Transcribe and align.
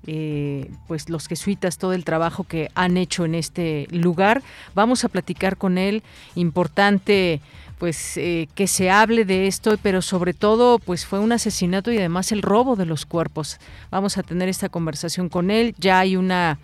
eh, 0.10 0.72
pues 0.88 1.10
los 1.10 1.28
jesuitas 1.28 1.78
todo 1.78 1.94
el 1.94 2.06
trabajo 2.06 2.46
que 2.46 2.70
han 2.76 2.98
hecho 2.98 3.26
en 3.26 3.36
este 3.36 3.88
lugar. 3.92 4.42
Vamos 4.74 5.04
a 5.04 5.10
platicar 5.10 5.58
con 5.58 5.78
él. 5.78 6.02
Importante 6.36 7.42
pues 7.78 8.18
eh, 8.18 8.48
que 8.56 8.68
se 8.68 8.90
hable 8.90 9.26
de 9.26 9.48
esto, 9.48 9.78
pero 9.82 10.02
sobre 10.02 10.34
todo 10.34 10.80
pues 10.80 11.06
fue 11.06 11.20
un 11.20 11.32
asesinato 11.32 11.92
y 11.92 11.98
además 11.98 12.32
el 12.32 12.42
robo 12.42 12.76
de 12.76 12.86
los 12.86 13.06
cuerpos. 13.06 13.60
Vamos 13.92 14.18
a 14.18 14.24
tener 14.24 14.50
esta 14.50 14.70
conversación 14.70 15.30
con 15.30 15.52
él. 15.52 15.76
Ya 15.78 16.00
hay 16.00 16.16
una 16.16 16.60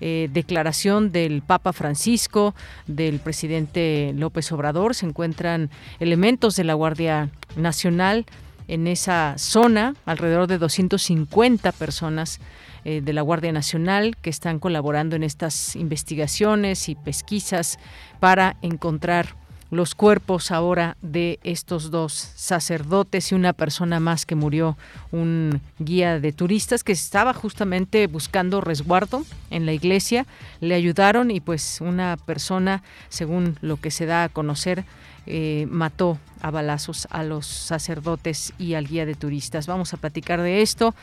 eh, 0.00 0.28
declaración 0.32 1.10
del 1.10 1.42
Papa 1.42 1.72
Francisco, 1.72 2.54
del 2.86 3.18
presidente 3.18 4.12
López 4.14 4.52
Obrador. 4.52 4.94
Se 4.94 5.06
encuentran 5.06 5.70
elementos 6.00 6.54
de 6.56 6.64
la 6.64 6.74
Guardia 6.74 7.30
Nacional 7.56 8.26
en 8.68 8.86
esa 8.86 9.34
zona, 9.38 9.94
alrededor 10.04 10.46
de 10.46 10.58
250 10.58 11.72
personas 11.72 12.38
eh, 12.84 13.00
de 13.00 13.12
la 13.14 13.22
Guardia 13.22 13.50
Nacional 13.50 14.16
que 14.20 14.30
están 14.30 14.58
colaborando 14.58 15.16
en 15.16 15.24
estas 15.24 15.74
investigaciones 15.74 16.90
y 16.90 16.94
pesquisas 16.94 17.78
para 18.20 18.56
encontrar 18.60 19.34
los 19.70 19.94
cuerpos 19.94 20.50
ahora 20.50 20.96
de 21.02 21.38
estos 21.42 21.90
dos 21.90 22.12
sacerdotes 22.12 23.32
y 23.32 23.34
una 23.34 23.52
persona 23.52 24.00
más 24.00 24.24
que 24.24 24.34
murió, 24.34 24.78
un 25.12 25.60
guía 25.78 26.20
de 26.20 26.32
turistas 26.32 26.84
que 26.84 26.92
estaba 26.92 27.34
justamente 27.34 28.06
buscando 28.06 28.60
resguardo 28.60 29.24
en 29.50 29.66
la 29.66 29.72
iglesia, 29.72 30.26
le 30.60 30.74
ayudaron 30.74 31.30
y 31.30 31.40
pues 31.40 31.80
una 31.80 32.16
persona, 32.16 32.82
según 33.08 33.58
lo 33.60 33.76
que 33.78 33.90
se 33.90 34.06
da 34.06 34.24
a 34.24 34.28
conocer, 34.28 34.84
eh, 35.26 35.66
mató 35.70 36.18
a 36.40 36.50
balazos 36.50 37.06
a 37.10 37.22
los 37.22 37.46
sacerdotes 37.46 38.54
y 38.58 38.74
al 38.74 38.86
guía 38.86 39.04
de 39.04 39.14
turistas. 39.14 39.66
Vamos 39.66 39.92
a 39.92 39.98
platicar 39.98 40.40
de 40.40 40.62
esto 40.62 40.94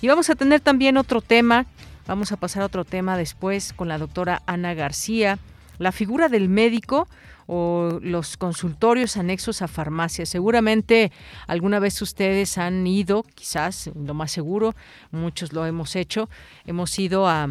y 0.00 0.08
vamos 0.08 0.30
a 0.30 0.34
tener 0.34 0.60
también 0.60 0.96
otro 0.96 1.20
tema. 1.20 1.66
Vamos 2.06 2.32
a 2.32 2.38
pasar 2.38 2.62
a 2.62 2.66
otro 2.66 2.86
tema 2.86 3.18
después 3.18 3.74
con 3.74 3.88
la 3.88 3.98
doctora 3.98 4.42
Ana 4.46 4.72
García. 4.72 5.38
La 5.78 5.92
figura 5.92 6.30
del 6.30 6.48
médico 6.48 7.08
o 7.46 7.98
los 8.02 8.36
consultorios 8.36 9.16
anexos 9.16 9.62
a 9.62 9.68
farmacias. 9.68 10.28
Seguramente 10.28 11.12
alguna 11.46 11.78
vez 11.78 12.00
ustedes 12.02 12.58
han 12.58 12.86
ido, 12.86 13.24
quizás, 13.34 13.90
lo 13.94 14.14
más 14.14 14.32
seguro, 14.32 14.74
muchos 15.10 15.52
lo 15.52 15.66
hemos 15.66 15.96
hecho, 15.96 16.28
hemos 16.66 16.98
ido 16.98 17.28
a 17.28 17.50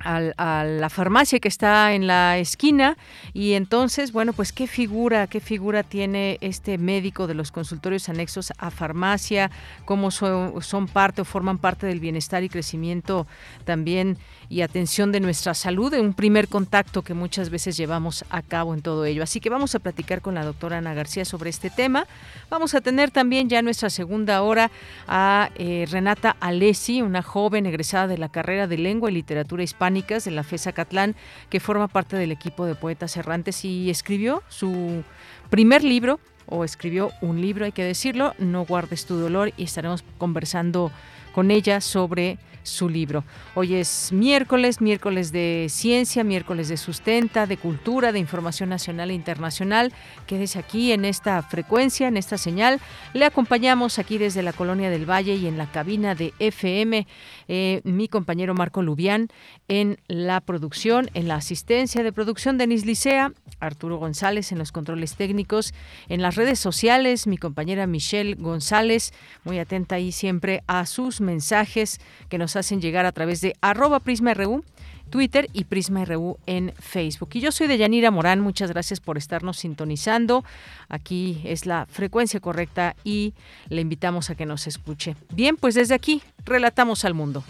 a, 0.00 0.64
la 0.64 0.90
farmacia 0.90 1.40
que 1.40 1.48
está 1.48 1.92
en 1.92 2.06
la 2.06 2.38
esquina 2.38 2.96
y 3.32 3.54
entonces, 3.54 4.12
bueno, 4.12 4.32
pues 4.32 4.52
qué 4.52 4.66
figura, 4.66 5.26
qué 5.26 5.40
figura 5.40 5.82
tiene 5.82 6.38
este 6.40 6.78
médico 6.78 7.26
de 7.26 7.34
los 7.34 7.52
consultorios 7.52 8.08
anexos 8.08 8.52
a 8.58 8.70
farmacia, 8.70 9.50
cómo 9.84 10.10
son, 10.10 10.62
son 10.62 10.86
parte 10.86 11.22
o 11.22 11.24
forman 11.24 11.58
parte 11.58 11.86
del 11.86 12.00
bienestar 12.00 12.42
y 12.42 12.48
crecimiento 12.48 13.26
también 13.64 14.18
y 14.50 14.62
atención 14.62 15.12
de 15.12 15.20
nuestra 15.20 15.52
salud, 15.54 15.92
un 15.94 16.14
primer 16.14 16.48
contacto 16.48 17.02
que 17.02 17.12
muchas 17.12 17.50
veces 17.50 17.76
llevamos 17.76 18.24
a 18.30 18.42
cabo 18.42 18.74
en 18.74 18.80
todo 18.80 19.04
ello. 19.04 19.22
Así 19.22 19.40
que 19.40 19.50
vamos 19.50 19.74
a 19.74 19.78
platicar 19.78 20.22
con 20.22 20.34
la 20.34 20.44
doctora 20.44 20.78
Ana 20.78 20.94
García 20.94 21.24
sobre 21.24 21.50
este 21.50 21.68
tema. 21.68 22.06
Vamos 22.48 22.74
a 22.74 22.80
tener 22.80 23.10
también 23.10 23.48
ya 23.48 23.60
nuestra 23.60 23.90
segunda 23.90 24.42
hora 24.42 24.70
a 25.06 25.50
eh, 25.56 25.86
Renata 25.90 26.36
Alessi, 26.40 27.02
una 27.02 27.22
joven 27.22 27.66
egresada 27.66 28.06
de 28.06 28.18
la 28.18 28.30
carrera 28.30 28.66
de 28.66 28.78
Lengua 28.78 29.10
y 29.10 29.14
Literatura 29.14 29.62
Hispánicas 29.62 30.24
de 30.24 30.30
la 30.30 30.44
FESA 30.44 30.72
Catlán, 30.72 31.14
que 31.50 31.60
forma 31.60 31.88
parte 31.88 32.16
del 32.16 32.32
equipo 32.32 32.64
de 32.64 32.74
poetas 32.74 33.16
errantes 33.16 33.64
y 33.64 33.90
escribió 33.90 34.42
su 34.48 35.04
primer 35.50 35.84
libro, 35.84 36.20
o 36.50 36.64
escribió 36.64 37.12
un 37.20 37.42
libro, 37.42 37.66
hay 37.66 37.72
que 37.72 37.84
decirlo, 37.84 38.34
No 38.38 38.64
guardes 38.64 39.04
tu 39.04 39.16
dolor, 39.16 39.52
y 39.58 39.64
estaremos 39.64 40.02
conversando 40.16 40.90
con 41.34 41.50
ella 41.50 41.82
sobre 41.82 42.38
su 42.68 42.88
libro. 42.88 43.24
Hoy 43.54 43.74
es 43.74 44.12
miércoles, 44.12 44.80
miércoles 44.80 45.32
de 45.32 45.66
ciencia, 45.68 46.24
miércoles 46.24 46.68
de 46.68 46.76
sustenta, 46.76 47.46
de 47.46 47.56
cultura, 47.56 48.12
de 48.12 48.18
información 48.18 48.68
nacional 48.68 49.10
e 49.10 49.14
internacional. 49.14 49.92
Quédese 50.26 50.58
aquí 50.58 50.92
en 50.92 51.04
esta 51.04 51.42
frecuencia, 51.42 52.08
en 52.08 52.16
esta 52.16 52.38
señal. 52.38 52.80
Le 53.14 53.24
acompañamos 53.24 53.98
aquí 53.98 54.18
desde 54.18 54.42
la 54.42 54.52
Colonia 54.52 54.90
del 54.90 55.08
Valle 55.08 55.34
y 55.34 55.46
en 55.46 55.58
la 55.58 55.70
cabina 55.70 56.14
de 56.14 56.32
FM, 56.38 57.06
eh, 57.48 57.80
mi 57.84 58.08
compañero 58.08 58.54
Marco 58.54 58.82
Lubián 58.82 59.28
en 59.68 59.98
la 60.06 60.40
producción, 60.40 61.10
en 61.14 61.28
la 61.28 61.36
asistencia 61.36 62.02
de 62.02 62.12
producción, 62.12 62.58
Denis 62.58 62.86
Licea, 62.86 63.32
Arturo 63.60 63.96
González 63.96 64.52
en 64.52 64.58
los 64.58 64.72
controles 64.72 65.16
técnicos, 65.16 65.74
en 66.08 66.22
las 66.22 66.36
redes 66.36 66.58
sociales, 66.58 67.26
mi 67.26 67.38
compañera 67.38 67.86
Michelle 67.86 68.34
González, 68.34 69.12
muy 69.44 69.58
atenta 69.58 69.96
ahí 69.96 70.12
siempre 70.12 70.62
a 70.66 70.86
sus 70.86 71.20
mensajes 71.20 72.00
que 72.28 72.38
nos 72.38 72.56
hacen 72.58 72.80
llegar 72.80 73.06
a 73.06 73.12
través 73.12 73.40
de 73.40 73.54
arroba 73.60 74.00
PrismaRU, 74.00 74.64
Twitter 75.08 75.48
y 75.52 75.64
Prisma 75.64 76.04
RU 76.04 76.38
en 76.46 76.72
Facebook. 76.78 77.30
Y 77.34 77.40
yo 77.40 77.52
soy 77.52 77.66
de 77.66 77.78
Yanira 77.78 78.10
Morán, 78.10 78.40
muchas 78.40 78.70
gracias 78.70 79.00
por 79.00 79.18
estarnos 79.18 79.58
sintonizando. 79.58 80.44
Aquí 80.88 81.40
es 81.44 81.66
la 81.66 81.86
frecuencia 81.86 82.40
correcta 82.40 82.94
y 83.04 83.34
le 83.68 83.80
invitamos 83.80 84.30
a 84.30 84.34
que 84.34 84.46
nos 84.46 84.66
escuche. 84.66 85.16
Bien, 85.34 85.56
pues 85.56 85.74
desde 85.74 85.94
aquí, 85.94 86.22
relatamos 86.44 87.04
al 87.04 87.14
mundo. 87.14 87.42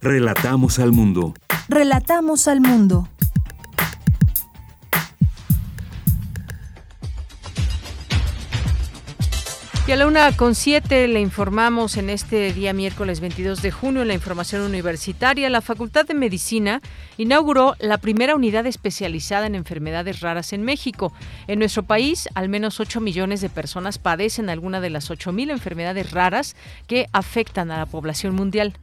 Relatamos 0.00 0.78
al 0.78 0.92
mundo. 0.92 1.34
Relatamos 1.68 2.46
al 2.46 2.60
mundo. 2.60 3.08
Y 9.86 9.92
a 9.92 9.96
la 9.96 10.08
una 10.08 10.36
con 10.36 10.56
siete 10.56 11.06
le 11.06 11.20
informamos 11.20 11.96
en 11.96 12.10
este 12.10 12.52
día 12.52 12.72
miércoles 12.72 13.20
22 13.20 13.62
de 13.62 13.70
junio 13.70 14.02
en 14.02 14.08
la 14.08 14.14
información 14.14 14.62
universitaria, 14.62 15.48
la 15.48 15.60
Facultad 15.60 16.04
de 16.04 16.14
Medicina 16.14 16.82
inauguró 17.18 17.76
la 17.78 17.98
primera 17.98 18.34
unidad 18.34 18.66
especializada 18.66 19.46
en 19.46 19.54
enfermedades 19.54 20.22
raras 20.22 20.52
en 20.52 20.62
México. 20.62 21.12
En 21.46 21.60
nuestro 21.60 21.84
país, 21.84 22.28
al 22.34 22.48
menos 22.48 22.80
8 22.80 23.00
millones 23.00 23.40
de 23.40 23.48
personas 23.48 23.98
padecen 23.98 24.50
alguna 24.50 24.80
de 24.80 24.90
las 24.90 25.08
8 25.08 25.30
mil 25.30 25.50
enfermedades 25.50 26.10
raras 26.10 26.56
que 26.88 27.06
afectan 27.12 27.70
a 27.70 27.78
la 27.78 27.86
población 27.86 28.34
mundial. 28.34 28.74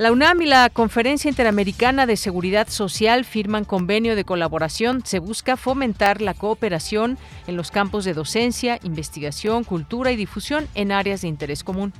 La 0.00 0.12
UNAM 0.12 0.40
y 0.40 0.46
la 0.46 0.70
Conferencia 0.70 1.28
Interamericana 1.28 2.06
de 2.06 2.16
Seguridad 2.16 2.70
Social 2.70 3.26
firman 3.26 3.66
convenio 3.66 4.16
de 4.16 4.24
colaboración. 4.24 5.04
Se 5.04 5.18
busca 5.18 5.58
fomentar 5.58 6.22
la 6.22 6.32
cooperación 6.32 7.18
en 7.46 7.58
los 7.58 7.70
campos 7.70 8.06
de 8.06 8.14
docencia, 8.14 8.78
investigación, 8.82 9.62
cultura 9.62 10.10
y 10.10 10.16
difusión 10.16 10.68
en 10.74 10.90
áreas 10.90 11.20
de 11.20 11.28
interés 11.28 11.62
común. 11.62 11.92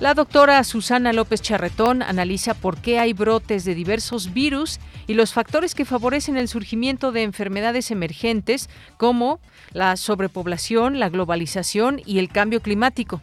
La 0.00 0.14
doctora 0.14 0.64
Susana 0.64 1.12
López 1.12 1.42
Charretón 1.42 2.00
analiza 2.00 2.54
por 2.54 2.78
qué 2.78 2.98
hay 2.98 3.12
brotes 3.12 3.66
de 3.66 3.74
diversos 3.74 4.32
virus 4.32 4.80
y 5.06 5.12
los 5.12 5.34
factores 5.34 5.74
que 5.74 5.84
favorecen 5.84 6.38
el 6.38 6.48
surgimiento 6.48 7.12
de 7.12 7.22
enfermedades 7.22 7.90
emergentes 7.90 8.70
como 8.96 9.40
la 9.72 9.94
sobrepoblación, 9.98 11.00
la 11.00 11.10
globalización 11.10 12.00
y 12.06 12.18
el 12.18 12.30
cambio 12.30 12.62
climático. 12.62 13.20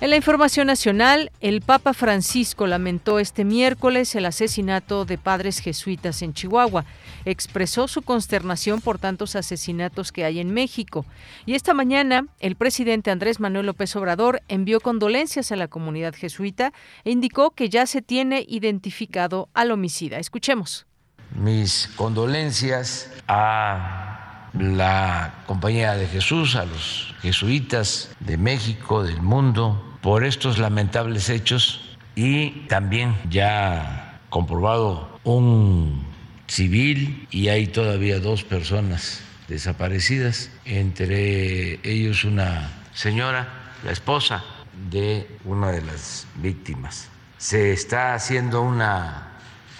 En 0.00 0.10
la 0.10 0.16
información 0.16 0.68
nacional, 0.68 1.32
el 1.40 1.60
Papa 1.60 1.92
Francisco 1.92 2.68
lamentó 2.68 3.18
este 3.18 3.44
miércoles 3.44 4.14
el 4.14 4.26
asesinato 4.26 5.04
de 5.04 5.18
padres 5.18 5.58
jesuitas 5.58 6.22
en 6.22 6.34
Chihuahua. 6.34 6.84
Expresó 7.24 7.88
su 7.88 8.02
consternación 8.02 8.80
por 8.80 9.00
tantos 9.00 9.34
asesinatos 9.34 10.12
que 10.12 10.24
hay 10.24 10.38
en 10.38 10.54
México. 10.54 11.04
Y 11.46 11.56
esta 11.56 11.74
mañana, 11.74 12.28
el 12.38 12.54
presidente 12.54 13.10
Andrés 13.10 13.40
Manuel 13.40 13.66
López 13.66 13.96
Obrador 13.96 14.40
envió 14.46 14.78
condolencias 14.78 15.50
a 15.50 15.56
la 15.56 15.66
comunidad 15.66 16.14
jesuita 16.14 16.72
e 17.02 17.10
indicó 17.10 17.50
que 17.50 17.68
ya 17.68 17.84
se 17.84 18.00
tiene 18.00 18.44
identificado 18.46 19.48
al 19.52 19.72
homicida. 19.72 20.20
Escuchemos. 20.20 20.86
Mis 21.34 21.88
condolencias 21.96 23.10
a 23.26 24.50
la 24.56 25.42
Compañía 25.48 25.94
de 25.94 26.06
Jesús, 26.06 26.54
a 26.54 26.66
los 26.66 27.16
jesuitas 27.20 28.10
de 28.20 28.36
México, 28.36 29.02
del 29.02 29.20
mundo, 29.20 29.87
por 30.00 30.24
estos 30.24 30.58
lamentables 30.58 31.28
hechos 31.28 31.96
y 32.14 32.66
también 32.66 33.16
ya 33.30 34.20
comprobado 34.30 35.18
un 35.24 36.06
civil 36.46 37.26
y 37.30 37.48
hay 37.48 37.66
todavía 37.68 38.20
dos 38.20 38.42
personas 38.42 39.20
desaparecidas, 39.48 40.50
entre 40.64 41.80
ellos 41.88 42.24
una 42.24 42.70
señora, 42.92 43.72
la 43.84 43.92
esposa 43.92 44.44
de 44.90 45.26
una 45.44 45.70
de 45.70 45.82
las 45.82 46.26
víctimas. 46.36 47.08
Se 47.38 47.72
está 47.72 48.14
haciendo 48.14 48.62
una 48.62 49.28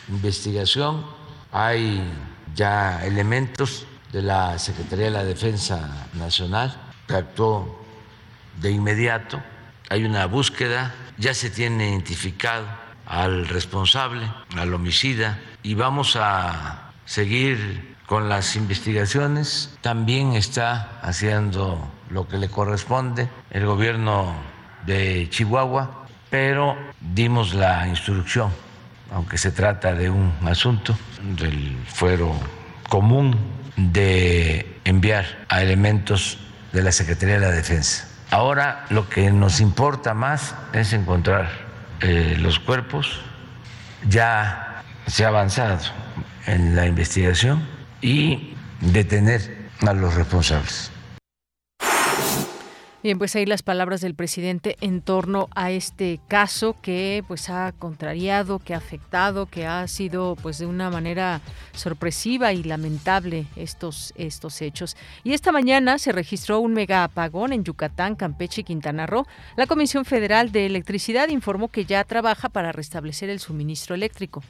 investigación, 0.08 1.04
hay 1.52 2.02
ya 2.54 3.04
elementos 3.04 3.86
de 4.12 4.22
la 4.22 4.58
Secretaría 4.58 5.06
de 5.06 5.10
la 5.10 5.24
Defensa 5.24 6.08
Nacional 6.14 6.74
que 7.06 7.14
actuó 7.14 7.82
de 8.60 8.70
inmediato 8.70 9.42
hay 9.88 10.04
una 10.04 10.26
búsqueda, 10.26 10.94
ya 11.16 11.34
se 11.34 11.50
tiene 11.50 11.90
identificado 11.90 12.66
al 13.06 13.48
responsable, 13.48 14.30
al 14.56 14.74
homicida, 14.74 15.38
y 15.62 15.74
vamos 15.74 16.16
a 16.16 16.92
seguir 17.06 17.96
con 18.06 18.28
las 18.28 18.54
investigaciones. 18.56 19.76
También 19.80 20.34
está 20.34 21.00
haciendo 21.02 21.90
lo 22.10 22.28
que 22.28 22.38
le 22.38 22.48
corresponde 22.48 23.28
el 23.50 23.66
gobierno 23.66 24.34
de 24.84 25.28
Chihuahua, 25.30 26.06
pero 26.30 26.76
dimos 27.00 27.54
la 27.54 27.88
instrucción, 27.88 28.50
aunque 29.10 29.38
se 29.38 29.50
trata 29.52 29.94
de 29.94 30.10
un 30.10 30.32
asunto 30.46 30.96
del 31.36 31.76
fuero 31.86 32.34
común, 32.88 33.36
de 33.76 34.80
enviar 34.84 35.46
a 35.48 35.62
elementos 35.62 36.38
de 36.72 36.82
la 36.82 36.92
Secretaría 36.92 37.36
de 37.36 37.40
la 37.40 37.52
Defensa 37.52 38.07
Ahora 38.30 38.84
lo 38.90 39.08
que 39.08 39.30
nos 39.30 39.60
importa 39.60 40.12
más 40.12 40.54
es 40.72 40.92
encontrar 40.92 41.48
eh, 42.00 42.36
los 42.38 42.58
cuerpos. 42.58 43.22
Ya 44.08 44.82
se 45.06 45.24
ha 45.24 45.28
avanzado 45.28 45.78
en 46.46 46.76
la 46.76 46.86
investigación 46.86 47.66
y 48.02 48.54
detener 48.80 49.70
a 49.86 49.92
los 49.94 50.14
responsables. 50.14 50.90
Bien, 53.00 53.16
pues 53.16 53.36
ahí 53.36 53.46
las 53.46 53.62
palabras 53.62 54.00
del 54.00 54.16
presidente 54.16 54.76
en 54.80 55.02
torno 55.02 55.48
a 55.54 55.70
este 55.70 56.18
caso 56.26 56.74
que 56.82 57.22
pues 57.28 57.48
ha 57.48 57.70
contrariado, 57.78 58.58
que 58.58 58.74
ha 58.74 58.78
afectado, 58.78 59.46
que 59.46 59.68
ha 59.68 59.86
sido 59.86 60.34
pues 60.42 60.58
de 60.58 60.66
una 60.66 60.90
manera 60.90 61.40
sorpresiva 61.74 62.52
y 62.52 62.64
lamentable 62.64 63.46
estos 63.54 64.12
estos 64.16 64.60
hechos. 64.62 64.96
Y 65.22 65.32
esta 65.32 65.52
mañana 65.52 65.98
se 65.98 66.10
registró 66.10 66.58
un 66.58 66.74
mega 66.74 67.04
apagón 67.04 67.52
en 67.52 67.62
Yucatán, 67.62 68.16
Campeche 68.16 68.62
y 68.62 68.64
Quintana 68.64 69.06
Roo. 69.06 69.28
La 69.56 69.66
Comisión 69.66 70.04
Federal 70.04 70.50
de 70.50 70.66
Electricidad 70.66 71.28
informó 71.28 71.68
que 71.68 71.84
ya 71.84 72.02
trabaja 72.02 72.48
para 72.48 72.72
restablecer 72.72 73.30
el 73.30 73.38
suministro 73.38 73.94
eléctrico. 73.94 74.42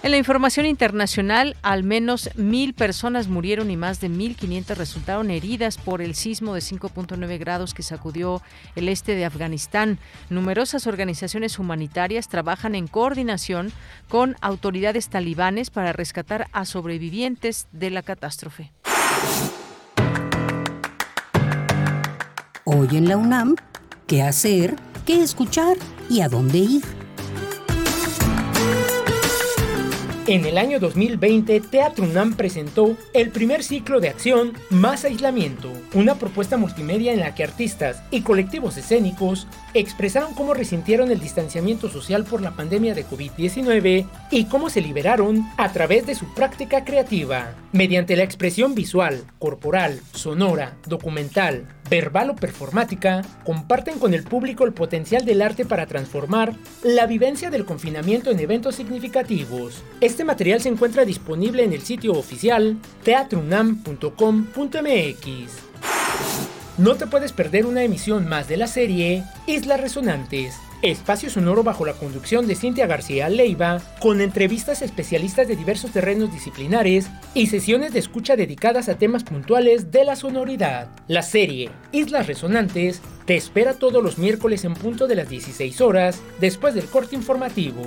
En 0.00 0.12
la 0.12 0.16
información 0.16 0.64
internacional, 0.64 1.56
al 1.60 1.82
menos 1.82 2.30
mil 2.36 2.72
personas 2.72 3.26
murieron 3.26 3.68
y 3.68 3.76
más 3.76 4.00
de 4.00 4.08
1.500 4.08 4.76
resultaron 4.76 5.30
heridas 5.30 5.76
por 5.76 6.02
el 6.02 6.14
sismo 6.14 6.54
de 6.54 6.60
5.9 6.60 7.38
grados 7.38 7.74
que 7.74 7.82
sacudió 7.82 8.40
el 8.76 8.88
este 8.88 9.16
de 9.16 9.24
Afganistán. 9.24 9.98
Numerosas 10.30 10.86
organizaciones 10.86 11.58
humanitarias 11.58 12.28
trabajan 12.28 12.76
en 12.76 12.86
coordinación 12.86 13.72
con 14.08 14.36
autoridades 14.40 15.08
talibanes 15.08 15.70
para 15.70 15.92
rescatar 15.92 16.46
a 16.52 16.64
sobrevivientes 16.64 17.66
de 17.72 17.90
la 17.90 18.02
catástrofe. 18.02 18.72
Hoy 22.64 22.88
en 22.92 23.08
la 23.08 23.16
UNAM, 23.16 23.56
¿qué 24.06 24.22
hacer? 24.22 24.76
¿Qué 25.04 25.22
escuchar? 25.22 25.76
¿Y 26.08 26.20
a 26.20 26.28
dónde 26.28 26.58
ir? 26.58 26.97
En 30.28 30.44
el 30.44 30.58
año 30.58 30.78
2020, 30.78 31.58
Teatro 31.60 32.04
UNAM 32.04 32.34
presentó 32.34 32.98
el 33.14 33.30
primer 33.30 33.64
ciclo 33.64 33.98
de 33.98 34.10
acción 34.10 34.52
Más 34.68 35.06
Aislamiento, 35.06 35.72
una 35.94 36.16
propuesta 36.16 36.58
multimedia 36.58 37.14
en 37.14 37.20
la 37.20 37.34
que 37.34 37.44
artistas 37.44 38.02
y 38.10 38.20
colectivos 38.20 38.76
escénicos 38.76 39.46
expresaron 39.72 40.34
cómo 40.34 40.52
resintieron 40.52 41.10
el 41.10 41.18
distanciamiento 41.18 41.88
social 41.88 42.24
por 42.24 42.42
la 42.42 42.50
pandemia 42.50 42.94
de 42.94 43.06
COVID-19 43.06 44.06
y 44.30 44.44
cómo 44.44 44.68
se 44.68 44.82
liberaron 44.82 45.48
a 45.56 45.72
través 45.72 46.06
de 46.06 46.14
su 46.14 46.26
práctica 46.34 46.84
creativa. 46.84 47.54
Mediante 47.72 48.14
la 48.14 48.24
expresión 48.24 48.74
visual, 48.74 49.24
corporal, 49.38 50.02
sonora, 50.12 50.76
documental, 50.86 51.68
verbal 51.88 52.30
o 52.30 52.36
performática, 52.36 53.22
comparten 53.44 53.98
con 53.98 54.14
el 54.14 54.24
público 54.24 54.64
el 54.64 54.72
potencial 54.72 55.24
del 55.24 55.42
arte 55.42 55.64
para 55.64 55.86
transformar 55.86 56.54
la 56.82 57.06
vivencia 57.06 57.50
del 57.50 57.64
confinamiento 57.64 58.30
en 58.30 58.40
eventos 58.40 58.74
significativos. 58.74 59.82
Este 60.00 60.24
material 60.24 60.60
se 60.60 60.68
encuentra 60.68 61.04
disponible 61.04 61.64
en 61.64 61.72
el 61.72 61.82
sitio 61.82 62.12
oficial 62.12 62.76
teatrunam.com.mx. 63.04 65.68
No 66.78 66.94
te 66.94 67.08
puedes 67.08 67.32
perder 67.32 67.66
una 67.66 67.82
emisión 67.82 68.28
más 68.28 68.46
de 68.46 68.56
la 68.56 68.68
serie 68.68 69.24
Islas 69.46 69.80
Resonantes, 69.80 70.54
espacio 70.82 71.28
sonoro 71.28 71.62
bajo 71.62 71.84
la 71.84 71.94
conducción 71.94 72.46
de 72.46 72.54
Cintia 72.54 72.86
García 72.86 73.28
Leiva, 73.28 73.80
con 74.00 74.20
entrevistas 74.20 74.82
especialistas 74.82 75.48
de 75.48 75.56
diversos 75.56 75.90
terrenos 75.90 76.32
disciplinares 76.32 77.08
y 77.34 77.48
sesiones 77.48 77.92
de 77.92 77.98
escucha 77.98 78.36
dedicadas 78.36 78.88
a 78.88 78.96
temas 78.96 79.24
puntuales 79.24 79.90
de 79.90 80.04
la 80.04 80.16
sonoridad. 80.16 80.88
La 81.08 81.22
serie 81.22 81.70
Islas 81.92 82.26
Resonantes 82.26 83.02
te 83.26 83.36
espera 83.36 83.74
todos 83.74 84.02
los 84.02 84.18
miércoles 84.18 84.64
en 84.64 84.74
punto 84.74 85.06
de 85.06 85.16
las 85.16 85.28
16 85.28 85.80
horas, 85.80 86.20
después 86.40 86.74
del 86.74 86.86
corte 86.86 87.16
informativo. 87.16 87.82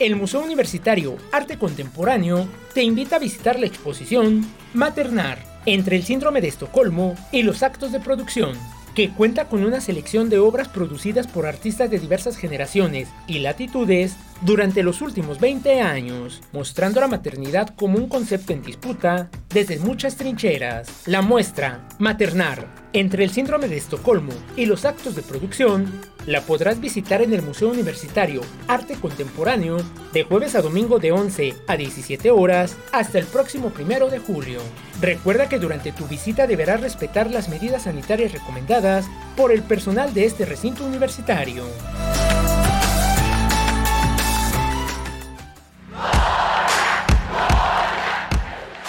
El 0.00 0.16
Museo 0.16 0.42
Universitario 0.42 1.16
Arte 1.30 1.56
Contemporáneo 1.56 2.48
te 2.74 2.82
invita 2.82 3.16
a 3.16 3.20
visitar 3.20 3.60
la 3.60 3.66
exposición 3.66 4.44
Maternar 4.74 5.38
entre 5.66 5.96
el 5.96 6.02
síndrome 6.02 6.40
de 6.40 6.48
Estocolmo 6.48 7.14
y 7.30 7.42
los 7.42 7.62
actos 7.62 7.92
de 7.92 8.00
producción, 8.00 8.54
que 8.94 9.10
cuenta 9.10 9.48
con 9.48 9.64
una 9.64 9.80
selección 9.80 10.30
de 10.30 10.38
obras 10.38 10.68
producidas 10.68 11.26
por 11.26 11.46
artistas 11.46 11.90
de 11.90 11.98
diversas 11.98 12.36
generaciones 12.36 13.08
y 13.26 13.40
latitudes 13.40 14.16
durante 14.42 14.82
los 14.82 15.00
últimos 15.00 15.40
20 15.40 15.80
años, 15.80 16.42
mostrando 16.52 17.00
la 17.00 17.08
maternidad 17.08 17.74
como 17.74 17.98
un 17.98 18.08
concepto 18.08 18.52
en 18.52 18.62
disputa 18.62 19.30
desde 19.50 19.78
muchas 19.78 20.16
trincheras. 20.16 21.02
La 21.06 21.22
muestra, 21.22 21.88
Maternar, 21.98 22.66
entre 22.92 23.24
el 23.24 23.30
síndrome 23.30 23.68
de 23.68 23.76
Estocolmo 23.76 24.32
y 24.56 24.66
los 24.66 24.84
actos 24.84 25.14
de 25.16 25.22
producción, 25.22 26.00
la 26.26 26.40
podrás 26.42 26.80
visitar 26.80 27.22
en 27.22 27.32
el 27.32 27.42
Museo 27.42 27.68
Universitario 27.68 28.40
Arte 28.68 28.94
Contemporáneo 28.94 29.78
de 30.12 30.24
jueves 30.24 30.54
a 30.54 30.62
domingo 30.62 30.98
de 30.98 31.12
11 31.12 31.54
a 31.66 31.76
17 31.76 32.30
horas 32.30 32.76
hasta 32.92 33.18
el 33.18 33.26
próximo 33.26 33.70
primero 33.70 34.08
de 34.08 34.18
julio. 34.18 34.60
Recuerda 35.00 35.48
que 35.48 35.58
durante 35.58 35.92
tu 35.92 36.06
visita 36.06 36.46
deberás 36.46 36.80
respetar 36.80 37.30
las 37.30 37.48
medidas 37.48 37.82
sanitarias 37.82 38.32
recomendadas 38.32 39.06
por 39.36 39.52
el 39.52 39.62
personal 39.62 40.14
de 40.14 40.24
este 40.24 40.44
recinto 40.44 40.84
universitario. 40.86 41.64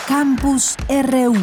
Campus 0.07 0.75
RU 0.88 1.35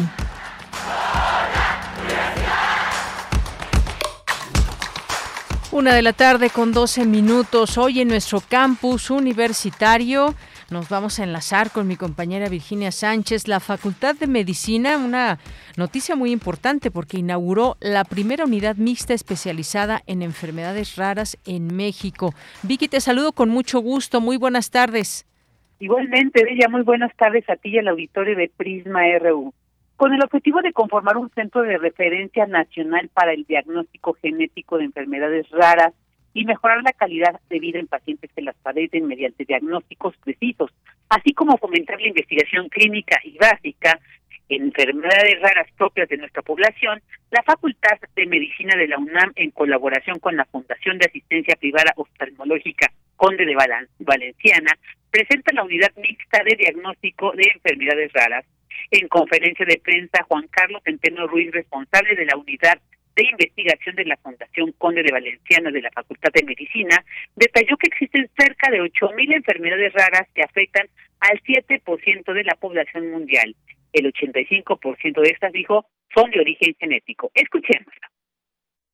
Una 5.73 5.95
de 5.95 6.03
la 6.03 6.13
tarde 6.13 6.51
con 6.51 6.71
12 6.71 7.05
minutos. 7.05 7.79
Hoy 7.79 7.99
en 7.99 8.07
nuestro 8.09 8.41
campus 8.41 9.09
universitario 9.09 10.35
nos 10.69 10.87
vamos 10.87 11.17
a 11.17 11.23
enlazar 11.23 11.71
con 11.71 11.87
mi 11.87 11.95
compañera 11.95 12.47
Virginia 12.47 12.91
Sánchez, 12.91 13.47
la 13.47 13.59
Facultad 13.59 14.15
de 14.15 14.27
Medicina, 14.27 14.97
una 14.97 15.39
noticia 15.75 16.15
muy 16.15 16.31
importante 16.31 16.91
porque 16.91 17.17
inauguró 17.17 17.77
la 17.79 18.03
primera 18.03 18.45
unidad 18.45 18.75
mixta 18.75 19.15
especializada 19.15 20.03
en 20.05 20.21
enfermedades 20.21 20.95
raras 20.95 21.37
en 21.45 21.75
México. 21.75 22.35
Vicky, 22.61 22.87
te 22.87 23.01
saludo 23.01 23.33
con 23.33 23.49
mucho 23.49 23.79
gusto. 23.79 24.21
Muy 24.21 24.37
buenas 24.37 24.69
tardes. 24.69 25.25
Igualmente, 25.79 26.43
Bella, 26.43 26.69
muy 26.69 26.81
buenas 26.81 27.15
tardes 27.15 27.49
a 27.49 27.55
ti 27.55 27.69
y 27.69 27.77
al 27.79 27.87
auditorio 27.89 28.35
de 28.35 28.49
Prisma 28.55 29.01
RU 29.19 29.53
con 30.03 30.13
el 30.13 30.23
objetivo 30.23 30.61
de 30.61 30.73
conformar 30.73 31.17
un 31.17 31.29
centro 31.29 31.61
de 31.61 31.77
referencia 31.77 32.45
nacional 32.45 33.09
para 33.13 33.33
el 33.33 33.45
diagnóstico 33.45 34.13
genético 34.21 34.77
de 34.77 34.85
enfermedades 34.85 35.49
raras 35.49 35.93
y 36.33 36.45
mejorar 36.45 36.81
la 36.83 36.93
calidad 36.93 37.39
de 37.49 37.59
vida 37.59 37.79
en 37.79 37.87
pacientes 37.87 38.31
que 38.35 38.41
las 38.41 38.55
padecen 38.57 39.05
mediante 39.05 39.45
diagnósticos 39.45 40.17
precisos, 40.17 40.71
así 41.09 41.33
como 41.33 41.57
fomentar 41.57 42.01
la 42.01 42.07
investigación 42.07 42.69
clínica 42.69 43.19
y 43.23 43.37
básica 43.37 43.99
en 44.49 44.63
enfermedades 44.63 45.39
raras 45.41 45.67
propias 45.77 46.09
de 46.09 46.17
nuestra 46.17 46.41
población, 46.41 47.01
la 47.31 47.43
Facultad 47.43 47.97
de 48.15 48.25
Medicina 48.25 48.75
de 48.75 48.87
la 48.87 48.97
UNAM, 48.97 49.31
en 49.35 49.51
colaboración 49.51 50.19
con 50.19 50.35
la 50.35 50.45
Fundación 50.45 50.97
de 50.97 51.05
Asistencia 51.05 51.55
Privada 51.55 51.93
Oftalmológica 51.95 52.91
Conde 53.15 53.45
de 53.45 53.55
Valenciana, 53.99 54.71
presenta 55.13 55.53
la 55.53 55.63
unidad 55.63 55.91
mixta 55.97 56.43
de 56.43 56.55
diagnóstico 56.55 57.33
de 57.33 57.43
enfermedades 57.53 58.11
raras 58.13 58.45
en 58.89 59.07
conferencia 59.07 59.63
de 59.63 59.77
prensa, 59.77 60.25
Juan 60.27 60.47
Carlos 60.47 60.81
Centeno 60.83 61.27
Ruiz, 61.27 61.51
responsable 61.51 62.15
de 62.15 62.25
la 62.25 62.35
unidad 62.35 62.81
de 63.15 63.23
investigación 63.29 63.95
de 63.95 64.05
la 64.05 64.17
Fundación 64.17 64.71
Conde 64.79 65.03
de 65.03 65.11
Valenciana 65.11 65.69
de 65.69 65.83
la 65.83 65.91
Facultad 65.91 66.31
de 66.33 66.43
Medicina, 66.43 67.05
detalló 67.35 67.77
que 67.77 67.89
existen 67.89 68.27
cerca 68.35 68.71
de 68.71 68.81
8.000 68.81 69.35
enfermedades 69.35 69.93
raras 69.93 70.27
que 70.33 70.41
afectan 70.41 70.87
al 71.19 71.39
7% 71.43 72.33
de 72.33 72.43
la 72.43 72.55
población 72.55 73.11
mundial. 73.11 73.55
El 73.93 74.11
85% 74.11 75.21
de 75.21 75.29
estas, 75.29 75.53
dijo, 75.53 75.85
son 76.15 76.31
de 76.31 76.39
origen 76.39 76.75
genético. 76.79 77.29
Escuchémosla. 77.35 78.09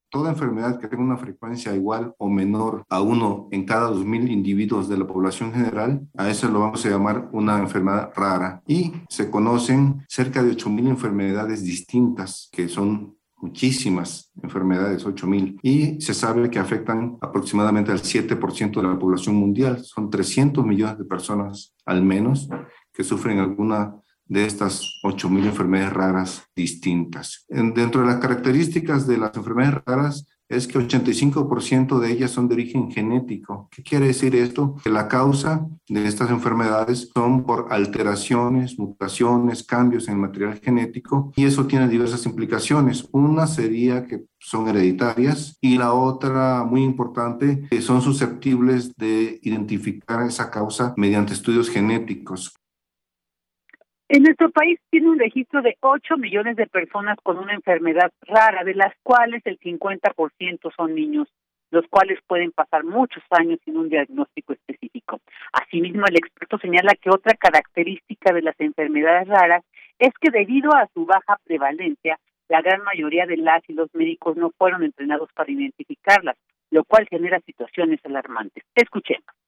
Toda 0.09 0.31
enfermedad 0.31 0.79
que 0.79 0.87
tenga 0.87 1.03
una 1.03 1.17
frecuencia 1.17 1.75
igual 1.75 2.15
o 2.17 2.29
menor 2.29 2.83
a 2.89 3.01
uno 3.01 3.47
en 3.51 3.65
cada 3.65 3.91
2.000 3.91 4.31
individuos 4.31 4.89
de 4.89 4.97
la 4.97 5.05
población 5.05 5.53
general, 5.53 6.07
a 6.17 6.29
eso 6.29 6.49
lo 6.49 6.61
vamos 6.61 6.83
a 6.85 6.89
llamar 6.89 7.29
una 7.31 7.59
enfermedad 7.59 8.11
rara. 8.15 8.63
Y 8.65 8.93
se 9.07 9.29
conocen 9.29 10.03
cerca 10.07 10.41
de 10.41 10.53
8.000 10.53 10.89
enfermedades 10.89 11.63
distintas, 11.63 12.49
que 12.51 12.67
son 12.67 13.19
muchísimas 13.41 14.31
enfermedades, 14.41 15.05
8.000, 15.05 15.59
y 15.61 16.01
se 16.01 16.13
sabe 16.13 16.49
que 16.49 16.59
afectan 16.59 17.17
aproximadamente 17.21 17.91
al 17.91 18.01
7% 18.01 18.81
de 18.81 18.87
la 18.87 18.99
población 18.99 19.35
mundial. 19.35 19.83
Son 19.83 20.09
300 20.09 20.65
millones 20.65 20.97
de 20.97 21.05
personas 21.05 21.75
al 21.85 22.03
menos 22.03 22.49
que 22.91 23.03
sufren 23.03 23.39
alguna 23.39 23.95
de 24.29 24.45
estas 24.45 25.01
8.000 25.03 25.47
enfermedades 25.47 25.93
raras 25.93 26.43
distintas. 26.55 27.45
dentro 27.49 28.01
de 28.01 28.07
las 28.07 28.17
características 28.17 29.07
de 29.07 29.17
las 29.17 29.35
enfermedades 29.35 29.81
raras 29.85 30.25
es 30.49 30.67
que 30.67 30.79
85% 30.79 31.99
de 31.99 32.11
ellas 32.11 32.31
son 32.31 32.47
de 32.47 32.55
origen 32.55 32.91
genético. 32.91 33.69
¿Qué 33.71 33.83
quiere 33.83 34.07
decir 34.07 34.35
esto? 34.35 34.75
Que 34.83 34.89
la 34.89 35.07
causa 35.07 35.67
de 35.87 36.07
estas 36.07 36.31
enfermedades 36.31 37.09
son 37.13 37.43
por 37.43 37.67
alteraciones, 37.69 38.79
mutaciones, 38.79 39.63
cambios 39.63 40.07
en 40.07 40.15
el 40.15 40.21
material 40.21 40.59
genético 40.59 41.31
y 41.35 41.45
eso 41.45 41.67
tiene 41.67 41.87
diversas 41.87 42.25
implicaciones. 42.25 43.07
Una 43.11 43.45
sería 43.45 44.07
que 44.07 44.25
son 44.39 44.67
hereditarias 44.67 45.57
y 45.61 45.77
la 45.77 45.93
otra 45.93 46.63
muy 46.63 46.83
importante 46.83 47.67
que 47.69 47.81
son 47.81 48.01
susceptibles 48.01 48.95
de 48.95 49.39
identificar 49.43 50.25
esa 50.25 50.49
causa 50.49 50.93
mediante 50.97 51.33
estudios 51.33 51.69
genéticos. 51.69 52.58
En 54.11 54.23
nuestro 54.23 54.49
país 54.49 54.79
tiene 54.89 55.07
un 55.07 55.19
registro 55.19 55.61
de 55.61 55.77
8 55.81 56.17
millones 56.17 56.55
de 56.55 56.65
personas 56.65 57.15
con 57.21 57.37
una 57.37 57.53
enfermedad 57.53 58.11
rara, 58.21 58.63
de 58.63 58.73
las 58.73 58.91
cuales 59.03 59.43
el 59.45 59.59
50% 59.59 60.73
son 60.75 60.95
niños, 60.95 61.27
los 61.69 61.85
cuales 61.91 62.17
pueden 62.25 62.51
pasar 62.51 62.83
muchos 62.83 63.21
años 63.29 63.59
sin 63.63 63.77
un 63.77 63.87
diagnóstico 63.87 64.53
específico. 64.53 65.21
Asimismo, 65.53 66.05
el 66.07 66.15
experto 66.15 66.57
señala 66.57 66.95
que 66.99 67.11
otra 67.11 67.35
característica 67.35 68.33
de 68.33 68.41
las 68.41 68.59
enfermedades 68.59 69.27
raras 69.27 69.63
es 69.99 70.11
que 70.19 70.31
debido 70.31 70.73
a 70.73 70.89
su 70.91 71.05
baja 71.05 71.37
prevalencia, 71.43 72.17
la 72.47 72.63
gran 72.63 72.81
mayoría 72.81 73.27
de 73.27 73.37
las 73.37 73.61
y 73.69 73.73
los 73.73 73.93
médicos 73.93 74.35
no 74.37 74.49
fueron 74.57 74.81
entrenados 74.81 75.29
para 75.35 75.51
identificarlas, 75.51 76.35
lo 76.71 76.83
cual 76.83 77.07
genera 77.07 77.39
situaciones 77.41 78.03
alarmantes. 78.03 78.63
Escuchemos. 78.73 79.38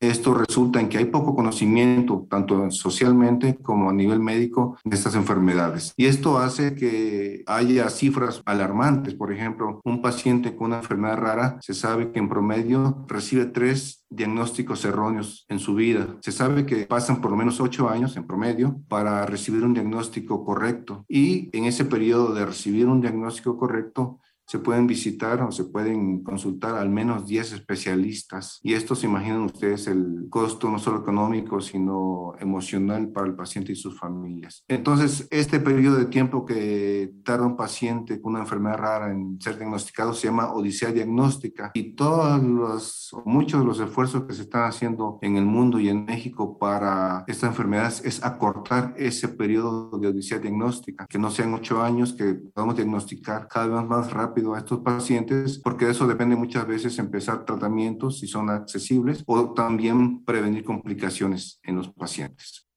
Esto 0.00 0.34
resulta 0.34 0.80
en 0.80 0.88
que 0.88 0.98
hay 0.98 1.06
poco 1.06 1.34
conocimiento, 1.34 2.26
tanto 2.30 2.70
socialmente 2.70 3.56
como 3.56 3.90
a 3.90 3.92
nivel 3.92 4.20
médico, 4.20 4.78
de 4.84 4.96
estas 4.96 5.14
enfermedades. 5.14 5.92
Y 5.96 6.06
esto 6.06 6.38
hace 6.38 6.74
que 6.74 7.42
haya 7.46 7.88
cifras 7.90 8.42
alarmantes. 8.44 9.14
Por 9.14 9.32
ejemplo, 9.32 9.80
un 9.84 10.00
paciente 10.00 10.54
con 10.54 10.68
una 10.68 10.78
enfermedad 10.78 11.16
rara 11.16 11.58
se 11.60 11.74
sabe 11.74 12.12
que 12.12 12.18
en 12.18 12.28
promedio 12.28 13.04
recibe 13.08 13.46
tres 13.46 14.04
diagnósticos 14.10 14.84
erróneos 14.84 15.44
en 15.48 15.58
su 15.58 15.74
vida. 15.74 16.16
Se 16.20 16.32
sabe 16.32 16.64
que 16.64 16.86
pasan 16.86 17.20
por 17.20 17.30
lo 17.30 17.36
menos 17.36 17.60
ocho 17.60 17.88
años 17.88 18.16
en 18.16 18.26
promedio 18.26 18.80
para 18.88 19.26
recibir 19.26 19.64
un 19.64 19.74
diagnóstico 19.74 20.44
correcto. 20.44 21.04
Y 21.08 21.50
en 21.56 21.64
ese 21.64 21.84
periodo 21.84 22.34
de 22.34 22.46
recibir 22.46 22.86
un 22.86 23.00
diagnóstico 23.00 23.58
correcto, 23.58 24.20
se 24.48 24.58
pueden 24.58 24.86
visitar 24.86 25.42
o 25.42 25.52
se 25.52 25.64
pueden 25.64 26.22
consultar 26.22 26.76
al 26.76 26.88
menos 26.88 27.26
10 27.26 27.52
especialistas. 27.52 28.60
Y 28.62 28.72
esto 28.72 28.94
se 28.94 29.06
imaginan 29.06 29.42
ustedes 29.42 29.86
el 29.88 30.26
costo 30.30 30.70
no 30.70 30.78
solo 30.78 31.00
económico, 31.00 31.60
sino 31.60 32.32
emocional 32.40 33.08
para 33.10 33.26
el 33.26 33.34
paciente 33.34 33.72
y 33.72 33.76
sus 33.76 33.98
familias. 33.98 34.64
Entonces, 34.66 35.28
este 35.30 35.60
periodo 35.60 35.96
de 35.96 36.06
tiempo 36.06 36.46
que 36.46 37.12
tarda 37.24 37.44
un 37.44 37.56
paciente 37.56 38.22
con 38.22 38.32
una 38.32 38.40
enfermedad 38.40 38.78
rara 38.78 39.12
en 39.12 39.38
ser 39.38 39.58
diagnosticado 39.58 40.14
se 40.14 40.28
llama 40.28 40.54
odisea 40.54 40.92
diagnóstica. 40.92 41.70
Y 41.74 41.94
todos 41.94 42.42
los, 42.42 43.14
muchos 43.26 43.60
de 43.60 43.66
los 43.66 43.80
esfuerzos 43.80 44.24
que 44.24 44.32
se 44.32 44.42
están 44.42 44.64
haciendo 44.64 45.18
en 45.20 45.36
el 45.36 45.44
mundo 45.44 45.78
y 45.78 45.90
en 45.90 46.06
México 46.06 46.56
para 46.56 47.24
esta 47.26 47.48
enfermedad 47.48 47.92
es 48.02 48.24
acortar 48.24 48.94
ese 48.96 49.28
periodo 49.28 49.98
de 49.98 50.08
odisea 50.08 50.38
diagnóstica, 50.38 51.06
que 51.06 51.18
no 51.18 51.30
sean 51.30 51.52
ocho 51.52 51.82
años, 51.82 52.14
que 52.14 52.32
podamos 52.32 52.76
diagnosticar 52.76 53.46
cada 53.46 53.66
vez 53.66 53.86
más 53.86 54.10
rápido 54.10 54.37
a 54.54 54.58
estos 54.58 54.80
pacientes, 54.80 55.60
porque 55.62 55.84
de 55.84 55.92
eso 55.92 56.06
depende 56.06 56.36
muchas 56.36 56.66
veces 56.66 56.98
empezar 56.98 57.44
tratamientos 57.44 58.20
si 58.20 58.26
son 58.26 58.50
accesibles 58.50 59.24
o 59.26 59.54
también 59.54 60.24
prevenir 60.24 60.64
complicaciones 60.64 61.60
en 61.64 61.76
los 61.76 61.92
pacientes. 61.92 62.68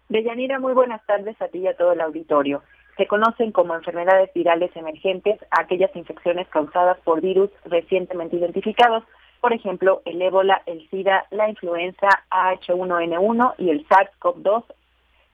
Deyanira, 0.09 0.59
muy 0.59 0.73
buenas 0.73 1.05
tardes 1.05 1.41
a 1.41 1.47
ti 1.47 1.59
y 1.59 1.67
a 1.67 1.75
todo 1.77 1.93
el 1.93 2.01
auditorio. 2.01 2.61
Se 2.97 3.07
conocen 3.07 3.51
como 3.51 3.73
enfermedades 3.73 4.29
virales 4.33 4.69
emergentes 4.75 5.39
aquellas 5.49 5.95
infecciones 5.95 6.47
causadas 6.49 6.97
por 7.05 7.21
virus 7.21 7.49
recientemente 7.65 8.35
identificados 8.35 9.03
por 9.41 9.53
ejemplo, 9.53 10.01
el 10.05 10.21
ébola, 10.21 10.61
el 10.67 10.87
SIDA, 10.89 11.25
la 11.31 11.49
influenza 11.49 12.07
H1N1 12.29 13.55
y 13.57 13.71
el 13.71 13.87
SARS-CoV-2 13.87 14.63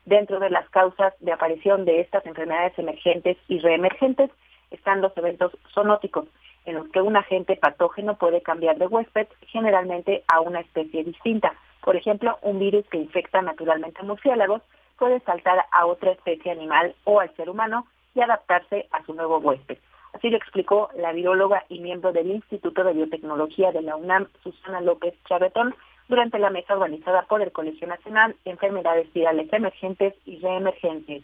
dentro 0.06 0.40
de 0.40 0.50
las 0.50 0.68
causas 0.70 1.14
de 1.20 1.34
aparición 1.34 1.84
de 1.84 2.00
estas 2.00 2.26
enfermedades 2.26 2.80
emergentes 2.80 3.38
y 3.50 3.60
reemergentes 3.60 4.32
están 4.72 5.02
los 5.02 5.16
eventos 5.18 5.52
zoonóticos, 5.74 6.26
en 6.66 6.76
los 6.76 6.88
que 6.90 7.02
un 7.02 7.18
agente 7.18 7.58
patógeno 7.58 8.18
puede 8.18 8.42
cambiar 8.42 8.78
de 8.78 8.88
huésped 8.88 9.28
generalmente 9.48 10.24
a 10.30 10.40
una 10.40 10.62
especie 10.62 11.04
distinta. 11.04 11.54
Por 11.82 11.98
ejemplo, 11.98 12.38
un 12.42 12.60
virus 12.60 12.86
que 12.90 12.98
infecta 12.98 13.42
naturalmente 13.42 14.04
murciélagos 14.04 14.62
puede 14.98 15.20
saltar 15.22 15.66
a 15.72 15.86
otra 15.86 16.12
especie 16.12 16.52
animal 16.52 16.96
o 17.04 17.20
al 17.20 17.34
ser 17.36 17.50
humano 17.50 17.86
y 18.16 18.22
adaptarse 18.22 18.88
a 18.92 19.04
su 19.06 19.14
nuevo 19.14 19.38
huésped. 19.40 19.78
Así 20.18 20.32
lo 20.32 20.38
explicó 20.38 20.90
la 20.96 21.12
viróloga 21.12 21.64
y 21.70 21.80
miembro 21.80 22.12
del 22.12 22.32
Instituto 22.32 22.84
de 22.84 22.94
Biotecnología 22.94 23.72
de 23.72 23.84
la 23.84 23.96
UNAM, 23.96 24.26
Susana 24.42 24.82
López 24.82 25.14
Chavetón, 25.30 25.76
durante 26.10 26.40
la 26.40 26.50
mesa 26.50 26.74
organizada 26.74 27.22
por 27.30 27.44
el 27.44 27.52
Colegio 27.52 27.88
Nacional 27.88 28.36
de 28.44 28.50
Enfermedades 28.50 29.14
Virales 29.14 29.48
Emergentes 29.54 30.16
y 30.26 30.40
Reemergentes. 30.40 31.22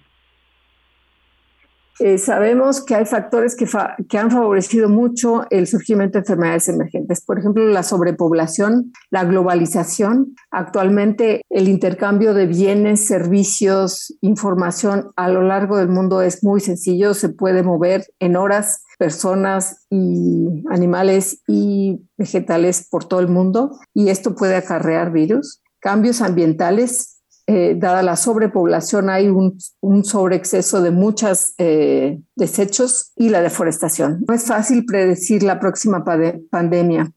Eh, 1.99 2.17
sabemos 2.17 2.83
que 2.83 2.95
hay 2.95 3.05
factores 3.05 3.55
que, 3.55 3.67
que, 4.09 4.17
han 4.17 4.31
favorecido 4.31 4.89
mucho 4.89 5.45
el 5.51 5.67
surgimiento 5.67 6.13
de 6.13 6.21
enfermedades 6.21 6.67
emergentes. 6.67 7.23
Por 7.23 7.39
ejemplo, 7.39 7.65
la 7.67 7.83
sobrepoblación, 7.83 8.91
la 9.11 9.23
globalización. 9.25 10.35
Actualmente 10.49 11.41
el 11.49 11.67
intercambio 11.67 12.33
de 12.33 12.47
bienes, 12.47 13.05
servicios, 13.05 14.15
información 14.21 15.11
a 15.15 15.29
lo 15.29 15.43
largo 15.43 15.77
del 15.77 15.89
mundo 15.89 16.21
es 16.21 16.43
muy 16.43 16.61
sencillo. 16.61 17.13
Se 17.13 17.29
puede 17.29 17.61
mover 17.61 18.05
en 18.19 18.37
horas 18.37 18.83
personas 18.97 19.85
y 19.89 20.63
animales 20.69 21.41
y 21.47 22.01
vegetales 22.17 22.87
por 22.89 23.05
todo 23.05 23.19
el 23.19 23.27
mundo 23.27 23.77
y 23.93 24.09
esto 24.09 24.35
puede 24.35 24.55
acarrear 24.55 25.11
virus. 25.11 25.61
Cambios 25.79 26.21
ambientales 26.21 27.12
eh, 27.45 27.73
dada 27.75 28.03
la 28.03 28.15
sobrepoblación, 28.15 29.09
hay 29.09 29.27
un, 29.27 29.59
sobreexceso 30.05 30.81
de 30.81 30.91
muchos 30.91 31.53
eh, 31.57 32.19
desechos 32.35 33.11
y 33.17 33.29
la 33.29 33.41
deforestación. 33.41 34.23
No 34.27 34.33
es 34.33 34.47
fácil 34.47 34.85
predecir 34.85 35.43
la 35.43 35.59
próxima 35.59 36.05
pandemia. 36.49 37.11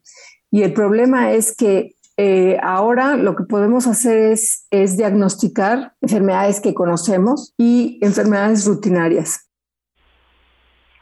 Y 0.51 0.63
el 0.63 0.73
problema 0.73 1.31
es 1.33 1.57
que 1.57 1.93
eh, 2.17 2.59
ahora 2.61 3.17
lo 3.17 3.37
que 3.37 3.45
podemos 3.45 3.87
hacer 3.87 4.33
es, 4.33 4.67
es 4.71 4.97
diagnosticar 4.97 5.93
enfermedades 6.01 6.61
que 6.61 6.75
conocemos 6.75 7.55
y 7.57 8.01
enfermedades 8.03 8.67
rutinarias. 8.67 9.49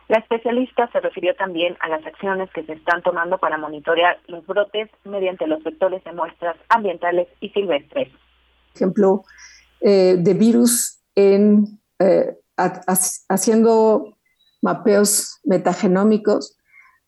La 0.09 0.19
especialista 0.19 0.91
se 0.93 1.01
refirió 1.01 1.35
también 1.35 1.79
a 1.81 1.89
las 1.89 2.05
acciones 2.05 2.51
que 2.53 2.63
se 2.65 2.75
están 2.75 3.01
tomando 3.01 3.39
para 3.39 3.57
monitorear 3.57 4.19
los 4.27 4.47
brotes 4.47 4.91
mediante 5.05 5.47
los 5.47 5.65
vectores 5.65 6.05
de 6.05 6.13
muestras 6.13 6.57
ambientales 6.69 7.27
y 7.41 7.49
silvestres 7.51 8.11
ejemplo, 8.75 9.25
eh, 9.81 10.17
de 10.19 10.35
virus 10.35 11.01
en 11.15 11.81
eh, 11.99 12.37
haciendo 13.29 14.17
mapeos 14.63 15.41
metagenómicos 15.45 16.57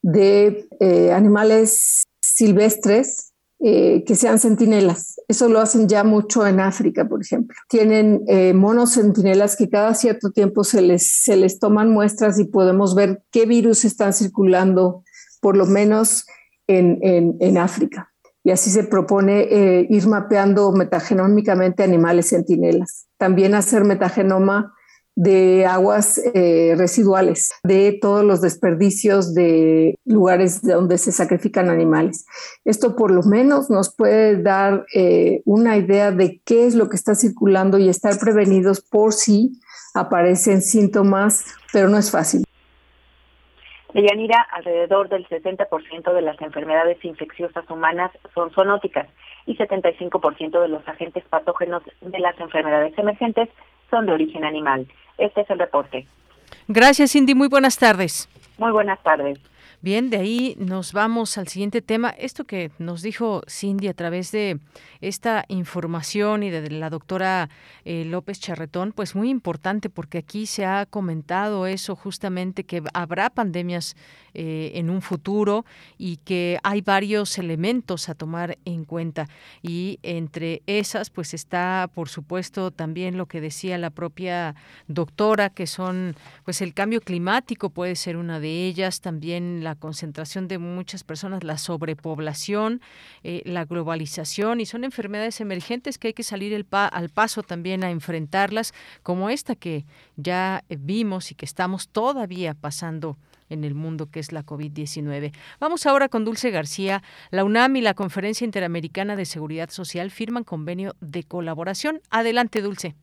de 0.03 0.69
eh, 0.81 1.13
animales 1.13 2.05
silvestres 2.21 3.33
que 3.59 4.15
sean 4.15 4.39
centinelas. 4.39 5.19
Eso 5.29 5.49
lo 5.49 5.61
hacen 5.61 5.89
ya 5.89 6.05
mucho 6.05 6.47
en 6.47 6.61
África, 6.61 7.09
por 7.09 7.23
ejemplo. 7.23 7.57
Tienen 7.69 8.23
monos 8.55 8.93
centinelas 8.93 9.57
que 9.57 9.71
cada 9.71 9.95
cierto 9.95 10.31
tiempo 10.31 10.63
se 10.63 10.83
les, 10.83 11.25
se 11.25 11.37
les 11.37 11.59
toman 11.59 11.91
muestras 11.91 12.39
y 12.39 12.45
podemos 12.45 12.95
ver 12.95 13.23
qué 13.33 13.47
virus 13.47 13.87
están 13.87 14.13
circulando, 14.13 15.03
por 15.41 15.57
lo 15.57 15.65
menos 15.65 16.27
en, 16.69 16.99
en 17.41 17.59
África 17.59 18.13
y 18.47 18.53
así 18.53 18.71
se 18.71 18.85
propone 18.85 19.41
eh, 19.51 19.89
ir 19.91 20.07
mapeando 20.07 20.71
metagenómicamente 20.71 21.83
animales 21.83 22.29
centinelas. 22.29 23.09
También 23.19 23.57
hacer 23.57 23.83
metagenoma 23.83 24.73
de 25.17 25.67
aguas 25.67 26.21
eh, 26.33 26.77
residuales, 26.79 27.51
de 27.65 27.99
todos 28.01 28.25
los 28.25 28.41
desperdicios 28.41 29.35
de 29.35 29.99
lugares 30.05 30.63
donde 30.63 30.97
se 30.97 31.11
sacrifican 31.11 31.71
animales. 31.71 32.25
Esto 32.65 32.95
por 32.95 33.11
lo 33.11 33.25
menos 33.25 33.69
nos 33.69 33.93
puede 33.93 34.41
dar 34.41 34.87
eh, 34.95 35.43
una 35.45 35.77
idea 35.77 36.13
de 36.13 36.41
qué 36.45 36.69
es 36.69 36.77
lo 36.77 36.89
que 36.89 36.95
está 36.95 37.17
circulando 37.17 37.79
y 37.79 37.89
estar 37.89 38.17
prevenidos 38.17 38.81
por 38.81 39.13
si 39.13 39.61
aparecen 39.93 40.63
síntomas, 40.63 41.47
pero 41.73 41.89
no 41.89 41.99
es 41.99 42.13
fácil. 42.13 42.46
Deyanira, 43.97 44.47
alrededor 44.53 45.09
del 45.09 45.27
60% 45.27 46.13
de 46.13 46.21
las 46.21 46.39
enfermedades 46.43 47.03
infecciosas 47.03 47.65
humanas 47.71 48.11
son 48.35 48.51
zoonóticas 48.51 49.09
y 49.47 49.57
75% 49.57 50.61
de 50.61 50.69
los 50.69 50.87
agentes 50.87 51.25
patógenos 51.31 51.83
de 52.03 52.19
las 52.19 52.39
enfermedades 52.39 52.93
emergentes 52.99 53.49
son 53.91 54.05
de 54.05 54.13
origen 54.13 54.45
animal. 54.45 54.87
Este 55.17 55.41
es 55.41 55.49
el 55.49 55.59
reporte. 55.59 56.07
Gracias, 56.69 57.13
Cindy. 57.13 57.35
Muy 57.35 57.49
buenas 57.49 57.79
tardes. 57.79 58.29
Muy 58.59 58.71
buenas 58.71 59.03
tardes. 59.03 59.39
Bien, 59.87 60.11
de 60.11 60.17
ahí 60.17 60.57
nos 60.59 60.93
vamos 60.93 61.39
al 61.39 61.47
siguiente 61.47 61.81
tema. 61.81 62.11
Esto 62.11 62.43
que 62.43 62.73
nos 62.81 63.03
dijo 63.03 63.43
Cindy 63.49 63.87
a 63.87 63.95
través 63.95 64.33
de 64.33 64.59
esta 65.01 65.45
información 65.47 66.43
y 66.43 66.51
de 66.51 66.73
la 66.73 66.91
doctora 66.91 67.49
eh, 67.85 68.05
López 68.05 68.41
Charretón, 68.41 68.91
pues 68.91 69.15
muy 69.15 69.31
importante 69.31 69.89
porque 69.89 70.19
aquí 70.19 70.47
se 70.47 70.65
ha 70.65 70.87
comentado 70.87 71.69
eso 71.69 71.95
justamente 71.95 72.65
que 72.65 72.83
habrá 72.95 73.31
pandemias 73.31 73.95
eh, 74.39 74.73
en 74.75 74.91
un 74.91 75.01
futuro 75.01 75.65
y 75.97 76.19
que 76.19 76.59
hay 76.63 76.83
varios 76.83 77.39
elementos 77.39 78.11
a 78.11 78.15
tomar 78.15 78.59
en 78.67 78.85
cuenta 78.85 79.31
y 79.63 79.99
entre 80.03 80.61
esas 80.67 81.09
pues 81.09 81.33
está 81.33 81.89
por 81.95 82.11
supuesto 82.11 82.71
también 82.71 83.17
lo 83.17 83.25
que 83.25 83.41
decía 83.41 83.79
la 83.79 83.89
propia 83.89 84.55
doctora 84.89 85.49
que 85.49 85.67
son 85.67 86.17
pues 86.45 86.61
el 86.61 86.75
cambio 86.75 87.01
climático 87.01 87.71
puede 87.71 87.97
ser 87.97 88.19
una 88.19 88.39
de 88.39 88.67
ellas 88.67 89.01
también 89.01 89.65
la 89.65 89.76
concentración 89.77 90.49
de 90.49 90.59
muchas 90.59 91.05
personas, 91.05 91.45
la 91.45 91.59
sobrepoblación, 91.59 92.81
eh, 93.23 93.43
la 93.45 93.65
globalización 93.65 94.61
y 94.61 94.67
son 94.67 94.85
enfermedades 94.85 95.41
emergentes 95.41 95.99
que 95.99 96.09
hay 96.09 96.15
que 96.15 96.23
salir 96.23 96.67
al 96.71 97.09
paso 97.11 97.43
también 97.43 97.85
a 97.85 97.91
enfrentarlas, 97.91 98.75
como 99.03 99.31
esta 99.31 99.55
que 99.55 99.85
ya 100.17 100.65
vimos 100.69 101.31
y 101.31 101.35
que 101.35 101.45
estamos 101.45 101.89
todavía 101.89 102.55
pasando 102.55 103.17
en 103.49 103.65
el 103.65 103.75
mundo, 103.75 104.11
que 104.11 104.21
es 104.21 104.33
la 104.33 104.45
COVID-19. 104.45 105.33
Vamos 105.61 105.87
ahora 105.87 106.09
con 106.09 106.25
Dulce 106.25 106.51
García. 106.51 107.03
La 107.31 107.45
UNAM 107.45 107.77
y 107.77 107.81
la 107.81 107.95
Conferencia 107.95 108.45
Interamericana 108.45 109.17
de 109.17 109.25
Seguridad 109.25 109.71
Social 109.71 110.11
firman 110.11 110.45
convenio 110.45 110.97
de 111.01 111.23
colaboración. 111.23 112.01
Adelante, 112.11 112.61
Dulce. 112.61 112.97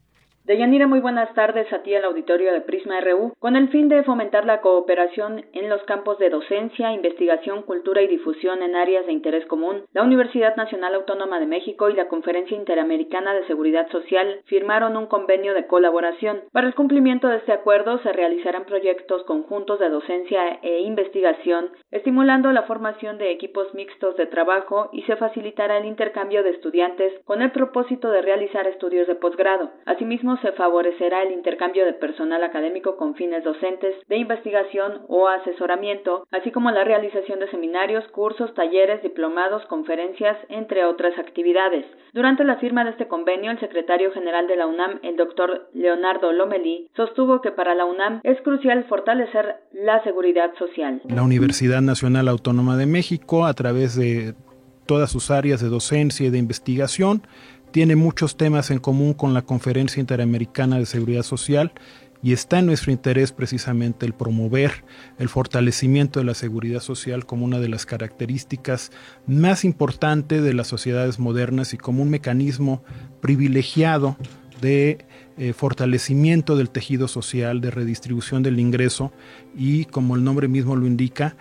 Deyanira, 0.46 0.88
muy 0.88 1.00
buenas 1.00 1.34
tardes 1.36 1.72
a 1.72 1.84
ti 1.84 1.96
al 1.96 2.04
auditorio 2.04 2.52
de 2.52 2.60
Prisma 2.60 3.00
RU. 3.00 3.32
Con 3.40 3.56
el 3.56 3.70
fin 3.70 3.88
de 3.88 4.04
fomentar 4.04 4.44
la 4.44 4.60
cooperación 4.60 5.46
en 5.54 5.70
los 5.70 5.82
campos 5.84 6.20
de 6.20 6.30
docencia, 6.30 6.92
investigación, 6.92 7.62
cultura 7.62 8.02
y 8.02 8.08
difusión 8.08 8.62
en 8.62 8.76
áreas 8.76 9.06
de 9.06 9.14
interés 9.14 9.46
común, 9.46 9.86
la 9.94 10.04
Universidad 10.04 10.58
Nacional 10.58 10.96
Autónoma 10.96 11.40
de 11.40 11.46
México 11.46 11.90
y 11.90 11.94
la 11.94 12.10
Conferencia 12.10 12.58
Interamericana 12.58 13.34
de 13.34 13.48
Seguridad 13.48 13.90
Social 13.90 14.42
firmaron 14.44 14.98
un 14.98 15.06
convenio 15.06 15.54
de 15.54 15.66
colaboración. 15.66 16.42
Para 16.52 16.68
el 16.68 16.76
cumplimiento 16.76 17.30
de 17.30 17.38
este 17.38 17.54
acuerdo 17.54 18.00
se 18.00 18.12
realizarán 18.12 18.66
proyectos 18.66 19.24
conjuntos 19.24 19.80
de 19.80 19.88
docencia 19.88 20.60
e 20.62 20.82
investigación, 20.82 21.72
estimulando 21.90 22.52
la 22.52 22.64
formación 22.64 23.18
de 23.18 23.32
equipos 23.32 23.74
mixtos 23.74 24.18
de 24.18 24.26
trabajo 24.26 24.90
y 24.92 25.04
se 25.04 25.16
facilitará 25.16 25.78
el 25.78 25.86
intercambio 25.86 26.44
de 26.44 26.50
estudiantes 26.50 27.14
con 27.24 27.42
el 27.42 27.52
propósito 27.52 28.12
de 28.12 28.22
realizar 28.22 28.68
estudios 28.68 29.08
de 29.08 29.16
posgrado. 29.16 29.72
Asimismo, 29.86 30.33
se 30.38 30.52
favorecerá 30.54 31.24
el 31.24 31.32
intercambio 31.32 31.86
de 31.86 31.94
personal 31.94 32.44
académico 32.44 32.98
con 32.98 33.16
fines 33.16 33.44
docentes, 33.44 33.96
de 34.08 34.18
investigación 34.18 35.02
o 35.08 35.28
asesoramiento, 35.28 36.28
así 36.32 36.52
como 36.52 36.72
la 36.72 36.84
realización 36.84 37.40
de 37.40 37.50
seminarios, 37.50 38.08
cursos, 38.10 38.54
talleres, 38.54 39.02
diplomados, 39.04 39.66
conferencias, 39.66 40.38
entre 40.50 40.86
otras 40.86 41.18
actividades. 41.18 41.86
Durante 42.14 42.44
la 42.44 42.58
firma 42.58 42.84
de 42.84 42.92
este 42.92 43.08
convenio, 43.08 43.52
el 43.52 43.60
secretario 43.60 44.12
general 44.12 44.48
de 44.48 44.56
la 44.56 44.68
UNAM, 44.68 45.00
el 45.04 45.16
doctor 45.16 45.70
Leonardo 45.74 46.32
Lomelí, 46.32 46.90
sostuvo 46.96 47.42
que 47.42 47.52
para 47.52 47.76
la 47.76 47.86
UNAM 47.86 48.22
es 48.24 48.40
crucial 48.42 48.86
fortalecer 48.86 49.56
la 49.74 50.04
seguridad 50.04 50.54
social. 50.58 51.02
La 51.08 51.24
Universidad 51.24 51.82
Nacional 51.82 52.28
Autónoma 52.28 52.78
de 52.78 52.86
México, 52.86 53.46
a 53.46 53.54
través 53.54 53.96
de 53.96 54.36
todas 54.86 55.12
sus 55.12 55.32
áreas 55.32 55.62
de 55.62 55.70
docencia 55.70 56.28
y 56.28 56.30
de 56.30 56.38
investigación, 56.38 57.24
tiene 57.74 57.96
muchos 57.96 58.38
temas 58.38 58.70
en 58.70 58.78
común 58.78 59.16
con 59.16 59.34
la 59.34 59.42
Conferencia 59.42 60.00
Interamericana 60.00 60.78
de 60.78 60.86
Seguridad 60.86 61.24
Social 61.24 61.74
y 62.22 62.32
está 62.32 62.60
en 62.60 62.68
nuestro 62.68 62.92
interés 62.92 63.32
precisamente 63.32 64.06
el 64.06 64.14
promover 64.14 64.86
el 65.18 65.28
fortalecimiento 65.28 66.20
de 66.20 66.26
la 66.26 66.36
seguridad 66.36 66.82
social 66.82 67.26
como 67.26 67.46
una 67.46 67.60
de 67.60 67.70
las 67.70 67.88
características 67.88 68.92
más 69.26 69.66
importantes 69.66 70.44
de 70.44 70.54
las 70.54 70.68
sociedades 70.68 71.18
modernas 71.18 71.74
y 71.74 71.78
como 71.78 72.04
un 72.04 72.12
mecanismo 72.12 72.84
privilegiado 73.22 74.18
de 74.62 75.08
eh, 75.40 75.54
fortalecimiento 75.54 76.56
del 76.56 76.70
tejido 76.70 77.08
social, 77.08 77.60
de 77.60 77.72
redistribución 77.72 78.44
del 78.44 78.60
ingreso 78.60 79.12
y, 79.58 79.86
como 79.86 80.16
el 80.16 80.24
nombre 80.24 80.48
mismo 80.48 80.76
lo 80.76 80.86
indica, 80.86 81.36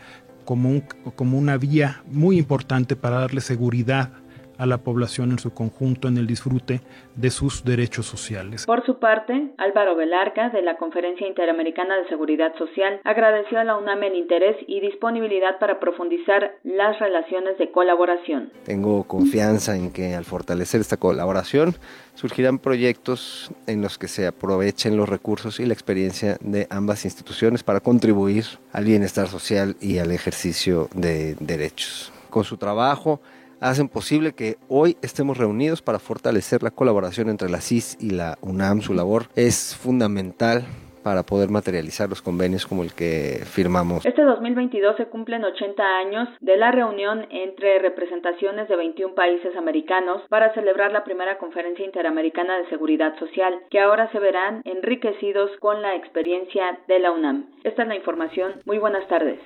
como, 0.47 0.83
como 1.15 1.37
una 1.37 1.59
vía 1.59 2.03
muy 2.07 2.39
importante 2.39 2.97
para 2.97 3.19
darle 3.19 3.43
seguridad 3.43 4.22
a 4.63 4.67
la 4.67 4.79
población 4.79 5.33
en 5.33 5.41
su 5.41 5.53
conjunto 5.53 6.07
en 6.07 6.17
el 6.17 6.29
disfrute 6.29 6.83
de 7.17 7.31
sus 7.31 7.65
derechos 7.65 8.07
sociales. 8.07 8.65
Por 8.65 8.87
su 8.87 9.01
parte, 9.01 9.51
Álvaro 9.59 9.97
Velarca, 9.97 10.51
de 10.51 10.63
la 10.63 10.77
Conferencia 10.77 11.27
Interamericana 11.27 11.97
de 11.97 12.09
Seguridad 12.09 12.57
Social, 12.57 13.01
agradeció 13.03 13.59
a 13.59 13.65
la 13.65 13.77
UNAM 13.77 14.05
el 14.05 14.15
interés 14.15 14.57
y 14.69 14.79
disponibilidad 14.79 15.59
para 15.59 15.81
profundizar 15.81 16.53
las 16.63 17.01
relaciones 17.01 17.59
de 17.59 17.73
colaboración. 17.73 18.53
Tengo 18.65 19.03
confianza 19.03 19.75
en 19.75 19.91
que 19.91 20.15
al 20.15 20.25
fortalecer 20.25 20.81
esta 20.81 20.97
colaboración 20.97 21.75
surgirán 22.15 22.61
proyectos 22.61 23.51
en 23.67 23.83
los 23.83 23.99
que 23.99 24.07
se 24.07 24.29
aprovechen 24.29 24.97
los 24.97 25.09
recursos 25.09 25.59
y 25.59 25.67
la 25.67 25.75
experiencia 25.75 26.37
de 26.41 26.69
ambas 26.71 27.05
instituciones 27.05 27.65
para 27.65 27.81
contribuir 27.81 28.45
al 28.73 28.85
bienestar 28.85 29.27
social 29.27 29.75
y 29.81 29.99
al 29.99 30.13
ejercicio 30.13 30.89
de 30.95 31.35
derechos. 31.41 32.13
Con 32.31 32.45
su 32.45 32.59
trabajo, 32.59 33.21
hacen 33.63 33.89
posible 33.89 34.33
que 34.33 34.57
hoy 34.69 34.97
estemos 35.03 35.39
reunidos 35.39 35.81
para 35.83 35.99
fortalecer 35.99 36.63
la 36.63 36.71
colaboración 36.71 37.29
entre 37.29 37.49
la 37.49 37.61
CIS 37.61 37.97
y 38.01 38.11
la 38.11 38.37
UNAM. 38.43 38.83
Su 38.83 38.93
labor 38.93 39.27
es 39.37 39.77
fundamental 39.77 40.65
para 41.03 41.25
poder 41.25 41.51
materializar 41.51 42.09
los 42.09 42.23
convenios 42.23 42.67
como 42.67 42.83
el 42.83 42.93
que 42.93 43.41
firmamos. 43.45 44.07
Este 44.07 44.23
2022 44.23 44.97
se 44.97 45.07
cumplen 45.07 45.45
80 45.45 45.83
años 45.83 46.29
de 46.41 46.57
la 46.57 46.71
reunión 46.71 47.27
entre 47.31 47.79
representaciones 47.81 48.69
de 48.69 48.77
21 48.77 49.15
países 49.15 49.57
americanos 49.57 50.23
para 50.29 50.55
celebrar 50.55 50.93
la 50.93 51.05
primera 51.05 51.39
conferencia 51.39 51.85
interamericana 51.85 52.59
de 52.59 52.69
seguridad 52.69 53.19
social, 53.19 53.53
que 53.71 53.81
ahora 53.81 54.11
se 54.13 54.19
verán 54.19 54.63
enriquecidos 54.65 55.51
con 55.59 55.83
la 55.83 55.97
experiencia 55.97 56.79
de 56.87 56.99
la 57.01 57.11
UNAM. 57.11 57.47
Esta 57.65 57.83
es 57.83 57.89
la 57.89 57.97
información. 57.97 58.53
Muy 58.65 58.79
buenas 58.79 59.07
tardes. 59.09 59.41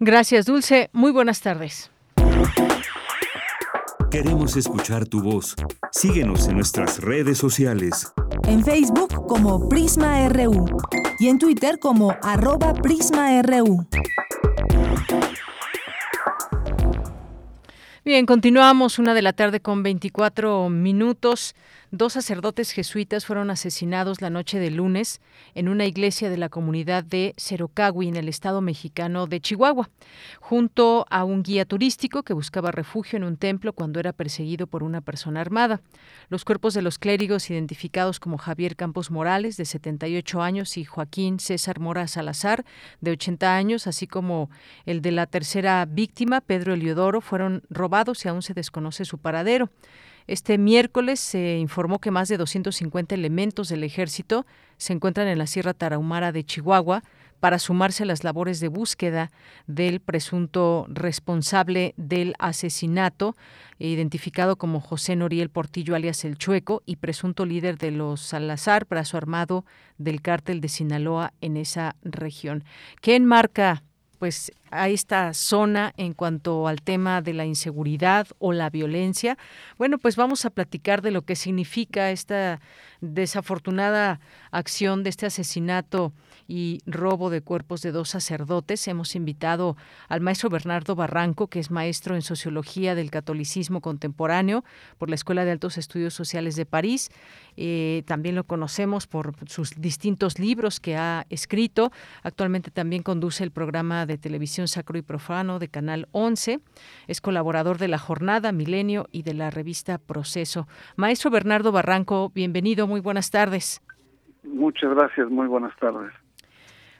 Gracias, 0.00 0.46
Dulce. 0.46 0.88
Muy 0.92 1.12
buenas 1.12 1.42
tardes. 1.42 1.90
Queremos 4.10 4.56
escuchar 4.56 5.06
tu 5.06 5.20
voz. 5.20 5.54
Síguenos 5.92 6.48
en 6.48 6.56
nuestras 6.56 7.00
redes 7.02 7.36
sociales. 7.36 8.10
En 8.44 8.64
Facebook 8.64 9.26
como 9.26 9.68
Prisma 9.68 10.26
RU 10.30 10.64
y 11.18 11.28
en 11.28 11.38
Twitter 11.38 11.78
como 11.78 12.16
arroba 12.22 12.72
PrismaRU. 12.72 13.86
Bien, 18.02 18.24
continuamos 18.24 18.98
una 18.98 19.12
de 19.12 19.20
la 19.20 19.34
tarde 19.34 19.60
con 19.60 19.82
24 19.82 20.70
minutos. 20.70 21.54
Dos 21.90 22.12
sacerdotes 22.12 22.72
jesuitas 22.72 23.24
fueron 23.24 23.50
asesinados 23.50 24.20
la 24.20 24.28
noche 24.28 24.58
de 24.58 24.70
lunes 24.70 25.22
en 25.54 25.70
una 25.70 25.86
iglesia 25.86 26.28
de 26.28 26.36
la 26.36 26.50
comunidad 26.50 27.02
de 27.02 27.34
Cerocagui, 27.38 28.08
en 28.08 28.16
el 28.16 28.28
estado 28.28 28.60
mexicano 28.60 29.26
de 29.26 29.40
Chihuahua, 29.40 29.88
junto 30.38 31.06
a 31.08 31.24
un 31.24 31.42
guía 31.42 31.64
turístico 31.64 32.24
que 32.24 32.34
buscaba 32.34 32.72
refugio 32.72 33.16
en 33.16 33.24
un 33.24 33.38
templo 33.38 33.72
cuando 33.72 34.00
era 34.00 34.12
perseguido 34.12 34.66
por 34.66 34.82
una 34.82 35.00
persona 35.00 35.40
armada. 35.40 35.80
Los 36.28 36.44
cuerpos 36.44 36.74
de 36.74 36.82
los 36.82 36.98
clérigos 36.98 37.48
identificados 37.48 38.20
como 38.20 38.36
Javier 38.36 38.76
Campos 38.76 39.10
Morales, 39.10 39.56
de 39.56 39.64
78 39.64 40.42
años, 40.42 40.76
y 40.76 40.84
Joaquín 40.84 41.40
César 41.40 41.80
Mora 41.80 42.06
Salazar, 42.06 42.66
de 43.00 43.12
80 43.12 43.56
años, 43.56 43.86
así 43.86 44.06
como 44.06 44.50
el 44.84 45.00
de 45.00 45.12
la 45.12 45.24
tercera 45.24 45.86
víctima, 45.86 46.42
Pedro 46.42 46.74
Eliodoro, 46.74 47.22
fueron 47.22 47.62
robados 47.70 48.26
y 48.26 48.28
aún 48.28 48.42
se 48.42 48.52
desconoce 48.52 49.06
su 49.06 49.16
paradero. 49.16 49.70
Este 50.28 50.58
miércoles 50.58 51.20
se 51.20 51.56
informó 51.56 52.00
que 52.00 52.10
más 52.10 52.28
de 52.28 52.36
250 52.36 53.14
elementos 53.14 53.70
del 53.70 53.82
ejército 53.82 54.44
se 54.76 54.92
encuentran 54.92 55.26
en 55.26 55.38
la 55.38 55.46
Sierra 55.46 55.72
Tarahumara 55.72 56.32
de 56.32 56.44
Chihuahua 56.44 57.02
para 57.40 57.58
sumarse 57.58 58.02
a 58.02 58.06
las 58.06 58.24
labores 58.24 58.60
de 58.60 58.68
búsqueda 58.68 59.30
del 59.66 60.00
presunto 60.00 60.84
responsable 60.90 61.94
del 61.96 62.34
asesinato, 62.38 63.36
identificado 63.78 64.56
como 64.56 64.80
José 64.80 65.16
Noriel 65.16 65.48
Portillo 65.48 65.94
alias 65.94 66.26
El 66.26 66.36
Chueco 66.36 66.82
y 66.84 66.96
presunto 66.96 67.46
líder 67.46 67.78
de 67.78 67.90
los 67.90 68.20
Salazar, 68.20 68.86
brazo 68.86 69.16
armado 69.16 69.64
del 69.96 70.20
cártel 70.20 70.60
de 70.60 70.68
Sinaloa 70.68 71.32
en 71.40 71.56
esa 71.56 71.96
región. 72.02 72.64
¿Qué 73.00 73.16
enmarca 73.16 73.82
pues 74.18 74.52
a 74.70 74.88
esta 74.88 75.32
zona 75.34 75.92
en 75.96 76.12
cuanto 76.12 76.68
al 76.68 76.82
tema 76.82 77.22
de 77.22 77.32
la 77.32 77.46
inseguridad 77.46 78.26
o 78.38 78.52
la 78.52 78.70
violencia. 78.70 79.38
Bueno, 79.78 79.98
pues 79.98 80.16
vamos 80.16 80.44
a 80.44 80.50
platicar 80.50 81.02
de 81.02 81.10
lo 81.10 81.22
que 81.22 81.36
significa 81.36 82.10
esta 82.10 82.60
desafortunada 83.00 84.20
acción 84.50 85.02
de 85.02 85.10
este 85.10 85.26
asesinato 85.26 86.12
y 86.48 86.80
robo 86.86 87.28
de 87.28 87.42
cuerpos 87.42 87.82
de 87.82 87.92
dos 87.92 88.08
sacerdotes. 88.08 88.88
Hemos 88.88 89.14
invitado 89.14 89.76
al 90.08 90.22
maestro 90.22 90.48
Bernardo 90.48 90.96
Barranco, 90.96 91.46
que 91.48 91.60
es 91.60 91.70
maestro 91.70 92.14
en 92.14 92.22
Sociología 92.22 92.94
del 92.94 93.10
Catolicismo 93.10 93.82
Contemporáneo 93.82 94.64
por 94.96 95.10
la 95.10 95.14
Escuela 95.14 95.44
de 95.44 95.52
Altos 95.52 95.76
Estudios 95.76 96.14
Sociales 96.14 96.56
de 96.56 96.64
París. 96.64 97.10
Eh, 97.56 98.02
también 98.06 98.34
lo 98.34 98.44
conocemos 98.44 99.06
por 99.06 99.34
sus 99.46 99.78
distintos 99.78 100.38
libros 100.38 100.80
que 100.80 100.96
ha 100.96 101.26
escrito. 101.28 101.92
Actualmente 102.22 102.70
también 102.70 103.02
conduce 103.02 103.44
el 103.44 103.50
programa 103.50 104.06
de 104.06 104.16
televisión 104.16 104.68
Sacro 104.68 104.96
y 104.96 105.02
Profano 105.02 105.58
de 105.58 105.68
Canal 105.68 106.08
11. 106.12 106.60
Es 107.08 107.20
colaborador 107.20 107.76
de 107.76 107.88
La 107.88 107.98
Jornada, 107.98 108.52
Milenio 108.52 109.06
y 109.12 109.22
de 109.22 109.34
la 109.34 109.50
revista 109.50 109.98
Proceso. 109.98 110.66
Maestro 110.96 111.30
Bernardo 111.30 111.72
Barranco, 111.72 112.30
bienvenido, 112.34 112.86
muy 112.86 113.00
buenas 113.00 113.30
tardes. 113.30 113.82
Muchas 114.44 114.94
gracias, 114.94 115.28
muy 115.28 115.46
buenas 115.46 115.76
tardes. 115.76 116.12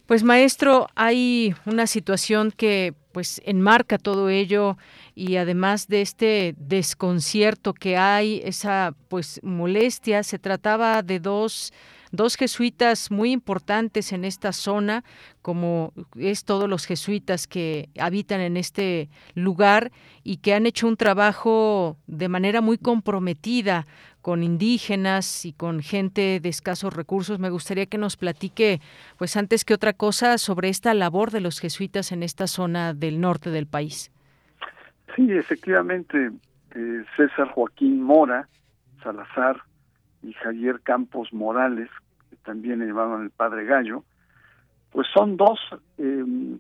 Pues 0.09 0.25
maestro, 0.25 0.89
hay 0.95 1.55
una 1.67 1.87
situación 1.87 2.51
que 2.51 2.95
pues 3.13 3.43
enmarca 3.45 3.99
todo 3.99 4.31
ello 4.31 4.79
y 5.15 5.37
además 5.37 5.87
de 5.87 6.01
este 6.01 6.55
desconcierto 6.57 7.75
que 7.75 7.99
hay, 7.99 8.41
esa 8.43 8.95
pues 9.09 9.39
molestia, 9.43 10.23
se 10.23 10.39
trataba 10.39 11.03
de 11.03 11.21
dos 11.21 11.75
dos 12.13 12.37
jesuitas 12.37 13.11
muy 13.11 13.33
importantes 13.33 14.13
en 14.13 14.25
esta 14.25 14.53
zona, 14.53 15.05
como 15.43 15.93
es 16.17 16.45
todos 16.45 16.69
los 16.69 16.87
jesuitas 16.87 17.47
que 17.47 17.89
habitan 17.99 18.41
en 18.41 18.57
este 18.57 19.09
lugar 19.35 19.91
y 20.25 20.39
que 20.39 20.55
han 20.55 20.67
hecho 20.67 20.87
un 20.87 20.97
trabajo 20.97 21.97
de 22.07 22.29
manera 22.29 22.61
muy 22.61 22.79
comprometida 22.79 23.87
con 24.23 24.43
indígenas 24.43 25.45
y 25.45 25.53
con 25.53 25.81
gente 25.81 26.41
de 26.41 26.49
escasos 26.49 26.93
recursos. 26.95 27.39
Me 27.39 27.51
gustaría 27.51 27.87
que 27.87 27.99
nos 27.99 28.17
platique, 28.17 28.81
pues 29.17 29.37
antes 29.37 29.65
que 29.65 29.75
otra 29.75 29.93
cosa, 29.93 30.39
sobre 30.39 30.69
esta 30.69 30.93
labor 30.95 31.31
de 31.31 31.41
los 31.41 31.61
jesuitas 31.61 32.13
en 32.13 32.23
esta 32.23 32.47
zona 32.47 32.95
del 32.95 33.21
norte 33.21 33.51
del 33.51 33.67
país. 33.67 34.11
Sí, 35.17 35.33
efectivamente, 35.33 36.31
eh, 36.75 37.05
César 37.17 37.49
Joaquín 37.49 38.03
Mora 38.03 38.49
Salazar 39.03 39.63
y 40.23 40.33
Javier 40.35 40.81
Campos 40.81 41.33
Morales, 41.33 41.91
que 42.31 42.37
también 42.37 42.81
le 42.81 42.87
llamaban 42.87 43.23
el 43.23 43.31
Padre 43.31 43.65
Gallo, 43.65 44.05
pues 44.91 45.07
son 45.13 45.37
dos 45.37 45.59
em, 45.99 46.59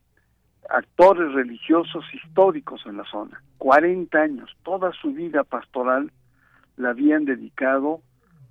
actores 0.68 1.32
religiosos 1.32 2.04
históricos 2.12 2.82
en 2.86 2.98
la 2.98 3.04
zona. 3.04 3.42
40 3.58 4.18
años, 4.18 4.56
toda 4.62 4.92
su 4.92 5.12
vida 5.12 5.44
pastoral 5.44 6.12
la 6.76 6.90
habían 6.90 7.24
dedicado 7.24 8.00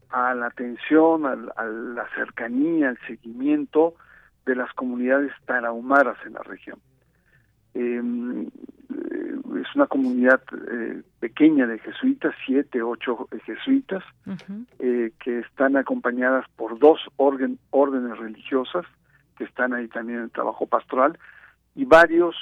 a 0.10 0.34
la 0.34 0.48
atención, 0.48 1.26
a, 1.26 1.36
la 1.36 2.08
cercanía, 2.16 2.90
al 2.90 3.00
seguimiento 3.08 3.96
de 4.46 4.56
las 4.56 4.72
comunidades 4.74 5.32
tarahumaras 5.46 6.18
en 6.26 6.34
la 6.34 6.44
región. 6.44 6.80
Eh, 7.74 8.02
es 8.90 9.76
una 9.76 9.88
comunidad 9.88 10.42
eh, 10.72 11.02
pequeña 11.20 11.68
de 11.68 11.80
jesuitas, 11.80 12.34
siete, 12.46 12.82
ocho 12.82 13.28
jesuitas, 13.46 14.04
eh, 14.80 15.12
que 15.20 15.40
están 15.40 15.76
acompañadas 15.76 16.46
por 16.56 16.80
dos 16.80 17.00
órdenes 17.18 18.18
religiosas 18.18 18.86
que 19.38 19.44
están 19.44 19.74
ahí 19.74 19.88
también 19.88 20.20
en 20.20 20.26
el 20.26 20.32
trabajo 20.32 20.66
pastoral 20.66 21.18
y 21.76 21.86
varios 21.86 22.36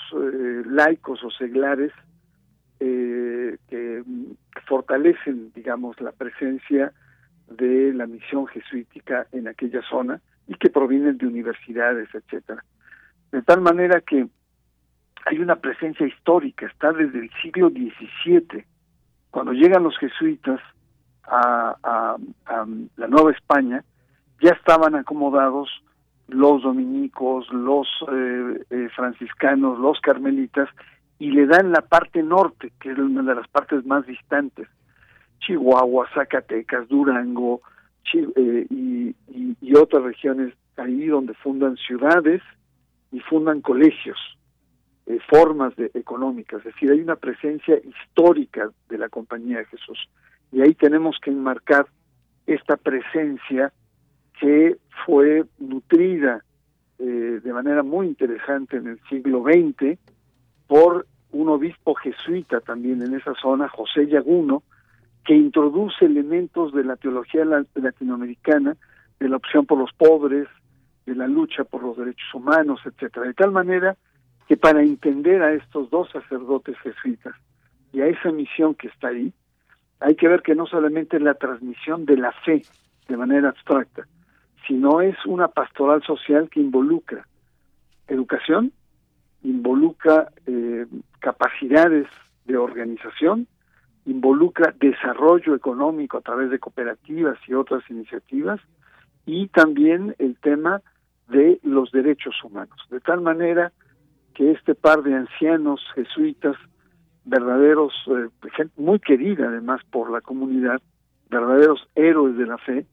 laicos 0.66 1.22
o 1.24 1.30
seglares 1.30 1.92
que 2.80 4.04
fortalecen, 4.66 5.52
digamos, 5.54 6.00
la 6.00 6.14
presencia 6.14 6.94
de 7.50 7.94
la 7.94 8.08
misión 8.08 8.48
jesuítica 8.48 9.28
en 9.32 9.48
aquella 9.48 9.82
zona 9.90 10.22
y 10.48 10.56
que 10.56 10.70
provienen 10.70 11.18
de 11.18 11.28
universidades, 11.28 12.08
etcétera. 12.14 12.64
De 13.32 13.42
tal 13.42 13.62
manera 13.62 14.02
que 14.02 14.28
hay 15.26 15.40
una 15.40 15.56
presencia 15.56 16.06
histórica, 16.06 16.68
está 16.68 16.94
desde 16.94 17.20
el 17.20 17.32
siglo 17.42 17.70
XVII, 17.70 18.64
cuando 19.32 19.52
llegan 19.54 19.84
los 19.84 19.98
jesuitas 19.98 20.62
a, 21.28 22.18
la 22.98 23.08
Nueva 23.08 23.32
España, 23.32 23.84
ya 24.42 24.52
estaban 24.52 24.96
acomodados 24.96 25.70
los 26.28 26.64
dominicos, 26.64 27.52
los 27.52 27.88
eh, 28.12 28.66
eh, 28.70 28.90
franciscanos, 28.96 29.80
los 29.80 30.00
carmelitas, 30.02 30.70
y 31.18 31.32
le 31.32 31.48
dan 31.48 31.72
la 31.72 31.82
parte 31.82 32.22
norte, 32.22 32.72
que 32.80 32.92
es 32.92 32.98
una 32.98 33.24
de 33.24 33.36
las 33.36 33.48
partes 33.48 33.86
más 33.86 34.06
distantes, 34.06 34.68
Chihuahua, 35.40 36.08
Zacatecas, 36.14 36.88
Durango 36.88 37.62
eh, 38.14 38.68
y, 38.70 39.16
y, 39.62 39.76
otras 39.76 40.04
regiones 40.04 40.54
ahí 40.78 41.08
donde 41.08 41.34
fundan 41.34 41.76
ciudades 41.78 42.42
y 43.12 43.20
fundan 43.20 43.62
colegios, 43.62 44.18
eh, 45.08 45.20
formas 45.30 45.76
de, 45.76 45.92
económicas, 45.94 46.60
es 46.60 46.74
decir, 46.74 46.92
hay 46.92 47.00
una 47.00 47.16
presencia 47.16 47.78
histórica 47.78 48.70
de 48.90 48.98
la 48.98 49.10
Compañía 49.10 49.60
de 49.60 49.66
Jesús. 49.66 50.10
Y 50.52 50.62
ahí 50.62 50.74
tenemos 50.74 51.18
que 51.22 51.32
enmarcar 51.32 51.88
esta 52.48 52.78
presencia 52.78 53.72
que 54.40 54.78
fue 55.06 55.46
nutrida 55.60 56.44
eh, 56.98 57.40
de 57.44 57.54
manera 57.54 57.84
muy 57.84 58.08
interesante 58.08 58.78
en 58.78 58.88
el 58.88 59.00
siglo 59.10 59.44
XX 59.44 60.00
por 60.68 61.06
un 61.32 61.50
obispo 61.50 61.94
jesuita 61.96 62.62
también 62.62 63.02
en 63.02 63.14
esa 63.14 63.34
zona, 63.36 63.68
José 63.68 64.08
Yaguno, 64.08 64.64
que 65.26 65.36
introduce 65.36 66.06
elementos 66.06 66.72
de 66.74 66.84
la 66.84 66.96
teología 66.96 67.44
latinoamericana, 67.46 68.78
de 69.20 69.30
la 69.30 69.38
opción 69.38 69.66
por 69.66 69.78
los 69.78 69.92
pobres, 69.94 70.48
de 71.06 71.16
la 71.16 71.28
lucha 71.28 71.64
por 71.64 71.84
los 71.84 71.98
derechos 71.98 72.34
humanos, 72.34 72.80
etcétera, 72.86 73.28
de 73.28 73.34
tal 73.34 73.52
manera 73.52 73.98
que 74.48 74.58
para 74.58 74.82
entender 74.82 75.42
a 75.42 75.54
estos 75.54 75.90
dos 75.90 76.10
sacerdotes 76.12 76.78
jesuitas 76.80 77.36
y 77.92 78.02
a 78.02 78.08
esa 78.08 78.32
misión 78.32 78.76
que 78.76 78.88
está 78.88 79.08
ahí, 79.10 79.34
hay 80.00 80.16
que 80.16 80.28
ver 80.28 80.42
que 80.42 80.56
no 80.56 80.66
solamente 80.68 81.18
es 81.18 81.24
la 81.24 81.36
transmisión 81.36 82.06
de 82.06 82.18
la 82.18 82.32
fe 82.32 82.64
de 83.08 83.18
manera 83.18 83.50
abstracta, 83.50 84.08
sino 84.68 85.02
es 85.02 85.16
una 85.26 85.48
pastoral 85.48 86.04
social 86.04 86.50
que 86.50 86.60
involucra 86.60 87.26
educación, 88.08 88.72
involucra 89.44 90.30
eh, 90.46 90.86
capacidades 91.20 92.08
de 92.46 92.58
organización, 92.58 93.48
involucra 94.06 94.74
desarrollo 94.80 95.56
económico 95.56 96.18
a 96.18 96.22
través 96.22 96.50
de 96.52 96.60
cooperativas 96.60 97.38
y 97.48 97.54
otras 97.54 97.84
iniciativas 97.90 98.60
y 99.26 99.48
también 99.48 100.16
el 100.20 100.38
tema 100.38 100.82
de 101.28 101.60
los 101.64 101.92
derechos 101.92 102.36
humanos. 102.44 102.80
De 102.90 103.00
tal 103.00 103.22
manera 103.22 103.72
que 104.36 104.52
este 104.52 104.76
par 104.76 105.02
de 105.02 105.16
ancianos 105.16 105.82
jesuitas, 105.96 106.56
verdaderos, 107.24 107.94
eh, 108.08 108.68
muy 108.78 109.00
querida 109.00 109.48
además 109.48 109.82
por 109.90 110.12
la 110.12 110.22
comunidad, 110.22 110.82
verdaderos 111.30 111.88
héroes 111.96 112.38
de 112.38 112.46
la 112.46 112.58
fe, 112.60 112.86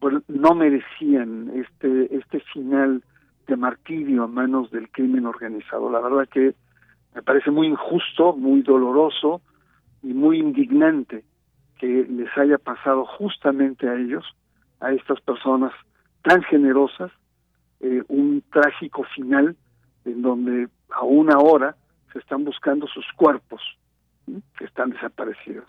pues 0.00 0.14
no 0.28 0.54
merecían 0.54 1.50
este, 1.54 2.16
este 2.16 2.40
final 2.52 3.02
de 3.46 3.56
martirio 3.56 4.24
a 4.24 4.28
manos 4.28 4.70
del 4.70 4.88
crimen 4.90 5.26
organizado. 5.26 5.90
La 5.90 6.00
verdad 6.00 6.28
que 6.28 6.54
me 7.14 7.22
parece 7.22 7.50
muy 7.50 7.66
injusto, 7.66 8.34
muy 8.34 8.62
doloroso, 8.62 9.42
y 10.06 10.14
muy 10.14 10.38
indignante 10.38 11.24
que 11.78 12.06
les 12.08 12.28
haya 12.38 12.58
pasado 12.58 13.04
justamente 13.04 13.88
a 13.88 13.96
ellos, 13.96 14.24
a 14.80 14.92
estas 14.92 15.20
personas 15.20 15.72
tan 16.22 16.42
generosas, 16.44 17.10
eh, 17.80 18.02
un 18.08 18.42
trágico 18.52 19.02
final 19.14 19.56
en 20.06 20.22
donde 20.22 20.68
aún 20.90 21.32
ahora 21.32 21.76
se 22.12 22.18
están 22.18 22.44
buscando 22.44 22.86
sus 22.86 23.04
cuerpos 23.16 23.60
que 24.56 24.64
están 24.64 24.90
desaparecidos. 24.90 25.66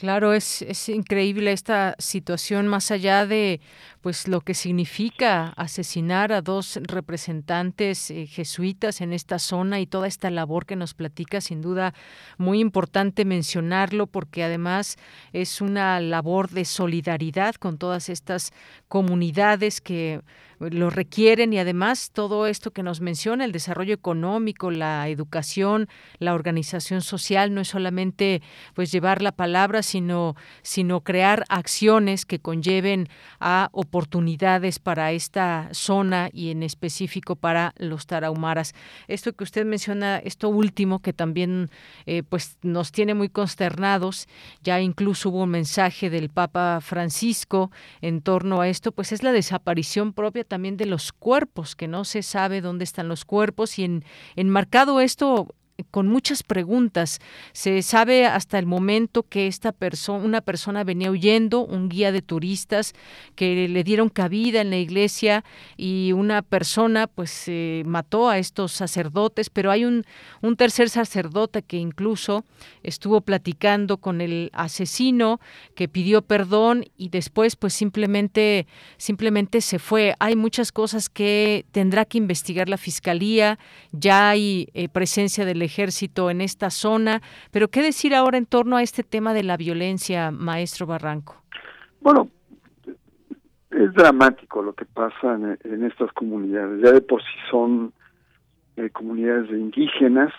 Claro, 0.00 0.32
es, 0.32 0.62
es 0.62 0.88
increíble 0.88 1.52
esta 1.52 1.94
situación 1.98 2.66
más 2.68 2.90
allá 2.90 3.26
de 3.26 3.60
pues 4.00 4.28
lo 4.28 4.40
que 4.40 4.54
significa 4.54 5.48
asesinar 5.58 6.32
a 6.32 6.40
dos 6.40 6.80
representantes 6.84 8.10
eh, 8.10 8.26
jesuitas 8.26 9.02
en 9.02 9.12
esta 9.12 9.38
zona 9.38 9.78
y 9.78 9.86
toda 9.86 10.08
esta 10.08 10.30
labor 10.30 10.64
que 10.64 10.74
nos 10.74 10.94
platica, 10.94 11.42
sin 11.42 11.60
duda 11.60 11.92
muy 12.38 12.60
importante 12.60 13.26
mencionarlo 13.26 14.06
porque 14.06 14.42
además 14.42 14.96
es 15.34 15.60
una 15.60 16.00
labor 16.00 16.48
de 16.48 16.64
solidaridad 16.64 17.56
con 17.56 17.76
todas 17.76 18.08
estas 18.08 18.52
comunidades 18.88 19.82
que 19.82 20.22
lo 20.60 20.90
requieren 20.90 21.54
y 21.54 21.58
además 21.58 22.10
todo 22.12 22.46
esto 22.46 22.70
que 22.70 22.82
nos 22.82 23.00
menciona, 23.00 23.46
el 23.46 23.52
desarrollo 23.52 23.94
económico, 23.94 24.70
la 24.70 25.08
educación, 25.08 25.88
la 26.18 26.34
organización 26.34 27.00
social, 27.00 27.54
no 27.54 27.62
es 27.62 27.68
solamente 27.68 28.42
pues 28.74 28.92
llevar 28.92 29.22
la 29.22 29.32
palabra, 29.32 29.82
sino, 29.82 30.36
sino 30.62 31.00
crear 31.00 31.44
acciones 31.48 32.26
que 32.26 32.40
conlleven 32.40 33.08
a 33.40 33.70
oportunidades 33.72 34.78
para 34.78 35.12
esta 35.12 35.68
zona 35.72 36.28
y 36.32 36.50
en 36.50 36.62
específico 36.62 37.36
para 37.36 37.72
los 37.78 38.06
tarahumaras. 38.06 38.74
Esto 39.08 39.32
que 39.32 39.44
usted 39.44 39.64
menciona, 39.64 40.18
esto 40.18 40.50
último 40.50 41.00
que 41.00 41.14
también 41.14 41.70
eh, 42.04 42.22
pues 42.22 42.58
nos 42.62 42.92
tiene 42.92 43.14
muy 43.14 43.30
consternados, 43.30 44.28
ya 44.62 44.80
incluso 44.80 45.30
hubo 45.30 45.44
un 45.44 45.50
mensaje 45.50 46.10
del 46.10 46.28
Papa 46.28 46.80
Francisco 46.82 47.70
en 48.02 48.20
torno 48.20 48.60
a 48.60 48.68
esto, 48.68 48.92
pues 48.92 49.12
es 49.12 49.22
la 49.22 49.32
desaparición 49.32 50.12
propia 50.12 50.44
también 50.50 50.76
de 50.76 50.84
los 50.84 51.12
cuerpos, 51.12 51.74
que 51.74 51.88
no 51.88 52.04
se 52.04 52.22
sabe 52.22 52.60
dónde 52.60 52.84
están 52.84 53.08
los 53.08 53.24
cuerpos 53.24 53.78
y 53.78 53.84
en, 53.84 54.04
enmarcado 54.36 55.00
esto 55.00 55.54
con 55.90 56.08
muchas 56.08 56.42
preguntas. 56.42 57.20
Se 57.52 57.82
sabe 57.82 58.26
hasta 58.26 58.58
el 58.58 58.66
momento 58.66 59.22
que 59.22 59.46
esta 59.46 59.72
persona, 59.72 60.24
una 60.24 60.40
persona 60.40 60.84
venía 60.84 61.10
huyendo, 61.10 61.60
un 61.60 61.88
guía 61.88 62.12
de 62.12 62.22
turistas 62.22 62.94
que 63.34 63.68
le 63.68 63.84
dieron 63.84 64.08
cabida 64.08 64.60
en 64.60 64.70
la 64.70 64.76
iglesia 64.76 65.44
y 65.76 66.12
una 66.12 66.42
persona 66.42 67.06
pues 67.06 67.50
mató 67.84 68.28
a 68.28 68.38
estos 68.38 68.72
sacerdotes, 68.72 69.50
pero 69.50 69.70
hay 69.70 69.84
un, 69.84 70.04
un 70.42 70.56
tercer 70.56 70.90
sacerdote 70.90 71.62
que 71.62 71.76
incluso 71.76 72.44
estuvo 72.82 73.20
platicando 73.20 73.98
con 73.98 74.20
el 74.20 74.50
asesino 74.52 75.40
que 75.74 75.88
pidió 75.88 76.22
perdón 76.22 76.84
y 76.96 77.08
después 77.08 77.56
pues 77.56 77.74
simplemente 77.74 78.66
simplemente 78.96 79.60
se 79.60 79.78
fue. 79.78 80.14
Hay 80.18 80.36
muchas 80.36 80.72
cosas 80.72 81.08
que 81.08 81.64
tendrá 81.72 82.04
que 82.04 82.18
investigar 82.18 82.68
la 82.68 82.76
fiscalía, 82.76 83.58
ya 83.92 84.30
hay 84.30 84.68
eh, 84.74 84.88
presencia 84.88 85.44
del 85.44 85.62
ejército 85.70 86.30
en 86.30 86.40
esta 86.40 86.70
zona. 86.70 87.22
Pero 87.50 87.68
¿qué 87.68 87.82
decir 87.82 88.14
ahora 88.14 88.38
en 88.38 88.46
torno 88.46 88.76
a 88.76 88.82
este 88.82 89.02
tema 89.02 89.32
de 89.32 89.44
la 89.44 89.56
violencia, 89.56 90.30
maestro 90.30 90.86
Barranco? 90.86 91.36
Bueno, 92.00 92.28
es 93.70 93.92
dramático 93.94 94.62
lo 94.62 94.72
que 94.72 94.84
pasa 94.84 95.38
en, 95.64 95.84
estas 95.84 96.12
comunidades. 96.12 96.82
Ya 96.82 96.92
de 96.92 97.00
por 97.00 97.22
sí 97.22 97.38
son 97.50 97.92
eh, 98.76 98.90
comunidades 98.90 99.50
indígenas, 99.50 100.32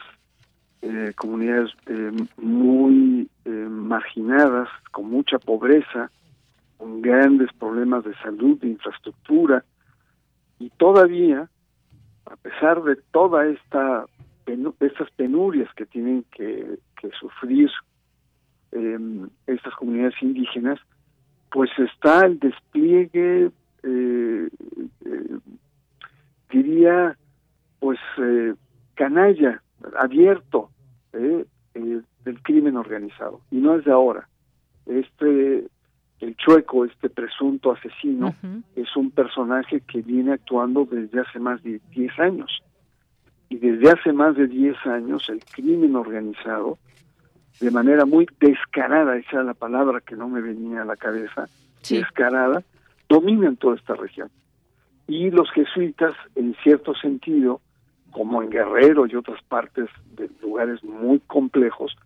eh, 0.82 1.13
comunidades 1.15 1.72
eh, 1.88 2.12
muy 2.38 3.30
marginadas, 3.46 4.70
con 4.91 5.10
mucha 5.10 5.39
pobreza, 5.39 6.12
con 6.78 7.02
grandes 7.02 7.50
problemas 7.54 8.04
de 8.04 8.15
salud, 8.17 8.60
de 8.60 8.70
infraestructura, 8.70 9.63
y 10.60 10.70
todavía, 10.72 11.50
a 12.26 12.36
pesar 12.38 12.84
de 12.84 12.96
toda 13.12 13.48
esta 13.48 14.06
estas 14.80 15.10
penurias 15.12 15.73
que 15.75 15.86
tienen 15.86 16.25
que, 16.32 16.77
sufrir 17.19 17.69
em, 18.71 19.27
estas 19.47 19.73
comunidades 19.75 20.15
indígenas, 20.21 20.80
pues 21.51 21.69
está 21.77 22.25
el 22.25 22.39
despliegue, 22.39 23.51
eh, 23.84 24.49
eh, 25.06 25.39
diría, 26.51 27.17
pues 27.80 27.99
canalla, 28.95 29.62
abierto 29.97 30.69
del 31.12 32.41
crimen 32.43 32.77
organizado. 32.77 33.41
Y 33.49 33.58
no 33.58 33.75
es 33.75 33.86
de 33.86 33.91
ahora. 33.91 34.27
Este, 34.86 35.67
el 36.19 36.36
chueco, 36.38 36.86
este 36.86 37.10
presunto 37.10 37.71
asesino, 37.71 38.34
es 38.75 38.95
un 38.95 39.12
personaje 39.12 39.82
que 39.82 40.01
viene 40.01 40.34
actuando 40.34 40.86
desde 40.86 41.19
hace 41.19 41.39
más 41.39 41.62
de 41.63 41.82
10 41.91 42.19
años. 42.19 42.62
Y 43.52 43.58
desde 43.58 43.92
hace 43.92 44.14
más 44.14 44.38
de 44.38 44.48
10 44.48 44.78
años 44.86 45.28
el 45.28 45.44
crimen 45.44 45.98
organizado 45.98 46.78
de 47.60 47.70
manera 47.70 48.06
muy 48.06 48.26
descarada, 48.40 49.18
esa 49.18 49.42
es 49.42 49.46
la 49.46 49.54
palabra 49.54 50.00
que 50.00 50.16
no 50.16 50.30
me 50.30 50.40
venía 50.40 50.84
a 50.84 50.86
la 50.86 50.96
cabeza, 50.96 51.50
descarada, 51.88 52.64
dominan 53.10 53.58
toda 53.58 53.76
esta 53.76 53.96
región. 53.96 54.30
Y 55.06 55.32
los 55.32 55.52
jesuitas, 55.52 56.16
en 56.36 56.56
cierto 56.64 56.96
sentido, 56.96 57.60
como 58.12 58.42
en 58.42 58.52
Guerrero 58.52 59.06
y 59.06 59.16
otras 59.16 59.44
partes 59.44 59.90
de 60.16 60.30
lugares 60.42 60.82
muy 60.86 61.20
complejos, 61.20 61.98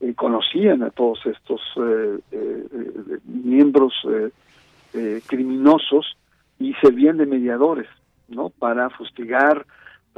eh, 0.00 0.14
conocían 0.14 0.82
a 0.82 0.88
todos 0.88 1.20
estos 1.26 1.60
eh, 1.76 2.18
eh, 2.32 3.18
miembros 3.26 3.92
criminosos 5.26 6.16
y 6.58 6.72
servían 6.80 7.18
de 7.18 7.26
mediadores, 7.26 7.88
¿no? 8.26 8.48
Para 8.48 8.88
fustigar, 8.88 9.66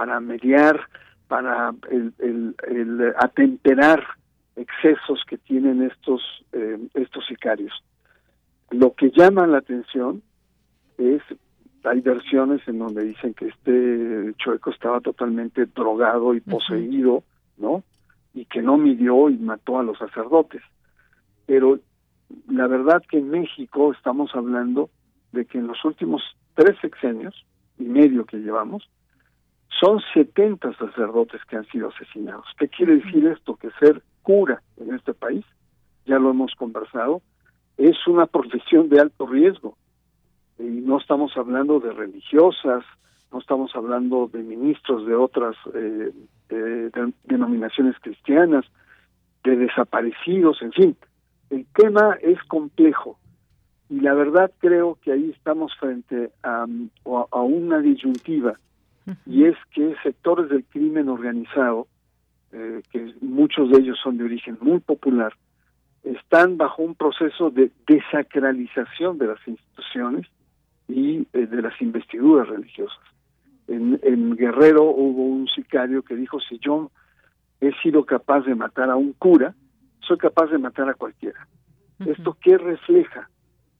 para 0.00 0.18
mediar, 0.18 0.80
para 1.28 1.74
el, 1.90 2.14
el 2.20 3.14
atemperar 3.18 4.02
excesos 4.56 5.22
que 5.28 5.36
tienen 5.36 5.82
estos, 5.82 6.22
eh, 6.52 6.78
estos 6.94 7.26
sicarios. 7.26 7.84
Lo 8.70 8.94
que 8.94 9.10
llama 9.10 9.46
la 9.46 9.58
atención 9.58 10.22
es, 10.96 11.20
hay 11.84 12.00
versiones 12.00 12.66
en 12.66 12.78
donde 12.78 13.04
dicen 13.04 13.34
que 13.34 13.48
este 13.48 14.32
chueco 14.38 14.70
estaba 14.70 15.02
totalmente 15.02 15.66
drogado 15.66 16.32
y 16.32 16.40
poseído, 16.40 17.22
¿no? 17.58 17.84
Y 18.32 18.46
que 18.46 18.62
no 18.62 18.78
midió 18.78 19.28
y 19.28 19.36
mató 19.36 19.78
a 19.78 19.82
los 19.82 19.98
sacerdotes. 19.98 20.62
Pero 21.44 21.78
la 22.48 22.66
verdad 22.68 23.02
que 23.06 23.18
en 23.18 23.28
México 23.28 23.92
estamos 23.92 24.34
hablando 24.34 24.88
de 25.32 25.44
que 25.44 25.58
en 25.58 25.66
los 25.66 25.84
últimos 25.84 26.22
tres 26.54 26.78
sexenios 26.80 27.44
y 27.78 27.82
medio 27.82 28.24
que 28.24 28.38
llevamos, 28.38 28.88
son 29.78 30.00
70 30.14 30.74
sacerdotes 30.74 31.40
que 31.44 31.56
han 31.56 31.66
sido 31.66 31.88
asesinados. 31.88 32.46
¿Qué 32.58 32.68
quiere 32.68 32.96
decir 32.96 33.26
esto? 33.26 33.56
Que 33.56 33.70
ser 33.78 34.02
cura 34.22 34.62
en 34.78 34.94
este 34.94 35.14
país, 35.14 35.44
ya 36.06 36.18
lo 36.18 36.30
hemos 36.30 36.54
conversado, 36.54 37.22
es 37.76 37.96
una 38.06 38.26
profesión 38.26 38.88
de 38.88 39.00
alto 39.00 39.26
riesgo. 39.26 39.76
Y 40.58 40.62
no 40.62 40.98
estamos 40.98 41.36
hablando 41.36 41.80
de 41.80 41.92
religiosas, 41.92 42.84
no 43.32 43.38
estamos 43.38 43.74
hablando 43.74 44.28
de 44.32 44.42
ministros 44.42 45.06
de 45.06 45.14
otras 45.14 45.56
eh, 45.74 46.10
denominaciones 47.24 47.96
cristianas, 48.00 48.66
de 49.44 49.56
desaparecidos, 49.56 50.60
en 50.62 50.72
fin. 50.72 50.96
El 51.48 51.66
tema 51.74 52.18
es 52.20 52.42
complejo 52.44 53.18
y 53.88 54.00
la 54.00 54.14
verdad 54.14 54.52
creo 54.58 54.98
que 55.02 55.12
ahí 55.12 55.30
estamos 55.30 55.72
frente 55.78 56.30
a, 56.42 56.66
a 57.30 57.40
una 57.40 57.78
disyuntiva 57.78 58.58
y 59.26 59.44
es 59.44 59.56
que 59.72 59.94
sectores 60.02 60.48
del 60.48 60.64
crimen 60.64 61.08
organizado 61.08 61.88
eh, 62.52 62.82
que 62.90 63.14
muchos 63.20 63.70
de 63.70 63.78
ellos 63.78 63.98
son 64.02 64.18
de 64.18 64.24
origen 64.24 64.58
muy 64.60 64.80
popular, 64.80 65.32
están 66.02 66.56
bajo 66.56 66.82
un 66.82 66.96
proceso 66.96 67.50
de 67.50 67.70
desacralización 67.86 69.18
de 69.18 69.28
las 69.28 69.38
instituciones 69.46 70.26
y 70.88 71.28
eh, 71.32 71.46
de 71.46 71.62
las 71.62 71.80
investiduras 71.80 72.48
religiosas. 72.48 72.98
En, 73.68 74.00
en, 74.02 74.34
Guerrero 74.34 74.82
hubo 74.82 75.26
un 75.26 75.46
sicario 75.46 76.02
que 76.02 76.16
dijo, 76.16 76.40
si 76.40 76.58
yo 76.58 76.90
he 77.60 77.72
sido 77.82 78.04
capaz 78.04 78.40
de 78.40 78.56
matar 78.56 78.90
a 78.90 78.96
un 78.96 79.12
cura, 79.12 79.54
soy 80.00 80.18
capaz 80.18 80.46
de 80.46 80.58
matar 80.58 80.88
a 80.88 80.94
cualquiera. 80.94 81.46
¿Esto 82.04 82.36
qué 82.40 82.58
refleja? 82.58 83.28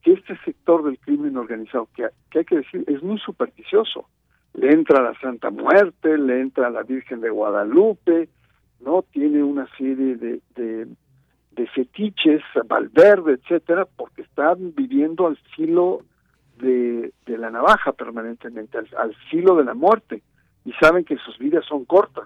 Que 0.02 0.12
este 0.12 0.38
sector 0.44 0.85
del 0.85 0.98
crimen 1.00 1.37
organizado, 1.37 1.88
que, 1.94 2.06
que 2.30 2.40
hay 2.40 2.44
que 2.44 2.56
decir, 2.59 2.85
es 2.87 3.02
muy 3.02 3.18
supersticioso. 3.18 4.06
Le 4.54 4.72
entra 4.72 5.02
la 5.02 5.18
Santa 5.20 5.50
Muerte, 5.50 6.18
le 6.18 6.40
entra 6.40 6.70
la 6.70 6.82
Virgen 6.82 7.20
de 7.20 7.30
Guadalupe, 7.30 8.28
no 8.80 9.02
tiene 9.02 9.42
una 9.42 9.68
serie 9.76 10.16
de, 10.16 10.40
de, 10.54 10.86
fetiches, 11.74 12.42
Valverde, 12.66 13.34
etcétera, 13.34 13.86
porque 13.96 14.22
están 14.22 14.74
viviendo 14.74 15.26
al 15.26 15.36
filo 15.54 16.00
de, 16.58 17.12
de 17.26 17.38
la 17.38 17.50
navaja 17.50 17.92
permanentemente, 17.92 18.78
al, 18.78 19.14
filo 19.30 19.54
de 19.56 19.64
la 19.64 19.74
muerte, 19.74 20.22
y 20.64 20.72
saben 20.72 21.04
que 21.04 21.16
sus 21.18 21.38
vidas 21.38 21.64
son 21.66 21.84
cortas, 21.84 22.24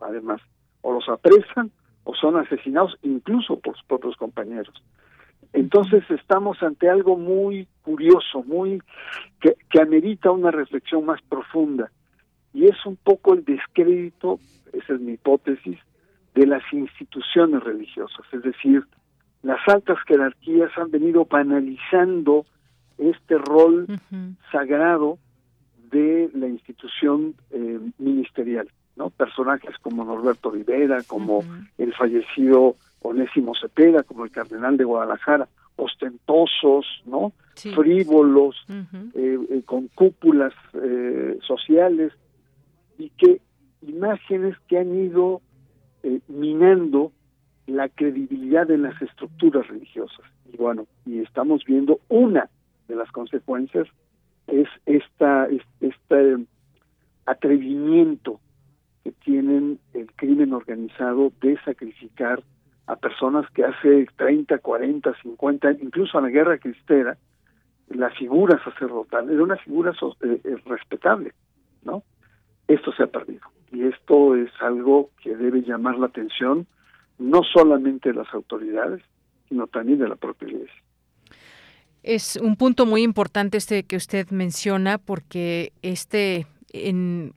además, 0.00 0.40
o 0.82 0.92
los 0.92 1.08
apresan 1.08 1.70
o 2.04 2.14
son 2.14 2.36
asesinados 2.36 2.96
incluso 3.02 3.58
por 3.58 3.74
sus 3.76 3.86
propios 3.86 4.16
compañeros. 4.16 4.74
Entonces 5.54 6.02
estamos 6.10 6.60
ante 6.62 6.90
algo 6.90 7.16
muy 7.16 7.68
curioso, 7.82 8.42
muy 8.42 8.82
que, 9.40 9.56
que 9.70 9.80
amerita 9.80 10.32
una 10.32 10.50
reflexión 10.50 11.06
más 11.06 11.22
profunda, 11.22 11.90
y 12.52 12.66
es 12.66 12.84
un 12.84 12.96
poco 12.96 13.34
el 13.34 13.44
descrédito, 13.44 14.40
esa 14.72 14.94
es 14.94 15.00
mi 15.00 15.12
hipótesis, 15.12 15.78
de 16.34 16.46
las 16.46 16.62
instituciones 16.72 17.62
religiosas, 17.62 18.26
es 18.32 18.42
decir, 18.42 18.84
las 19.44 19.60
altas 19.68 19.98
jerarquías 20.08 20.70
han 20.76 20.90
venido 20.90 21.24
banalizando 21.24 22.44
este 22.98 23.38
rol 23.38 23.86
sagrado 24.50 25.18
de 25.90 26.30
la 26.34 26.48
institución 26.48 27.34
eh, 27.50 27.78
ministerial, 27.98 28.68
¿no? 28.96 29.10
Personajes 29.10 29.76
como 29.82 30.04
Norberto 30.04 30.50
Rivera, 30.50 31.02
como 31.06 31.44
el 31.78 31.94
fallecido 31.94 32.74
Onésimo 33.04 33.54
Cepeda, 33.54 34.02
como 34.02 34.24
el 34.24 34.30
cardenal 34.30 34.76
de 34.76 34.84
Guadalajara, 34.84 35.48
ostentosos, 35.76 36.86
¿no? 37.06 37.32
Frívolos, 37.54 38.56
eh, 39.14 39.38
eh, 39.50 39.62
con 39.64 39.88
cúpulas 39.88 40.52
sociales, 41.46 42.12
y 42.98 43.10
que 43.10 43.40
imágenes 43.82 44.56
que 44.68 44.78
han 44.78 44.94
ido 44.94 45.40
eh, 46.02 46.20
minando 46.28 47.12
la 47.66 47.88
credibilidad 47.88 48.66
de 48.66 48.78
las 48.78 49.00
estructuras 49.00 49.66
religiosas. 49.68 50.24
Y 50.52 50.56
bueno, 50.56 50.86
y 51.06 51.20
estamos 51.20 51.64
viendo 51.64 52.00
una 52.08 52.48
de 52.88 52.96
las 52.96 53.10
consecuencias 53.10 53.86
es 54.46 54.68
esta, 54.84 55.48
este 55.80 56.36
atrevimiento 57.24 58.40
que 59.02 59.12
tienen 59.12 59.78
el 59.94 60.12
crimen 60.12 60.52
organizado 60.52 61.32
de 61.40 61.58
sacrificar 61.64 62.42
a 62.86 62.96
personas 62.96 63.48
que 63.50 63.64
hace 63.64 64.06
30, 64.16 64.58
40, 64.58 65.14
50, 65.22 65.72
incluso 65.80 66.18
a 66.18 66.20
la 66.20 66.28
guerra 66.28 66.58
cristera, 66.58 67.16
la 67.88 68.10
figura 68.10 68.62
sacerdotal 68.62 69.30
era 69.30 69.42
una 69.42 69.56
figura 69.56 69.92
eh, 69.92 70.40
eh, 70.44 70.56
respetable, 70.66 71.32
¿no? 71.82 72.02
Esto 72.68 72.92
se 72.92 73.04
ha 73.04 73.06
perdido. 73.06 73.42
Y 73.72 73.84
esto 73.84 74.36
es 74.36 74.50
algo 74.60 75.10
que 75.22 75.36
debe 75.36 75.62
llamar 75.62 75.98
la 75.98 76.06
atención 76.06 76.66
no 77.18 77.42
solamente 77.42 78.10
de 78.10 78.16
las 78.16 78.32
autoridades, 78.32 79.02
sino 79.48 79.66
también 79.66 79.98
de 79.98 80.08
la 80.08 80.16
propia 80.16 80.48
iglesia. 80.48 80.82
Es 82.02 82.36
un 82.36 82.56
punto 82.56 82.86
muy 82.86 83.02
importante 83.02 83.56
este 83.56 83.84
que 83.84 83.96
usted 83.96 84.28
menciona 84.30 84.98
porque 84.98 85.72
este 85.82 86.46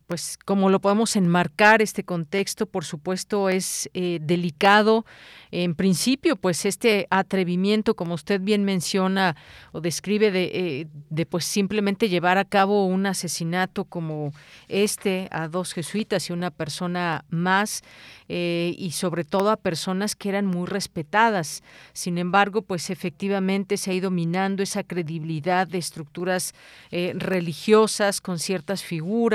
pues, 0.08 0.40
cómo 0.46 0.70
lo 0.70 0.80
podemos 0.80 1.16
enmarcar 1.16 1.84
este 1.84 2.04
contexto, 2.04 2.66
por 2.66 2.86
supuesto, 2.86 3.50
es 3.50 3.88
eh, 3.94 4.18
delicado. 4.20 5.06
En 5.52 5.76
principio, 5.76 6.36
pues 6.36 6.66
este 6.66 7.06
atrevimiento, 7.12 7.96
como 7.96 8.16
usted 8.16 8.42
bien 8.42 8.64
menciona 8.64 9.36
o 9.74 9.80
describe, 9.80 10.32
de, 10.32 10.44
eh, 10.54 10.88
de 11.10 11.26
pues 11.28 11.46
simplemente 11.46 12.10
llevar 12.10 12.40
a 12.40 12.46
cabo 12.46 12.88
un 12.88 13.06
asesinato 13.06 13.86
como 13.86 14.34
este 14.70 15.28
a 15.32 15.48
dos 15.48 15.74
jesuitas 15.74 16.30
y 16.30 16.34
una 16.34 16.50
persona 16.50 17.24
más, 17.30 17.84
eh, 18.30 18.74
y 18.78 18.92
sobre 18.92 19.24
todo 19.24 19.52
a 19.52 19.58
personas 19.58 20.16
que 20.16 20.30
eran 20.30 20.48
muy 20.48 20.66
respetadas. 20.66 21.64
Sin 21.94 22.18
embargo, 22.18 22.64
pues 22.64 22.90
efectivamente 22.90 23.78
se 23.78 23.92
ha 23.92 23.94
ido 23.94 24.10
minando 24.10 24.64
esa 24.64 24.84
credibilidad 24.84 25.68
de 25.68 25.78
estructuras 25.78 26.54
religiosas 26.92 28.20
con 28.20 28.40
ciertas 28.40 28.84
figuras 28.84 29.27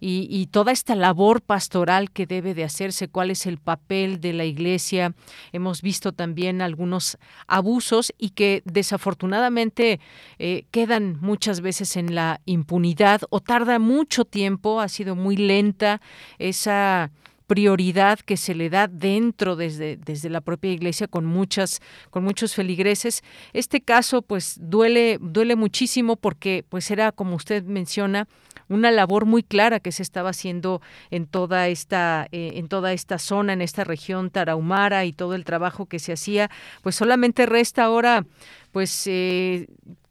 y, 0.00 0.46
toda 0.50 0.72
esta 0.72 0.94
labor 0.94 1.42
pastoral 1.42 2.10
que 2.10 2.26
debe 2.26 2.54
de 2.54 2.64
hacerse, 2.64 3.08
cuál 3.08 3.30
es 3.30 3.46
el 3.46 3.58
papel 3.58 4.20
de 4.20 4.32
la 4.32 4.44
Iglesia. 4.44 5.14
Hemos 5.52 5.82
visto 5.82 6.12
también 6.12 6.62
algunos 6.62 7.18
abusos 7.46 8.12
y 8.18 8.30
que 8.30 8.62
desafortunadamente 8.64 10.00
eh, 10.38 10.64
quedan 10.70 11.18
muchas 11.20 11.60
veces 11.60 11.96
en 11.96 12.14
la 12.14 12.40
impunidad 12.46 13.22
o 13.30 13.40
tarda 13.40 13.78
mucho 13.78 14.24
tiempo, 14.24 14.80
ha 14.80 14.88
sido 14.88 15.14
muy 15.14 15.36
lenta 15.36 16.00
esa 16.38 17.10
prioridad 17.48 18.20
que 18.20 18.36
se 18.36 18.54
le 18.54 18.68
da 18.70 18.86
dentro 18.86 19.56
desde, 19.56 19.96
desde 19.96 20.28
la 20.28 20.42
propia 20.42 20.70
iglesia 20.70 21.08
con 21.08 21.24
muchas 21.24 21.80
con 22.10 22.22
muchos 22.22 22.54
feligreses. 22.54 23.24
Este 23.54 23.80
caso 23.80 24.22
pues 24.22 24.58
duele 24.60 25.18
duele 25.20 25.56
muchísimo 25.56 26.16
porque 26.16 26.64
pues 26.68 26.90
era 26.90 27.10
como 27.10 27.34
usted 27.34 27.64
menciona 27.64 28.28
una 28.68 28.90
labor 28.90 29.24
muy 29.24 29.42
clara 29.42 29.80
que 29.80 29.92
se 29.92 30.02
estaba 30.02 30.30
haciendo 30.30 30.82
en 31.10 31.26
toda 31.26 31.68
esta 31.68 32.28
eh, 32.32 32.52
en 32.56 32.68
toda 32.68 32.92
esta 32.92 33.18
zona 33.18 33.54
en 33.54 33.62
esta 33.62 33.82
región 33.82 34.28
tarahumara 34.28 35.06
y 35.06 35.14
todo 35.14 35.34
el 35.34 35.44
trabajo 35.44 35.86
que 35.86 35.98
se 35.98 36.12
hacía 36.12 36.50
pues 36.82 36.96
solamente 36.96 37.46
resta 37.46 37.84
ahora 37.84 38.26
pues 38.72 39.06
eh, 39.06 39.68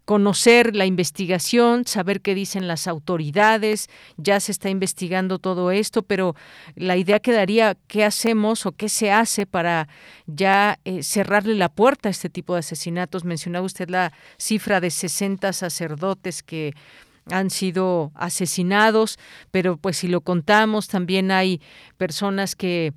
conocer 0.08 0.74
la 0.74 0.86
investigación, 0.86 1.86
saber 1.86 2.22
qué 2.22 2.34
dicen 2.34 2.66
las 2.66 2.88
autoridades, 2.88 3.90
ya 4.16 4.40
se 4.40 4.54
está 4.54 4.70
investigando 4.70 5.38
todo 5.38 5.70
esto, 5.70 6.02
pero 6.02 6.34
la 6.76 6.96
idea 6.96 7.20
quedaría 7.20 7.76
qué 7.88 8.06
hacemos 8.06 8.66
o 8.66 8.72
qué 8.72 8.88
se 8.88 9.12
hace 9.12 9.46
para 9.46 9.90
ya 10.26 10.80
eh, 10.86 11.04
cerrarle 11.04 11.56
la 11.56 11.68
puerta 11.68 12.08
a 12.08 12.12
este 12.12 12.30
tipo 12.30 12.54
de 12.54 12.60
asesinatos. 12.60 13.26
Mencionaba 13.26 13.66
usted 13.66 13.90
la 13.90 14.14
cifra 14.38 14.80
de 14.80 14.92
60 14.92 15.52
sacerdotes 15.52 16.42
que 16.42 16.74
han 17.30 17.50
sido 17.50 18.14
asesinados, 18.16 19.20
pero 19.52 19.76
pues 19.76 19.98
si 19.98 20.08
lo 20.08 20.22
contamos, 20.22 20.88
también 20.88 21.32
hay 21.32 21.60
personas 21.98 22.56
que 22.56 22.94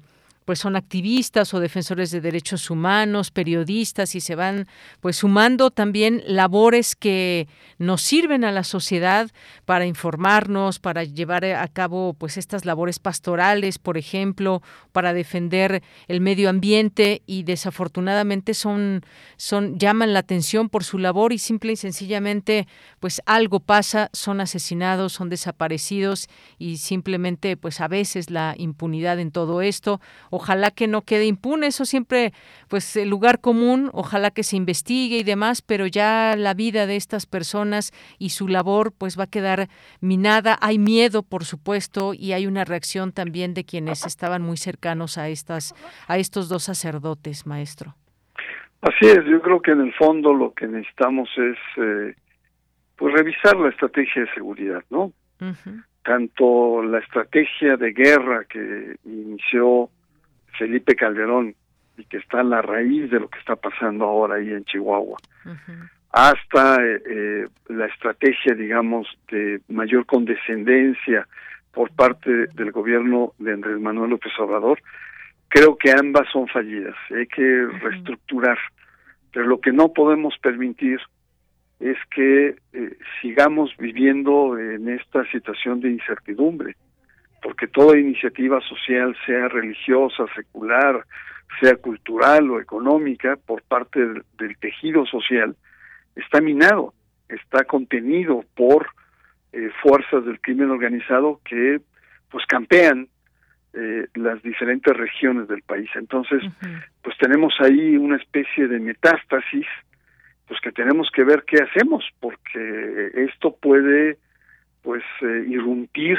pues 0.51 0.59
son 0.59 0.75
activistas 0.75 1.55
o 1.55 1.61
defensores 1.61 2.11
de 2.11 2.21
derechos 2.21 2.71
humanos, 2.71 3.31
periodistas 3.31 4.17
y 4.17 4.21
se 4.21 4.35
van 4.35 4.67
pues 4.99 5.19
sumando 5.19 5.71
también 5.71 6.25
labores 6.27 6.97
que 6.97 7.47
nos 7.79 8.03
sirven 8.03 8.43
a 8.43 8.51
la 8.51 8.65
sociedad 8.65 9.31
para 9.65 9.87
informarnos, 9.87 10.81
para 10.81 11.05
llevar 11.05 11.45
a 11.45 11.69
cabo 11.69 12.15
pues 12.15 12.37
estas 12.37 12.65
labores 12.65 12.99
pastorales, 12.99 13.79
por 13.79 13.97
ejemplo, 13.97 14.61
para 14.91 15.13
defender 15.13 15.85
el 16.09 16.21
medio 16.21 16.51
ambiente 16.51 17.23
y 17.27 17.45
desafortunadamente 17.45 18.53
son 18.53 19.05
son 19.37 19.79
llaman 19.79 20.13
la 20.13 20.19
atención 20.19 20.69
por 20.69 20.83
su 20.83 20.99
labor 20.99 21.33
y 21.33 21.39
simple 21.39 21.75
y 21.75 21.77
sencillamente 21.77 22.67
pues 22.99 23.23
algo 23.25 23.61
pasa, 23.61 24.11
son 24.13 24.41
asesinados, 24.41 25.13
son 25.13 25.29
desaparecidos 25.29 26.27
y 26.59 26.79
simplemente 26.79 27.57
pues 27.57 27.81
a 27.81 27.87
veces 27.87 28.31
la 28.31 28.57
impunidad 28.59 29.21
en 29.21 29.31
todo 29.31 29.63
esto 29.63 30.01
ojalá 30.41 30.71
que 30.71 30.89
no 30.89 31.03
quede 31.03 31.27
impune, 31.27 31.67
eso 31.67 31.85
siempre, 31.85 32.33
pues 32.69 32.97
el 32.97 33.11
lugar 33.11 33.41
común, 33.41 33.91
ojalá 33.93 34.31
que 34.31 34.43
se 34.43 34.57
investigue 34.57 35.19
y 35.19 35.23
demás, 35.23 35.61
pero 35.61 35.87
ya 35.87 36.35
la 36.35 36.55
vida 36.55 36.87
de 36.87 36.97
estas 36.97 37.27
personas 37.27 37.93
y 38.19 38.31
su 38.31 38.49
labor 38.49 38.93
pues 38.97 39.19
va 39.19 39.25
a 39.25 39.31
quedar 39.31 39.69
minada. 40.01 40.57
Hay 40.63 40.79
miedo, 40.79 41.23
por 41.23 41.45
supuesto, 41.45 42.15
y 42.15 42.33
hay 42.33 42.47
una 42.47 42.65
reacción 42.65 43.13
también 43.13 43.53
de 43.53 43.65
quienes 43.65 44.07
estaban 44.07 44.41
muy 44.41 44.57
cercanos 44.57 45.19
a 45.19 45.29
estas, 45.29 45.75
a 46.09 46.17
estos 46.17 46.49
dos 46.49 46.63
sacerdotes, 46.63 47.47
maestro. 47.47 47.95
Así 48.81 49.07
es, 49.11 49.23
yo 49.27 49.43
creo 49.43 49.61
que 49.61 49.73
en 49.73 49.83
el 49.83 49.93
fondo 49.93 50.33
lo 50.33 50.55
que 50.55 50.67
necesitamos 50.67 51.29
es 51.37 51.59
eh, 51.77 52.15
pues 52.97 53.13
revisar 53.13 53.57
la 53.57 53.69
estrategia 53.69 54.23
de 54.23 54.33
seguridad, 54.33 54.83
¿no? 54.89 55.13
Tanto 56.03 56.83
la 56.83 56.99
estrategia 56.99 57.77
de 57.77 57.93
guerra 57.93 58.45
que 58.45 58.97
inició 59.05 59.91
Felipe 60.59 60.95
Calderón 60.95 61.55
y 61.97 62.05
que 62.05 62.19
está 62.19 62.41
en 62.41 62.51
la 62.51 62.63
raíz 62.63 63.11
de 63.11 63.21
lo 63.21 63.29
que 63.29 63.39
está 63.39 63.57
pasando 63.57 64.05
ahora 64.05 64.37
ahí 64.37 64.51
en 64.51 64.65
Chihuahua, 64.65 65.19
hasta 66.13 66.85
eh, 66.85 67.03
eh, 67.09 67.45
la 67.69 67.87
estrategia, 67.87 68.55
digamos, 68.55 69.07
de 69.31 69.61
mayor 69.69 70.07
condescendencia 70.07 71.27
por 71.73 71.91
parte 71.93 72.47
del 72.55 72.73
gobierno 72.73 73.33
de 73.39 73.53
Andrés 73.53 73.79
Manuel 73.79 74.11
López 74.11 74.33
Obrador, 74.39 74.81
creo 75.49 75.77
que 75.77 75.93
ambas 75.93 76.27
son 76.33 76.49
fallidas. 76.49 76.97
Hay 77.11 77.27
que 77.27 77.67
reestructurar, 77.81 78.59
pero 79.33 79.47
lo 79.47 79.61
que 79.61 79.73
no 79.73 79.93
podemos 79.93 80.35
permitir 80.39 81.01
es 81.79 81.97
que 82.15 82.57
eh, 82.73 82.97
sigamos 83.21 83.75
viviendo 83.79 84.59
en 84.59 84.89
esta 84.89 85.25
situación 85.31 85.81
de 85.81 85.91
incertidumbre 85.91 86.77
porque 87.43 87.67
toda 87.67 87.99
iniciativa 87.99 88.61
social, 88.61 89.17
sea 89.27 89.49
religiosa, 89.49 90.25
secular, 90.35 91.05
sea 91.61 91.77
cultural 91.77 92.51
o 92.51 92.61
económica, 92.61 93.37
por 93.37 93.63
parte 93.63 94.01
del, 94.01 94.57
tejido 94.59 95.07
social, 95.07 95.57
está 96.15 96.41
minado, 96.41 96.95
está 97.29 97.65
contenido 97.65 98.45
por 98.55 98.89
eh, 99.53 99.71
fuerzas 99.83 100.25
del 100.25 100.41
crimen 100.41 100.71
organizado 100.71 101.41
que 101.45 101.81
pues 102.31 102.47
campean 102.47 103.09
eh, 103.73 104.07
las 104.15 104.43
diferentes 104.43 104.97
regiones 104.97 105.49
del 105.49 105.63
país. 105.63 105.89
Entonces, 105.95 106.43
pues 107.03 107.17
tenemos 107.19 107.55
ahí 107.61 107.97
una 107.97 108.17
especie 108.17 108.69
de 108.69 108.79
metástasis, 108.79 109.67
pues 110.47 110.61
que 110.61 110.73
tenemos 110.73 111.09
que 111.13 111.25
ver 111.25 111.45
qué 111.47 111.63
hacemos, 111.63 112.05
porque 112.21 113.11
esto 113.15 113.57
puede 113.61 114.19
pues 114.83 115.03
eh, 115.23 115.45
irrumpir 115.49 116.19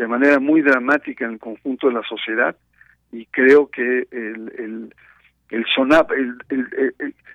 de 0.00 0.08
manera 0.08 0.40
muy 0.40 0.62
dramática 0.62 1.26
en 1.26 1.32
el 1.32 1.38
conjunto 1.38 1.88
de 1.88 1.92
la 1.92 2.02
sociedad 2.08 2.56
y 3.12 3.26
creo 3.26 3.68
que 3.68 4.08
el, 4.10 4.50
el, 4.56 4.94
el 5.50 5.66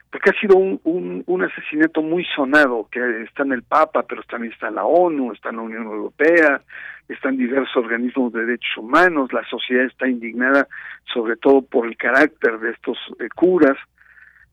porque 0.10 0.32
ha 0.32 0.40
sido 0.40 0.58
un, 0.58 1.24
un, 1.28 1.44
asesinato 1.44 2.02
muy 2.02 2.26
sonado, 2.36 2.88
que 2.90 3.22
está 3.22 3.44
en 3.44 3.52
el 3.52 3.62
Papa, 3.62 4.04
pero 4.08 4.24
también 4.24 4.52
está 4.52 4.72
la 4.72 4.84
ONU, 4.84 5.34
está 5.34 5.50
en 5.50 5.58
la 5.58 5.62
Unión 5.62 5.84
Europea, 5.84 6.62
están 7.08 7.38
diversos 7.38 7.76
organismos 7.76 8.34
de 8.34 8.46
derechos 8.46 8.78
humanos, 8.78 9.32
la 9.32 9.44
sociedad 9.48 9.86
está 9.86 10.08
indignada 10.08 10.68
sobre 11.14 11.36
todo 11.36 11.62
por 11.62 11.86
el 11.86 11.96
carácter 11.98 12.58
de 12.58 12.72
estos 12.72 12.98
eh, 13.20 13.28
curas, 13.36 13.78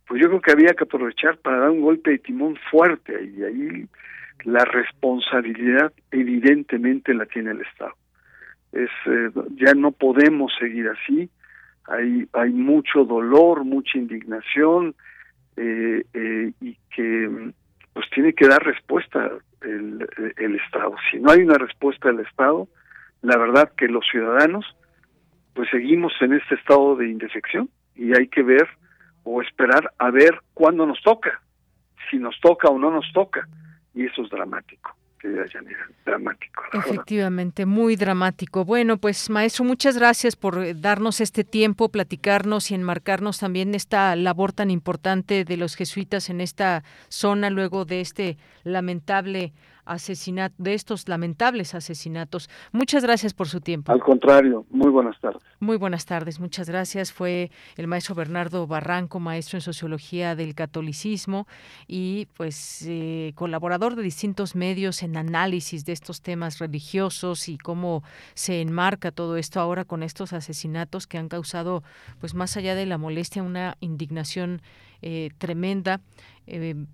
pues 0.06 0.20
yo 0.20 0.28
creo 0.28 0.40
que 0.42 0.52
había 0.52 0.74
que 0.74 0.84
aprovechar 0.84 1.38
para 1.38 1.60
dar 1.60 1.70
un 1.70 1.80
golpe 1.80 2.10
de 2.10 2.18
timón 2.18 2.58
fuerte 2.70 3.24
y 3.24 3.42
ahí 3.42 3.86
la 4.44 4.64
responsabilidad 4.66 5.92
evidentemente 6.10 7.14
la 7.14 7.24
tiene 7.24 7.52
el 7.52 7.62
Estado 7.62 7.94
es 8.72 8.90
eh, 9.06 9.30
ya 9.56 9.74
no 9.74 9.92
podemos 9.92 10.52
seguir 10.58 10.88
así. 10.88 11.28
Hay 11.86 12.28
hay 12.32 12.50
mucho 12.50 13.04
dolor 13.04 13.64
mucha 13.64 13.98
indignación 13.98 14.94
eh, 15.56 16.04
eh, 16.14 16.52
y 16.60 16.76
que 16.94 17.52
pues 17.92 18.06
tiene 18.14 18.32
que 18.32 18.48
dar 18.48 18.64
respuesta 18.64 19.30
el, 19.60 20.08
el 20.36 20.54
estado. 20.56 20.94
Si 21.10 21.18
no 21.18 21.30
hay 21.30 21.42
una 21.42 21.58
respuesta 21.58 22.08
del 22.08 22.20
estado 22.20 22.68
la 23.22 23.36
verdad 23.36 23.72
que 23.76 23.86
los 23.86 24.04
ciudadanos 24.10 24.64
pues 25.54 25.68
seguimos 25.70 26.12
en 26.20 26.34
este 26.34 26.54
estado 26.56 26.96
de 26.96 27.08
indefección 27.08 27.68
y 27.94 28.16
hay 28.16 28.28
que 28.28 28.42
ver 28.42 28.68
o 29.24 29.42
esperar 29.42 29.92
a 29.98 30.10
ver 30.10 30.40
cuándo 30.54 30.86
nos 30.86 31.00
toca 31.02 31.40
si 32.10 32.18
nos 32.18 32.38
toca 32.40 32.68
o 32.68 32.78
no 32.78 32.90
nos 32.90 33.10
toca 33.12 33.46
y 33.94 34.06
eso 34.06 34.22
es 34.22 34.30
dramático 34.30 34.96
Efectivamente, 36.72 37.66
muy 37.66 37.96
dramático. 37.96 38.64
Bueno, 38.64 38.98
pues 38.98 39.30
maestro, 39.30 39.64
muchas 39.64 39.96
gracias 39.96 40.36
por 40.36 40.62
eh, 40.62 40.74
darnos 40.74 41.20
este 41.20 41.44
tiempo, 41.44 41.88
platicarnos 41.90 42.70
y 42.70 42.74
enmarcarnos 42.74 43.38
también 43.38 43.74
esta 43.74 44.16
labor 44.16 44.52
tan 44.52 44.70
importante 44.70 45.44
de 45.44 45.56
los 45.56 45.76
jesuitas 45.76 46.30
en 46.30 46.40
esta 46.40 46.82
zona 47.08 47.50
luego 47.50 47.84
de 47.84 48.00
este 48.00 48.36
lamentable 48.64 49.52
de 50.58 50.74
estos 50.74 51.08
lamentables 51.08 51.74
asesinatos. 51.74 52.48
Muchas 52.72 53.02
gracias 53.02 53.34
por 53.34 53.48
su 53.48 53.60
tiempo. 53.60 53.92
Al 53.92 54.00
contrario, 54.00 54.64
muy 54.70 54.90
buenas 54.90 55.18
tardes. 55.20 55.42
Muy 55.60 55.76
buenas 55.76 56.06
tardes, 56.06 56.40
muchas 56.40 56.68
gracias. 56.68 57.12
Fue 57.12 57.50
el 57.76 57.86
maestro 57.86 58.14
Bernardo 58.14 58.66
Barranco, 58.66 59.20
maestro 59.20 59.56
en 59.58 59.62
sociología 59.62 60.34
del 60.36 60.54
catolicismo 60.54 61.46
y 61.86 62.26
pues 62.36 62.84
eh, 62.88 63.32
colaborador 63.34 63.96
de 63.96 64.02
distintos 64.02 64.54
medios 64.54 65.02
en 65.02 65.16
análisis 65.16 65.84
de 65.84 65.92
estos 65.92 66.22
temas 66.22 66.58
religiosos 66.58 67.48
y 67.48 67.58
cómo 67.58 68.02
se 68.34 68.60
enmarca 68.60 69.10
todo 69.10 69.36
esto 69.36 69.60
ahora 69.60 69.84
con 69.84 70.02
estos 70.02 70.32
asesinatos 70.32 71.06
que 71.06 71.18
han 71.18 71.28
causado, 71.28 71.82
pues 72.20 72.34
más 72.34 72.56
allá 72.56 72.74
de 72.74 72.86
la 72.86 72.98
molestia, 72.98 73.42
una 73.42 73.76
indignación 73.80 74.62
eh, 75.02 75.30
tremenda. 75.38 76.00
Eh, 76.46 76.86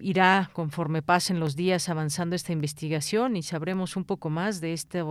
irá 0.00 0.50
conforme 0.52 1.02
pasen 1.02 1.40
los 1.40 1.56
días 1.56 1.88
avanzando 1.88 2.36
esta 2.36 2.52
investigación 2.52 3.36
y 3.36 3.42
sabremos 3.42 3.96
un 3.96 4.04
poco 4.04 4.30
más 4.30 4.60
de 4.60 4.72
este 4.72 5.02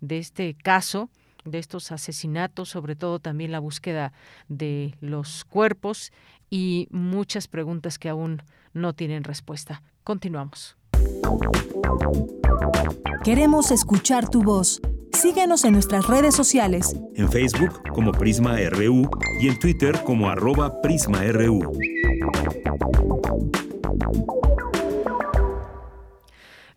de 0.00 0.18
este 0.18 0.54
caso 0.54 1.08
de 1.44 1.58
estos 1.58 1.92
asesinatos, 1.92 2.68
sobre 2.68 2.96
todo 2.96 3.18
también 3.18 3.52
la 3.52 3.58
búsqueda 3.58 4.12
de 4.48 4.94
los 5.00 5.44
cuerpos 5.44 6.12
y 6.50 6.88
muchas 6.90 7.48
preguntas 7.48 7.98
que 7.98 8.08
aún 8.08 8.42
no 8.72 8.92
tienen 8.92 9.24
respuesta. 9.24 9.82
Continuamos. 10.04 10.76
Queremos 13.24 13.70
escuchar 13.70 14.28
tu 14.28 14.42
voz. 14.42 14.80
Síguenos 15.12 15.64
en 15.64 15.74
nuestras 15.74 16.06
redes 16.06 16.34
sociales. 16.34 16.96
En 17.14 17.30
Facebook 17.30 17.82
como 17.92 18.12
Prisma 18.12 18.56
RU 18.70 19.08
y 19.40 19.48
en 19.48 19.58
Twitter 19.58 20.02
como 20.04 20.28
arroba 20.28 20.80
PrismaRU. 20.80 21.72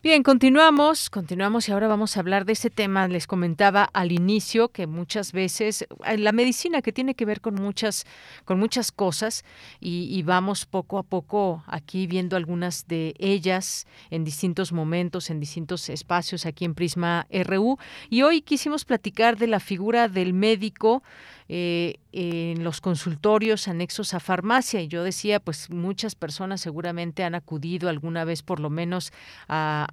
Bien, 0.06 0.22
continuamos, 0.22 1.10
continuamos 1.10 1.68
y 1.68 1.72
ahora 1.72 1.88
vamos 1.88 2.16
a 2.16 2.20
hablar 2.20 2.46
de 2.46 2.54
ese 2.54 2.70
tema. 2.70 3.08
Les 3.08 3.26
comentaba 3.26 3.90
al 3.92 4.12
inicio 4.12 4.70
que 4.70 4.86
muchas 4.86 5.32
veces 5.32 5.88
eh, 6.06 6.20
la 6.20 6.32
medicina 6.32 6.84
que 6.84 6.94
tiene 6.94 7.16
que 7.16 7.26
ver 7.26 7.42
con 7.42 7.56
muchas, 7.56 8.06
con 8.46 8.60
muchas 8.60 8.92
cosas 8.92 9.44
y, 9.80 10.22
vamos 10.22 10.68
poco 10.68 11.00
a 11.00 11.04
poco 11.04 11.64
aquí 11.66 12.06
viendo 12.06 12.38
algunas 12.38 12.88
de 12.88 13.16
ellas 13.18 13.88
en 14.12 14.24
distintos 14.24 14.72
momentos, 14.72 15.32
en 15.32 15.40
distintos 15.40 15.90
espacios 15.90 16.46
aquí 16.46 16.66
en 16.66 16.76
Prisma 16.76 17.26
RU. 17.32 17.80
Y 18.12 18.22
hoy 18.22 18.42
quisimos 18.44 18.86
platicar 18.86 19.38
de 19.38 19.48
la 19.48 19.60
figura 19.60 20.08
del 20.08 20.34
médico 20.36 21.02
eh, 21.48 21.98
en 22.12 22.64
los 22.64 22.82
consultorios 22.82 23.68
anexos 23.68 24.14
a 24.14 24.20
farmacia. 24.20 24.82
Y 24.82 24.88
yo 24.88 25.04
decía, 25.04 25.39
pues 25.39 25.70
muchas 25.70 26.16
personas 26.16 26.62
seguramente 26.62 27.24
han 27.24 27.36
acudido 27.36 27.89
alguna 27.89 28.26
vez 28.26 28.41
por 28.41 28.60
lo 28.60 28.70
menos 28.70 29.14
a, 29.48 29.88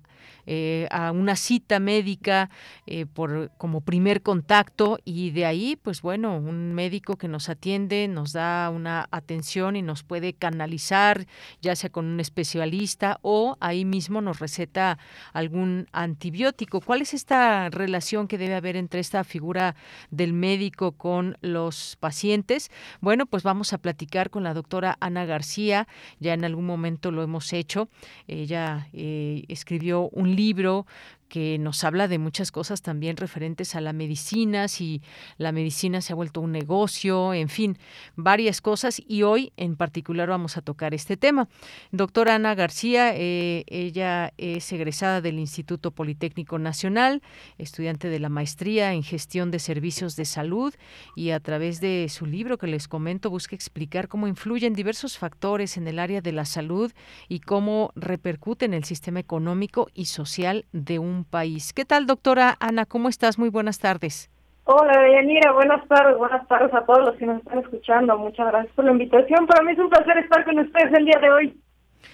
eh, 0.47 0.88
a 0.90 1.12
una 1.12 1.36
cita 1.36 1.80
médica 1.80 2.51
eh, 2.86 3.07
por, 3.07 3.51
como 3.59 3.80
primer 3.80 4.22
contacto 4.22 4.99
y 5.05 5.30
de 5.30 5.47
ahí, 5.47 5.76
pues 5.76 6.03
bueno, 6.03 6.36
un 6.36 6.74
médico 6.74 7.16
que 7.16 7.28
nos 7.28 7.49
atiende, 7.49 8.09
nos 8.09 8.32
da 8.32 8.70
una 8.70 9.09
atención 9.11 9.76
y 9.76 9.82
nos 9.82 10.03
puede 10.03 10.32
canalizar, 10.32 11.26
ya 11.61 11.76
sea 11.76 11.90
con 11.90 12.07
un 12.07 12.20
especialista 12.20 13.18
o 13.22 13.57
ahí 13.61 13.84
mismo 13.84 14.20
nos 14.20 14.38
receta 14.38 14.99
algún 15.32 15.88
antibiótico. 15.93 16.80
¿Cuál 16.80 17.03
es 17.03 17.14
esta 17.14 17.68
relación 17.70 18.28
que 18.28 18.38
debe 18.38 18.55
haber 18.55 18.76
entre 18.76 19.01
esta 19.01 19.24
figura 19.24 19.76
del 20.11 20.32
médico 20.32 20.93
con 20.93 21.36
los 21.40 21.97
pacientes. 22.01 22.70
Bueno, 23.01 23.26
pues 23.26 23.43
vamos 23.43 23.72
a 23.72 23.78
platicar 23.78 24.30
con 24.30 24.43
la 24.43 24.55
doctora 24.55 24.97
Ana 25.01 25.24
García, 25.24 25.86
ya 26.20 26.34
en 26.34 26.45
algún 26.45 26.66
momento 26.66 27.11
lo 27.11 27.22
hemos 27.22 27.53
hecho. 27.53 27.88
Ella 28.26 28.88
eh, 28.93 29.45
escribió 29.49 30.09
un 30.11 30.31
libro 30.34 30.86
que 31.32 31.56
nos 31.58 31.82
habla 31.82 32.08
de 32.08 32.18
muchas 32.18 32.52
cosas 32.52 32.82
también 32.82 33.16
referentes 33.16 33.74
a 33.74 33.80
la 33.80 33.94
medicina, 33.94 34.68
si 34.68 35.00
la 35.38 35.50
medicina 35.50 36.02
se 36.02 36.12
ha 36.12 36.14
vuelto 36.14 36.42
un 36.42 36.52
negocio, 36.52 37.32
en 37.32 37.48
fin, 37.48 37.78
varias 38.16 38.60
cosas 38.60 39.00
y 39.08 39.22
hoy 39.22 39.50
en 39.56 39.76
particular 39.76 40.28
vamos 40.28 40.58
a 40.58 40.60
tocar 40.60 40.92
este 40.92 41.16
tema. 41.16 41.48
Doctora 41.90 42.34
Ana 42.34 42.54
García, 42.54 43.16
eh, 43.16 43.64
ella 43.68 44.34
es 44.36 44.70
egresada 44.74 45.22
del 45.22 45.38
Instituto 45.38 45.90
Politécnico 45.90 46.58
Nacional, 46.58 47.22
estudiante 47.56 48.10
de 48.10 48.18
la 48.18 48.28
maestría 48.28 48.92
en 48.92 49.02
gestión 49.02 49.50
de 49.50 49.58
servicios 49.58 50.16
de 50.16 50.26
salud 50.26 50.74
y 51.16 51.30
a 51.30 51.40
través 51.40 51.80
de 51.80 52.08
su 52.10 52.26
libro 52.26 52.58
que 52.58 52.66
les 52.66 52.88
comento 52.88 53.30
busca 53.30 53.56
explicar 53.56 54.08
cómo 54.08 54.28
influyen 54.28 54.74
diversos 54.74 55.16
factores 55.16 55.78
en 55.78 55.88
el 55.88 55.98
área 55.98 56.20
de 56.20 56.32
la 56.32 56.44
salud 56.44 56.92
y 57.26 57.40
cómo 57.40 57.90
repercuten 57.96 58.74
en 58.74 58.78
el 58.78 58.84
sistema 58.84 59.18
económico 59.18 59.88
y 59.94 60.04
social 60.04 60.66
de 60.72 60.98
un 60.98 61.21
país. 61.24 61.72
¿Qué 61.72 61.84
tal, 61.84 62.06
doctora 62.06 62.56
Ana? 62.60 62.86
¿Cómo 62.86 63.08
estás? 63.08 63.38
Muy 63.38 63.48
buenas 63.48 63.78
tardes. 63.78 64.30
Hola, 64.64 65.00
Deyanira. 65.00 65.52
Buenas 65.52 65.86
tardes. 65.88 66.16
Buenas 66.16 66.46
tardes 66.46 66.72
a 66.72 66.84
todos 66.84 67.06
los 67.06 67.16
que 67.16 67.26
nos 67.26 67.38
están 67.38 67.58
escuchando. 67.58 68.16
Muchas 68.18 68.46
gracias 68.46 68.74
por 68.74 68.84
la 68.84 68.92
invitación. 68.92 69.46
Para 69.46 69.62
mí 69.64 69.72
es 69.72 69.78
un 69.78 69.90
placer 69.90 70.18
estar 70.18 70.44
con 70.44 70.58
ustedes 70.58 70.92
el 70.94 71.04
día 71.04 71.18
de 71.20 71.30
hoy 71.30 71.60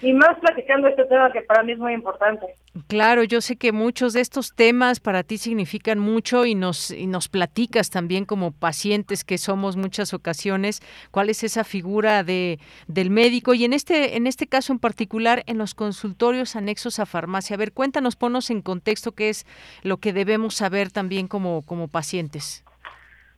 y 0.01 0.13
más 0.13 0.37
platicando 0.39 0.87
este 0.87 1.05
tema 1.05 1.31
que 1.31 1.41
para 1.41 1.63
mí 1.63 1.73
es 1.73 1.77
muy 1.77 1.93
importante. 1.93 2.45
Claro, 2.87 3.23
yo 3.23 3.41
sé 3.41 3.57
que 3.57 3.71
muchos 3.71 4.13
de 4.13 4.21
estos 4.21 4.55
temas 4.55 4.99
para 4.99 5.23
ti 5.23 5.37
significan 5.37 5.99
mucho 5.99 6.45
y 6.45 6.55
nos 6.55 6.91
y 6.91 7.07
nos 7.07 7.27
platicas 7.27 7.89
también 7.89 8.25
como 8.25 8.51
pacientes 8.51 9.23
que 9.25 9.37
somos 9.37 9.75
muchas 9.75 10.13
ocasiones 10.13 10.81
cuál 11.11 11.29
es 11.29 11.43
esa 11.43 11.63
figura 11.63 12.23
de 12.23 12.59
del 12.87 13.09
médico 13.09 13.53
y 13.53 13.65
en 13.65 13.73
este 13.73 14.15
en 14.15 14.27
este 14.27 14.47
caso 14.47 14.71
en 14.71 14.79
particular 14.79 15.43
en 15.47 15.57
los 15.57 15.75
consultorios 15.75 16.55
anexos 16.55 16.99
a 16.99 17.05
farmacia. 17.05 17.55
A 17.55 17.57
ver, 17.57 17.73
cuéntanos, 17.73 18.15
ponos 18.15 18.49
en 18.49 18.61
contexto 18.61 19.11
qué 19.13 19.29
es 19.29 19.45
lo 19.83 19.97
que 19.97 20.13
debemos 20.13 20.55
saber 20.55 20.91
también 20.91 21.27
como 21.27 21.65
como 21.65 21.87
pacientes. 21.89 22.63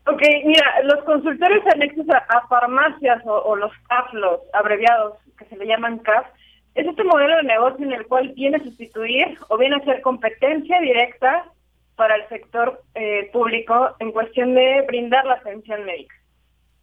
Ok, 0.08 0.22
mira, 0.46 0.66
los 0.84 1.04
consultorios 1.04 1.64
anexos 1.74 2.06
a, 2.10 2.48
farmacias 2.48 3.24
o, 3.26 3.34
o 3.34 3.56
los 3.56 3.72
CAF, 3.88 4.14
los 4.14 4.40
abreviados 4.54 5.14
que 5.38 5.46
se 5.46 5.56
le 5.58 5.68
llaman 5.68 6.00
CAF, 6.00 6.26
es 6.76 6.88
este 6.88 7.04
modelo 7.04 7.36
de 7.38 7.44
negocio 7.44 7.86
en 7.86 7.94
el 7.94 8.08
cual 8.08 8.30
viene 8.36 8.58
a 8.58 8.64
sustituir 8.64 9.38
o 9.50 9.58
viene 9.58 9.76
a 9.76 9.86
ser 9.86 10.02
competencia 10.02 10.80
directa 10.80 11.46
para 11.96 12.16
el 12.16 12.28
sector 12.30 12.82
eh, 12.96 13.30
público 13.34 13.96
en 14.00 14.12
cuestión 14.12 14.56
de 14.56 14.84
brindar 14.88 15.26
la 15.26 15.36
atención 15.36 15.84
médica. 15.84 16.16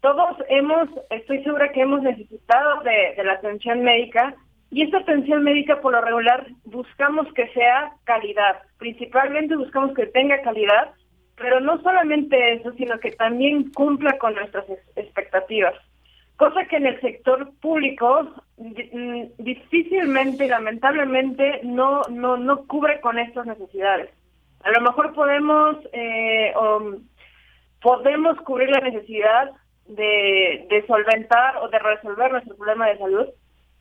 Todos 0.00 0.36
hemos, 0.48 0.88
estoy 1.10 1.42
segura 1.42 1.72
que 1.72 1.80
hemos 1.80 2.02
necesitado 2.02 2.82
de, 2.82 3.14
de 3.16 3.24
la 3.24 3.32
atención 3.32 3.82
médica 3.82 4.34
y 4.70 4.82
esta 4.82 4.98
atención 4.98 5.42
médica 5.42 5.80
por 5.80 5.92
lo 5.92 6.02
regular 6.02 6.46
buscamos 6.64 7.26
que 7.32 7.48
sea 7.48 7.92
calidad, 8.04 8.62
principalmente 8.76 9.56
buscamos 9.56 9.94
que 9.94 10.06
tenga 10.06 10.42
calidad, 10.42 10.92
pero 11.36 11.60
no 11.60 11.80
solamente 11.80 12.52
eso, 12.54 12.72
sino 12.74 13.00
que 13.00 13.12
también 13.12 13.70
cumpla 13.72 14.18
con 14.18 14.34
nuestras 14.34 14.66
expectativas 14.94 15.74
cosa 16.38 16.64
que 16.66 16.76
en 16.76 16.86
el 16.86 17.00
sector 17.00 17.52
público 17.60 18.30
mm, 18.56 19.22
difícilmente 19.38 20.48
lamentablemente 20.48 21.60
no, 21.64 22.02
no, 22.08 22.36
no 22.38 22.66
cubre 22.66 23.00
con 23.00 23.18
estas 23.18 23.44
necesidades. 23.46 24.10
A 24.62 24.70
lo 24.70 24.80
mejor 24.80 25.12
podemos, 25.14 25.76
eh, 25.92 26.52
podemos 27.82 28.40
cubrir 28.42 28.70
la 28.70 28.80
necesidad 28.80 29.50
de 29.86 30.84
solventar 30.86 31.56
o 31.58 31.68
de 31.68 31.78
resolver 31.78 32.30
nuestro 32.30 32.56
problema 32.56 32.88
de 32.88 32.98
salud, 32.98 33.26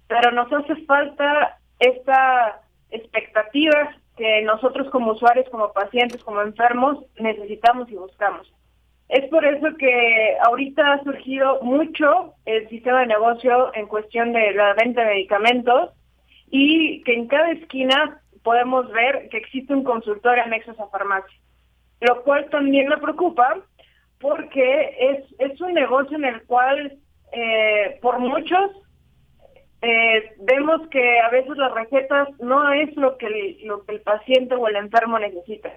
pero 0.08 0.32
nos 0.32 0.51
hace 0.51 0.76
falta 0.86 1.58
esta 1.80 2.62
expectativa 2.89 3.95
que 4.18 4.41
nosotros 4.41 4.89
como 4.89 5.12
usuarios, 5.12 5.47
como 5.49 5.72
pacientes, 5.74 6.24
como 6.24 6.41
enfermos 6.41 7.05
necesitamos 7.20 7.89
y 7.89 7.95
buscamos. 7.95 8.51
Es 9.10 9.30
por 9.30 9.45
eso 9.45 9.68
que 9.78 10.38
ahorita 10.43 10.93
ha 10.93 11.03
surgido 11.03 11.62
mucho 11.62 12.34
el 12.45 12.68
sistema 12.68 13.01
de 13.01 13.08
negocio 13.08 13.74
en 13.74 13.88
cuestión 13.88 14.34
de 14.34 14.51
la 14.53 14.74
venta 14.74 15.01
de 15.01 15.14
medicamentos 15.14 15.91
y 16.49 17.03
que 17.03 17.14
en 17.14 17.28
cada 17.28 17.51
esquina 17.51 18.22
podemos 18.43 18.91
ver 18.91 19.30
que 19.30 19.38
existe 19.38 19.74
un 19.74 19.84
consultorio 19.84 20.43
anexo 20.43 20.72
a 20.72 20.89
farmacia, 20.89 21.39
lo 22.01 22.22
cual 22.24 22.49
también 22.49 22.89
me 22.89 22.97
preocupa 22.97 23.58
porque 24.20 24.95
es, 24.99 25.26
es 25.39 25.62
un 25.62 25.74
negocio 25.74 26.18
en 26.18 26.26
el 26.26 26.43
cual 26.43 26.97
eh, 27.32 27.99
por 28.01 28.20
muchos 28.20 28.72
eh, 29.82 30.34
vemos 30.39 30.88
que 30.89 31.20
a 31.20 31.30
veces 31.30 31.55
las 31.55 31.72
recetas 31.74 32.28
no 32.39 32.74
es 32.74 32.93
lo 32.97 33.18
que 33.18 33.58
lo 33.64 33.86
que 33.86 33.95
el 33.95 34.01
paciente 34.01 34.55
o 34.55 34.68
el 34.68 34.76
enfermo 34.76 35.20
necesita 35.20 35.72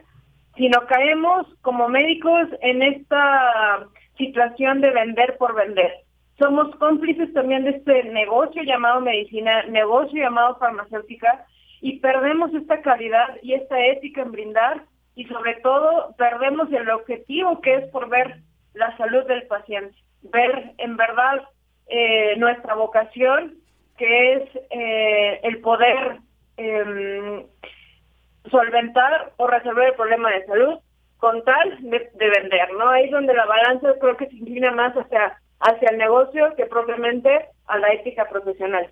sino 0.61 0.87
caemos 0.87 1.47
como 1.63 1.89
médicos 1.89 2.47
en 2.61 2.83
esta 2.83 3.89
situación 4.19 4.83
de 4.83 4.91
vender 4.91 5.39
por 5.39 5.55
vender. 5.55 5.91
Somos 6.39 6.77
cómplices 6.77 7.33
también 7.33 7.65
de 7.65 7.71
este 7.71 8.05
negocio 8.05 8.63
llamado 8.65 9.01
medicina, 9.01 9.63
negocio 9.71 10.23
llamado 10.23 10.57
farmacéutica, 10.57 11.47
y 11.81 12.01
perdemos 12.01 12.53
esta 12.53 12.83
calidad 12.83 13.39
y 13.43 13.55
esta 13.55 13.87
ética 13.87 14.21
en 14.21 14.33
brindar, 14.33 14.83
y 15.15 15.25
sobre 15.25 15.55
todo 15.63 16.15
perdemos 16.19 16.71
el 16.73 16.91
objetivo 16.91 17.63
que 17.63 17.77
es 17.77 17.89
por 17.91 18.11
ver 18.11 18.41
la 18.75 18.95
salud 18.99 19.25
del 19.25 19.47
paciente, 19.47 19.97
ver 20.25 20.73
en 20.77 20.95
verdad 20.99 21.41
eh, 21.87 22.35
nuestra 22.37 22.75
vocación, 22.75 23.55
que 23.97 24.35
es 24.35 24.43
eh, 24.69 25.41
el 25.43 25.63
poder 25.63 26.19
eh, 26.59 27.47
solventar 28.51 29.33
o 29.37 29.47
resolver 29.47 29.89
el 29.89 29.95
problema 29.95 30.31
de 30.31 30.47
salud 30.47 30.79
con 31.19 31.45
tal 31.45 31.79
de, 31.83 32.11
vender, 32.19 32.73
¿no? 32.79 32.89
Ahí 32.89 33.05
es 33.05 33.11
donde 33.11 33.35
la 33.35 33.45
balanza 33.45 33.89
creo 34.01 34.17
que 34.17 34.27
se 34.27 34.37
inclina 34.37 34.71
más 34.73 34.95
hacia, 34.95 35.39
hacia 35.61 35.91
el 35.91 35.99
negocio 35.99 36.55
que 36.57 36.67
propiamente 36.67 37.47
a 37.67 37.79
la 37.79 37.93
ética 37.93 38.27
profesional. 38.29 38.91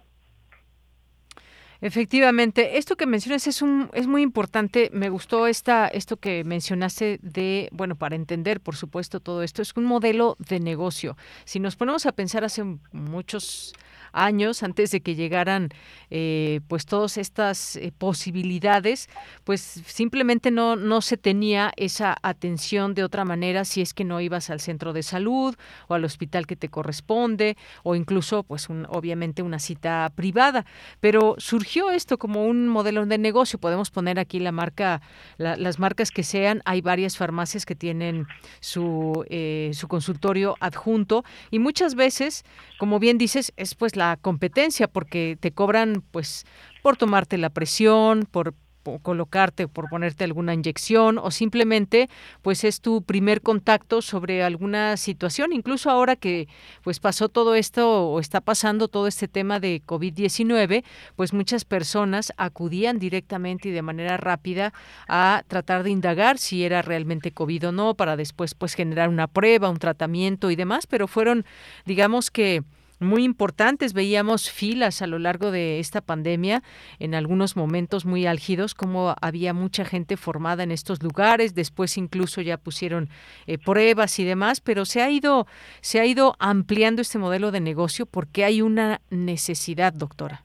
Efectivamente, 1.81 2.77
esto 2.77 2.97
que 2.97 3.07
mencionas 3.07 3.47
es 3.47 3.63
un 3.63 3.89
es 3.93 4.09
muy 4.09 4.23
importante. 4.23 4.91
Me 4.93 5.11
gustó 5.11 5.47
esta 5.47 5.87
esto 5.87 6.17
que 6.17 6.43
mencionaste 6.43 7.21
de 7.23 7.69
bueno 7.71 7.95
para 7.95 8.17
entender, 8.17 8.61
por 8.61 8.75
supuesto, 8.75 9.21
todo 9.21 9.45
esto 9.45 9.63
es 9.63 9.73
un 9.77 9.85
modelo 9.85 10.37
de 10.41 10.59
negocio. 10.59 11.17
Si 11.45 11.61
nos 11.61 11.77
ponemos 11.77 12.05
a 12.05 12.13
pensar 12.13 12.43
hace 12.43 12.65
muchos 12.91 13.75
años 14.13 14.63
antes 14.63 14.91
de 14.91 15.01
que 15.01 15.15
llegaran 15.15 15.69
eh, 16.11 16.61
pues 16.69 16.87
todas 16.87 17.19
estas 17.19 17.77
eh, 17.77 17.93
posibilidades 17.97 19.09
pues 19.45 19.61
simplemente 19.61 20.51
no 20.51 20.77
no 20.77 21.01
se 21.01 21.17
tenía 21.17 21.73
esa 21.77 22.17
atención 22.23 22.95
de 22.95 23.05
otra 23.05 23.25
manera 23.25 23.65
si 23.65 23.81
es 23.81 23.95
que 23.95 24.05
no 24.05 24.21
ibas 24.21 24.51
al 24.51 24.61
centro 24.61 24.93
de 24.93 25.03
salud 25.03 25.55
o 25.89 25.95
al 25.95 26.05
hospital 26.05 26.47
que 26.47 26.57
te 26.57 26.69
corresponde 26.69 27.57
o 27.83 27.95
incluso 27.95 28.43
pues 28.43 28.69
un, 28.69 28.87
obviamente 28.89 29.43
una 29.43 29.59
cita 29.59 30.11
privada. 30.15 30.65
Pero 31.01 31.37
surgió 31.39 31.91
esto 31.91 32.19
como 32.19 32.47
un 32.47 32.69
modelo 32.69 33.05
de 33.07 33.19
negocio. 33.19 33.59
Podemos 33.59 33.91
poner 33.91 34.19
aquí 34.19 34.39
la 34.41 34.53
marca 34.53 35.01
las 35.37 35.79
marcas 35.79 36.11
que 36.11 36.23
sean. 36.23 36.63
Hay 36.65 36.81
varias 36.81 37.17
farmacias 37.17 37.67
que 37.67 37.75
tienen 37.75 38.27
su 38.61 39.25
eh, 39.31 39.71
su 39.75 39.89
consultorio 39.89 40.57
adjunto 40.61 41.25
y 41.51 41.59
muchas 41.59 41.95
veces 41.95 42.45
como 42.79 42.99
bien 42.99 43.19
dices 43.19 43.53
es 43.57 43.75
pues 43.75 43.97
la 43.99 44.17
competencia 44.17 44.89
porque 44.89 45.37
te 45.39 45.53
cobran 45.53 46.03
pues 46.11 46.47
por 46.83 46.97
tomarte 46.97 47.37
la 47.37 47.51
presión, 47.51 48.27
por 48.31 48.55
colocarte, 49.03 49.69
por 49.69 49.91
ponerte 49.91 50.25
alguna 50.25 50.55
inyección 50.55 51.19
o 51.19 51.31
simplemente 51.31 52.09
pues 52.41 52.65
es 52.65 52.81
tu 52.81 53.03
primer 53.03 53.43
contacto 53.43 54.01
sobre 54.01 54.43
alguna 54.43 54.97
situación, 54.97 55.53
incluso 55.53 55.91
ahora 55.91 56.17
que 56.17 56.49
pues 56.83 57.01
pasó 57.01 57.29
todo 57.29 57.55
esto 57.55 58.09
o 58.09 58.21
está 58.21 58.41
pasando 58.41 58.89
todo 58.89 59.07
este 59.07 59.29
tema 59.29 59.61
de 59.61 59.83
COVID-19, 59.85 60.85
pues 61.17 61.35
muchas 61.35 61.67
personas 61.67 62.33
acudían 62.39 62.99
directamente 62.99 63.69
y 63.69 63.73
de 63.73 63.83
manera 63.83 64.17
rápida 64.17 64.73
a 65.07 65.43
tratar 65.49 65.83
de 65.83 65.91
indagar 65.91 66.39
si 66.39 66.65
era 66.65 66.81
realmente 66.81 67.33
COVID 67.33 67.69
o 67.69 67.73
no 67.73 67.95
para 67.95 68.17
después 68.17 68.55
pues 68.55 68.73
generar 68.73 69.11
una 69.11 69.27
prueba, 69.27 69.69
un 69.69 69.79
tratamiento 69.79 70.51
y 70.51 70.57
demás, 70.57 70.87
pero 70.87 71.09
fueron 71.09 71.45
digamos 71.85 72.31
que 72.31 72.63
muy 73.01 73.25
importantes. 73.25 73.95
Veíamos 73.95 74.51
filas 74.51 75.03
a 75.03 75.07
lo 75.07 75.19
largo 75.19 75.51
de 75.51 75.79
esta 75.79 76.01
pandemia, 76.01 76.63
en 76.99 77.15
algunos 77.15 77.57
momentos 77.57 78.05
muy 78.05 78.27
álgidos, 78.27 78.75
como 78.75 79.15
había 79.21 79.53
mucha 79.53 79.85
gente 79.85 80.17
formada 80.17 80.63
en 80.63 80.71
estos 80.71 81.03
lugares. 81.03 81.55
Después 81.55 81.97
incluso 81.97 82.41
ya 82.41 82.57
pusieron 82.57 83.09
eh, 83.47 83.59
pruebas 83.59 84.19
y 84.19 84.25
demás, 84.25 84.61
pero 84.61 84.85
se 84.85 85.03
ha 85.03 85.11
ido 85.11 85.47
se 85.81 86.01
ha 86.01 86.07
ido 86.07 86.35
ampliando 86.39 87.03
este 87.03 87.19
modelo 87.19 87.51
de 87.51 87.61
negocio 87.61 88.07
porque 88.07 88.45
hay 88.45 88.63
una 88.63 89.01
necesidad, 89.11 89.93
doctora. 89.93 90.43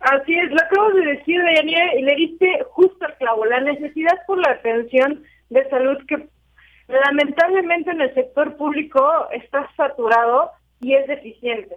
Así 0.00 0.34
es, 0.34 0.50
lo 0.50 0.56
acabo 0.56 0.90
de 0.90 1.06
decir, 1.06 1.40
y 1.96 2.02
le 2.02 2.14
diste 2.16 2.46
justo 2.70 3.06
al 3.06 3.16
clavo, 3.16 3.44
la 3.46 3.60
necesidad 3.60 4.18
por 4.26 4.38
la 4.38 4.52
atención 4.52 5.24
de 5.50 5.68
salud 5.68 5.98
que 6.06 6.28
lamentablemente 6.86 7.90
en 7.90 8.00
el 8.00 8.14
sector 8.14 8.56
público 8.56 9.28
está 9.32 9.68
saturado 9.76 10.50
y 10.86 10.94
es 10.94 11.06
deficiente. 11.08 11.74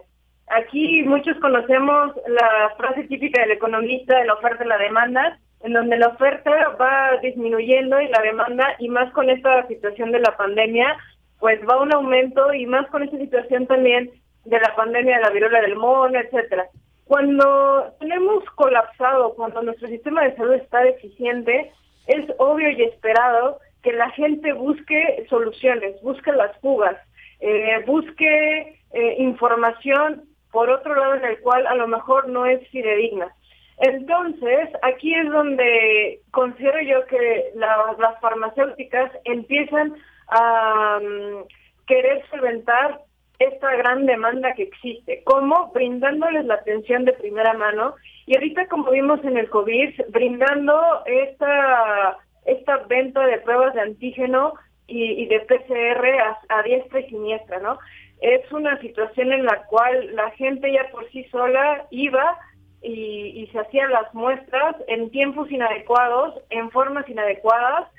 Aquí 0.49 1.01
muchos 1.01 1.35
conocemos 1.39 2.11
la 2.27 2.75
frase 2.77 3.05
típica 3.05 3.41
del 3.41 3.53
economista 3.53 4.19
de 4.19 4.25
la 4.25 4.35
oferta 4.35 4.63
y 4.63 4.67
la 4.67 4.77
demanda, 4.77 5.39
en 5.63 5.73
donde 5.73 5.97
la 5.97 6.09
oferta 6.09 6.51
va 6.79 7.17
disminuyendo 7.23 7.99
y 7.99 8.07
la 8.07 8.21
demanda, 8.21 8.75
y 8.77 8.87
más 8.87 9.11
con 9.13 9.31
esta 9.31 9.65
situación 9.67 10.11
de 10.11 10.19
la 10.19 10.37
pandemia, 10.37 10.95
pues 11.39 11.59
va 11.67 11.81
un 11.81 11.91
aumento 11.91 12.53
y 12.53 12.67
más 12.67 12.87
con 12.91 13.01
esta 13.01 13.17
situación 13.17 13.65
también 13.65 14.11
de 14.45 14.59
la 14.59 14.75
pandemia 14.75 15.17
de 15.17 15.23
la 15.23 15.31
viruela 15.31 15.61
del 15.61 15.75
mono, 15.75 16.19
etcétera. 16.19 16.67
Cuando 17.05 17.95
tenemos 17.99 18.43
colapsado, 18.51 19.33
cuando 19.33 19.63
nuestro 19.63 19.87
sistema 19.87 20.23
de 20.23 20.35
salud 20.35 20.53
está 20.53 20.81
deficiente, 20.81 21.71
es 22.05 22.25
obvio 22.37 22.69
y 22.69 22.83
esperado 22.83 23.59
que 23.81 23.91
la 23.91 24.11
gente 24.11 24.53
busque 24.53 25.25
soluciones, 25.29 25.99
busque 26.03 26.31
las 26.31 26.55
fugas, 26.59 26.95
eh, 27.39 27.83
busque 27.87 28.78
eh, 28.91 29.15
información 29.19 30.23
por 30.51 30.69
otro 30.69 30.95
lado 30.95 31.15
en 31.15 31.25
el 31.25 31.39
cual 31.41 31.67
a 31.67 31.75
lo 31.75 31.87
mejor 31.87 32.27
no 32.27 32.45
es 32.45 32.67
fidedigna. 32.69 33.33
Entonces, 33.77 34.69
aquí 34.81 35.13
es 35.15 35.29
donde 35.29 36.19
considero 36.31 36.81
yo 36.81 37.05
que 37.05 37.51
las 37.55 38.19
farmacéuticas 38.19 39.11
empiezan 39.23 39.95
a 40.27 40.99
mm, 41.01 41.47
querer 41.87 42.23
solventar 42.29 42.99
esta 43.39 43.73
gran 43.77 44.05
demanda 44.05 44.53
que 44.53 44.63
existe, 44.63 45.23
como 45.23 45.71
brindándoles 45.71 46.45
la 46.45 46.55
atención 46.55 47.05
de 47.05 47.13
primera 47.13 47.53
mano 47.53 47.95
y 48.25 48.35
ahorita 48.35 48.67
como 48.67 48.91
vimos 48.91 49.23
en 49.23 49.37
el 49.37 49.49
COVID, 49.49 50.01
brindando 50.09 51.03
esta, 51.05 52.17
esta 52.45 52.77
venta 52.89 53.25
de 53.25 53.39
pruebas 53.39 53.73
de 53.75 53.81
antígeno 53.81 54.55
y, 54.87 55.25
de 55.27 55.39
PCR 55.41 56.05
a, 56.19 56.39
a 56.49 56.63
diestra 56.63 56.99
y 56.99 57.09
siniestra, 57.09 57.59
¿no? 57.59 57.79
Es 58.21 58.51
una 58.51 58.79
situación 58.81 59.31
en 59.31 59.45
la 59.45 59.63
cual 59.65 60.15
la 60.15 60.31
gente 60.31 60.71
ya 60.71 60.89
por 60.91 61.09
sí 61.11 61.23
sola 61.25 61.85
iba 61.89 62.37
y, 62.81 63.47
se 63.51 63.59
hacían 63.59 63.91
las 63.91 64.13
muestras 64.13 64.75
en 64.87 65.09
tiempos 65.09 65.51
inadecuados, 65.51 66.35
en 66.49 66.69
formas 66.71 67.07
inadecuadas, 67.09 67.89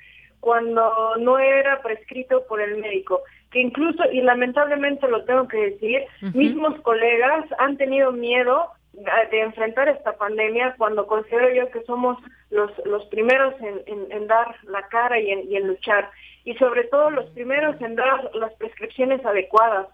cuando 0.41 1.17
no 1.19 1.39
era 1.39 1.83
prescrito 1.83 2.47
por 2.47 2.61
el 2.61 2.79
médico. 2.79 3.21
Que 3.51 3.61
incluso, 3.61 4.03
y 4.13 4.21
lamentablemente 4.23 5.09
lo 5.09 5.25
tengo 5.25 5.49
que 5.49 5.71
decir, 5.71 6.05
mismos 6.35 6.81
colegas 6.83 7.45
han 7.59 7.77
tenido 7.77 8.13
miedo 8.13 8.69
de 8.93 9.41
enfrentar 9.41 9.89
esta 9.89 10.17
pandemia 10.17 10.75
cuando 10.79 11.07
considero 11.07 11.53
yo 11.53 11.71
que 11.71 11.83
somos 11.85 12.19
los, 12.51 12.71
los 12.85 13.05
primeros 13.07 13.55
en, 13.61 14.27
dar 14.27 14.55
la 14.65 14.83
cara 14.89 15.19
y 15.19 15.31
en, 15.31 15.51
y 15.51 15.57
en 15.57 15.67
luchar. 15.67 16.11
Y 16.45 16.55
sobre 16.55 16.85
todo 16.85 17.11
los 17.11 17.29
primeros 17.31 17.81
en 17.81 17.97
dar 17.97 18.31
las 18.35 18.53
prescripciones 18.55 19.25
adecuadas 19.27 19.89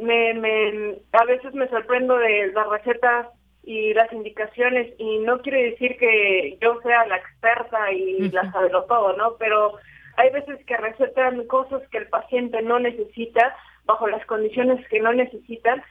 me, 0.00 0.34
me, 0.34 0.98
a 1.12 1.24
veces 1.24 1.54
me 1.54 1.68
sorprendo 1.68 2.16
de 2.18 2.52
las 2.52 2.68
recetas 2.68 3.28
y 3.62 3.92
las 3.94 4.12
indicaciones 4.12 4.92
y 4.98 5.18
no 5.18 5.40
quiere 5.40 5.70
decir 5.70 5.96
que 5.98 6.58
yo 6.60 6.80
sea 6.82 7.06
la 7.06 7.16
experta 7.16 7.92
y 7.92 8.30
la 8.30 8.50
sabe 8.52 8.70
todo, 8.88 9.16
¿no? 9.16 9.36
Pero 9.38 9.74
hay 10.16 10.30
veces 10.30 10.64
que 10.66 10.76
recetan 10.76 11.46
cosas 11.46 11.82
que 11.90 11.98
el 11.98 12.08
paciente 12.08 12.62
no 12.62 12.78
necesita 12.78 13.54
bajo 13.84 14.06
las 14.06 14.24
condiciones 14.26 14.86
que 14.88 15.00
no 15.00 15.12
necesitan 15.12 15.82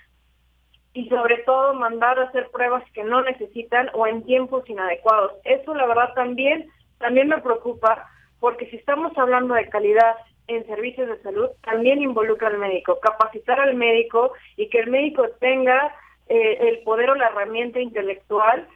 y 0.93 1.07
sobre 1.09 1.37
todo 1.39 1.73
mandar 1.73 2.19
a 2.19 2.23
hacer 2.23 2.49
pruebas 2.51 2.83
que 2.93 3.03
no 3.03 3.21
necesitan 3.21 3.89
o 3.93 4.07
en 4.07 4.25
tiempos 4.25 4.67
inadecuados. 4.67 5.33
Eso 5.43 5.73
la 5.75 5.85
verdad 5.85 6.13
también 6.15 6.67
también 6.97 7.29
me 7.29 7.41
preocupa 7.41 8.09
porque 8.39 8.69
si 8.69 8.77
estamos 8.77 9.17
hablando 9.17 9.53
de 9.53 9.69
calidad 9.69 10.15
en 10.49 10.65
servicios 10.65 11.07
de 11.07 11.21
salud 11.21 11.49
también 11.63 12.01
involucra 12.01 12.47
al 12.47 12.57
médico, 12.57 12.99
capacitar 12.99 13.59
al 13.59 13.75
médico 13.75 14.33
y 14.57 14.67
que 14.69 14.79
el 14.79 14.89
médico 14.89 15.29
tenga 15.39 15.95
eh, 16.27 16.57
el 16.61 16.79
poder 16.79 17.11
o 17.11 17.15
la 17.15 17.27
herramienta 17.27 17.79
intelectual 17.79 18.67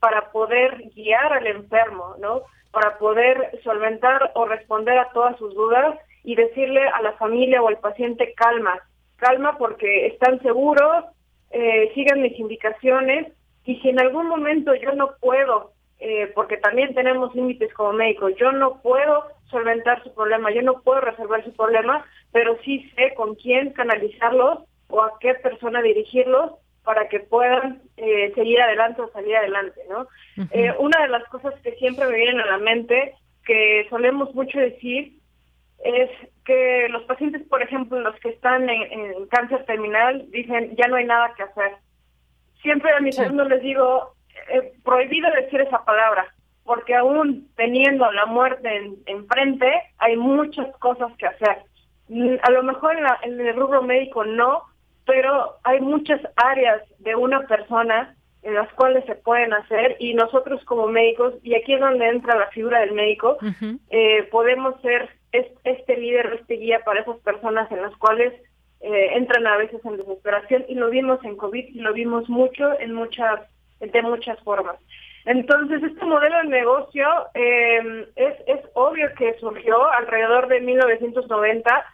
para 0.00 0.32
poder 0.32 0.90
guiar 0.94 1.32
al 1.32 1.46
enfermo, 1.46 2.16
¿no? 2.18 2.42
Para 2.72 2.98
poder 2.98 3.60
solventar 3.62 4.32
o 4.34 4.44
responder 4.46 4.98
a 4.98 5.10
todas 5.10 5.36
sus 5.38 5.54
dudas 5.54 5.98
y 6.24 6.34
decirle 6.34 6.86
a 6.88 7.02
la 7.02 7.12
familia 7.12 7.62
o 7.62 7.68
al 7.68 7.78
paciente 7.78 8.34
calma, 8.34 8.80
calma 9.16 9.56
porque 9.58 10.06
están 10.06 10.40
seguros, 10.42 11.04
eh, 11.50 11.92
sigan 11.94 12.22
mis 12.22 12.38
indicaciones 12.38 13.32
y 13.64 13.76
si 13.76 13.90
en 13.90 14.00
algún 14.00 14.26
momento 14.26 14.74
yo 14.74 14.92
no 14.92 15.10
puedo 15.20 15.73
eh, 16.06 16.30
porque 16.34 16.58
también 16.58 16.94
tenemos 16.94 17.34
límites 17.34 17.72
como 17.72 17.94
médicos. 17.94 18.34
Yo 18.36 18.52
no 18.52 18.82
puedo 18.82 19.24
solventar 19.46 20.02
su 20.02 20.12
problema, 20.12 20.50
yo 20.50 20.60
no 20.60 20.82
puedo 20.82 21.00
resolver 21.00 21.42
su 21.42 21.54
problema, 21.54 22.04
pero 22.30 22.58
sí 22.62 22.90
sé 22.94 23.14
con 23.14 23.34
quién 23.36 23.70
canalizarlos 23.70 24.64
o 24.88 25.00
a 25.00 25.18
qué 25.18 25.32
persona 25.32 25.80
dirigirlos 25.80 26.52
para 26.82 27.08
que 27.08 27.20
puedan 27.20 27.80
eh, 27.96 28.32
seguir 28.34 28.60
adelante 28.60 29.00
o 29.00 29.10
salir 29.12 29.34
adelante, 29.34 29.80
¿no? 29.88 30.06
Eh, 30.50 30.74
una 30.78 31.00
de 31.00 31.08
las 31.08 31.24
cosas 31.28 31.54
que 31.62 31.72
siempre 31.76 32.06
me 32.06 32.16
vienen 32.16 32.40
a 32.40 32.46
la 32.48 32.58
mente, 32.58 33.14
que 33.46 33.86
solemos 33.88 34.34
mucho 34.34 34.58
decir, 34.58 35.14
es 35.84 36.10
que 36.44 36.86
los 36.90 37.04
pacientes, 37.04 37.40
por 37.48 37.62
ejemplo, 37.62 37.98
los 38.00 38.20
que 38.20 38.28
están 38.28 38.68
en, 38.68 39.26
cáncer 39.28 39.64
terminal, 39.64 40.30
dicen, 40.30 40.76
ya 40.76 40.86
no 40.86 40.96
hay 40.96 41.06
nada 41.06 41.32
que 41.34 41.44
hacer. 41.44 41.76
Siempre 42.60 42.92
a 42.92 43.00
mis 43.00 43.18
alumnos 43.18 43.48
les 43.48 43.62
digo, 43.62 44.13
eh, 44.48 44.72
prohibido 44.84 45.30
decir 45.32 45.60
esa 45.60 45.84
palabra, 45.84 46.26
porque 46.64 46.94
aún 46.94 47.48
teniendo 47.56 48.10
la 48.12 48.26
muerte 48.26 48.92
enfrente, 49.06 49.70
hay 49.98 50.16
muchas 50.16 50.74
cosas 50.78 51.12
que 51.18 51.26
hacer. 51.26 51.58
Mm, 52.08 52.36
a 52.42 52.50
lo 52.50 52.62
mejor 52.62 52.96
en, 53.22 53.40
el 53.40 53.56
rubro 53.56 53.82
médico 53.82 54.24
no, 54.24 54.62
pero 55.06 55.56
hay 55.64 55.80
muchas 55.80 56.20
áreas 56.36 56.82
de 56.98 57.14
una 57.14 57.46
persona 57.46 58.14
en 58.42 58.54
las 58.54 58.70
cuales 58.74 59.04
se 59.06 59.14
pueden 59.14 59.54
hacer 59.54 59.96
y 59.98 60.14
nosotros 60.14 60.62
como 60.64 60.86
médicos, 60.86 61.34
y 61.42 61.54
aquí 61.54 61.74
es 61.74 61.80
donde 61.80 62.06
entra 62.08 62.36
la 62.36 62.48
figura 62.48 62.80
del 62.80 62.92
médico, 62.92 63.38
eh, 63.88 64.22
podemos 64.30 64.78
ser 64.82 65.08
este 65.32 65.96
líder, 65.96 66.38
este 66.40 66.54
guía 66.54 66.80
para 66.84 67.00
esas 67.00 67.16
personas 67.20 67.70
en 67.72 67.80
las 67.80 67.96
cuales 67.96 68.34
eh, 68.80 69.16
entran 69.16 69.46
a 69.46 69.56
veces 69.56 69.82
en 69.84 69.96
desesperación 69.96 70.66
y 70.68 70.74
lo 70.74 70.90
vimos 70.90 71.24
en 71.24 71.36
COVID 71.36 71.68
y 71.68 71.80
lo 71.80 71.94
vimos 71.94 72.28
mucho 72.28 72.78
en 72.80 72.92
muchas 72.92 73.40
de 73.80 74.02
muchas 74.02 74.38
formas. 74.40 74.76
Entonces, 75.24 75.82
este 75.82 76.04
modelo 76.04 76.36
de 76.38 76.48
negocio 76.48 77.06
eh, 77.34 78.06
es, 78.16 78.34
es 78.46 78.60
obvio 78.74 79.08
que 79.16 79.34
surgió 79.40 79.90
alrededor 79.92 80.48
de 80.48 80.60
1990. 80.60 81.84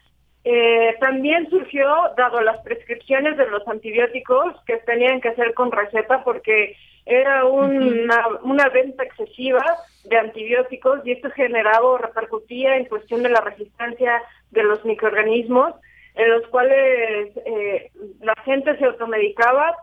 Eh, 0.42 0.96
también 1.00 1.48
surgió 1.48 1.86
dado 2.16 2.40
las 2.40 2.60
prescripciones 2.62 3.36
de 3.36 3.46
los 3.46 3.66
antibióticos 3.68 4.54
que 4.66 4.78
tenían 4.78 5.20
que 5.20 5.28
hacer 5.28 5.54
con 5.54 5.70
receta 5.70 6.24
porque 6.24 6.76
era 7.06 7.44
una, 7.44 8.26
una 8.42 8.68
venta 8.68 9.04
excesiva 9.04 9.64
de 10.04 10.18
antibióticos 10.18 11.00
y 11.04 11.12
esto 11.12 11.30
generaba 11.30 11.86
o 11.86 11.98
repercutía 11.98 12.76
en 12.76 12.86
cuestión 12.86 13.22
de 13.22 13.30
la 13.30 13.40
resistencia 13.40 14.22
de 14.50 14.62
los 14.62 14.84
microorganismos 14.84 15.74
en 16.14 16.30
los 16.30 16.46
cuales 16.48 17.36
eh, 17.46 17.90
la 18.20 18.34
gente 18.44 18.76
se 18.78 18.84
automedicaba 18.84 19.76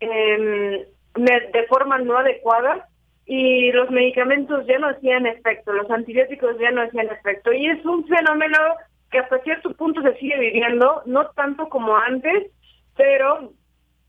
eh, 0.00 0.88
de 1.24 1.66
forma 1.68 1.98
no 1.98 2.18
adecuada 2.18 2.88
y 3.26 3.70
los 3.72 3.90
medicamentos 3.90 4.66
ya 4.66 4.78
no 4.78 4.88
hacían 4.88 5.26
efecto, 5.26 5.72
los 5.72 5.90
antibióticos 5.90 6.58
ya 6.58 6.70
no 6.70 6.82
hacían 6.82 7.08
efecto. 7.08 7.52
Y 7.52 7.66
es 7.66 7.84
un 7.84 8.06
fenómeno 8.06 8.58
que 9.10 9.18
hasta 9.18 9.38
cierto 9.40 9.72
punto 9.74 10.00
se 10.02 10.14
sigue 10.14 10.38
viviendo, 10.38 11.02
no 11.06 11.28
tanto 11.30 11.68
como 11.68 11.96
antes, 11.96 12.50
pero 12.96 13.52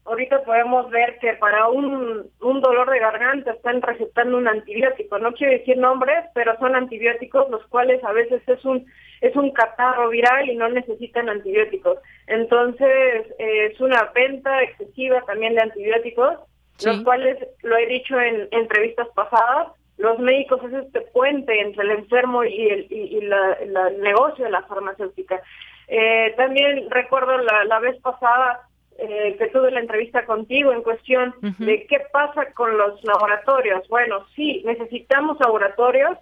ahorita 0.05 0.43
podemos 0.43 0.89
ver 0.89 1.19
que 1.19 1.33
para 1.33 1.67
un, 1.67 2.29
un 2.41 2.61
dolor 2.61 2.89
de 2.89 2.99
garganta 2.99 3.51
están 3.51 3.81
recetando 3.81 4.37
un 4.37 4.47
antibiótico. 4.47 5.19
No 5.19 5.33
quiero 5.33 5.53
decir 5.53 5.77
nombres, 5.77 6.25
pero 6.33 6.57
son 6.57 6.75
antibióticos 6.75 7.49
los 7.49 7.65
cuales 7.67 8.03
a 8.03 8.11
veces 8.11 8.41
es 8.47 8.63
un 8.65 8.85
es 9.21 9.35
un 9.35 9.51
catarro 9.51 10.09
viral 10.09 10.49
y 10.49 10.55
no 10.55 10.69
necesitan 10.69 11.29
antibióticos. 11.29 11.99
Entonces 12.27 13.27
eh, 13.37 13.71
es 13.71 13.79
una 13.81 14.11
venta 14.15 14.63
excesiva 14.63 15.21
también 15.27 15.55
de 15.55 15.61
antibióticos, 15.61 16.39
los 16.85 17.01
cuales 17.03 17.37
lo 17.63 17.77
he 17.77 17.85
dicho 17.87 18.19
en 18.19 18.47
entrevistas 18.51 19.07
pasadas. 19.15 19.69
Los 19.97 20.17
médicos 20.19 20.63
es 20.63 20.85
este 20.85 21.01
puente 21.01 21.59
entre 21.59 21.83
el 21.83 21.91
enfermo 21.91 22.43
y 22.43 22.69
el, 22.69 22.87
y, 22.89 23.21
la, 23.21 23.53
el 23.53 24.01
negocio 24.01 24.45
de 24.45 24.51
la 24.51 24.63
farmacéutica. 24.63 25.41
Eh, 25.87 26.33
también 26.37 26.89
recuerdo 26.89 27.37
la, 27.39 27.65
la 27.65 27.79
vez 27.79 27.99
pasada 28.01 28.69
eh, 29.01 29.35
que 29.37 29.47
tuve 29.47 29.71
la 29.71 29.79
entrevista 29.79 30.25
contigo 30.25 30.73
en 30.73 30.83
cuestión 30.83 31.33
de 31.57 31.87
qué 31.87 32.01
pasa 32.11 32.51
con 32.51 32.77
los 32.77 33.01
laboratorios. 33.05 33.87
Bueno, 33.87 34.25
sí, 34.35 34.61
necesitamos 34.65 35.39
laboratorios, 35.39 36.17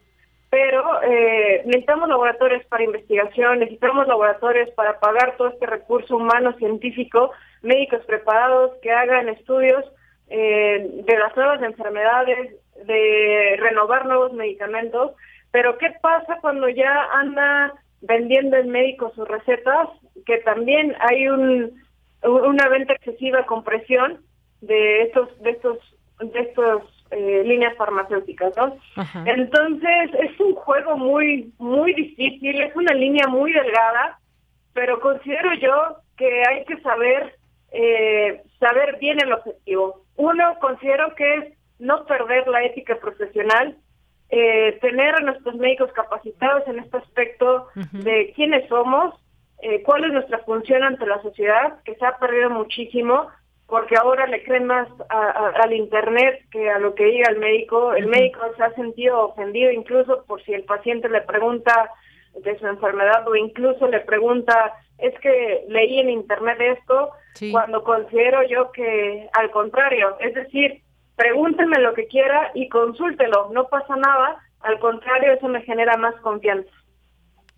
pero 0.52 1.02
eh, 1.02 1.64
necesitamos 1.66 2.08
laboratorios 2.08 2.64
para 2.66 2.84
investigación, 2.84 3.60
necesitamos 3.60 4.08
laboratorios 4.08 4.70
para 4.72 5.00
pagar 5.00 5.38
todo 5.38 5.48
este 5.48 5.66
recurso 5.66 6.18
humano 6.18 6.54
científico, 6.54 7.32
médicos 7.64 8.06
preparados 8.06 8.74
que 8.84 8.92
hagan 8.92 9.28
estudios 9.30 9.84
eh, 10.30 11.04
de 11.06 11.18
las 11.18 11.36
nuevas 11.36 11.62
enfermedades, 11.62 12.56
de 12.86 13.58
renovar 13.60 14.06
nuevos 14.06 14.34
medicamentos. 14.34 15.14
Pero 15.52 15.78
¿qué 15.78 15.92
pasa 16.02 16.38
cuando 16.42 16.70
ya 16.70 17.08
anda 17.14 17.74
vendiendo 18.02 18.58
el 18.58 18.68
médico 18.68 19.12
sus 19.16 19.28
recetas? 19.28 19.90
Que 20.26 20.38
también 20.40 20.96
hay 21.00 21.28
un 21.28 21.88
una 22.24 22.68
venta 22.68 22.94
excesiva 22.94 23.46
con 23.46 23.64
presión 23.64 24.20
de 24.62 25.04
estos 25.04 25.40
de 25.42 25.52
estos 25.52 25.78
de 26.20 26.40
estos 26.40 26.84
eh, 27.12 27.44
líneas 27.46 27.76
farmacéuticas, 27.78 28.56
¿no? 28.58 28.76
Entonces 29.26 30.12
es 30.20 30.40
un 30.40 30.56
juego 30.56 30.98
muy 30.98 31.54
muy 31.60 31.94
difícil, 31.94 32.60
es 32.62 32.76
una 32.76 32.94
línea 32.94 33.28
muy 33.28 33.54
delgada, 33.54 34.20
pero 34.74 35.00
considero 35.00 35.54
yo 35.56 35.98
que 36.18 36.44
hay 36.50 36.66
que 36.66 36.82
saber 36.82 37.36
eh, 37.72 38.42
saber 38.60 38.98
bien 39.00 39.20
el 39.22 39.34
objetivo. 39.34 40.04
Uno 40.18 40.58
considero 40.60 41.16
que 41.16 41.36
es 41.36 41.46
no 41.80 42.06
perder 42.06 42.48
la 42.48 42.64
ética 42.64 42.96
profesional, 42.96 43.78
eh, 44.30 44.78
tener 44.82 45.16
a 45.16 45.22
nuestros 45.22 45.56
médicos 45.56 45.92
capacitados 45.94 46.68
en 46.68 46.80
este 46.80 46.98
aspecto 46.98 47.68
de 47.94 48.34
quiénes 48.36 48.68
somos, 48.68 49.16
eh, 49.62 49.82
cuál 49.84 50.06
es 50.06 50.12
nuestra 50.12 50.40
función 50.40 50.84
ante 50.84 51.06
la 51.06 51.22
sociedad, 51.22 51.82
que 51.84 51.96
se 51.96 52.06
ha 52.06 52.18
perdido 52.18 52.50
muchísimo, 52.50 53.28
porque 53.68 53.96
ahora 53.96 54.28
le 54.28 54.44
creen 54.44 54.66
más 54.66 54.88
al 55.10 55.74
Internet 55.74 56.46
que 56.52 56.70
a 56.70 56.80
lo 56.80 56.96
que 56.96 57.06
diga 57.06 57.30
el 57.30 57.38
médico. 57.38 57.94
El 57.94 58.08
médico 58.08 58.40
se 58.56 58.64
ha 58.64 58.74
sentido 58.76 59.30
ofendido 59.30 59.72
incluso 59.72 60.24
por 60.26 60.42
si 60.44 60.54
el 60.54 60.64
paciente 60.64 61.10
le 61.10 61.22
pregunta 61.22 61.92
de 62.44 62.58
su 62.60 62.68
enfermedad 62.68 63.28
o 63.28 63.36
incluso 63.36 63.88
le 63.88 64.00
pregunta, 64.02 64.74
es 64.98 65.18
que 65.20 65.66
leí 65.68 66.00
en 66.00 66.10
Internet 66.10 66.60
esto, 66.60 67.12
cuando 67.52 67.84
considero 67.84 68.42
yo 68.48 68.72
que 68.72 69.30
al 69.34 69.52
contrario, 69.52 70.18
es 70.20 70.34
decir, 70.34 70.82
pregúnteme 71.16 71.80
lo 71.80 71.94
que 71.94 72.08
quiera 72.08 72.52
y 72.54 72.70
consúltelo, 72.70 73.50
no 73.52 73.68
pasa 73.68 73.96
nada, 73.96 74.38
al 74.62 74.80
contrario, 74.80 75.34
eso 75.34 75.48
me 75.48 75.62
genera 75.62 75.98
más 75.98 76.16
confianza. 76.22 76.70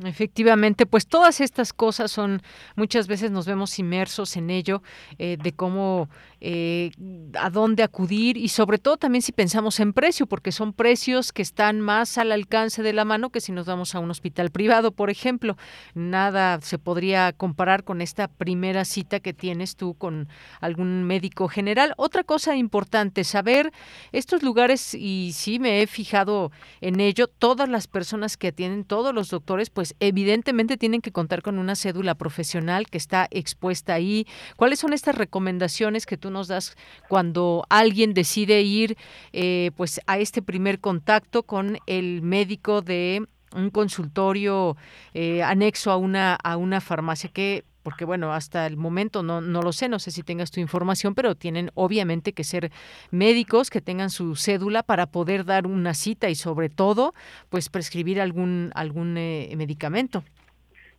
Efectivamente, 0.01 0.85
pues 0.85 1.07
todas 1.07 1.41
estas 1.41 1.73
cosas 1.73 2.09
son, 2.09 2.41
muchas 2.77 3.07
veces 3.07 3.31
nos 3.31 3.45
vemos 3.45 3.79
inmersos 3.79 4.37
en 4.37 4.49
ello, 4.49 4.81
eh, 5.17 5.35
de 5.41 5.51
cómo, 5.51 6.07
eh, 6.39 6.91
a 7.37 7.49
dónde 7.49 7.83
acudir 7.83 8.37
y 8.37 8.47
sobre 8.47 8.77
todo 8.77 8.95
también 8.95 9.21
si 9.21 9.33
pensamos 9.33 9.77
en 9.81 9.91
precio, 9.91 10.25
porque 10.25 10.53
son 10.53 10.71
precios 10.71 11.33
que 11.33 11.41
están 11.41 11.81
más 11.81 12.17
al 12.17 12.31
alcance 12.31 12.81
de 12.81 12.93
la 12.93 13.03
mano 13.03 13.29
que 13.29 13.41
si 13.41 13.51
nos 13.51 13.65
vamos 13.65 13.93
a 13.93 13.99
un 13.99 14.09
hospital 14.09 14.51
privado, 14.51 14.93
por 14.93 15.09
ejemplo. 15.09 15.57
Nada 15.95 16.61
se 16.61 16.79
podría 16.79 17.33
comparar 17.33 17.83
con 17.83 17.99
esta 17.99 18.29
primera 18.29 18.85
cita 18.85 19.19
que 19.19 19.33
tienes 19.33 19.75
tú 19.75 19.95
con 19.95 20.29
algún 20.61 21.03
médico 21.03 21.49
general. 21.49 21.93
Otra 21.97 22.23
cosa 22.23 22.55
importante, 22.55 23.25
saber 23.25 23.73
estos 24.13 24.43
lugares, 24.43 24.93
y 24.93 25.31
sí 25.33 25.59
me 25.59 25.81
he 25.81 25.87
fijado 25.87 26.53
en 26.79 27.01
ello, 27.01 27.27
todas 27.27 27.67
las 27.67 27.87
personas 27.87 28.37
que 28.37 28.47
atienden, 28.47 28.85
todos 28.85 29.13
los 29.13 29.29
doctores, 29.29 29.69
pues 29.69 29.88
pues, 29.89 29.95
evidentemente 29.99 30.77
tienen 30.77 31.01
que 31.01 31.11
contar 31.11 31.41
con 31.41 31.57
una 31.57 31.75
cédula 31.75 32.15
profesional 32.15 32.87
que 32.87 32.97
está 32.97 33.27
expuesta 33.31 33.93
ahí. 33.93 34.27
¿Cuáles 34.55 34.79
son 34.79 34.93
estas 34.93 35.15
recomendaciones 35.15 36.05
que 36.05 36.17
tú 36.17 36.29
nos 36.29 36.47
das 36.47 36.75
cuando 37.07 37.65
alguien 37.69 38.13
decide 38.13 38.61
ir 38.61 38.97
eh, 39.33 39.71
pues 39.75 39.99
a 40.05 40.19
este 40.19 40.41
primer 40.41 40.79
contacto 40.79 41.43
con 41.43 41.79
el 41.87 42.21
médico 42.21 42.81
de 42.81 43.25
un 43.55 43.71
consultorio 43.71 44.77
eh, 45.15 45.41
anexo 45.41 45.89
a 45.89 45.97
una 45.97 46.35
a 46.35 46.55
una 46.55 46.81
farmacia 46.81 47.31
que 47.31 47.63
porque 47.83 48.05
bueno, 48.05 48.33
hasta 48.33 48.65
el 48.65 48.77
momento 48.77 49.23
no, 49.23 49.41
no 49.41 49.61
lo 49.61 49.71
sé, 49.71 49.89
no 49.89 49.99
sé 49.99 50.11
si 50.11 50.23
tengas 50.23 50.51
tu 50.51 50.59
información, 50.59 51.15
pero 51.15 51.35
tienen 51.35 51.71
obviamente 51.75 52.33
que 52.33 52.43
ser 52.43 52.71
médicos 53.11 53.69
que 53.69 53.81
tengan 53.81 54.09
su 54.09 54.35
cédula 54.35 54.83
para 54.83 55.07
poder 55.07 55.45
dar 55.45 55.67
una 55.67 55.93
cita 55.93 56.29
y 56.29 56.35
sobre 56.35 56.69
todo, 56.69 57.13
pues 57.49 57.69
prescribir 57.69 58.21
algún, 58.21 58.71
algún 58.75 59.17
eh, 59.17 59.53
medicamento. 59.55 60.23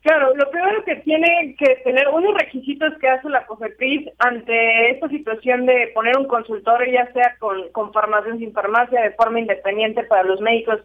Claro, 0.03 0.35
lo 0.35 0.51
primero 0.51 0.83
que 0.85 0.97
tiene 0.97 1.55
que 1.59 1.76
tener 1.85 2.09
unos 2.09 2.35
requisitos 2.35 2.95
que 3.01 3.09
hace 3.09 3.28
la 3.28 3.45
COFEPRIS 3.45 4.09
ante 4.18 4.93
esta 4.93 5.09
situación 5.11 5.66
de 5.66 5.91
poner 5.95 6.16
un 6.16 6.26
consultorio, 6.26 6.91
ya 6.91 7.12
sea 7.12 7.37
con, 7.39 7.68
con 7.72 7.93
farmacia 7.93 8.33
o 8.33 8.39
sin 8.39 8.53
farmacia, 8.55 9.03
de 9.03 9.11
forma 9.11 9.41
independiente 9.41 10.05
para 10.05 10.22
los 10.22 10.41
médicos 10.41 10.81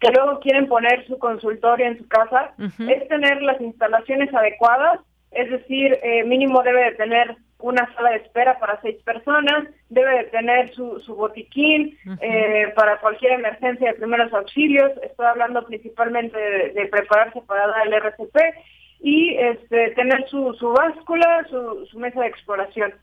que 0.00 0.08
luego 0.10 0.40
quieren 0.40 0.68
poner 0.68 1.06
su 1.06 1.18
consultorio 1.18 1.86
en 1.86 1.98
su 1.98 2.08
casa, 2.08 2.54
es 2.58 3.08
tener 3.08 3.42
las 3.42 3.60
instalaciones 3.60 4.32
adecuadas 4.34 5.00
es 5.36 5.50
decir, 5.50 5.98
eh, 6.02 6.24
mínimo 6.24 6.62
debe 6.62 6.84
de 6.84 6.92
tener 6.92 7.36
una 7.58 7.92
sala 7.94 8.10
de 8.10 8.16
espera 8.16 8.58
para 8.58 8.80
seis 8.82 8.96
personas, 9.02 9.68
debe 9.88 10.18
de 10.18 10.24
tener 10.24 10.74
su, 10.74 11.00
su 11.00 11.14
botiquín 11.14 11.96
eh, 12.20 12.72
para 12.76 13.00
cualquier 13.00 13.32
emergencia 13.32 13.88
de 13.88 13.98
primeros 13.98 14.32
auxilios, 14.32 14.92
estoy 15.02 15.26
hablando 15.26 15.64
principalmente 15.66 16.38
de, 16.38 16.86
prepararse 16.86 17.40
para 17.42 17.66
dar 17.68 17.86
el 17.86 17.94
RCP 17.94 18.36
y 19.00 19.36
este, 19.36 19.90
tener 19.92 20.28
su, 20.28 20.54
su 20.54 20.70
báscula, 20.70 21.46
su, 21.50 21.86
su 21.86 21.98
mesa 21.98 22.20
de 22.20 22.28
exploración. 22.28 22.94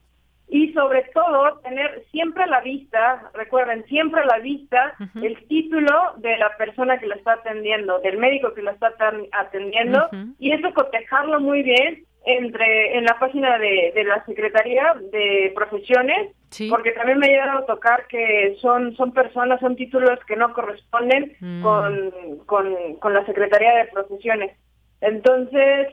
Y 0.50 0.72
sobre 0.74 1.04
todo, 1.14 1.60
tener 1.64 2.04
siempre 2.12 2.44
a 2.44 2.48
la 2.48 2.62
vista, 2.62 3.32
recuerden, 3.34 3.86
siempre 3.86 4.22
a 4.22 4.26
la 4.26 4.40
vista 4.40 4.94
el 5.16 5.36
título 5.48 6.14
de 6.18 6.38
la 6.38 6.56
persona 6.58 7.00
que 7.00 7.08
la 7.08 7.16
está 7.16 7.34
atendiendo, 7.34 7.98
del 8.00 8.18
médico 8.18 8.54
que 8.54 8.62
la 8.62 8.72
está 8.72 8.94
atendiendo, 9.32 10.10
y 10.38 10.52
eso 10.52 10.72
cotejarlo 10.74 11.40
muy 11.40 11.64
bien 11.64 12.06
entre 12.26 12.98
en 12.98 13.04
la 13.04 13.20
página 13.20 13.58
de, 13.58 13.92
de 13.94 14.04
la 14.06 14.24
Secretaría 14.26 14.96
de 15.12 15.52
Profesiones, 15.54 16.32
porque 16.70 16.92
también 16.92 17.20
me 17.20 17.28
ha 17.28 17.30
llegado 17.30 17.60
a 17.60 17.66
tocar 17.66 18.08
que 18.08 18.56
son 18.62 18.96
son 18.96 19.12
personas, 19.12 19.60
son 19.60 19.76
títulos 19.76 20.20
que 20.26 20.36
no 20.36 20.54
corresponden 20.54 21.36
mm. 21.40 21.62
con, 21.62 22.12
con, 22.46 22.96
con 22.98 23.14
la 23.14 23.26
Secretaría 23.26 23.76
de 23.76 23.86
Profesiones. 23.86 24.56
Entonces, 25.02 25.90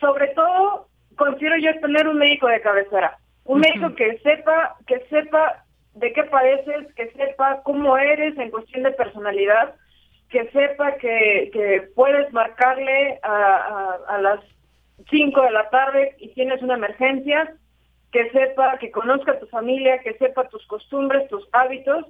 sobre 0.00 0.28
todo, 0.28 0.88
considero 1.16 1.56
yo 1.58 1.80
tener 1.80 2.06
un 2.08 2.18
médico 2.18 2.48
de 2.48 2.60
cabecera, 2.60 3.16
un 3.44 3.60
médico 3.60 3.94
que 3.94 4.18
sepa, 4.18 4.76
que 4.86 5.00
sepa 5.08 5.64
de 5.94 6.12
qué 6.12 6.24
padeces, 6.24 6.92
que 6.94 7.10
sepa 7.12 7.62
cómo 7.62 7.96
eres 7.96 8.36
en 8.36 8.50
cuestión 8.50 8.82
de 8.82 8.92
personalidad, 8.92 9.74
que 10.28 10.48
sepa 10.50 10.92
que, 10.96 11.50
que 11.52 11.88
puedes 11.94 12.30
marcarle 12.32 13.18
a, 13.22 13.96
a 14.08 14.18
las 14.20 14.40
5 15.08 15.42
de 15.42 15.50
la 15.50 15.70
tarde 15.70 16.14
y 16.18 16.28
tienes 16.34 16.62
una 16.62 16.74
emergencia, 16.74 17.54
que 18.12 18.30
sepa, 18.30 18.78
que 18.78 18.90
conozca 18.90 19.32
a 19.32 19.38
tu 19.38 19.46
familia, 19.46 20.00
que 20.00 20.14
sepa 20.14 20.48
tus 20.48 20.66
costumbres, 20.66 21.28
tus 21.28 21.46
hábitos. 21.52 22.06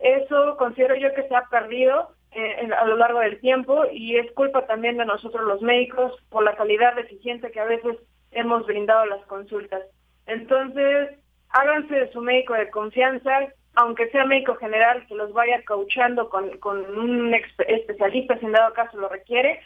Eso 0.00 0.56
considero 0.56 0.96
yo 0.96 1.14
que 1.14 1.28
se 1.28 1.34
ha 1.34 1.44
perdido 1.48 2.10
eh, 2.32 2.68
a 2.76 2.84
lo 2.84 2.96
largo 2.96 3.20
del 3.20 3.38
tiempo 3.40 3.84
y 3.92 4.16
es 4.16 4.30
culpa 4.32 4.66
también 4.66 4.96
de 4.96 5.06
nosotros 5.06 5.44
los 5.44 5.62
médicos 5.62 6.12
por 6.30 6.42
la 6.42 6.56
calidad 6.56 6.96
deficiente 6.96 7.52
que 7.52 7.60
a 7.60 7.64
veces 7.64 7.96
hemos 8.32 8.66
brindado 8.66 9.06
las 9.06 9.24
consultas. 9.26 9.82
Entonces, 10.26 11.10
háganse 11.50 11.94
de 11.94 12.12
su 12.12 12.20
médico 12.20 12.54
de 12.54 12.70
confianza, 12.70 13.48
aunque 13.76 14.10
sea 14.10 14.24
médico 14.24 14.56
general, 14.56 15.06
que 15.06 15.14
los 15.14 15.32
vaya 15.32 15.62
cauchando 15.64 16.28
con, 16.28 16.58
con 16.58 16.98
un 16.98 17.32
especialista 17.34 18.38
si 18.38 18.46
en 18.46 18.52
dado 18.52 18.72
caso 18.74 18.98
lo 18.98 19.08
requiere, 19.08 19.60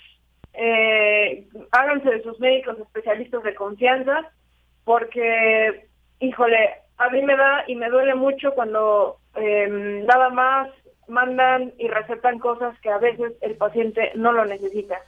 eh, 0.54 1.46
háganse 1.72 2.10
de 2.10 2.22
sus 2.22 2.38
médicos 2.40 2.78
especialistas 2.78 3.42
de 3.42 3.54
confianza, 3.54 4.30
porque, 4.84 5.86
híjole, 6.20 6.70
a 6.96 7.10
mí 7.10 7.22
me 7.22 7.36
da 7.36 7.64
y 7.66 7.76
me 7.76 7.88
duele 7.88 8.14
mucho 8.14 8.52
cuando 8.54 9.18
eh, 9.36 9.68
nada 10.06 10.30
más 10.30 10.68
mandan 11.06 11.72
y 11.78 11.88
recetan 11.88 12.38
cosas 12.38 12.78
que 12.80 12.90
a 12.90 12.98
veces 12.98 13.32
el 13.40 13.56
paciente 13.56 14.12
no 14.14 14.32
lo 14.32 14.44
necesita. 14.44 15.00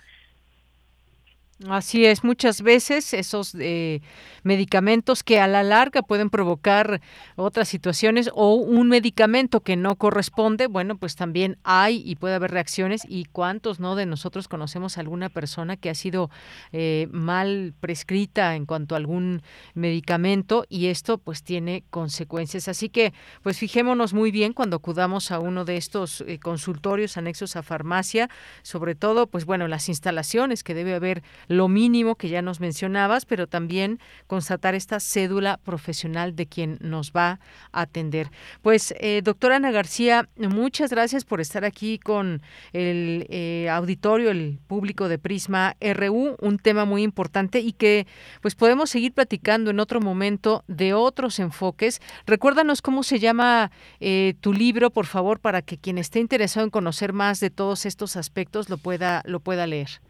Así 1.69 2.07
es, 2.07 2.25
muchas 2.25 2.63
veces 2.63 3.13
esos 3.13 3.55
eh, 3.59 4.01
medicamentos 4.45 5.23
que 5.23 5.41
a 5.41 5.47
la 5.47 5.63
larga 5.63 6.01
pueden 6.01 6.31
provocar 6.31 7.03
otras 7.37 7.69
situaciones 7.69 8.31
o 8.33 8.55
un 8.55 8.89
medicamento 8.89 9.61
que 9.61 9.77
no 9.77 9.97
corresponde, 9.97 10.69
bueno, 10.69 10.97
pues 10.97 11.17
también 11.17 11.59
hay 11.63 12.03
y 12.03 12.17
puede 12.17 12.37
haber 12.37 12.53
reacciones 12.53 13.03
y 13.07 13.27
cuántos 13.27 13.79
no 13.79 13.95
de 13.95 14.07
nosotros 14.07 14.49
conocemos 14.49 14.97
a 14.97 15.03
alguna 15.03 15.29
persona 15.29 15.77
que 15.77 15.91
ha 15.91 15.95
sido 15.95 16.31
eh, 16.73 17.09
mal 17.11 17.75
prescrita 17.79 18.57
en 18.57 18.65
cuanto 18.65 18.95
a 18.95 18.99
algún 18.99 19.43
medicamento 19.75 20.65
y 20.71 20.87
esto 20.87 21.19
pues 21.19 21.43
tiene 21.43 21.85
consecuencias. 21.91 22.69
Así 22.69 22.89
que 22.89 23.13
pues 23.43 23.59
fijémonos 23.59 24.15
muy 24.15 24.31
bien 24.31 24.55
cuando 24.55 24.77
acudamos 24.77 25.31
a 25.31 25.41
uno 25.41 25.67
de 25.67 25.77
estos 25.77 26.23
eh, 26.23 26.39
consultorios 26.39 27.19
anexos 27.19 27.57
a 27.57 27.63
farmacia, 27.63 28.31
sobre 28.63 28.95
todo 28.95 29.27
pues 29.27 29.45
bueno, 29.45 29.69
las 29.69 29.91
instalaciones 29.91 30.65
que 30.65 30.73
debe 30.73 30.95
haber 30.95 31.23
lo 31.51 31.67
mínimo 31.67 32.15
que 32.15 32.29
ya 32.29 32.43
nos 32.43 32.61
mencionabas, 32.61 33.27
pero 33.27 33.49
también 33.49 33.99
constatar 34.29 34.77
esta 34.77 35.01
cédula 35.01 35.59
profesional 35.65 36.37
de 36.37 36.47
quien 36.47 36.79
nos 36.81 37.11
va 37.11 37.41
a 37.73 37.83
atender. 37.83 38.31
Pues, 38.63 38.95
eh, 39.01 39.21
doctora 39.25 39.57
Ana 39.57 39.73
García, 39.73 40.29
muchas 40.37 40.91
gracias 40.93 41.25
por 41.25 41.41
estar 41.41 41.65
aquí 41.65 41.99
con 41.99 42.41
el 42.73 43.27
eh, 43.31 43.69
auditorio, 43.69 44.31
el 44.31 44.61
público 44.69 45.09
de 45.09 45.19
Prisma 45.19 45.75
RU, 45.81 46.37
un 46.41 46.59
tema 46.59 46.85
muy 46.85 47.03
importante 47.03 47.59
y 47.59 47.73
que 47.73 48.07
pues 48.43 48.55
podemos 48.55 48.89
seguir 48.89 49.13
platicando 49.13 49.71
en 49.71 49.81
otro 49.81 50.01
momento 50.01 50.63
de 50.69 50.95
otros 50.95 51.41
enfoques. 51.41 52.01
Recuérdanos 52.27 52.81
cómo 52.81 53.03
se 53.03 53.19
llama 53.19 53.73
eh, 53.99 54.35
tu 54.41 54.53
libro, 54.53 54.91
por 54.91 55.07
favor, 55.07 55.41
para 55.41 55.63
que 55.63 55.79
quien 55.79 55.99
esté 55.99 56.21
interesado 56.21 56.63
en 56.63 56.71
conocer 56.71 57.13
más 57.13 57.41
de 57.41 57.51
todos 57.51 57.87
estos 57.87 58.15
aspectos 58.15 58.69
lo 58.69 58.79
pueda, 58.79 59.23
lo 59.25 59.41
pueda 59.41 59.67
leer. 59.67 60.01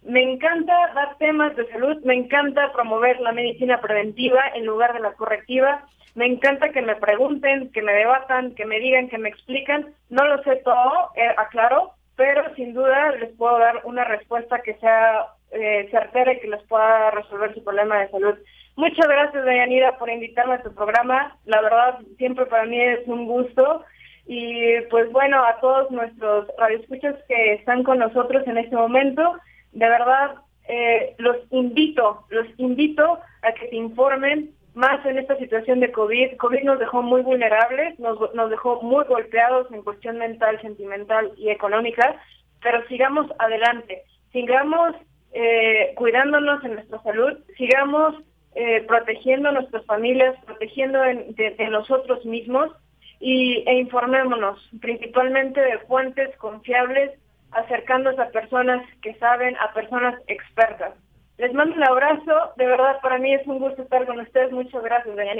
Me 0.02 0.22
encanta 0.22 0.72
dar 0.94 1.16
temas 1.18 1.54
de 1.56 1.68
salud, 1.68 2.02
me 2.04 2.14
encanta 2.14 2.72
promover 2.72 3.20
la 3.20 3.32
medicina 3.32 3.80
preventiva 3.80 4.40
en 4.54 4.64
lugar 4.64 4.94
de 4.94 5.00
la 5.00 5.12
correctiva, 5.12 5.84
me 6.14 6.26
encanta 6.26 6.70
que 6.70 6.82
me 6.82 6.96
pregunten, 6.96 7.70
que 7.70 7.82
me 7.82 7.92
debatan, 7.92 8.54
que 8.54 8.64
me 8.64 8.80
digan, 8.80 9.08
que 9.08 9.18
me 9.18 9.28
explican. 9.28 9.94
No 10.08 10.24
lo 10.26 10.42
sé 10.42 10.56
todo, 10.56 11.10
eh, 11.14 11.28
aclaro, 11.36 11.92
pero 12.16 12.54
sin 12.56 12.74
duda 12.74 13.12
les 13.12 13.30
puedo 13.36 13.58
dar 13.58 13.82
una 13.84 14.04
respuesta 14.04 14.60
que 14.62 14.74
sea 14.74 15.26
eh, 15.52 15.88
certera 15.90 16.32
y 16.32 16.40
que 16.40 16.48
les 16.48 16.62
pueda 16.64 17.10
resolver 17.12 17.54
su 17.54 17.62
problema 17.62 18.00
de 18.00 18.10
salud. 18.10 18.34
Muchas 18.76 19.06
gracias, 19.06 19.44
Dayanira, 19.44 19.98
por 19.98 20.08
invitarme 20.08 20.54
a 20.54 20.62
tu 20.62 20.74
programa. 20.74 21.36
La 21.44 21.60
verdad, 21.60 21.98
siempre 22.16 22.46
para 22.46 22.64
mí 22.64 22.80
es 22.80 23.06
un 23.06 23.26
gusto. 23.26 23.84
Y 24.26 24.80
pues 24.90 25.10
bueno, 25.12 25.44
a 25.44 25.58
todos 25.60 25.90
nuestros 25.90 26.46
radioescuchas 26.56 27.16
que 27.28 27.54
están 27.54 27.82
con 27.82 27.98
nosotros 27.98 28.46
en 28.46 28.58
este 28.58 28.76
momento, 28.76 29.34
de 29.72 29.88
verdad, 29.88 30.36
eh, 30.68 31.14
los 31.18 31.36
invito, 31.50 32.24
los 32.28 32.46
invito 32.56 33.18
a 33.42 33.52
que 33.52 33.68
se 33.68 33.76
informen 33.76 34.50
más 34.74 35.04
en 35.04 35.18
esta 35.18 35.36
situación 35.36 35.80
de 35.80 35.90
COVID. 35.90 36.36
COVID 36.36 36.62
nos 36.62 36.78
dejó 36.78 37.02
muy 37.02 37.22
vulnerables, 37.22 37.98
nos, 37.98 38.18
nos 38.34 38.50
dejó 38.50 38.80
muy 38.82 39.04
golpeados 39.04 39.70
en 39.72 39.82
cuestión 39.82 40.18
mental, 40.18 40.60
sentimental 40.62 41.32
y 41.36 41.50
económica, 41.50 42.20
pero 42.62 42.86
sigamos 42.86 43.26
adelante, 43.38 44.04
sigamos 44.32 44.94
eh, 45.32 45.92
cuidándonos 45.96 46.62
en 46.64 46.74
nuestra 46.74 47.02
salud, 47.02 47.38
sigamos 47.56 48.14
eh, 48.54 48.84
protegiendo 48.86 49.48
a 49.48 49.52
nuestras 49.52 49.84
familias, 49.86 50.36
protegiendo 50.44 51.00
de, 51.00 51.68
nosotros 51.70 52.24
mismos 52.24 52.70
y, 53.20 53.62
e 53.66 53.78
informémonos 53.78 54.58
principalmente 54.80 55.60
de 55.60 55.78
fuentes 55.80 56.36
confiables, 56.36 57.12
acercándose 57.52 58.20
a 58.20 58.30
personas 58.30 58.82
que 59.02 59.14
saben, 59.14 59.56
a 59.56 59.72
personas 59.72 60.14
expertas. 60.26 60.94
Les 61.38 61.54
mando 61.54 61.76
un 61.76 61.84
abrazo, 61.84 62.52
de 62.56 62.66
verdad 62.66 63.00
para 63.02 63.18
mí 63.18 63.32
es 63.32 63.46
un 63.46 63.60
gusto 63.60 63.82
estar 63.82 64.04
con 64.06 64.20
ustedes. 64.20 64.52
Muchas 64.52 64.82
gracias, 64.82 65.16
doña 65.16 65.32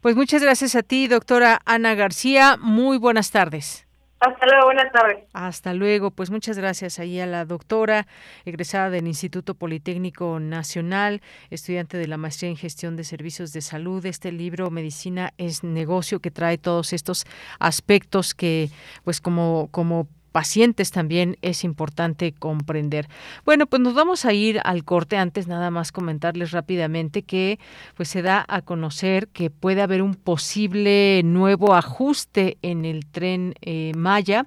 Pues 0.00 0.16
muchas 0.16 0.42
gracias 0.42 0.74
a 0.74 0.82
ti, 0.82 1.06
doctora 1.06 1.58
Ana 1.66 1.94
García. 1.94 2.56
Muy 2.58 2.98
buenas 2.98 3.30
tardes. 3.30 3.86
Hasta 4.22 4.46
luego, 4.46 4.66
buenas 4.66 4.92
tardes. 4.92 5.24
Hasta 5.32 5.74
luego, 5.74 6.12
pues 6.12 6.30
muchas 6.30 6.56
gracias 6.56 7.00
ahí 7.00 7.18
a 7.18 7.26
la 7.26 7.44
doctora, 7.44 8.06
egresada 8.44 8.88
del 8.88 9.08
Instituto 9.08 9.54
Politécnico 9.54 10.38
Nacional, 10.38 11.20
estudiante 11.50 11.96
de 11.98 12.06
la 12.06 12.18
maestría 12.18 12.48
en 12.48 12.56
gestión 12.56 12.94
de 12.94 13.02
servicios 13.02 13.52
de 13.52 13.62
salud. 13.62 14.06
Este 14.06 14.30
libro, 14.30 14.70
Medicina 14.70 15.34
es 15.38 15.64
negocio, 15.64 16.20
que 16.20 16.30
trae 16.30 16.56
todos 16.56 16.92
estos 16.92 17.26
aspectos 17.58 18.32
que, 18.32 18.70
pues 19.02 19.20
como, 19.20 19.66
como 19.72 20.06
pacientes 20.32 20.90
también 20.90 21.36
es 21.42 21.62
importante 21.62 22.32
comprender. 22.32 23.08
Bueno, 23.44 23.66
pues 23.66 23.80
nos 23.80 23.94
vamos 23.94 24.24
a 24.24 24.32
ir 24.32 24.60
al 24.64 24.84
corte 24.84 25.16
antes 25.16 25.46
nada 25.46 25.70
más 25.70 25.92
comentarles 25.92 26.50
rápidamente 26.50 27.22
que 27.22 27.58
pues 27.94 28.08
se 28.08 28.22
da 28.22 28.44
a 28.48 28.62
conocer 28.62 29.28
que 29.28 29.50
puede 29.50 29.82
haber 29.82 30.02
un 30.02 30.14
posible 30.14 31.22
nuevo 31.24 31.74
ajuste 31.74 32.58
en 32.62 32.84
el 32.84 33.06
tren 33.06 33.54
eh, 33.60 33.92
Maya 33.96 34.46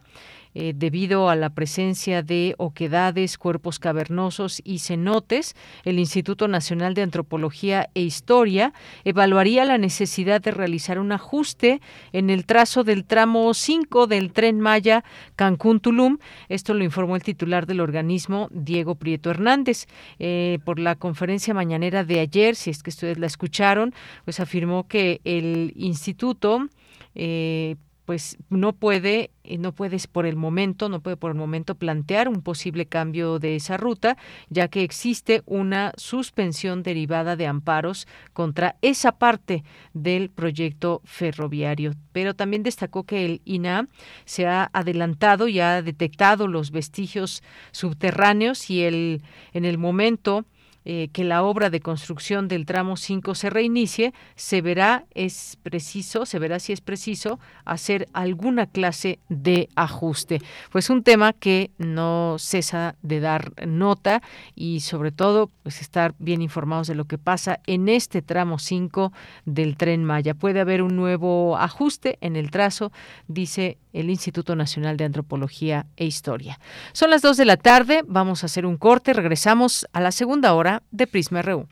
eh, 0.56 0.74
debido 0.76 1.30
a 1.30 1.36
la 1.36 1.52
presencia 1.52 2.24
de 2.24 2.56
oquedades, 2.58 3.38
cuerpos 3.38 3.78
cavernosos 3.78 4.62
y 4.64 4.80
cenotes, 4.80 5.54
el 5.84 6.00
Instituto 6.00 6.48
Nacional 6.48 6.94
de 6.94 7.02
Antropología 7.02 7.90
e 7.94 8.02
Historia 8.02 8.74
evaluaría 9.04 9.66
la 9.66 9.78
necesidad 9.78 10.42
de 10.42 10.52
realizar 10.52 10.98
un 10.98 11.12
ajuste 11.12 11.82
en 12.14 12.30
el 12.30 12.46
trazo 12.46 12.84
del 12.84 13.04
tramo 13.06 13.54
5 13.54 14.08
del 14.08 14.32
tren 14.32 14.62
Maya 14.62 15.04
Cancún-Tulum. 15.36 16.18
Esto 16.50 16.74
lo 16.74 16.84
informó 16.84 17.16
el 17.16 17.24
titular 17.24 17.66
del 17.66 17.82
organismo, 17.82 18.48
Diego 18.52 18.96
Prieto 18.96 19.30
Hernández. 19.30 19.88
Eh, 20.20 20.60
por 20.64 20.80
la 20.80 20.96
conferencia 20.96 21.54
mañanera 21.54 22.04
de 22.04 22.22
ayer, 22.22 22.56
si 22.56 22.70
es 22.70 22.82
que 22.82 22.90
ustedes 22.90 23.18
la 23.20 23.28
escucharon, 23.28 23.94
pues 24.24 24.40
afirmó 24.40 24.88
que 24.88 25.20
el 25.26 25.74
instituto 25.76 26.68
eh, 27.14 27.76
pues 28.06 28.38
no 28.50 28.74
puede, 28.74 29.32
eh, 29.44 29.58
no 29.58 29.74
puedes 29.74 30.08
por 30.08 30.26
el 30.26 30.36
momento, 30.36 30.90
no 30.90 31.02
puede 31.02 31.18
por 31.18 31.32
el 31.32 31.38
momento 31.38 31.76
plantear 31.76 32.30
un 32.30 32.42
posible 32.42 32.86
cambio 32.86 33.40
de 33.40 33.56
esa 33.56 33.78
ruta, 33.78 34.18
ya 34.50 34.68
que 34.68 34.84
existe 34.84 35.42
una 35.46 35.92
suspensión 35.98 36.84
derivada 36.84 37.36
de 37.36 37.48
amparos 37.48 38.08
contra 38.34 38.76
esa 38.82 39.14
parte 39.14 39.64
del 39.94 40.30
proyecto 40.30 41.02
ferroviario. 41.04 41.94
Pero 42.12 42.36
también 42.36 42.64
destacó 42.64 43.04
que 43.04 43.26
el 43.26 43.42
INA 43.46 43.88
se 44.26 44.46
ha 44.46 44.70
adelantado 44.72 45.48
y 45.48 45.60
ha 45.60 45.82
detectado 45.82 46.48
los 46.48 46.72
vestigios 46.72 47.44
subterráneos 47.72 48.70
y 48.70 48.84
el 48.84 49.24
en 49.54 49.66
el 49.66 49.78
momento 49.78 50.46
eh, 50.86 51.10
que 51.12 51.24
la 51.24 51.44
obra 51.44 51.70
de 51.72 51.80
construcción 51.80 52.48
del 52.48 52.66
tramo 52.66 52.96
5 52.96 53.34
se 53.34 53.50
reinicie, 53.50 54.14
se 54.36 54.62
verá 54.62 55.06
es 55.16 55.58
preciso, 55.64 56.26
se 56.28 56.38
verá 56.38 56.60
si 56.60 56.74
es 56.74 56.82
preciso 56.82 57.40
hacer 57.66 58.08
alguna 58.14 58.68
clase 58.68 59.18
de 59.28 59.68
ajuste. 59.76 60.42
Pues 60.72 60.92
un 60.92 61.02
tema 61.02 61.34
que 61.34 61.72
no 61.80 62.36
cesa 62.38 62.96
de 63.02 63.20
dar 63.20 63.52
nota 63.66 64.22
y 64.54 64.82
sobre 64.82 65.12
todo 65.12 65.50
pues 65.64 65.82
estar 65.82 66.14
bien 66.20 66.44
informados 66.44 66.88
de 66.88 66.96
lo 66.96 67.06
que 67.06 67.18
pasa 67.18 67.60
en 67.66 67.90
este 67.90 68.22
tramo 68.22 68.60
5 68.60 69.12
del 69.46 69.78
tren 69.78 70.04
Maya. 70.04 70.36
Puede 70.36 70.60
haber 70.60 70.84
un 70.84 70.96
nuevo 70.96 71.58
ajuste 71.58 72.20
en 72.22 72.36
el 72.36 72.52
trazo, 72.52 72.92
dice 73.28 73.80
el 73.92 74.10
Instituto 74.10 74.56
Nacional 74.56 74.98
de 74.98 75.06
Antropología 75.06 75.88
e 75.96 76.06
Historia. 76.06 76.60
Son 76.92 77.10
las 77.10 77.22
2 77.22 77.38
de 77.38 77.46
la 77.46 77.58
tarde, 77.58 78.04
vamos 78.06 78.44
a 78.44 78.46
hacer 78.46 78.66
un 78.66 78.78
corte, 78.78 79.14
regresamos 79.14 79.88
a 79.94 80.02
la 80.02 80.12
segunda 80.12 80.54
hora 80.54 80.75
de 80.92 81.08
Prisma 81.08 81.42
RU. 81.42 81.68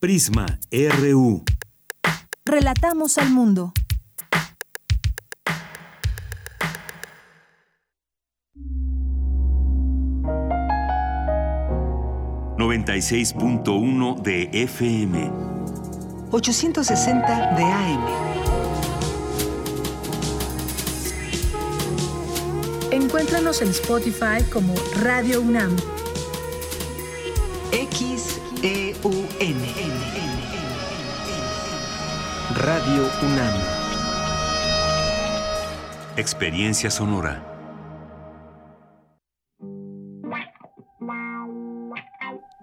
Prisma 0.00 0.46
RU. 0.70 1.44
Relatamos 2.44 3.18
al 3.18 3.30
mundo. 3.30 3.72
...96.1 12.56 14.22
de 14.22 14.48
FM... 14.52 15.30
...860 16.30 17.56
de 17.56 17.64
AM... 17.64 18.34
Encuéntranos 22.90 23.60
en 23.60 23.68
Spotify 23.68 24.42
como 24.52 24.74
Radio 25.02 25.40
UNAM 25.40 25.76
Radio 32.64 33.02
UNAM. 33.22 33.54
Experiencia 36.16 36.90
sonora. 36.90 37.44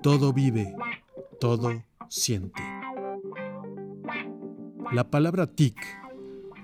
Todo 0.02 0.34
vive, 0.34 0.74
todo 1.40 1.84
siente. 2.10 2.64
La 4.92 5.08
palabra 5.12 5.46
tic 5.46 5.78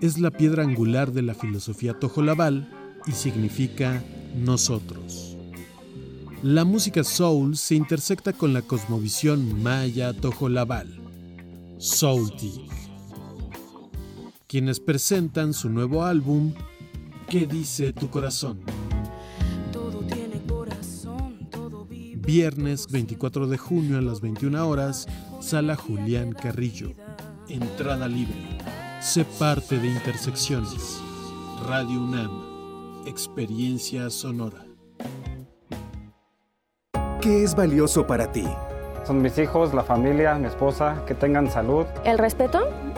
es 0.02 0.18
la 0.18 0.32
piedra 0.32 0.64
angular 0.64 1.12
de 1.12 1.22
la 1.22 1.36
filosofía 1.36 1.94
tojolabal 1.94 2.68
y 3.06 3.12
significa 3.12 4.02
nosotros. 4.36 5.38
La 6.42 6.66
música 6.66 7.04
soul 7.04 7.56
se 7.56 7.76
intersecta 7.76 8.34
con 8.34 8.56
la 8.56 8.64
cosmovisión 8.64 9.62
maya 9.62 10.12
tojolabal, 10.14 10.88
Soul 11.78 12.36
Tic, 12.36 12.77
quienes 14.48 14.80
presentan 14.80 15.54
su 15.54 15.70
nuevo 15.70 16.04
álbum 16.04 16.54
¿Qué 17.30 17.46
dice 17.46 17.92
tu 17.92 18.10
corazón? 18.10 18.62
Viernes 22.16 22.88
24 22.90 23.48
de 23.48 23.58
junio 23.58 23.98
a 23.98 24.02
las 24.02 24.22
21 24.22 24.66
horas, 24.66 25.08
Sala 25.42 25.76
Julián 25.76 26.32
Carrillo. 26.32 26.94
Entrada 27.50 28.08
libre. 28.08 28.36
Sé 29.02 29.26
parte 29.26 29.78
de 29.78 29.88
Intersecciones. 29.88 31.02
Radio 31.68 32.02
UNAM. 32.02 33.06
Experiencia 33.06 34.10
sonora. 34.10 34.66
¿Qué 37.20 37.44
es 37.44 37.56
valioso 37.56 38.08
para 38.08 38.32
ti? 38.32 38.46
Son 39.06 39.22
mis 39.22 39.38
hijos, 39.38 39.74
la 39.74 39.84
familia, 39.84 40.36
mi 40.36 40.48
esposa, 40.48 41.04
que 41.06 41.14
tengan 41.14 41.52
salud. 41.52 41.86
El 42.06 42.18
respeto 42.18 42.70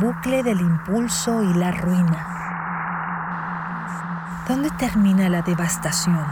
Bucle 0.00 0.44
del 0.44 0.60
impulso 0.60 1.42
y 1.42 1.54
la 1.54 1.72
ruina. 1.72 2.34
¿Dónde 4.46 4.70
termina 4.78 5.28
la 5.28 5.42
devastación? 5.42 6.24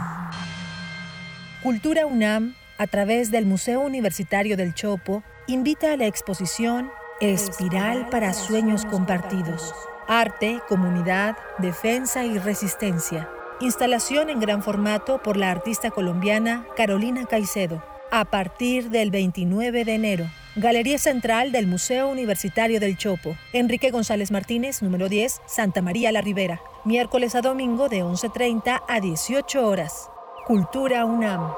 Cultura 1.65 2.07
UNAM, 2.07 2.55
a 2.79 2.87
través 2.87 3.33
del 3.33 3.45
Museo 3.45 3.81
Universitario 3.81 4.57
del 4.57 4.73
Chopo, 4.73 5.25
invita 5.49 5.93
a 5.93 5.97
la 5.97 6.07
exposición 6.07 6.93
Espiral 7.21 8.09
para 8.09 8.35
Sueños 8.35 8.85
Compartidos. 8.85 9.75
Arte, 10.07 10.61
comunidad, 10.69 11.37
defensa 11.59 12.25
y 12.25 12.39
resistencia. 12.39 13.29
Instalación 13.61 14.31
en 14.31 14.39
gran 14.39 14.63
formato 14.63 15.21
por 15.21 15.37
la 15.37 15.51
artista 15.51 15.91
colombiana 15.91 16.65
Carolina 16.77 17.27
Caicedo. 17.27 17.83
A 18.11 18.25
partir 18.25 18.91
del 18.91 19.11
29 19.11 19.85
de 19.85 19.95
enero. 19.95 20.31
Galería 20.55 20.99
Central 20.99 21.53
del 21.53 21.67
Museo 21.67 22.09
Universitario 22.09 22.81
del 22.81 22.97
Chopo. 22.97 23.37
Enrique 23.53 23.91
González 23.91 24.31
Martínez, 24.31 24.81
número 24.81 25.09
10, 25.09 25.43
Santa 25.47 25.83
María 25.83 26.13
la 26.13 26.23
Ribera. 26.23 26.61
Miércoles 26.85 27.35
a 27.35 27.43
domingo 27.43 27.89
de 27.89 28.03
11.30 28.03 28.83
a 28.89 29.01
18 29.01 29.67
horas. 29.67 30.09
Cultura 30.47 31.05
UNAM. 31.05 31.53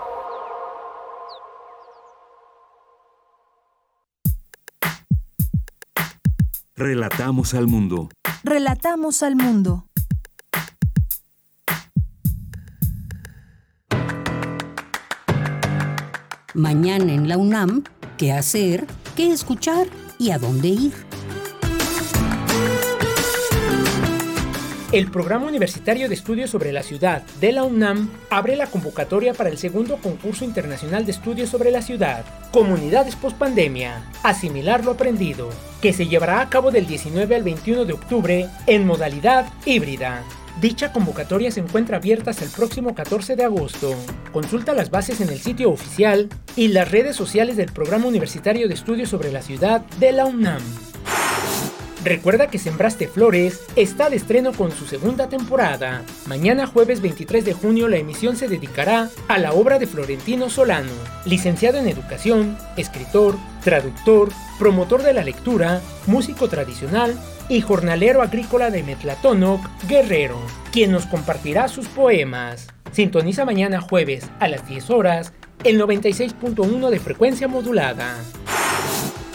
Relatamos 6.74 7.54
al 7.54 7.66
mundo. 7.66 8.08
Relatamos 8.42 9.22
al 9.22 9.36
mundo. 9.36 9.87
Mañana 16.58 17.12
en 17.12 17.28
la 17.28 17.36
UNAM, 17.36 17.84
¿qué 18.16 18.32
hacer? 18.32 18.84
¿Qué 19.14 19.30
escuchar? 19.30 19.86
¿Y 20.18 20.32
a 20.32 20.38
dónde 20.38 20.66
ir? 20.66 20.92
El 24.90 25.08
Programa 25.08 25.46
Universitario 25.46 26.08
de 26.08 26.16
Estudios 26.16 26.50
sobre 26.50 26.72
la 26.72 26.82
Ciudad 26.82 27.22
de 27.40 27.52
la 27.52 27.62
UNAM 27.62 28.10
abre 28.28 28.56
la 28.56 28.66
convocatoria 28.66 29.34
para 29.34 29.50
el 29.50 29.58
segundo 29.58 29.98
concurso 29.98 30.44
internacional 30.44 31.06
de 31.06 31.12
estudios 31.12 31.48
sobre 31.48 31.70
la 31.70 31.80
ciudad, 31.80 32.24
Comunidades 32.50 33.14
Postpandemia, 33.14 34.02
Asimilar 34.24 34.84
lo 34.84 34.90
Aprendido, 34.90 35.50
que 35.80 35.92
se 35.92 36.08
llevará 36.08 36.40
a 36.40 36.50
cabo 36.50 36.72
del 36.72 36.88
19 36.88 37.36
al 37.36 37.44
21 37.44 37.84
de 37.84 37.92
octubre 37.92 38.48
en 38.66 38.84
modalidad 38.84 39.46
híbrida. 39.64 40.24
Dicha 40.60 40.92
convocatoria 40.92 41.52
se 41.52 41.60
encuentra 41.60 41.98
abierta 41.98 42.32
hasta 42.32 42.44
el 42.44 42.50
próximo 42.50 42.92
14 42.92 43.36
de 43.36 43.44
agosto. 43.44 43.94
Consulta 44.32 44.72
las 44.72 44.90
bases 44.90 45.20
en 45.20 45.28
el 45.28 45.38
sitio 45.38 45.70
oficial 45.70 46.28
y 46.56 46.68
las 46.68 46.90
redes 46.90 47.14
sociales 47.14 47.56
del 47.56 47.70
Programa 47.70 48.06
Universitario 48.06 48.66
de 48.66 48.74
Estudios 48.74 49.08
sobre 49.08 49.30
la 49.30 49.40
Ciudad 49.40 49.82
de 50.00 50.10
la 50.10 50.26
UNAM. 50.26 50.60
Recuerda 52.04 52.48
que 52.48 52.58
Sembraste 52.58 53.06
Flores 53.06 53.60
está 53.76 54.10
de 54.10 54.16
estreno 54.16 54.52
con 54.52 54.72
su 54.72 54.86
segunda 54.86 55.28
temporada. 55.28 56.02
Mañana 56.26 56.66
jueves 56.66 57.02
23 57.02 57.44
de 57.44 57.52
junio 57.52 57.86
la 57.86 57.98
emisión 57.98 58.34
se 58.34 58.48
dedicará 58.48 59.10
a 59.28 59.38
la 59.38 59.52
obra 59.52 59.78
de 59.78 59.86
Florentino 59.86 60.50
Solano, 60.50 60.90
licenciado 61.24 61.78
en 61.78 61.86
educación, 61.86 62.58
escritor, 62.76 63.36
traductor, 63.62 64.30
promotor 64.58 65.02
de 65.04 65.12
la 65.12 65.22
lectura, 65.22 65.80
músico 66.06 66.48
tradicional 66.48 67.16
y 67.48 67.60
jornalero 67.60 68.22
agrícola 68.22 68.70
de 68.70 68.82
Metlatónoc, 68.82 69.60
Guerrero, 69.88 70.38
quien 70.72 70.92
nos 70.92 71.06
compartirá 71.06 71.68
sus 71.68 71.88
poemas. 71.88 72.68
Sintoniza 72.92 73.44
mañana 73.44 73.80
jueves 73.80 74.26
a 74.40 74.48
las 74.48 74.66
10 74.68 74.90
horas 74.90 75.32
el 75.64 75.80
96.1 75.80 76.90
de 76.90 77.00
frecuencia 77.00 77.48
modulada. 77.48 78.16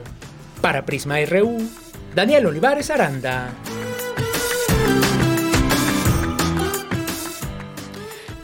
Para 0.62 0.86
Prisma 0.86 1.22
RU, 1.26 1.58
Daniel 2.14 2.46
Olivares 2.46 2.88
Aranda. 2.88 3.52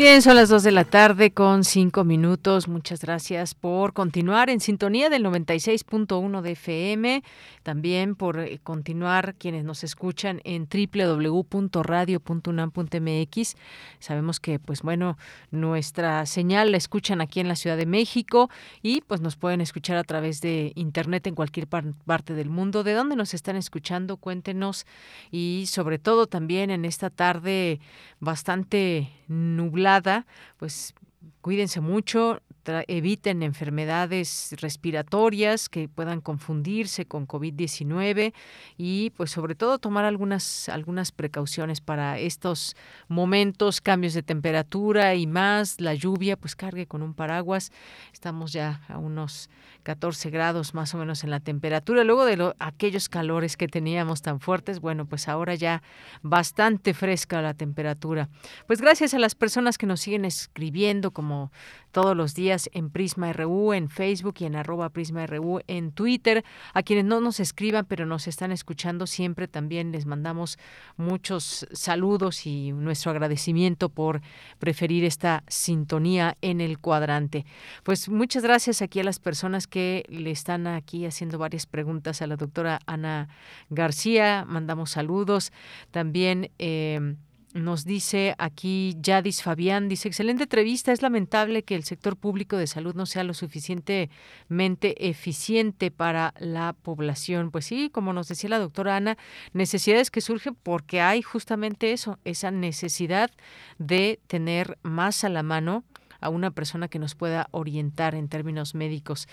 Bien, 0.00 0.22
son 0.22 0.34
las 0.34 0.48
2 0.48 0.62
de 0.62 0.72
la 0.72 0.84
tarde 0.84 1.30
con 1.30 1.62
5 1.62 2.04
minutos. 2.04 2.68
Muchas 2.68 3.02
gracias 3.02 3.54
por 3.54 3.92
continuar 3.92 4.48
en 4.48 4.60
sintonía 4.60 5.10
del 5.10 5.22
96.1 5.22 6.40
de 6.40 6.52
FM. 6.52 7.22
También 7.62 8.14
por 8.14 8.40
eh, 8.40 8.58
continuar 8.62 9.34
quienes 9.34 9.62
nos 9.62 9.84
escuchan 9.84 10.40
en 10.44 10.66
www.radio.unam.mx. 10.66 13.56
Sabemos 13.98 14.40
que, 14.40 14.58
pues 14.58 14.80
bueno, 14.80 15.18
nuestra 15.50 16.24
señal 16.24 16.70
la 16.70 16.78
escuchan 16.78 17.20
aquí 17.20 17.40
en 17.40 17.48
la 17.48 17.56
Ciudad 17.56 17.76
de 17.76 17.84
México 17.84 18.48
y 18.80 19.02
pues 19.02 19.20
nos 19.20 19.36
pueden 19.36 19.60
escuchar 19.60 19.98
a 19.98 20.04
través 20.04 20.40
de 20.40 20.72
internet 20.76 21.26
en 21.26 21.34
cualquier 21.34 21.66
parte 21.66 22.32
del 22.32 22.48
mundo. 22.48 22.84
¿De 22.84 22.94
dónde 22.94 23.16
nos 23.16 23.34
están 23.34 23.56
escuchando? 23.56 24.16
Cuéntenos 24.16 24.86
y 25.30 25.64
sobre 25.66 25.98
todo 25.98 26.26
también 26.26 26.70
en 26.70 26.86
esta 26.86 27.10
tarde 27.10 27.80
bastante 28.18 29.10
nublada, 29.30 30.26
pues 30.58 30.94
cuídense 31.40 31.80
mucho, 31.80 32.42
eviten 32.88 33.42
enfermedades 33.42 34.54
respiratorias 34.60 35.68
que 35.68 35.88
puedan 35.88 36.20
confundirse 36.20 37.06
con 37.06 37.26
COVID-19 37.26 38.32
y 38.76 39.10
pues 39.10 39.30
sobre 39.30 39.54
todo 39.54 39.78
tomar 39.78 40.04
algunas 40.04 40.68
algunas 40.68 41.12
precauciones 41.12 41.80
para 41.80 42.18
estos 42.18 42.76
momentos, 43.08 43.80
cambios 43.80 44.14
de 44.14 44.22
temperatura 44.22 45.14
y 45.14 45.26
más, 45.26 45.80
la 45.80 45.94
lluvia, 45.94 46.36
pues 46.36 46.56
cargue 46.56 46.86
con 46.86 47.02
un 47.02 47.14
paraguas. 47.14 47.72
Estamos 48.12 48.52
ya 48.52 48.82
a 48.88 48.98
unos 48.98 49.50
14 49.82 50.30
grados 50.30 50.74
más 50.74 50.94
o 50.94 50.98
menos 50.98 51.24
en 51.24 51.30
la 51.30 51.40
temperatura. 51.40 52.04
Luego 52.04 52.24
de 52.24 52.54
aquellos 52.58 53.08
calores 53.08 53.56
que 53.56 53.68
teníamos 53.68 54.22
tan 54.22 54.40
fuertes, 54.40 54.80
bueno, 54.80 55.06
pues 55.06 55.28
ahora 55.28 55.54
ya 55.54 55.82
bastante 56.22 56.94
fresca 56.94 57.42
la 57.42 57.54
temperatura. 57.54 58.28
Pues 58.66 58.80
gracias 58.80 59.14
a 59.14 59.18
las 59.18 59.34
personas 59.34 59.78
que 59.78 59.86
nos 59.86 60.00
siguen 60.00 60.24
escribiendo 60.24 61.10
como 61.10 61.52
todos 61.90 62.16
los 62.16 62.34
días 62.34 62.70
en 62.72 62.90
Prisma 62.90 63.32
RU, 63.32 63.72
en 63.72 63.88
Facebook 63.88 64.34
y 64.38 64.44
en 64.44 64.56
arroba 64.56 64.90
Prisma 64.90 65.26
RU 65.26 65.60
en 65.66 65.92
Twitter. 65.92 66.44
A 66.74 66.82
quienes 66.82 67.04
no 67.04 67.20
nos 67.20 67.40
escriban, 67.40 67.84
pero 67.86 68.06
nos 68.06 68.26
están 68.26 68.52
escuchando 68.52 69.06
siempre, 69.06 69.48
también 69.48 69.92
les 69.92 70.06
mandamos 70.06 70.58
muchos 70.96 71.66
saludos 71.72 72.46
y 72.46 72.72
nuestro 72.72 73.10
agradecimiento 73.10 73.88
por 73.88 74.20
preferir 74.58 75.04
esta 75.04 75.44
sintonía 75.48 76.36
en 76.40 76.60
el 76.60 76.78
cuadrante. 76.78 77.46
Pues 77.82 78.08
muchas 78.08 78.42
gracias 78.42 78.82
aquí 78.82 79.00
a 79.00 79.04
las 79.04 79.18
personas 79.18 79.66
que 79.66 80.04
le 80.08 80.30
están 80.30 80.66
aquí 80.66 81.06
haciendo 81.06 81.38
varias 81.38 81.66
preguntas 81.66 82.22
a 82.22 82.26
la 82.26 82.36
doctora 82.36 82.80
Ana 82.86 83.28
García. 83.68 84.44
Mandamos 84.46 84.90
saludos. 84.90 85.52
También. 85.90 86.50
Eh, 86.58 87.16
nos 87.52 87.84
dice 87.84 88.34
aquí 88.38 88.96
Yadis 89.00 89.42
Fabián, 89.42 89.88
dice, 89.88 90.08
excelente 90.08 90.44
entrevista, 90.44 90.92
es 90.92 91.02
lamentable 91.02 91.64
que 91.64 91.74
el 91.74 91.84
sector 91.84 92.16
público 92.16 92.56
de 92.56 92.66
salud 92.66 92.94
no 92.94 93.06
sea 93.06 93.24
lo 93.24 93.34
suficientemente 93.34 95.08
eficiente 95.08 95.90
para 95.90 96.32
la 96.38 96.74
población. 96.74 97.50
Pues 97.50 97.66
sí, 97.66 97.90
como 97.90 98.12
nos 98.12 98.28
decía 98.28 98.50
la 98.50 98.58
doctora 98.58 98.96
Ana, 98.96 99.18
necesidades 99.52 100.10
que 100.10 100.20
surgen 100.20 100.54
porque 100.54 101.00
hay 101.00 101.22
justamente 101.22 101.92
eso, 101.92 102.18
esa 102.24 102.50
necesidad 102.50 103.30
de 103.78 104.20
tener 104.26 104.78
más 104.82 105.24
a 105.24 105.28
la 105.28 105.42
mano 105.42 105.84
a 106.20 106.28
una 106.28 106.50
persona 106.50 106.88
que 106.88 106.98
nos 106.98 107.14
pueda 107.14 107.48
orientar 107.50 108.14
en 108.14 108.28
términos 108.28 108.74
médicos. 108.74 109.26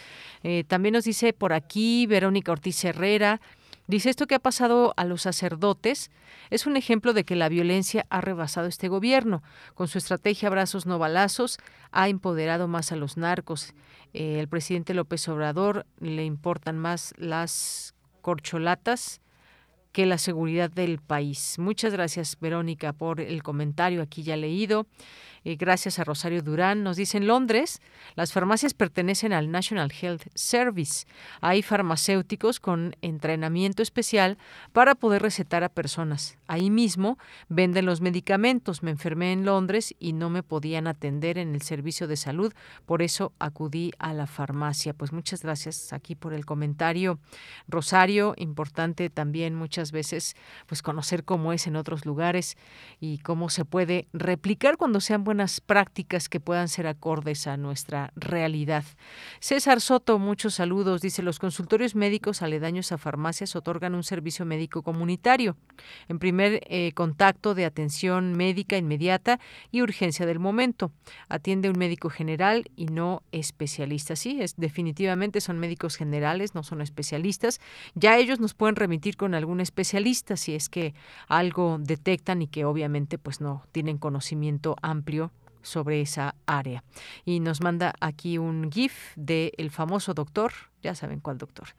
Eh, 0.43 0.63
también 0.65 0.93
nos 0.93 1.03
dice 1.03 1.33
por 1.33 1.53
aquí 1.53 2.07
Verónica 2.07 2.51
Ortiz 2.51 2.83
Herrera, 2.83 3.41
Dice, 3.87 4.09
esto 4.09 4.27
que 4.27 4.35
ha 4.35 4.39
pasado 4.39 4.93
a 4.97 5.05
los 5.05 5.21
sacerdotes 5.21 6.11
es 6.49 6.67
un 6.67 6.75
ejemplo 6.75 7.13
de 7.13 7.23
que 7.23 7.37
la 7.37 7.47
violencia 7.47 8.05
ha 8.09 8.19
rebasado 8.19 8.67
este 8.67 8.89
gobierno. 8.89 9.41
Con 9.75 9.87
su 9.87 9.97
estrategia 9.97 10.49
Brazos 10.49 10.85
no 10.85 10.99
balazos 10.99 11.57
ha 11.91 12.09
empoderado 12.09 12.67
más 12.67 12.91
a 12.91 12.97
los 12.97 13.15
narcos. 13.15 13.73
Eh, 14.13 14.39
el 14.39 14.49
presidente 14.49 14.93
López 14.93 15.27
Obrador 15.29 15.85
le 16.01 16.25
importan 16.25 16.77
más 16.77 17.13
las 17.17 17.95
corcholatas 18.21 19.21
que 19.93 20.05
la 20.05 20.17
seguridad 20.17 20.69
del 20.69 20.99
país. 20.99 21.55
Muchas 21.57 21.93
gracias, 21.93 22.37
Verónica, 22.41 22.91
por 22.93 23.21
el 23.21 23.41
comentario 23.41 24.01
aquí 24.01 24.21
ya 24.21 24.35
leído. 24.35 24.85
Eh, 25.49 25.55
gracias 25.55 25.97
a 25.97 26.03
Rosario 26.03 26.41
Durán. 26.41 26.83
Nos 26.83 26.97
dice 26.97 27.17
en 27.17 27.25
Londres, 27.25 27.79
las 28.15 28.33
farmacias 28.33 28.73
pertenecen 28.73 29.31
al 29.31 29.49
National 29.49 29.93
Health 29.93 30.23
Service. 30.35 31.05
Hay 31.39 31.61
farmacéuticos 31.61 32.59
con 32.59 32.97
entrenamiento 33.01 33.81
especial 33.81 34.37
para 34.73 34.93
poder 34.93 35.21
recetar 35.21 35.63
a 35.63 35.69
personas. 35.69 36.37
Ahí 36.47 36.69
mismo 36.69 37.17
venden 37.47 37.85
los 37.85 38.01
medicamentos. 38.01 38.83
Me 38.83 38.91
enfermé 38.91 39.31
en 39.31 39.45
Londres 39.45 39.95
y 39.99 40.11
no 40.11 40.29
me 40.29 40.43
podían 40.43 40.85
atender 40.85 41.37
en 41.37 41.55
el 41.55 41.61
servicio 41.61 42.09
de 42.09 42.17
salud, 42.17 42.51
por 42.85 43.01
eso 43.01 43.31
acudí 43.39 43.93
a 43.99 44.13
la 44.13 44.27
farmacia. 44.27 44.93
Pues 44.93 45.13
muchas 45.13 45.43
gracias 45.43 45.93
aquí 45.93 46.15
por 46.15 46.33
el 46.33 46.45
comentario. 46.45 47.19
Rosario, 47.69 48.33
importante 48.35 49.09
también 49.09 49.55
muchas 49.55 49.93
veces 49.93 50.35
pues 50.65 50.81
conocer 50.81 51.23
cómo 51.23 51.53
es 51.53 51.67
en 51.67 51.77
otros 51.77 52.05
lugares 52.05 52.57
y 52.99 53.19
cómo 53.19 53.49
se 53.49 53.63
puede 53.63 54.09
replicar 54.11 54.75
cuando 54.75 54.99
sean 54.99 55.23
prácticas 55.61 56.29
que 56.29 56.39
puedan 56.39 56.67
ser 56.67 56.87
acordes 56.87 57.47
a 57.47 57.57
nuestra 57.57 58.11
realidad. 58.15 58.83
César 59.39 59.81
Soto, 59.81 60.19
muchos 60.19 60.55
saludos. 60.55 61.01
Dice, 61.01 61.21
los 61.21 61.39
consultorios 61.39 61.95
médicos 61.95 62.41
aledaños 62.41 62.91
a 62.91 62.97
farmacias 62.97 63.55
otorgan 63.55 63.95
un 63.95 64.03
servicio 64.03 64.45
médico 64.45 64.81
comunitario. 64.81 65.55
En 66.07 66.19
primer 66.19 66.61
eh, 66.67 66.91
contacto 66.93 67.53
de 67.53 67.65
atención 67.65 68.33
médica 68.33 68.77
inmediata 68.77 69.39
y 69.71 69.81
urgencia 69.81 70.25
del 70.25 70.39
momento. 70.39 70.91
Atiende 71.29 71.69
un 71.69 71.77
médico 71.77 72.09
general 72.09 72.71
y 72.75 72.87
no 72.87 73.21
especialista. 73.31 74.15
Sí, 74.15 74.41
es, 74.41 74.55
definitivamente 74.57 75.41
son 75.41 75.59
médicos 75.59 75.95
generales, 75.95 76.55
no 76.55 76.63
son 76.63 76.81
especialistas. 76.81 77.59
Ya 77.95 78.17
ellos 78.17 78.39
nos 78.39 78.53
pueden 78.53 78.75
remitir 78.75 79.17
con 79.17 79.35
algún 79.35 79.61
especialista 79.61 80.35
si 80.37 80.55
es 80.55 80.69
que 80.69 80.93
algo 81.27 81.77
detectan 81.79 82.41
y 82.41 82.47
que 82.47 82.65
obviamente 82.65 83.17
pues 83.17 83.41
no 83.41 83.63
tienen 83.71 83.97
conocimiento 83.97 84.75
amplio 84.81 85.26
sobre 85.61 86.01
esa 86.01 86.35
área. 86.45 86.83
Y 87.25 87.39
nos 87.39 87.61
manda 87.61 87.93
aquí 87.99 88.37
un 88.37 88.71
GIF 88.71 89.13
del 89.15 89.51
el 89.57 89.71
famoso 89.71 90.13
doctor, 90.13 90.51
ya 90.81 90.95
saben 90.95 91.19
cuál 91.19 91.37
doctor. 91.37 91.69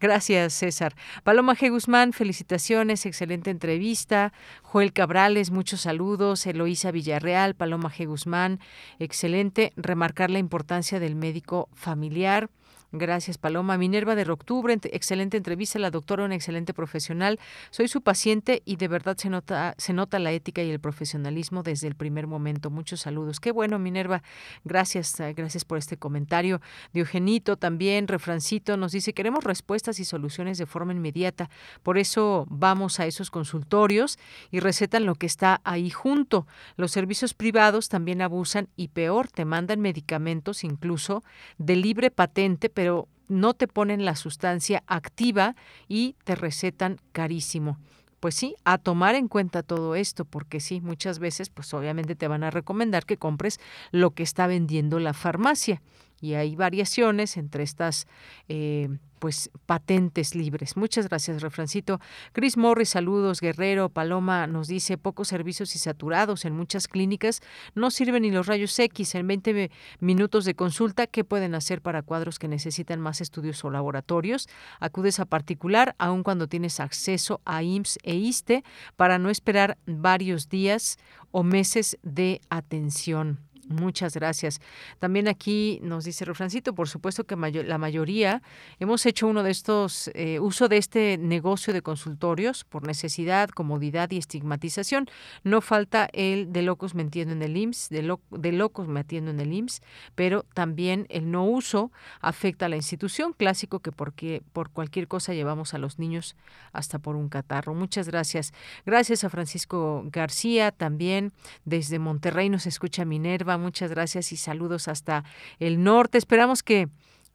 Gracias, 0.00 0.52
César. 0.54 0.94
Paloma 1.24 1.54
G. 1.54 1.70
Guzmán, 1.70 2.12
felicitaciones, 2.12 3.06
excelente 3.06 3.50
entrevista. 3.50 4.32
Joel 4.62 4.92
Cabrales, 4.92 5.50
muchos 5.50 5.82
saludos. 5.82 6.46
Eloísa 6.46 6.90
Villarreal, 6.90 7.54
Paloma 7.54 7.90
G. 7.90 8.06
Guzmán, 8.06 8.60
excelente. 8.98 9.72
Remarcar 9.76 10.30
la 10.30 10.38
importancia 10.38 11.00
del 11.00 11.14
médico 11.14 11.68
familiar. 11.74 12.50
Gracias, 12.92 13.38
Paloma. 13.38 13.78
Minerva 13.78 14.16
de 14.16 14.28
Octubre, 14.28 14.76
excelente 14.90 15.36
entrevista. 15.36 15.78
La 15.78 15.92
doctora, 15.92 16.24
una 16.24 16.34
excelente 16.34 16.74
profesional. 16.74 17.38
Soy 17.70 17.86
su 17.86 18.02
paciente 18.02 18.62
y 18.64 18.76
de 18.76 18.88
verdad 18.88 19.16
se 19.16 19.30
nota, 19.30 19.74
se 19.78 19.92
nota 19.92 20.18
la 20.18 20.32
ética 20.32 20.60
y 20.64 20.70
el 20.70 20.80
profesionalismo 20.80 21.62
desde 21.62 21.86
el 21.86 21.94
primer 21.94 22.26
momento. 22.26 22.68
Muchos 22.68 23.00
saludos. 23.00 23.38
Qué 23.38 23.52
bueno, 23.52 23.78
Minerva. 23.78 24.24
Gracias, 24.64 25.20
eh, 25.20 25.32
gracias 25.34 25.64
por 25.64 25.78
este 25.78 25.98
comentario. 25.98 26.60
Diogenito 26.92 27.56
también, 27.56 28.08
refrancito, 28.08 28.76
nos 28.76 28.90
dice, 28.90 29.12
queremos 29.12 29.44
respuestas 29.44 30.00
y 30.00 30.04
soluciones 30.04 30.58
de 30.58 30.66
forma 30.66 30.92
inmediata. 30.92 31.48
Por 31.84 31.96
eso 31.96 32.46
vamos 32.50 32.98
a 32.98 33.06
esos 33.06 33.30
consultorios 33.30 34.18
y 34.50 34.58
recetan 34.58 35.06
lo 35.06 35.14
que 35.14 35.26
está 35.26 35.60
ahí 35.62 35.90
junto. 35.90 36.48
Los 36.76 36.90
servicios 36.90 37.34
privados 37.34 37.88
también 37.88 38.20
abusan 38.20 38.68
y 38.74 38.88
peor, 38.88 39.28
te 39.28 39.44
mandan 39.44 39.80
medicamentos 39.80 40.64
incluso 40.64 41.22
de 41.58 41.76
libre 41.76 42.10
patente, 42.10 42.68
pero 42.80 43.08
no 43.28 43.52
te 43.52 43.68
ponen 43.68 44.06
la 44.06 44.16
sustancia 44.16 44.82
activa 44.86 45.54
y 45.86 46.16
te 46.24 46.34
recetan 46.34 46.98
carísimo. 47.12 47.76
Pues 48.20 48.34
sí, 48.34 48.56
a 48.64 48.78
tomar 48.78 49.16
en 49.16 49.28
cuenta 49.28 49.62
todo 49.62 49.96
esto, 49.96 50.24
porque 50.24 50.60
sí, 50.60 50.80
muchas 50.80 51.18
veces, 51.18 51.50
pues 51.50 51.74
obviamente 51.74 52.14
te 52.16 52.26
van 52.26 52.42
a 52.42 52.50
recomendar 52.50 53.04
que 53.04 53.18
compres 53.18 53.60
lo 53.90 54.12
que 54.12 54.22
está 54.22 54.46
vendiendo 54.46 54.98
la 54.98 55.12
farmacia. 55.12 55.82
Y 56.20 56.34
hay 56.34 56.54
variaciones 56.56 57.36
entre 57.36 57.62
estas 57.62 58.06
eh, 58.48 58.88
pues 59.20 59.50
patentes 59.66 60.34
libres. 60.34 60.76
Muchas 60.76 61.08
gracias, 61.08 61.42
refrancito. 61.42 62.00
Chris 62.32 62.56
Morris, 62.56 62.88
saludos. 62.88 63.40
Guerrero, 63.40 63.90
Paloma 63.90 64.46
nos 64.46 64.66
dice 64.66 64.98
pocos 64.98 65.28
servicios 65.28 65.76
y 65.76 65.78
saturados 65.78 66.44
en 66.44 66.56
muchas 66.56 66.88
clínicas. 66.88 67.40
No 67.74 67.90
sirven 67.90 68.22
ni 68.22 68.30
los 68.30 68.46
rayos 68.46 68.76
X 68.76 69.14
en 69.14 69.28
20 69.28 69.70
minutos 70.00 70.44
de 70.44 70.54
consulta. 70.54 71.06
¿Qué 71.06 71.22
pueden 71.22 71.54
hacer 71.54 71.82
para 71.82 72.02
cuadros 72.02 72.38
que 72.38 72.48
necesitan 72.48 73.00
más 73.00 73.20
estudios 73.20 73.64
o 73.64 73.70
laboratorios? 73.70 74.48
Acudes 74.80 75.20
a 75.20 75.26
particular, 75.26 75.94
aun 75.98 76.22
cuando 76.22 76.48
tienes 76.48 76.80
acceso 76.80 77.40
a 77.44 77.62
IMSS 77.62 77.98
e 78.02 78.14
ISTE, 78.16 78.64
para 78.96 79.18
no 79.18 79.28
esperar 79.30 79.76
varios 79.86 80.48
días 80.48 80.98
o 81.30 81.42
meses 81.42 81.98
de 82.02 82.40
atención. 82.48 83.49
Muchas 83.70 84.14
gracias. 84.14 84.60
También 84.98 85.28
aquí 85.28 85.78
nos 85.80 86.04
dice 86.04 86.24
Refrancito, 86.24 86.74
por 86.74 86.88
supuesto 86.88 87.22
que 87.22 87.36
la 87.36 87.78
mayoría 87.78 88.42
hemos 88.80 89.06
hecho 89.06 89.28
uno 89.28 89.44
de 89.44 89.52
estos, 89.52 90.10
eh, 90.14 90.40
uso 90.40 90.66
de 90.66 90.76
este 90.76 91.18
negocio 91.18 91.72
de 91.72 91.80
consultorios 91.80 92.64
por 92.64 92.84
necesidad, 92.84 93.48
comodidad 93.50 94.10
y 94.10 94.18
estigmatización. 94.18 95.06
No 95.44 95.60
falta 95.60 96.08
el 96.12 96.52
de 96.52 96.62
locos 96.62 96.96
metiendo 96.96 97.32
en 97.32 97.42
el 97.42 97.56
IMSS, 97.56 97.90
de, 97.90 98.16
de 98.32 98.52
locos 98.52 98.88
metiendo 98.88 99.30
en 99.30 99.38
el 99.38 99.52
IMSS, 99.52 99.82
pero 100.16 100.44
también 100.52 101.06
el 101.08 101.30
no 101.30 101.44
uso 101.44 101.92
afecta 102.20 102.66
a 102.66 102.68
la 102.68 102.76
institución, 102.76 103.32
clásico 103.34 103.78
que 103.78 103.92
porque 103.92 104.42
por 104.52 104.70
cualquier 104.70 105.06
cosa 105.06 105.32
llevamos 105.32 105.74
a 105.74 105.78
los 105.78 106.00
niños 106.00 106.34
hasta 106.72 106.98
por 106.98 107.14
un 107.14 107.28
catarro. 107.28 107.72
Muchas 107.72 108.08
gracias. 108.08 108.52
Gracias 108.84 109.22
a 109.22 109.30
Francisco 109.30 110.02
García, 110.06 110.72
también 110.72 111.32
desde 111.64 112.00
Monterrey 112.00 112.48
nos 112.48 112.66
escucha 112.66 113.04
Minerva 113.04 113.59
muchas 113.60 113.90
gracias 113.90 114.32
y 114.32 114.36
saludos 114.36 114.88
hasta 114.88 115.24
el 115.58 115.82
norte. 115.82 116.18
Esperamos 116.18 116.62
que 116.62 116.88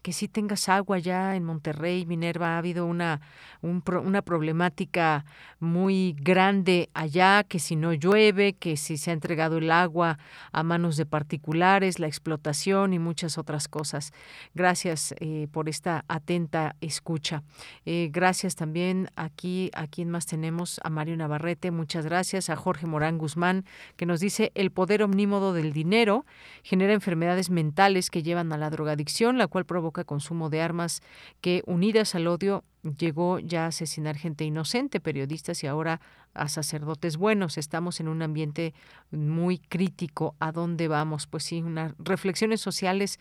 que 0.05 0.13
sí 0.13 0.27
tengas 0.27 0.69
agua 0.69 0.99
ya 0.99 1.35
en 1.35 1.43
Monterrey, 1.43 2.05
Minerva. 2.05 2.49
Ha 2.49 2.57
habido 2.59 2.85
una, 2.85 3.21
una 3.63 4.21
problemática 4.21 5.25
muy 5.59 6.15
grande 6.19 6.91
allá, 6.93 7.43
que 7.43 7.57
si 7.57 7.75
no 7.75 7.91
llueve, 7.91 8.53
que 8.53 8.77
si 8.77 8.97
se 8.97 9.09
ha 9.09 9.13
entregado 9.13 9.57
el 9.57 9.71
agua 9.71 10.19
a 10.51 10.61
manos 10.61 10.95
de 10.97 11.07
particulares, 11.07 11.97
la 11.97 12.05
explotación 12.05 12.93
y 12.93 12.99
muchas 12.99 13.39
otras 13.39 13.67
cosas. 13.67 14.13
Gracias 14.53 15.15
eh, 15.19 15.47
por 15.51 15.69
esta 15.69 16.05
atenta 16.07 16.75
escucha. 16.81 17.41
Eh, 17.87 18.09
gracias 18.13 18.55
también 18.55 19.09
aquí, 19.15 19.71
a 19.73 19.87
quien 19.87 20.11
más 20.11 20.27
tenemos, 20.27 20.79
a 20.83 20.91
Mario 20.91 21.17
Navarrete, 21.17 21.71
muchas 21.71 22.05
gracias, 22.05 22.51
a 22.51 22.55
Jorge 22.55 22.85
Morán 22.85 23.17
Guzmán, 23.17 23.65
que 23.95 24.05
nos 24.05 24.19
dice, 24.19 24.51
el 24.53 24.69
poder 24.69 25.01
omnímodo 25.01 25.51
del 25.51 25.73
dinero 25.73 26.27
genera 26.61 26.93
enfermedades 26.93 27.49
mentales 27.49 28.11
que 28.11 28.21
llevan 28.21 28.53
a 28.53 28.57
la 28.59 28.69
drogadicción, 28.69 29.39
la 29.39 29.47
cual 29.47 29.65
provoca 29.65 29.94
consumo 30.03 30.49
de 30.49 30.61
armas 30.61 31.01
que, 31.41 31.63
unidas 31.65 32.15
al 32.15 32.27
odio, 32.27 32.63
llegó 32.97 33.39
ya 33.39 33.65
a 33.65 33.67
asesinar 33.67 34.15
gente 34.17 34.43
inocente, 34.43 34.99
periodistas 34.99 35.63
y 35.63 35.67
ahora 35.67 36.01
a 36.33 36.49
sacerdotes 36.49 37.17
buenos. 37.17 37.57
Estamos 37.57 37.99
en 37.99 38.07
un 38.07 38.21
ambiente 38.21 38.73
muy 39.09 39.57
crítico. 39.57 40.35
¿A 40.39 40.51
dónde 40.51 40.87
vamos? 40.87 41.27
Pues 41.27 41.45
sí, 41.45 41.61
unas 41.61 41.93
reflexiones 41.97 42.61
sociales 42.61 43.19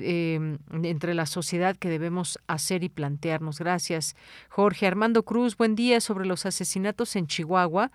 eh, 0.00 0.58
entre 0.82 1.14
la 1.14 1.26
sociedad 1.26 1.76
que 1.76 1.90
debemos 1.90 2.38
hacer 2.46 2.82
y 2.82 2.88
plantearnos. 2.88 3.58
Gracias, 3.58 4.16
Jorge. 4.48 4.86
Armando 4.86 5.24
Cruz, 5.24 5.56
buen 5.56 5.74
día 5.74 6.00
sobre 6.00 6.26
los 6.26 6.46
asesinatos 6.46 7.14
en 7.16 7.26
Chihuahua. 7.26 7.92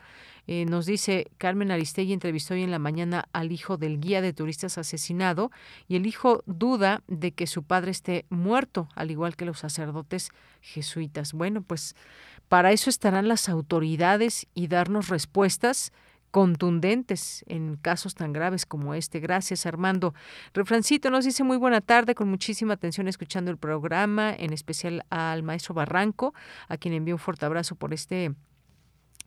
Eh, 0.52 0.66
nos 0.66 0.88
dice 0.88 1.28
Carmen 1.38 1.70
Aristegui 1.70 2.12
entrevistó 2.12 2.56
hoy 2.56 2.64
en 2.64 2.72
la 2.72 2.80
mañana 2.80 3.30
al 3.34 3.52
hijo 3.52 3.78
del 3.78 4.00
guía 4.00 4.20
de 4.20 4.34
turistas 4.34 4.80
asesinado 4.80 5.52
y 5.88 5.96
el 5.96 6.08
hijo 6.08 6.42
duda 6.48 7.04
de 7.08 7.34
que 7.34 7.46
su 7.46 7.62
padre 7.62 7.92
esté 7.92 8.26
muerto, 8.32 8.90
al 8.96 9.12
igual 9.12 9.36
que 9.36 9.46
los 9.46 9.60
sacerdotes 9.60 10.32
jesuitas. 10.62 11.34
Bueno, 11.34 11.62
pues 11.62 11.96
para 12.48 12.72
eso 12.72 12.90
estarán 12.90 13.28
las 13.28 13.48
autoridades 13.48 14.48
y 14.56 14.66
darnos 14.70 15.10
respuestas 15.10 15.94
contundentes 16.32 17.46
en 17.48 17.76
casos 17.76 18.16
tan 18.16 18.34
graves 18.34 18.66
como 18.66 18.96
este. 18.96 19.20
Gracias, 19.20 19.68
Armando. 19.68 20.16
Refrancito 20.56 21.12
nos 21.12 21.26
dice 21.26 21.44
muy 21.44 21.58
buena 21.58 21.82
tarde, 21.82 22.16
con 22.16 22.28
muchísima 22.28 22.74
atención 22.74 23.08
escuchando 23.08 23.52
el 23.52 23.58
programa, 23.58 24.34
en 24.36 24.52
especial 24.52 25.06
al 25.12 25.44
maestro 25.44 25.76
Barranco, 25.76 26.34
a 26.68 26.78
quien 26.78 26.96
envío 26.96 27.14
un 27.14 27.20
fuerte 27.20 27.46
abrazo 27.46 27.76
por 27.76 27.94
este 27.94 28.34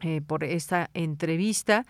eh, 0.00 0.20
por 0.26 0.44
esta 0.44 0.90
entrevista. 0.94 1.84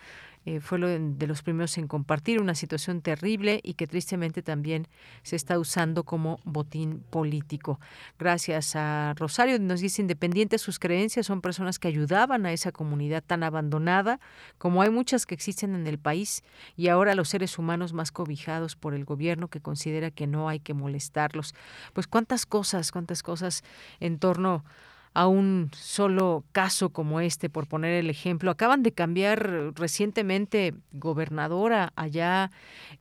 Eh, 0.44 0.58
fue 0.58 0.78
lo 0.78 0.88
de, 0.88 1.26
los 1.28 1.42
primeros 1.42 1.78
en 1.78 1.86
compartir 1.86 2.40
una 2.40 2.56
situación 2.56 3.00
terrible 3.00 3.60
y 3.62 3.74
que 3.74 3.86
tristemente 3.86 4.42
también 4.42 4.88
se 5.22 5.36
está 5.36 5.56
usando 5.56 6.02
como 6.02 6.40
botín 6.42 7.04
político. 7.10 7.78
Gracias 8.18 8.74
a 8.74 9.14
Rosario, 9.16 9.60
nos 9.60 9.80
dice 9.80 10.02
independiente 10.02 10.58
sus 10.58 10.80
creencias, 10.80 11.26
son 11.26 11.42
personas 11.42 11.78
que 11.78 11.86
ayudaban 11.86 12.44
a 12.44 12.52
esa 12.52 12.72
comunidad 12.72 13.22
tan 13.24 13.44
abandonada 13.44 14.18
como 14.58 14.82
hay 14.82 14.90
muchas 14.90 15.26
que 15.26 15.34
existen 15.34 15.76
en 15.76 15.86
el 15.86 15.98
país 15.98 16.42
y 16.76 16.88
ahora 16.88 17.14
los 17.14 17.28
seres 17.28 17.56
humanos 17.56 17.92
más 17.92 18.10
cobijados 18.10 18.74
por 18.74 18.94
el 18.94 19.04
gobierno 19.04 19.46
que 19.46 19.60
considera 19.60 20.10
que 20.10 20.26
no 20.26 20.48
hay 20.48 20.58
que 20.58 20.74
molestarlos. 20.74 21.54
Pues 21.92 22.08
cuántas 22.08 22.46
cosas, 22.46 22.90
cuántas 22.90 23.22
cosas 23.22 23.62
en 24.00 24.18
torno 24.18 24.54
a 24.54 24.91
un 25.14 25.70
solo 25.74 26.44
caso 26.52 26.90
como 26.90 27.20
este, 27.20 27.50
por 27.50 27.66
poner 27.66 27.92
el 27.92 28.10
ejemplo. 28.10 28.50
Acaban 28.50 28.82
de 28.82 28.92
cambiar 28.92 29.72
recientemente 29.74 30.74
gobernadora 30.92 31.92
allá 31.96 32.50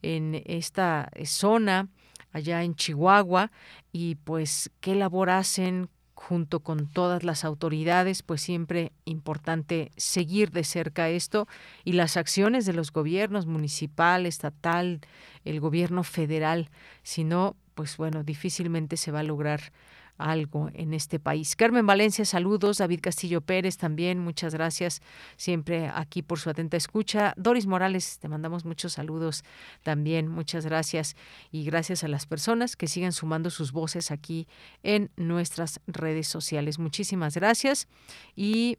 en 0.01 0.41
esta 0.45 1.09
zona, 1.25 1.87
allá 2.33 2.63
en 2.63 2.75
Chihuahua, 2.75 3.51
y 3.91 4.15
pues 4.15 4.71
qué 4.79 4.95
labor 4.95 5.29
hacen 5.29 5.89
junto 6.13 6.59
con 6.59 6.87
todas 6.87 7.23
las 7.23 7.43
autoridades, 7.43 8.21
pues 8.21 8.41
siempre 8.41 8.91
importante 9.05 9.91
seguir 9.97 10.51
de 10.51 10.63
cerca 10.63 11.09
esto 11.09 11.47
y 11.83 11.93
las 11.93 12.15
acciones 12.15 12.65
de 12.65 12.73
los 12.73 12.91
gobiernos 12.91 13.47
municipal, 13.47 14.27
estatal, 14.27 15.01
el 15.45 15.59
gobierno 15.59 16.03
federal, 16.03 16.69
si 17.01 17.23
no, 17.23 17.55
pues 17.73 17.97
bueno, 17.97 18.23
difícilmente 18.23 18.97
se 18.97 19.11
va 19.11 19.21
a 19.21 19.23
lograr 19.23 19.73
algo 20.17 20.69
en 20.73 20.93
este 20.93 21.19
país. 21.19 21.55
Carmen 21.55 21.85
Valencia, 21.85 22.25
saludos. 22.25 22.77
David 22.77 22.99
Castillo 23.01 23.41
Pérez 23.41 23.77
también, 23.77 24.19
muchas 24.19 24.53
gracias 24.53 25.01
siempre 25.37 25.89
aquí 25.93 26.21
por 26.21 26.39
su 26.39 26.49
atenta 26.49 26.77
escucha. 26.77 27.33
Doris 27.37 27.67
Morales, 27.67 28.19
te 28.19 28.27
mandamos 28.27 28.65
muchos 28.65 28.93
saludos 28.93 29.43
también, 29.83 30.27
muchas 30.27 30.65
gracias. 30.65 31.15
Y 31.51 31.63
gracias 31.63 32.03
a 32.03 32.07
las 32.07 32.25
personas 32.25 32.75
que 32.75 32.87
sigan 32.87 33.11
sumando 33.11 33.49
sus 33.49 33.71
voces 33.71 34.11
aquí 34.11 34.47
en 34.83 35.09
nuestras 35.15 35.81
redes 35.87 36.27
sociales. 36.27 36.79
Muchísimas 36.79 37.35
gracias. 37.35 37.87
Y 38.35 38.77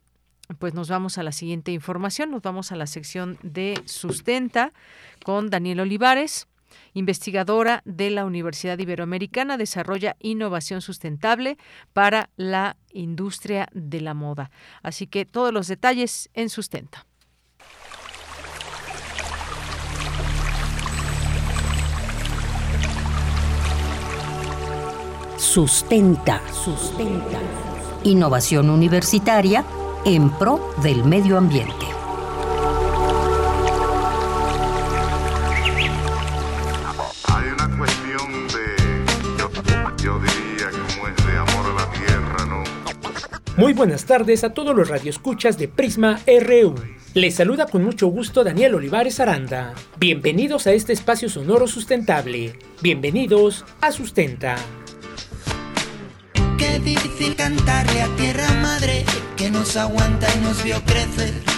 pues 0.59 0.75
nos 0.75 0.89
vamos 0.89 1.19
a 1.19 1.23
la 1.23 1.33
siguiente 1.33 1.73
información, 1.73 2.31
nos 2.31 2.43
vamos 2.43 2.73
a 2.73 2.77
la 2.77 2.87
sección 2.87 3.39
de 3.43 3.81
sustenta 3.87 4.73
con 5.25 5.51
Daniel 5.51 5.81
Olivares 5.81 6.47
investigadora 6.95 7.83
de 7.85 8.11
la 8.11 8.25
Universidad 8.25 8.79
Iberoamericana, 8.79 9.57
desarrolla 9.57 10.17
innovación 10.21 10.81
sustentable 10.81 11.59
para 11.93 12.31
la 12.37 12.77
industria 12.93 13.69
de 13.73 14.01
la 14.01 14.15
moda. 14.15 14.51
Así 14.83 15.07
que 15.07 15.25
todos 15.25 15.53
los 15.53 15.69
detalles 15.69 16.31
en 16.35 16.49
Sustenta. 16.49 17.07
Sustenta, 25.37 26.41
sustenta. 26.51 27.41
Innovación 28.05 28.71
universitaria 28.71 29.65
en 30.05 30.31
pro 30.31 30.73
del 30.83 31.05
medio 31.05 31.37
ambiente. 31.37 32.02
Muy 43.63 43.75
buenas 43.75 44.07
tardes 44.07 44.43
a 44.43 44.55
todos 44.55 44.75
los 44.75 44.89
radioescuchas 44.89 45.57
de 45.57 45.69
Prisma 45.69 46.19
RU. 46.27 46.75
Les 47.15 47.37
saluda 47.37 47.67
con 47.67 47.85
mucho 47.85 48.09
gusto 48.09 48.43
Daniel 48.43 48.75
Olivares 48.75 49.21
Aranda. 49.21 49.73
Bienvenidos 50.01 50.67
a 50.67 50.73
este 50.73 50.93
espacio 50.93 51.29
sonoro 51.29 51.69
sustentable. 51.69 52.59
Bienvenidos 52.81 53.65
a 53.81 53.93
Sustenta. 53.93 54.57
Qué 56.59 56.81
difícil 56.81 57.37
cantarle 57.37 58.03
a 58.03 58.09
tierra 58.17 58.53
madre 58.61 59.05
que 59.37 59.49
nos 59.49 59.77
aguanta 59.77 60.27
y 60.35 60.41
nos 60.41 60.65
vio 60.65 60.83
crecer 60.83 61.52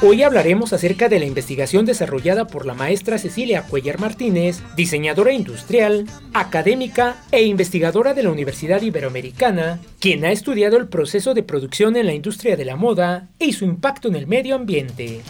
Hoy 0.00 0.22
hablaremos 0.22 0.72
acerca 0.72 1.08
de 1.08 1.18
la 1.18 1.26
investigación 1.26 1.84
desarrollada 1.84 2.46
por 2.46 2.66
la 2.66 2.74
maestra 2.74 3.18
Cecilia 3.18 3.62
Cuellar 3.62 4.00
Martínez, 4.00 4.60
diseñadora 4.76 5.32
industrial, 5.32 6.06
académica 6.32 7.16
e 7.30 7.42
investigadora 7.44 8.14
de 8.14 8.22
la 8.22 8.30
Universidad 8.30 8.80
Iberoamericana, 8.80 9.80
quien 10.00 10.24
ha 10.24 10.32
estudiado 10.32 10.76
el 10.76 10.88
proceso 10.88 11.34
de 11.34 11.42
producción 11.42 11.96
en 11.96 12.06
la 12.06 12.14
industria 12.14 12.56
de 12.56 12.64
la 12.64 12.76
moda 12.76 13.28
y 13.38 13.52
su 13.52 13.64
impacto 13.64 14.08
en 14.08 14.16
el 14.16 14.26
medio 14.26 14.54
ambiente. 14.54 15.20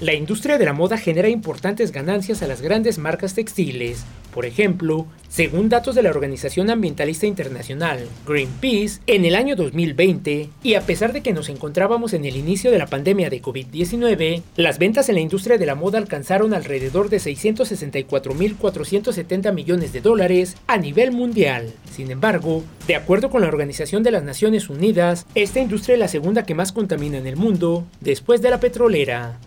La 0.00 0.14
industria 0.14 0.58
de 0.58 0.64
la 0.64 0.72
moda 0.72 0.96
genera 0.96 1.28
importantes 1.28 1.90
ganancias 1.90 2.40
a 2.42 2.46
las 2.46 2.62
grandes 2.62 2.98
marcas 2.98 3.34
textiles, 3.34 4.04
Por 4.32 4.46
ejemplo, 4.46 5.06
según 5.28 5.68
datos 5.68 5.94
de 5.94 6.02
la 6.02 6.08
Organización 6.10 6.70
Ambientalista 6.70 7.26
Internacional, 7.26 8.00
Greenpeace, 8.26 9.00
en 9.06 9.24
el 9.24 9.34
año 9.34 9.56
2020, 9.56 10.50
y 10.62 10.74
a 10.74 10.82
pesar 10.82 11.12
de 11.12 11.22
que 11.22 11.32
nos 11.32 11.48
encontrábamos 11.48 12.12
en 12.12 12.24
el 12.24 12.36
inicio 12.36 12.70
de 12.70 12.78
la 12.78 12.86
pandemia 12.86 13.30
de 13.30 13.42
COVID-19, 13.42 14.42
las 14.56 14.78
ventas 14.78 15.08
en 15.08 15.16
la 15.16 15.22
industria 15.22 15.58
de 15.58 15.66
la 15.66 15.74
moda 15.74 15.98
alcanzaron 15.98 16.54
alrededor 16.54 17.08
de 17.08 17.16
664.470 17.16 19.52
millones 19.52 19.92
de 19.92 20.00
dólares 20.00 20.54
a 20.66 20.76
nivel 20.76 21.10
mundial. 21.10 21.72
Sin 21.90 22.10
embargo, 22.10 22.62
de 22.86 22.96
acuerdo 22.96 23.30
con 23.30 23.40
la 23.42 23.48
Organización 23.48 24.02
de 24.02 24.12
las 24.12 24.22
Naciones 24.22 24.70
Unidas, 24.70 25.26
esta 25.34 25.60
industria 25.60 25.94
es 25.94 26.00
la 26.00 26.08
segunda 26.08 26.44
que 26.44 26.54
más 26.54 26.72
contamina 26.72 27.18
en 27.18 27.26
el 27.26 27.36
mundo, 27.36 27.84
después 28.00 28.40
de 28.40 28.48
la 28.50 28.60
petrolera. 28.60 29.38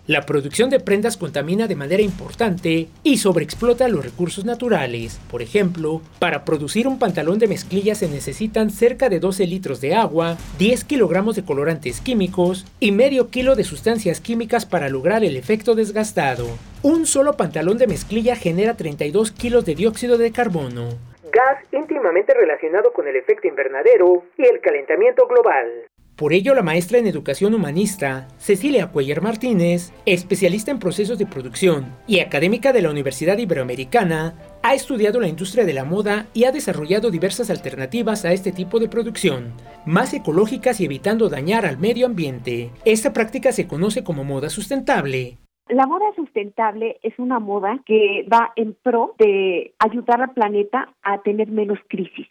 De 0.42 0.80
prendas 0.80 1.16
contamina 1.16 1.66
de 1.66 1.76
manera 1.76 2.02
importante 2.02 2.88
y 3.02 3.18
sobreexplota 3.18 3.88
los 3.88 4.04
recursos 4.04 4.44
naturales. 4.44 5.20
Por 5.30 5.42
ejemplo, 5.42 6.02
para 6.18 6.44
producir 6.44 6.86
un 6.86 6.98
pantalón 6.98 7.38
de 7.38 7.48
mezclilla 7.48 7.94
se 7.94 8.08
necesitan 8.08 8.70
cerca 8.70 9.08
de 9.08 9.20
12 9.20 9.46
litros 9.46 9.80
de 9.80 9.94
agua, 9.94 10.36
10 10.58 10.84
kilogramos 10.84 11.36
de 11.36 11.44
colorantes 11.44 12.00
químicos 12.00 12.66
y 12.80 12.92
medio 12.92 13.28
kilo 13.30 13.54
de 13.54 13.64
sustancias 13.64 14.20
químicas 14.20 14.66
para 14.66 14.88
lograr 14.88 15.24
el 15.24 15.36
efecto 15.36 15.74
desgastado. 15.74 16.46
Un 16.82 17.06
solo 17.06 17.36
pantalón 17.36 17.78
de 17.78 17.86
mezclilla 17.86 18.36
genera 18.36 18.76
32 18.76 19.32
kilos 19.32 19.64
de 19.64 19.74
dióxido 19.74 20.18
de 20.18 20.32
carbono, 20.32 20.88
gas 21.32 21.64
íntimamente 21.72 22.34
relacionado 22.34 22.92
con 22.92 23.08
el 23.08 23.16
efecto 23.16 23.48
invernadero 23.48 24.24
y 24.36 24.46
el 24.46 24.60
calentamiento 24.60 25.26
global. 25.26 25.86
Por 26.22 26.34
ello, 26.34 26.54
la 26.54 26.62
maestra 26.62 26.98
en 26.98 27.08
educación 27.08 27.52
humanista, 27.52 28.28
Cecilia 28.38 28.92
Cuellar 28.92 29.22
Martínez, 29.22 29.92
especialista 30.06 30.70
en 30.70 30.78
procesos 30.78 31.18
de 31.18 31.26
producción 31.26 31.96
y 32.06 32.20
académica 32.20 32.72
de 32.72 32.80
la 32.80 32.90
Universidad 32.90 33.38
Iberoamericana, 33.38 34.36
ha 34.62 34.72
estudiado 34.72 35.18
la 35.18 35.26
industria 35.26 35.64
de 35.64 35.72
la 35.72 35.84
moda 35.84 36.28
y 36.32 36.44
ha 36.44 36.52
desarrollado 36.52 37.10
diversas 37.10 37.50
alternativas 37.50 38.24
a 38.24 38.32
este 38.32 38.52
tipo 38.52 38.78
de 38.78 38.88
producción, 38.88 39.52
más 39.84 40.14
ecológicas 40.14 40.80
y 40.80 40.84
evitando 40.84 41.28
dañar 41.28 41.66
al 41.66 41.78
medio 41.78 42.06
ambiente. 42.06 42.70
Esta 42.84 43.12
práctica 43.12 43.50
se 43.50 43.66
conoce 43.66 44.04
como 44.04 44.22
moda 44.22 44.48
sustentable. 44.48 45.38
La 45.68 45.88
moda 45.88 46.06
sustentable 46.14 46.98
es 47.02 47.18
una 47.18 47.40
moda 47.40 47.80
que 47.84 48.28
va 48.32 48.52
en 48.54 48.76
pro 48.80 49.16
de 49.18 49.74
ayudar 49.80 50.22
al 50.22 50.34
planeta 50.34 50.94
a 51.02 51.20
tener 51.22 51.48
menos 51.48 51.80
crisis. 51.88 52.28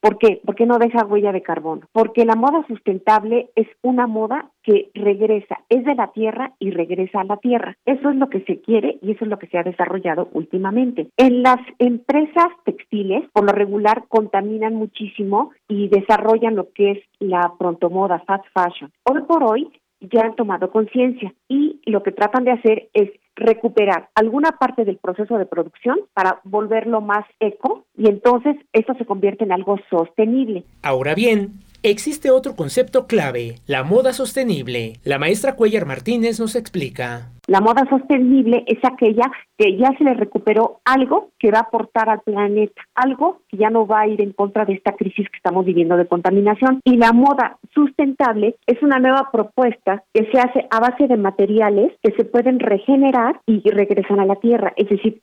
¿Por 0.00 0.18
qué? 0.18 0.40
Porque 0.44 0.66
no 0.66 0.78
deja 0.78 1.04
huella 1.04 1.32
de 1.32 1.42
carbono. 1.42 1.86
Porque 1.92 2.24
la 2.24 2.36
moda 2.36 2.64
sustentable 2.68 3.50
es 3.56 3.66
una 3.82 4.06
moda 4.06 4.50
que 4.62 4.90
regresa, 4.94 5.60
es 5.68 5.84
de 5.84 5.94
la 5.94 6.12
tierra 6.12 6.52
y 6.58 6.70
regresa 6.70 7.20
a 7.20 7.24
la 7.24 7.38
tierra. 7.38 7.76
Eso 7.84 8.10
es 8.10 8.16
lo 8.16 8.28
que 8.28 8.42
se 8.42 8.60
quiere 8.60 8.98
y 9.02 9.12
eso 9.12 9.24
es 9.24 9.30
lo 9.30 9.38
que 9.38 9.48
se 9.48 9.58
ha 9.58 9.62
desarrollado 9.62 10.28
últimamente. 10.32 11.08
En 11.16 11.42
las 11.42 11.58
empresas 11.78 12.48
textiles, 12.64 13.24
por 13.32 13.44
lo 13.44 13.52
regular, 13.52 14.04
contaminan 14.08 14.74
muchísimo 14.74 15.50
y 15.68 15.88
desarrollan 15.88 16.54
lo 16.54 16.72
que 16.72 16.92
es 16.92 16.98
la 17.18 17.54
prontomoda, 17.58 18.22
fast 18.26 18.44
fashion. 18.54 18.92
Hoy 19.04 19.22
por 19.22 19.42
hoy 19.42 19.68
ya 20.00 20.22
han 20.22 20.36
tomado 20.36 20.70
conciencia 20.70 21.34
y 21.48 21.80
lo 21.86 22.02
que 22.02 22.12
tratan 22.12 22.44
de 22.44 22.52
hacer 22.52 22.88
es 22.92 23.10
recuperar 23.38 24.10
alguna 24.14 24.52
parte 24.52 24.84
del 24.84 24.98
proceso 24.98 25.38
de 25.38 25.46
producción 25.46 25.98
para 26.12 26.40
volverlo 26.44 27.00
más 27.00 27.24
eco 27.40 27.84
y 27.96 28.08
entonces 28.08 28.56
esto 28.72 28.94
se 28.94 29.06
convierte 29.06 29.44
en 29.44 29.52
algo 29.52 29.78
sostenible. 29.90 30.64
Ahora 30.82 31.14
bien, 31.14 31.60
existe 31.82 32.30
otro 32.30 32.56
concepto 32.56 33.06
clave, 33.06 33.56
la 33.66 33.84
moda 33.84 34.12
sostenible. 34.12 34.94
La 35.04 35.18
maestra 35.18 35.54
Cuellar 35.54 35.86
Martínez 35.86 36.40
nos 36.40 36.56
explica. 36.56 37.30
La 37.48 37.62
moda 37.62 37.88
sostenible 37.88 38.62
es 38.66 38.78
aquella 38.84 39.24
que 39.56 39.74
ya 39.78 39.90
se 39.96 40.04
le 40.04 40.12
recuperó 40.12 40.80
algo 40.84 41.30
que 41.38 41.50
va 41.50 41.60
a 41.60 41.62
aportar 41.62 42.10
al 42.10 42.20
planeta, 42.20 42.82
algo 42.94 43.40
que 43.48 43.56
ya 43.56 43.70
no 43.70 43.86
va 43.86 44.00
a 44.00 44.06
ir 44.06 44.20
en 44.20 44.34
contra 44.34 44.66
de 44.66 44.74
esta 44.74 44.92
crisis 44.92 45.26
que 45.30 45.38
estamos 45.38 45.64
viviendo 45.64 45.96
de 45.96 46.06
contaminación. 46.06 46.82
Y 46.84 46.98
la 46.98 47.12
moda 47.14 47.56
sustentable 47.72 48.56
es 48.66 48.82
una 48.82 48.98
nueva 48.98 49.30
propuesta 49.32 50.04
que 50.12 50.30
se 50.30 50.38
hace 50.38 50.66
a 50.70 50.78
base 50.78 51.08
de 51.08 51.16
materiales 51.16 51.94
que 52.02 52.12
se 52.18 52.26
pueden 52.26 52.60
regenerar 52.60 53.40
y 53.46 53.62
regresan 53.70 54.20
a 54.20 54.26
la 54.26 54.36
tierra, 54.36 54.74
es 54.76 54.90
decir, 54.90 55.22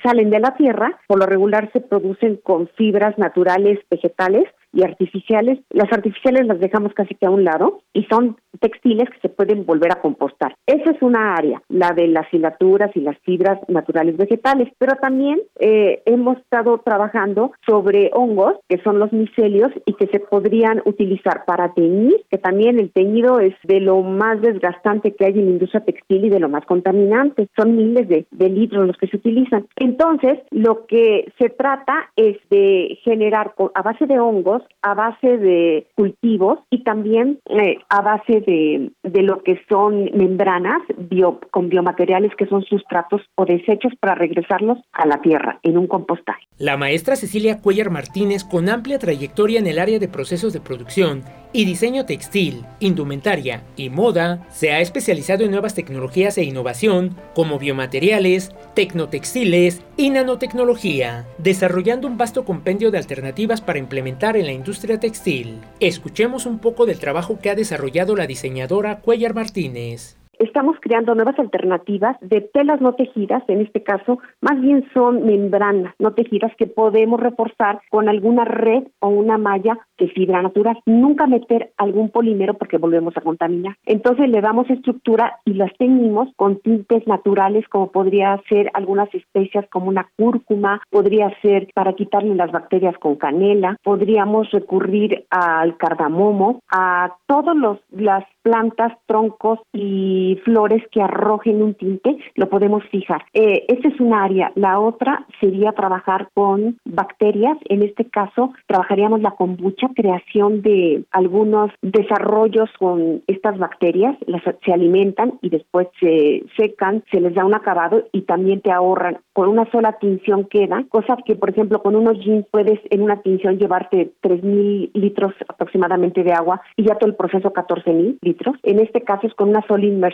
salen 0.00 0.30
de 0.30 0.38
la 0.38 0.54
tierra, 0.54 1.00
por 1.08 1.18
lo 1.18 1.26
regular 1.26 1.70
se 1.72 1.80
producen 1.80 2.38
con 2.44 2.68
fibras 2.76 3.18
naturales 3.18 3.80
vegetales 3.90 4.44
y 4.74 4.82
artificiales. 4.82 5.60
Las 5.70 5.92
artificiales 5.92 6.46
las 6.46 6.60
dejamos 6.60 6.92
casi 6.94 7.14
que 7.14 7.26
a 7.26 7.30
un 7.30 7.44
lado 7.44 7.82
y 7.92 8.04
son 8.04 8.36
textiles 8.60 9.08
que 9.10 9.20
se 9.20 9.28
pueden 9.28 9.64
volver 9.64 9.92
a 9.92 10.00
compostar. 10.00 10.56
Esa 10.66 10.90
es 10.90 11.00
una 11.00 11.34
área, 11.34 11.62
la 11.68 11.92
de 11.92 12.08
las 12.08 12.32
hilaturas 12.32 12.90
y 12.94 13.00
las 13.00 13.18
fibras 13.18 13.58
naturales 13.68 14.16
vegetales, 14.16 14.68
pero 14.78 14.96
también 14.96 15.40
eh, 15.58 16.02
hemos 16.06 16.38
estado 16.38 16.78
trabajando 16.78 17.52
sobre 17.66 18.10
hongos, 18.12 18.56
que 18.68 18.78
son 18.82 18.98
los 18.98 19.12
micelios 19.12 19.72
y 19.84 19.94
que 19.94 20.06
se 20.08 20.20
podrían 20.20 20.82
utilizar 20.84 21.44
para 21.44 21.72
teñir, 21.74 22.22
que 22.30 22.38
también 22.38 22.78
el 22.78 22.90
teñido 22.92 23.40
es 23.40 23.54
de 23.64 23.80
lo 23.80 24.02
más 24.02 24.40
desgastante 24.40 25.14
que 25.14 25.26
hay 25.26 25.32
en 25.32 25.46
la 25.46 25.52
industria 25.52 25.84
textil 25.84 26.24
y 26.24 26.30
de 26.30 26.40
lo 26.40 26.48
más 26.48 26.64
contaminante. 26.66 27.48
Son 27.56 27.76
miles 27.76 28.08
de, 28.08 28.26
de 28.30 28.48
litros 28.48 28.86
los 28.86 28.96
que 28.96 29.08
se 29.08 29.16
utilizan. 29.16 29.66
Entonces, 29.76 30.38
lo 30.50 30.86
que 30.86 31.32
se 31.38 31.50
trata 31.50 32.10
es 32.16 32.36
de 32.50 32.98
generar 33.02 33.54
a 33.74 33.82
base 33.82 34.06
de 34.06 34.18
hongos 34.18 34.62
a 34.82 34.94
base 34.94 35.38
de 35.38 35.86
cultivos 35.94 36.58
y 36.70 36.84
también 36.84 37.38
eh, 37.46 37.78
a 37.88 38.02
base 38.02 38.40
de, 38.40 38.90
de, 39.02 39.22
lo 39.22 39.42
que 39.42 39.60
son 39.68 40.10
membranas 40.14 40.82
bio, 40.96 41.40
con 41.54 41.68
biomateriales 41.68 42.32
que 42.36 42.46
son 42.46 42.64
sustratos 42.64 43.22
o 43.36 43.44
desechos 43.44 43.92
para 44.00 44.16
regresarlos 44.16 44.78
a 44.92 45.06
la 45.06 45.22
tierra 45.22 45.60
en 45.62 45.78
un 45.78 45.86
compostaje. 45.86 46.42
La 46.58 46.76
maestra 46.76 47.14
Cecilia 47.14 47.60
Cuellar 47.60 47.90
Martínez, 47.90 48.42
con 48.42 48.68
amplia 48.68 48.98
trayectoria 48.98 49.60
en 49.60 49.68
el 49.68 49.78
área 49.78 50.00
de 50.00 50.08
procesos 50.08 50.52
de 50.52 50.60
producción 50.60 51.22
y 51.52 51.64
diseño 51.64 52.06
textil, 52.06 52.64
indumentaria 52.80 53.62
y 53.76 53.88
moda, 53.88 54.44
se 54.50 54.72
ha 54.72 54.80
especializado 54.80 55.44
en 55.44 55.52
nuevas 55.52 55.76
tecnologías 55.76 56.38
e 56.38 56.42
innovación 56.42 57.14
como 57.36 57.60
biomateriales, 57.60 58.52
tecnotextiles 58.74 59.80
y 59.96 60.10
nanotecnología, 60.10 61.24
desarrollando 61.38 62.08
un 62.08 62.18
vasto 62.18 62.44
compendio 62.44 62.90
de 62.90 62.98
alternativas 62.98 63.60
para 63.60 63.78
implementar 63.78 64.36
en 64.36 64.46
la 64.46 64.52
industria 64.52 64.98
textil. 64.98 65.60
Escuchemos 65.78 66.46
un 66.46 66.58
poco 66.58 66.84
del 66.84 66.98
trabajo 66.98 67.38
que 67.40 67.50
ha 67.50 67.54
desarrollado 67.54 68.16
la 68.16 68.26
diseñadora 68.26 68.98
Cuellar 68.98 69.34
Martínez 69.34 70.16
estamos 70.44 70.76
creando 70.80 71.14
nuevas 71.14 71.38
alternativas 71.38 72.16
de 72.20 72.40
telas 72.40 72.80
no 72.80 72.94
tejidas, 72.94 73.42
en 73.48 73.60
este 73.60 73.82
caso, 73.82 74.18
más 74.40 74.60
bien 74.60 74.84
son 74.94 75.24
membranas 75.24 75.94
no 75.98 76.12
tejidas 76.14 76.52
que 76.56 76.66
podemos 76.66 77.20
reforzar 77.20 77.80
con 77.90 78.08
alguna 78.08 78.44
red 78.44 78.84
o 79.00 79.08
una 79.08 79.38
malla 79.38 79.78
de 79.98 80.08
fibra 80.08 80.42
natural. 80.42 80.78
Nunca 80.86 81.26
meter 81.26 81.72
algún 81.76 82.10
polímero 82.10 82.54
porque 82.54 82.78
volvemos 82.78 83.16
a 83.16 83.20
contaminar. 83.20 83.76
Entonces 83.84 84.28
le 84.28 84.40
damos 84.40 84.68
estructura 84.70 85.38
y 85.44 85.54
las 85.54 85.72
teñimos 85.78 86.28
con 86.36 86.60
tintes 86.60 87.06
naturales 87.06 87.66
como 87.68 87.90
podría 87.90 88.40
ser 88.48 88.70
algunas 88.74 89.12
especias 89.14 89.66
como 89.70 89.88
una 89.88 90.08
cúrcuma, 90.16 90.82
podría 90.90 91.30
ser 91.40 91.68
para 91.74 91.94
quitarle 91.94 92.34
las 92.34 92.52
bacterias 92.52 92.96
con 92.98 93.16
canela, 93.16 93.76
podríamos 93.82 94.50
recurrir 94.50 95.24
al 95.30 95.76
cardamomo, 95.76 96.60
a 96.70 97.16
todos 97.26 97.56
los 97.56 97.78
las 97.90 98.24
plantas, 98.42 98.92
troncos 99.06 99.58
y 99.72 100.33
flores 100.36 100.82
que 100.90 101.02
arrojen 101.02 101.62
un 101.62 101.74
tinte, 101.74 102.16
lo 102.34 102.48
podemos 102.48 102.84
fijar. 102.90 103.24
Eh, 103.32 103.64
esta 103.68 103.88
es 103.88 104.00
una 104.00 104.24
área. 104.24 104.52
La 104.54 104.78
otra 104.78 105.26
sería 105.40 105.72
trabajar 105.72 106.28
con 106.34 106.78
bacterias. 106.84 107.56
En 107.68 107.82
este 107.82 108.04
caso, 108.06 108.52
trabajaríamos 108.66 109.20
la 109.20 109.32
kombucha, 109.32 109.88
creación 109.94 110.62
de 110.62 111.04
algunos 111.10 111.70
desarrollos 111.82 112.70
con 112.78 113.22
estas 113.26 113.58
bacterias. 113.58 114.16
Se 114.64 114.72
alimentan 114.72 115.38
y 115.42 115.50
después 115.50 115.88
se 116.00 116.44
secan, 116.56 117.04
se 117.10 117.20
les 117.20 117.34
da 117.34 117.44
un 117.44 117.54
acabado 117.54 118.04
y 118.12 118.22
también 118.22 118.60
te 118.60 118.70
ahorran. 118.70 119.18
Con 119.32 119.48
una 119.48 119.70
sola 119.70 119.98
tinción 119.98 120.44
queda, 120.44 120.84
cosa 120.88 121.16
que, 121.24 121.36
por 121.36 121.50
ejemplo, 121.50 121.82
con 121.82 121.96
unos 121.96 122.18
jeans 122.20 122.46
puedes 122.50 122.80
en 122.90 123.02
una 123.02 123.22
tinción 123.22 123.58
llevarte 123.58 124.12
3.000 124.22 124.90
litros 124.94 125.34
aproximadamente 125.48 126.22
de 126.22 126.32
agua 126.32 126.60
y 126.76 126.84
ya 126.84 126.96
todo 126.96 127.08
el 127.08 127.16
proceso 127.16 127.52
14.000 127.52 128.18
litros 128.20 128.56
en 128.62 128.80
este 128.80 129.02
caso 129.02 129.26
es 129.26 129.34
con 129.34 129.48
una 129.50 129.66
sola 129.66 129.84
inmersión, 129.84 130.13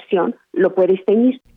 lo 0.52 0.74
puedes. 0.74 1.00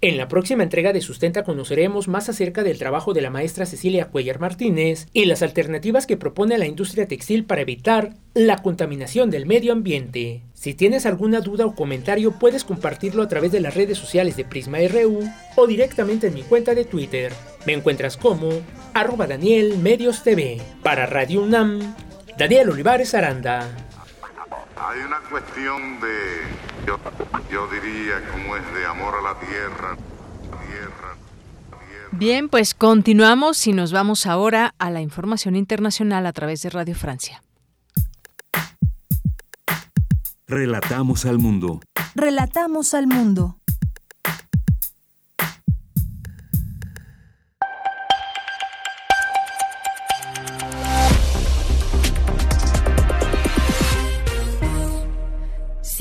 En 0.01 0.17
la 0.17 0.27
próxima 0.27 0.63
entrega 0.63 0.93
de 0.93 1.01
Sustenta 1.01 1.43
conoceremos 1.43 2.07
más 2.07 2.29
acerca 2.29 2.63
del 2.63 2.77
trabajo 2.77 3.13
de 3.13 3.21
la 3.21 3.29
maestra 3.29 3.65
Cecilia 3.65 4.09
Cuellar 4.09 4.39
Martínez 4.39 5.07
y 5.13 5.25
las 5.25 5.41
alternativas 5.41 6.05
que 6.05 6.17
propone 6.17 6.57
la 6.57 6.65
industria 6.65 7.07
textil 7.07 7.45
para 7.45 7.61
evitar 7.61 8.13
la 8.33 8.57
contaminación 8.57 9.29
del 9.29 9.45
medio 9.45 9.73
ambiente. 9.73 10.41
Si 10.53 10.73
tienes 10.73 11.05
alguna 11.05 11.41
duda 11.41 11.65
o 11.65 11.75
comentario 11.75 12.33
puedes 12.39 12.63
compartirlo 12.63 13.23
a 13.23 13.27
través 13.27 13.51
de 13.51 13.59
las 13.59 13.75
redes 13.75 13.97
sociales 13.97 14.37
de 14.37 14.45
Prisma 14.45 14.79
RU 14.87 15.21
o 15.55 15.67
directamente 15.67 16.27
en 16.27 16.33
mi 16.33 16.43
cuenta 16.43 16.75
de 16.75 16.85
Twitter. 16.85 17.31
Me 17.65 17.73
encuentras 17.73 18.17
como 18.17 18.49
arroba 18.93 19.27
Daniel 19.27 19.77
Medios 19.77 20.23
TV. 20.23 20.61
Para 20.83 21.05
Radio 21.05 21.43
UNAM, 21.43 21.95
Daniel 22.37 22.69
Olivares 22.69 23.13
Aranda. 23.13 23.92
Hay 24.85 24.99
una 24.99 25.19
cuestión 25.29 26.01
de, 26.01 26.41
yo, 27.49 27.67
diría, 27.67 28.21
como 28.31 28.57
es 28.57 28.73
de 28.73 28.85
amor 28.85 29.15
a 29.15 29.21
la 29.21 29.39
tierra, 29.39 29.95
tierra, 30.67 31.15
tierra. 31.69 32.09
Bien, 32.11 32.49
pues 32.49 32.73
continuamos 32.73 33.65
y 33.65 33.71
nos 33.71 33.93
vamos 33.93 34.25
ahora 34.25 34.75
a 34.79 34.89
la 34.89 34.99
información 34.99 35.55
internacional 35.55 36.25
a 36.25 36.33
través 36.33 36.63
de 36.63 36.69
Radio 36.69 36.95
Francia. 36.95 37.41
Relatamos 40.47 41.25
al 41.25 41.39
mundo. 41.39 41.79
Relatamos 42.13 42.93
al 42.93 43.07
mundo. 43.07 43.57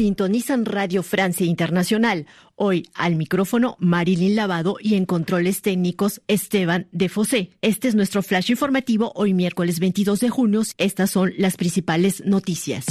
Sintonizan 0.03 0.65
Radio 0.65 1.05
Francia 1.05 1.47
Internacional. 1.47 2.27
Hoy 2.57 2.89
al 2.93 3.15
micrófono 3.15 3.77
Marilyn 3.79 4.35
Lavado 4.35 4.74
y 4.81 4.97
en 4.97 5.07
controles 5.07 5.62
técnicos 5.62 6.23
Esteban 6.27 6.89
de 6.91 7.09
Fosé. 7.09 7.51
Este 7.61 7.87
es 7.87 7.95
nuestro 7.95 8.20
flash 8.24 8.51
informativo 8.51 9.12
hoy 9.15 9.33
miércoles 9.33 9.79
22 9.79 10.19
de 10.19 10.29
junio. 10.29 10.62
Estas 10.77 11.11
son 11.12 11.33
las 11.39 11.57
principales 11.57 12.20
noticias. 12.27 12.85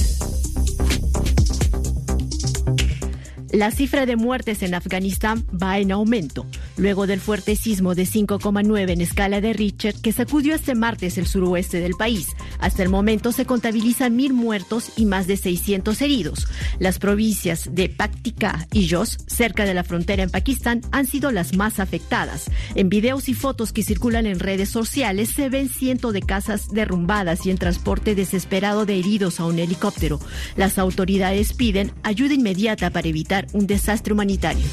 La 3.51 3.69
cifra 3.69 4.05
de 4.05 4.15
muertes 4.15 4.63
en 4.63 4.73
Afganistán 4.73 5.45
va 5.51 5.77
en 5.77 5.91
aumento, 5.91 6.45
luego 6.77 7.05
del 7.05 7.19
fuerte 7.19 7.57
sismo 7.57 7.95
de 7.95 8.03
5,9 8.03 8.89
en 8.89 9.01
escala 9.01 9.41
de 9.41 9.51
Richter 9.51 9.93
que 10.01 10.13
sacudió 10.13 10.55
este 10.55 10.73
martes 10.73 11.17
el 11.17 11.27
suroeste 11.27 11.81
del 11.81 11.95
país. 11.95 12.27
Hasta 12.59 12.81
el 12.81 12.87
momento 12.87 13.33
se 13.33 13.45
contabilizan 13.45 14.15
mil 14.15 14.31
muertos 14.31 14.93
y 14.95 15.05
más 15.05 15.27
de 15.27 15.35
600 15.35 16.01
heridos. 16.01 16.47
Las 16.79 16.97
provincias 16.97 17.69
de 17.73 17.89
Paktika 17.89 18.67
y 18.71 18.87
Jos, 18.87 19.17
cerca 19.27 19.65
de 19.65 19.73
la 19.73 19.83
frontera 19.83 20.23
en 20.23 20.29
Pakistán, 20.29 20.79
han 20.93 21.05
sido 21.05 21.29
las 21.31 21.53
más 21.57 21.81
afectadas. 21.81 22.49
En 22.75 22.87
videos 22.87 23.27
y 23.27 23.33
fotos 23.33 23.73
que 23.73 23.83
circulan 23.83 24.27
en 24.27 24.39
redes 24.39 24.69
sociales 24.69 25.29
se 25.29 25.49
ven 25.49 25.67
cientos 25.67 26.13
de 26.13 26.21
casas 26.21 26.69
derrumbadas 26.69 27.45
y 27.45 27.51
en 27.51 27.57
transporte 27.57 28.15
desesperado 28.15 28.85
de 28.85 28.97
heridos 28.97 29.41
a 29.41 29.45
un 29.45 29.59
helicóptero. 29.59 30.21
Las 30.55 30.77
autoridades 30.77 31.51
piden 31.51 31.91
ayuda 32.03 32.33
inmediata 32.33 32.91
para 32.91 33.09
evitar 33.09 33.40
un 33.53 33.68
desastre 33.68 34.13
humanitario. 34.13 34.65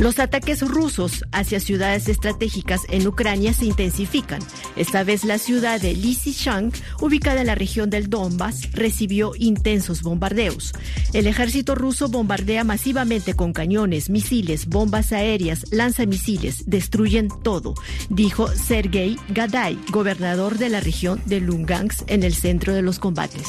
Los 0.00 0.18
ataques 0.18 0.62
rusos 0.62 1.26
hacia 1.30 1.60
ciudades 1.60 2.08
estratégicas 2.08 2.80
en 2.88 3.06
Ucrania 3.06 3.52
se 3.52 3.66
intensifican. 3.66 4.40
Esta 4.74 5.04
vez 5.04 5.24
la 5.24 5.36
ciudad 5.36 5.78
de 5.78 5.92
Lysychansk, 5.92 6.74
ubicada 7.02 7.42
en 7.42 7.48
la 7.48 7.54
región 7.54 7.90
del 7.90 8.08
Donbass, 8.08 8.72
recibió 8.72 9.32
intensos 9.38 10.00
bombardeos. 10.00 10.72
El 11.12 11.26
ejército 11.26 11.74
ruso 11.74 12.08
bombardea 12.08 12.64
masivamente 12.64 13.34
con 13.34 13.52
cañones, 13.52 14.08
misiles, 14.08 14.68
bombas 14.68 15.12
aéreas, 15.12 15.66
lanzamisiles, 15.70 16.64
destruyen 16.64 17.28
todo, 17.42 17.74
dijo 18.08 18.48
Sergei 18.48 19.18
Gaday, 19.28 19.78
gobernador 19.90 20.56
de 20.56 20.70
la 20.70 20.80
región 20.80 21.20
de 21.26 21.40
Lugansk 21.40 22.10
en 22.10 22.22
el 22.22 22.32
centro 22.32 22.72
de 22.72 22.80
los 22.80 22.98
combates. 22.98 23.48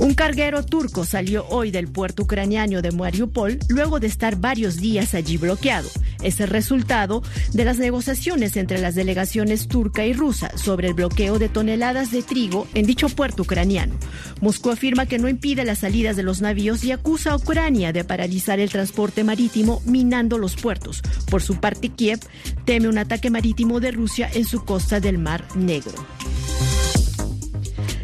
Un 0.00 0.14
carguero 0.14 0.64
turco 0.64 1.04
salió 1.04 1.46
hoy 1.48 1.70
del 1.70 1.86
puerto 1.86 2.22
ucraniano 2.22 2.80
de 2.80 2.90
Mariupol 2.90 3.58
luego 3.68 4.00
de 4.00 4.06
estar 4.06 4.36
varios 4.36 4.78
días 4.78 5.12
allí 5.12 5.36
bloqueado. 5.36 5.90
Es 6.22 6.40
el 6.40 6.48
resultado 6.48 7.22
de 7.52 7.66
las 7.66 7.76
negociaciones 7.76 8.56
entre 8.56 8.80
las 8.80 8.94
delegaciones 8.94 9.68
turca 9.68 10.06
y 10.06 10.14
rusa 10.14 10.56
sobre 10.56 10.88
el 10.88 10.94
bloqueo 10.94 11.38
de 11.38 11.50
toneladas 11.50 12.10
de 12.12 12.22
trigo 12.22 12.66
en 12.72 12.86
dicho 12.86 13.10
puerto 13.10 13.42
ucraniano. 13.42 13.94
Moscú 14.40 14.70
afirma 14.70 15.04
que 15.04 15.18
no 15.18 15.28
impide 15.28 15.66
las 15.66 15.80
salidas 15.80 16.16
de 16.16 16.22
los 16.22 16.40
navíos 16.40 16.82
y 16.82 16.92
acusa 16.92 17.32
a 17.32 17.36
Ucrania 17.36 17.92
de 17.92 18.02
paralizar 18.02 18.58
el 18.58 18.70
transporte 18.70 19.22
marítimo 19.22 19.82
minando 19.84 20.38
los 20.38 20.56
puertos. 20.56 21.02
Por 21.30 21.42
su 21.42 21.60
parte, 21.60 21.90
Kiev 21.90 22.20
teme 22.64 22.88
un 22.88 22.96
ataque 22.96 23.28
marítimo 23.28 23.80
de 23.80 23.90
Rusia 23.90 24.30
en 24.32 24.46
su 24.46 24.64
costa 24.64 24.98
del 24.98 25.18
Mar 25.18 25.44
Negro. 25.54 25.92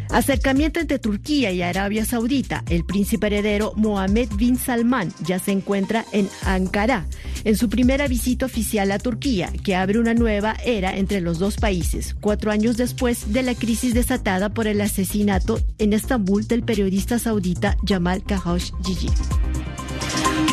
Acercamiento 0.09 0.79
entre 0.79 0.99
Turquía 0.99 1.51
y 1.51 1.61
Arabia 1.61 2.05
Saudita. 2.05 2.63
El 2.69 2.85
príncipe 2.85 3.27
heredero 3.27 3.73
Mohammed 3.75 4.29
bin 4.37 4.57
Salman 4.57 5.13
ya 5.23 5.39
se 5.39 5.51
encuentra 5.51 6.05
en 6.11 6.29
Ankara 6.43 7.05
en 7.43 7.55
su 7.55 7.69
primera 7.69 8.07
visita 8.07 8.45
oficial 8.45 8.91
a 8.91 8.99
Turquía, 8.99 9.51
que 9.63 9.75
abre 9.75 9.99
una 9.99 10.13
nueva 10.13 10.55
era 10.65 10.97
entre 10.97 11.21
los 11.21 11.39
dos 11.39 11.57
países, 11.57 12.15
cuatro 12.19 12.51
años 12.51 12.77
después 12.77 13.33
de 13.33 13.43
la 13.43 13.55
crisis 13.55 13.93
desatada 13.93 14.49
por 14.49 14.67
el 14.67 14.81
asesinato 14.81 15.59
en 15.77 15.93
Estambul 15.93 16.47
del 16.47 16.63
periodista 16.63 17.19
saudita 17.19 17.77
Jamal 17.85 18.23
Khashoggi. 18.23 19.09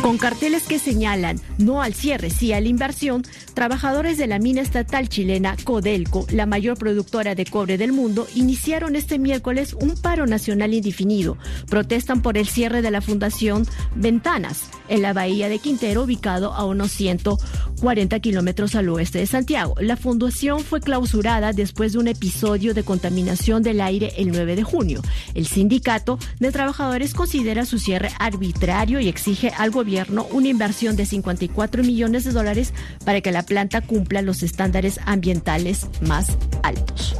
Con 0.05 0.19
carteles 0.19 0.67
que 0.67 0.77
señalan 0.77 1.41
no 1.57 1.81
al 1.81 1.95
cierre, 1.95 2.29
sí 2.29 2.53
a 2.53 2.61
la 2.61 2.67
inversión, 2.67 3.23
trabajadores 3.55 4.19
de 4.19 4.27
la 4.27 4.37
mina 4.37 4.61
estatal 4.61 5.09
chilena 5.09 5.57
Codelco, 5.63 6.27
la 6.29 6.45
mayor 6.45 6.77
productora 6.77 7.33
de 7.33 7.43
cobre 7.47 7.79
del 7.79 7.91
mundo, 7.91 8.27
iniciaron 8.35 8.95
este 8.95 9.17
miércoles 9.17 9.73
un 9.73 9.99
paro 9.99 10.27
nacional 10.27 10.75
indefinido. 10.75 11.39
Protestan 11.71 12.21
por 12.21 12.37
el 12.37 12.47
cierre 12.47 12.83
de 12.83 12.91
la 12.91 13.01
Fundación 13.01 13.65
Ventanas 13.95 14.69
en 14.89 15.01
la 15.01 15.13
bahía 15.13 15.49
de 15.49 15.57
Quintero, 15.57 16.03
ubicado 16.03 16.53
a 16.53 16.65
unos 16.65 16.91
140 16.91 18.19
kilómetros 18.19 18.75
al 18.75 18.89
oeste 18.89 19.17
de 19.17 19.25
Santiago. 19.25 19.73
La 19.79 19.97
fundación 19.97 20.59
fue 20.59 20.81
clausurada 20.81 21.51
después 21.51 21.93
de 21.93 21.97
un 21.97 22.09
episodio 22.09 22.75
de 22.75 22.83
contaminación 22.83 23.63
del 23.63 23.81
aire 23.81 24.13
el 24.17 24.27
9 24.27 24.55
de 24.55 24.63
junio. 24.63 25.01
El 25.33 25.47
sindicato 25.47 26.19
de 26.39 26.51
trabajadores 26.51 27.15
considera 27.15 27.65
su 27.65 27.79
cierre 27.79 28.11
arbitrario 28.19 28.99
y 28.99 29.07
exige 29.07 29.49
al 29.57 29.71
gobierno 29.71 29.94
una 30.31 30.47
inversión 30.47 30.95
de 30.95 31.05
54 31.05 31.83
millones 31.83 32.23
de 32.23 32.31
dólares 32.31 32.73
para 33.05 33.21
que 33.21 33.31
la 33.31 33.43
planta 33.43 33.81
cumpla 33.81 34.21
los 34.21 34.43
estándares 34.43 34.99
ambientales 35.05 35.87
más 36.01 36.37
altos. 36.63 37.15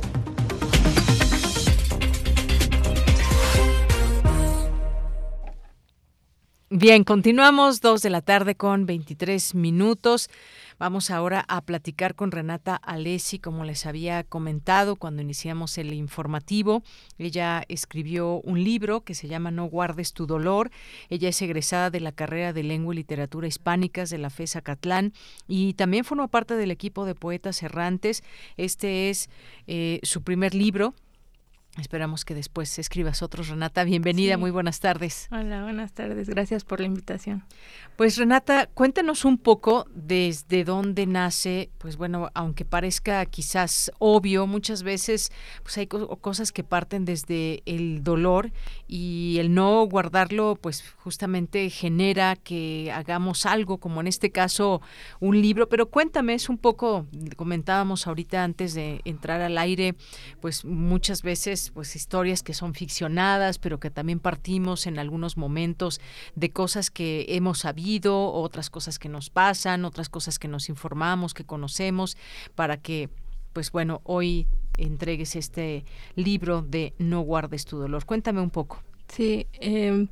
Bien, 6.69 7.05
continuamos 7.05 7.79
dos 7.79 8.01
de 8.01 8.09
la 8.09 8.21
tarde 8.21 8.55
con 8.55 8.85
23 8.85 9.55
minutos. 9.55 10.29
Vamos 10.77 11.09
ahora 11.09 11.45
a 11.47 11.61
platicar 11.61 12.15
con 12.15 12.31
Renata 12.31 12.75
Alessi, 12.75 13.39
como 13.39 13.63
les 13.63 13.85
había 13.85 14.25
comentado 14.25 14.97
cuando 14.97 15.21
iniciamos 15.21 15.77
el 15.77 15.93
informativo. 15.93 16.83
Ella 17.17 17.63
escribió 17.69 18.41
un 18.41 18.61
libro 18.61 19.01
que 19.01 19.15
se 19.15 19.29
llama 19.29 19.51
No 19.51 19.67
guardes 19.67 20.11
tu 20.11 20.25
dolor. 20.27 20.71
Ella 21.09 21.29
es 21.29 21.41
egresada 21.41 21.89
de 21.91 22.01
la 22.01 22.11
carrera 22.11 22.51
de 22.51 22.63
Lengua 22.63 22.93
y 22.93 22.97
Literatura 22.97 23.47
Hispánicas 23.47 24.09
de 24.09 24.17
la 24.17 24.29
FESA 24.29 24.61
Catlán 24.61 25.13
y 25.47 25.75
también 25.75 26.03
forma 26.03 26.27
parte 26.27 26.55
del 26.55 26.71
equipo 26.71 27.05
de 27.05 27.15
poetas 27.15 27.63
errantes. 27.63 28.21
Este 28.57 29.09
es 29.09 29.29
eh, 29.67 30.01
su 30.03 30.23
primer 30.23 30.53
libro, 30.53 30.93
Esperamos 31.77 32.23
que 32.23 32.33
después 32.33 32.79
escribas 32.79 33.21
otros. 33.21 33.49
Renata, 33.49 33.83
bienvenida, 33.83 34.37
muy 34.37 34.49
buenas 34.49 34.79
tardes. 34.79 35.27
Hola, 35.29 35.63
buenas 35.63 35.91
tardes. 35.91 36.29
Gracias 36.29 36.63
por 36.63 36.79
la 36.79 36.85
invitación. 36.85 37.43
Pues 37.97 38.17
Renata, 38.17 38.67
cuéntanos 38.73 39.25
un 39.25 39.37
poco 39.37 39.85
desde 39.93 40.63
dónde 40.63 41.05
nace, 41.05 41.69
pues 41.77 41.97
bueno, 41.97 42.29
aunque 42.33 42.63
parezca 42.63 43.25
quizás 43.25 43.91
obvio, 43.99 44.47
muchas 44.47 44.83
veces 44.83 45.33
pues 45.63 45.77
hay 45.77 45.87
cosas 45.87 46.53
que 46.53 46.63
parten 46.63 47.03
desde 47.03 47.61
el 47.65 48.03
dolor 48.03 48.51
y 48.87 49.37
el 49.39 49.53
no 49.53 49.83
guardarlo, 49.85 50.57
pues 50.61 50.83
justamente 50.97 51.69
genera 51.69 52.35
que 52.35 52.91
hagamos 52.93 53.45
algo, 53.45 53.77
como 53.77 54.01
en 54.01 54.07
este 54.07 54.31
caso 54.31 54.81
un 55.19 55.41
libro. 55.41 55.67
Pero 55.69 55.89
cuéntame, 55.89 56.35
es 56.35 56.49
un 56.49 56.57
poco, 56.57 57.05
comentábamos 57.35 58.05
ahorita 58.07 58.43
antes 58.43 58.73
de 58.73 59.01
entrar 59.05 59.41
al 59.41 59.57
aire, 59.57 59.95
pues 60.39 60.65
muchas 60.65 61.23
veces 61.23 61.71
pues 61.73 61.95
historias 61.95 62.43
que 62.43 62.53
son 62.53 62.73
ficcionadas, 62.73 63.57
pero 63.57 63.79
que 63.79 63.89
también 63.89 64.19
partimos 64.19 64.85
en 64.85 64.99
algunos 64.99 65.37
momentos 65.37 65.99
de 66.35 66.51
cosas 66.51 66.91
que 66.91 67.25
hemos 67.29 67.59
sabido, 67.59 68.31
otras 68.33 68.69
cosas 68.69 68.99
que 68.99 69.09
nos 69.09 69.29
pasan, 69.29 69.85
otras 69.85 70.09
cosas 70.09 70.37
que 70.37 70.47
nos 70.47 70.69
informamos, 70.69 71.33
que 71.33 71.43
conocemos, 71.43 72.17
para 72.53 72.77
que 72.77 73.09
pues 73.55 73.71
bueno, 73.71 74.01
hoy 74.03 74.47
entregues 74.77 75.35
este 75.35 75.85
libro 76.15 76.61
de 76.61 76.93
No 76.97 77.21
guardes 77.21 77.65
tu 77.65 77.77
dolor. 77.77 78.05
Cuéntame 78.05 78.41
un 78.41 78.49
poco. 78.49 78.81
Sí, 79.07 79.47
em, 79.53 80.07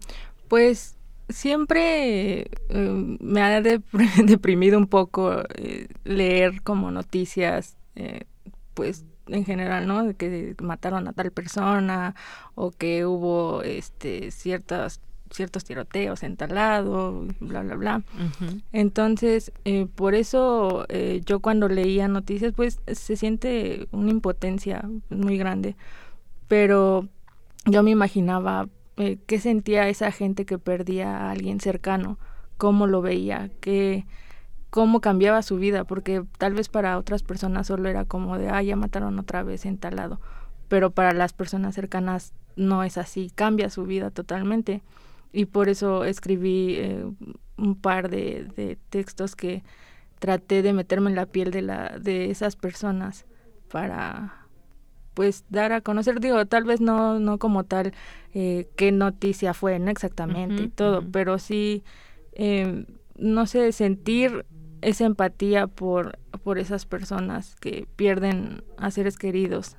pues 0.48 0.98
siempre 1.30 2.50
em, 2.70 3.18
me 3.20 3.42
ha 3.42 3.62
deprimido 4.26 4.78
un 4.78 4.88
poco 4.88 5.42
eh, 5.56 5.88
leer 6.04 6.62
como 6.64 6.92
noticias, 6.92 7.78
eh, 7.96 8.26
pues 8.74 9.06
en 9.28 9.46
general, 9.46 9.88
¿no? 9.88 10.04
De 10.06 10.16
que 10.16 10.56
mataron 10.62 11.08
a 11.08 11.14
tal 11.14 11.32
persona 11.32 12.16
o 12.56 12.72
que 12.72 13.06
hubo 13.06 13.64
este 13.64 14.32
ciertas 14.32 15.02
ciertos 15.34 15.64
tiroteos 15.64 16.24
en 16.24 16.38
tal 16.38 16.56
lado, 16.56 17.26
bla, 17.40 17.62
bla, 17.62 17.76
bla. 17.76 18.04
Entonces, 18.72 19.52
eh, 19.66 19.88
por 19.94 20.16
eso 20.16 20.86
eh, 20.90 21.22
yo 21.26 21.40
cuando 21.40 21.68
leía 21.68 22.08
noticias, 22.08 22.54
pues 22.54 22.80
se 22.88 23.16
siente 23.16 23.88
una 23.92 24.12
impotencia 24.12 24.88
muy 25.10 25.38
grande, 25.38 25.76
pero 26.48 27.08
yo 27.66 27.84
me 27.84 27.92
imaginaba 27.92 28.68
eh, 28.98 29.18
qué 29.26 29.40
sentía 29.40 29.90
esa 29.90 30.12
gente 30.12 30.46
que 30.46 30.60
perdía 30.60 31.18
a 31.18 31.32
alguien 31.32 31.60
cercano, 31.60 32.20
cómo 32.58 32.86
lo 32.86 33.02
veía, 33.02 33.50
qué, 33.60 34.06
cómo 34.70 35.02
cambiaba 35.02 35.42
su 35.42 35.58
vida, 35.58 35.84
porque 35.84 36.24
tal 36.38 36.54
vez 36.54 36.70
para 36.70 36.98
otras 36.98 37.24
personas 37.24 37.68
solo 37.68 37.90
era 37.90 38.06
como 38.06 38.38
de, 38.38 38.50
ah, 38.50 38.62
ya 38.62 38.76
mataron 38.76 39.18
otra 39.20 39.44
vez 39.44 39.66
en 39.66 39.78
tal 39.78 39.96
lado, 39.96 40.20
pero 40.68 40.92
para 40.92 41.14
las 41.14 41.34
personas 41.34 41.76
cercanas 41.76 42.34
no 42.56 42.84
es 42.84 42.98
así, 42.98 43.32
cambia 43.34 43.70
su 43.70 43.86
vida 43.86 44.12
totalmente. 44.12 44.84
Y 45.34 45.46
por 45.46 45.68
eso 45.68 46.06
escribí 46.06 46.76
eh, 46.78 47.06
un 47.58 47.76
par 47.76 48.10
de, 48.10 48.48
de, 48.56 48.78
textos 48.90 49.36
que 49.36 49.64
traté 50.20 50.62
de 50.62 50.72
meterme 50.74 51.10
en 51.10 51.16
la 51.16 51.26
piel 51.26 51.52
de, 51.52 51.64
la, 51.64 51.98
de 52.00 52.30
esas 52.30 52.56
personas 52.56 53.26
para 53.70 54.44
pues 55.14 55.44
dar 55.50 55.74
a 55.74 55.82
conocer, 55.82 56.20
digo, 56.20 56.46
tal 56.46 56.64
vez 56.64 56.82
no, 56.82 57.20
no 57.20 57.38
como 57.38 57.64
tal 57.66 57.94
eh, 58.34 58.68
qué 58.76 58.92
noticia 58.92 59.54
fue, 59.54 59.78
no 59.80 59.92
exactamente 59.92 60.64
y 60.64 60.70
todo, 60.70 61.04
pero 61.12 61.38
sí, 61.38 61.84
eh, 62.34 62.86
no 63.16 63.46
sé, 63.46 63.72
sentir 63.72 64.46
esa 64.82 65.06
empatía 65.06 65.68
por, 65.68 66.18
por 66.44 66.58
esas 66.60 66.86
personas 66.86 67.56
que 67.58 67.88
pierden 67.96 68.64
a 68.78 68.92
seres 68.92 69.18
queridos. 69.18 69.78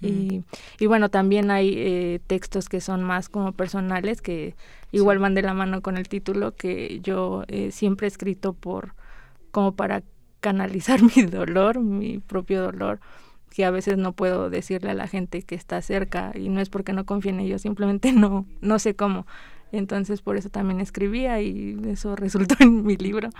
y, 0.00 0.42
y, 0.78 0.86
bueno, 0.86 1.10
también 1.10 1.50
hay 1.50 1.74
eh, 1.76 2.20
textos 2.26 2.68
que 2.68 2.80
son 2.80 3.02
más 3.02 3.28
como 3.28 3.52
personales, 3.52 4.22
que 4.22 4.54
igual 4.94 5.18
van 5.18 5.34
de 5.34 5.42
la 5.42 5.54
mano 5.54 5.82
con 5.82 5.96
el 5.96 6.08
título, 6.08 6.54
que 6.54 7.00
yo 7.00 7.44
eh, 7.48 7.70
siempre 7.70 8.06
he 8.06 8.08
escrito 8.08 8.52
por 8.52 8.94
como 9.50 9.74
para 9.76 10.02
canalizar 10.40 11.00
mi 11.16 11.22
dolor, 11.22 11.80
mi 11.80 12.18
propio 12.18 12.62
dolor, 12.62 13.00
que 13.50 13.64
a 13.64 13.70
veces 13.70 13.96
no 13.98 14.12
puedo 14.12 14.50
decirle 14.50 14.90
a 14.90 14.94
la 14.94 15.06
gente 15.06 15.42
que 15.42 15.54
está 15.54 15.80
cerca 15.82 16.32
y 16.34 16.48
no 16.48 16.60
es 16.60 16.68
porque 16.68 16.92
no 16.92 17.06
confíe 17.06 17.30
en 17.30 17.40
ellos, 17.40 17.62
simplemente 17.62 18.12
no, 18.12 18.46
no 18.60 18.78
sé 18.78 18.94
cómo. 18.96 19.26
Entonces 19.78 20.22
por 20.22 20.36
eso 20.36 20.48
también 20.48 20.80
escribía 20.80 21.40
y 21.40 21.76
eso 21.86 22.16
resultó 22.16 22.56
en 22.60 22.84
mi 22.84 22.96
libro. 22.96 23.30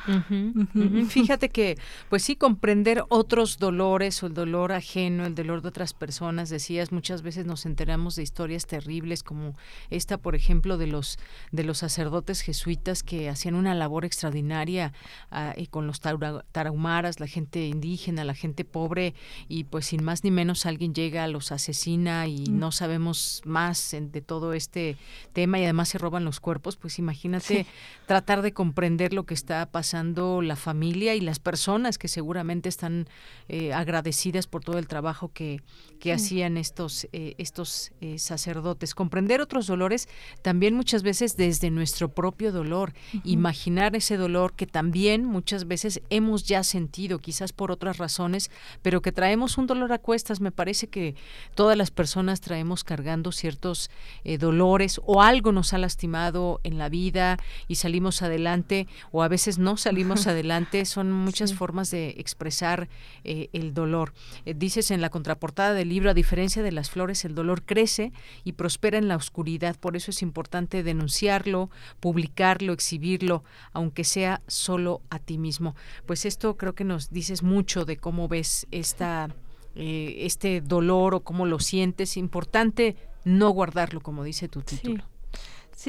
Fíjate 1.09 1.49
que, 1.49 1.79
pues 2.09 2.23
sí, 2.23 2.37
comprender 2.37 3.05
otros 3.09 3.59
dolores 3.59 4.23
o 4.23 4.27
el 4.27 4.35
dolor 4.35 4.73
ajeno, 4.73 5.27
el 5.27 5.35
dolor 5.35 5.63
de 5.63 5.69
otras 5.69 5.95
personas, 5.95 6.51
decías, 6.51 6.93
muchas 6.93 7.23
veces 7.23 7.47
nos 7.47 7.67
enteramos 7.67 8.17
de 8.17 8.23
historias 8.23 8.67
terribles 8.67 9.23
como 9.23 9.55
esta, 9.91 10.19
por 10.19 10.35
ejemplo, 10.35 10.79
de 10.79 10.87
los 10.87 11.19
de 11.53 11.65
los 11.65 11.79
sacerdotes 11.79 12.41
jesuitas 12.41 13.03
que 13.03 13.29
hacían 13.29 13.55
una 13.55 13.75
labor 13.75 14.05
extraordinaria 14.05 14.93
ah, 15.31 15.55
y 15.57 15.69
con 15.69 15.87
los 15.87 16.01
tarahumaras, 16.01 17.21
la 17.21 17.27
gente 17.27 17.67
indígena, 17.67 18.25
la 18.25 18.35
gente 18.35 18.65
pobre 18.65 19.15
y 19.49 19.65
pues 19.65 19.87
sin 19.87 20.03
más 20.03 20.25
ni 20.25 20.31
menos 20.31 20.67
alguien 20.67 20.95
llega, 20.95 21.27
los 21.29 21.53
asesina 21.53 22.27
y 22.27 22.45
mm. 22.49 22.59
no 22.59 22.73
sabemos 22.73 23.43
más 23.45 23.95
de 23.99 24.21
todo 24.21 24.53
este 24.53 24.97
tema 25.33 25.59
y 25.59 25.65
además 25.65 25.89
se 25.89 25.99
roban 25.99 26.24
los 26.25 26.41
cuerpos, 26.41 26.77
pues 26.77 26.99
imagínate 26.99 27.67
tratar 28.07 28.43
de 28.43 28.53
comprender 28.53 29.13
lo 29.13 29.25
que 29.25 29.35
está 29.35 29.67
pasando 29.67 30.43
la 30.43 30.57
familia 30.57 31.15
y 31.15 31.21
las 31.21 31.39
personas 31.39 31.99
que 31.99 32.09
seguramente 32.09 32.69
están 32.69 33.09
eh, 33.49 33.73
agradecidas 33.73 34.47
por 34.47 34.65
todo 34.65 34.79
el 34.79 34.87
trabajo 34.87 35.31
que, 35.33 35.61
que 36.01 36.13
hacían 36.13 36.57
estos, 36.57 37.07
eh, 37.13 37.35
estos 37.39 37.93
eh, 38.01 38.19
sacerdotes. 38.19 38.95
Comprender 38.95 39.41
otros 39.41 39.67
dolores 39.67 40.09
también 40.43 40.75
muchas 40.75 41.03
veces 41.03 41.37
desde 41.37 41.71
nuestro 41.71 42.09
propio 42.09 42.53
dolor, 42.53 42.93
imaginar 43.25 43.97
ese 43.97 44.17
dolor 44.17 44.55
que 44.55 44.67
también 44.67 45.25
muchas 45.25 45.67
veces 45.67 46.01
hemos 46.11 46.45
ya 46.45 46.63
sentido, 46.63 47.19
quizás 47.19 47.53
por 47.53 47.71
otras 47.71 47.99
razones, 47.99 48.51
pero 48.83 49.03
que 49.03 49.13
traemos 49.13 49.59
un 49.59 49.67
dolor 49.67 49.93
a 49.93 49.99
cuestas. 49.99 50.41
Me 50.41 50.51
parece 50.51 50.89
que 50.89 51.15
todas 51.55 51.77
las 51.77 51.91
personas 51.91 52.41
traemos 52.41 52.85
cargando 52.85 53.33
ciertos 53.33 53.91
dolores 54.39 55.01
o 55.05 55.23
algo 55.23 55.53
nos 55.53 55.73
ha 55.73 55.79
lastimado 55.79 56.14
en 56.15 56.79
la 56.79 56.89
vida 56.89 57.39
y 57.67 57.75
salimos 57.75 58.23
adelante 58.23 58.87
o 59.11 59.23
a 59.25 59.29
veces 59.29 59.59
no 59.59 59.77
salimos 59.77 60.27
adelante, 60.29 60.85
son 60.85 61.11
muchas 61.11 61.55
formas 61.55 61.91
de 61.91 62.15
expresar 62.19 62.89
eh, 63.25 63.49
el 63.53 63.75
dolor. 63.75 64.13
Eh, 64.47 64.55
dices 64.55 64.93
en 64.93 65.01
la 65.01 65.11
contraportada 65.11 65.75
del 65.75 65.89
libro, 65.89 66.11
a 66.11 66.15
diferencia 66.15 66.63
de 66.63 66.71
las 66.71 66.91
flores, 66.91 67.25
el 67.25 67.35
dolor 67.35 67.65
crece 67.65 68.13
y 68.45 68.53
prospera 68.53 68.97
en 68.97 69.09
la 69.09 69.17
oscuridad, 69.17 69.77
por 69.77 69.97
eso 69.97 70.13
es 70.13 70.23
importante 70.23 70.85
denunciarlo, 70.85 71.69
publicarlo, 71.99 72.73
exhibirlo, 72.73 73.43
aunque 73.73 74.05
sea 74.05 74.41
solo 74.47 75.03
a 75.11 75.19
ti 75.19 75.37
mismo. 75.37 75.75
Pues 76.07 76.25
esto 76.27 76.57
creo 76.57 76.75
que 76.75 76.85
nos 76.85 77.11
dices 77.11 77.43
mucho 77.43 77.85
de 77.85 77.97
cómo 77.97 78.29
ves 78.29 78.69
esta, 78.71 79.31
eh, 79.75 80.19
este 80.21 80.61
dolor 80.61 81.15
o 81.17 81.21
cómo 81.21 81.45
lo 81.45 81.59
sientes. 81.59 82.17
Importante 82.17 82.97
no 83.25 83.51
guardarlo, 83.51 84.01
como 84.01 84.23
dice 84.23 84.49
tu 84.49 84.63
título. 84.63 85.03
Sí, 85.03 85.14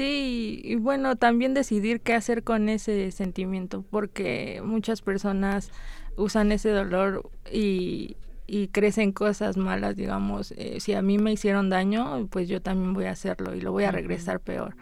y 0.04 0.76
bueno, 0.76 1.16
también 1.16 1.54
decidir 1.54 2.00
qué 2.00 2.14
hacer 2.14 2.42
con 2.42 2.68
ese 2.68 3.10
sentimiento, 3.10 3.84
porque 3.90 4.60
muchas 4.64 5.02
personas 5.02 5.70
usan 6.16 6.52
ese 6.52 6.70
dolor 6.70 7.30
y, 7.52 8.16
y 8.46 8.68
crecen 8.68 9.12
cosas 9.12 9.56
malas, 9.56 9.96
digamos, 9.96 10.52
eh, 10.56 10.78
si 10.80 10.94
a 10.94 11.02
mí 11.02 11.18
me 11.18 11.32
hicieron 11.32 11.68
daño, 11.68 12.28
pues 12.30 12.48
yo 12.48 12.62
también 12.62 12.94
voy 12.94 13.06
a 13.06 13.10
hacerlo 13.12 13.54
y 13.54 13.60
lo 13.60 13.72
voy 13.72 13.84
a 13.84 13.90
regresar 13.90 14.40
peor. 14.40 14.76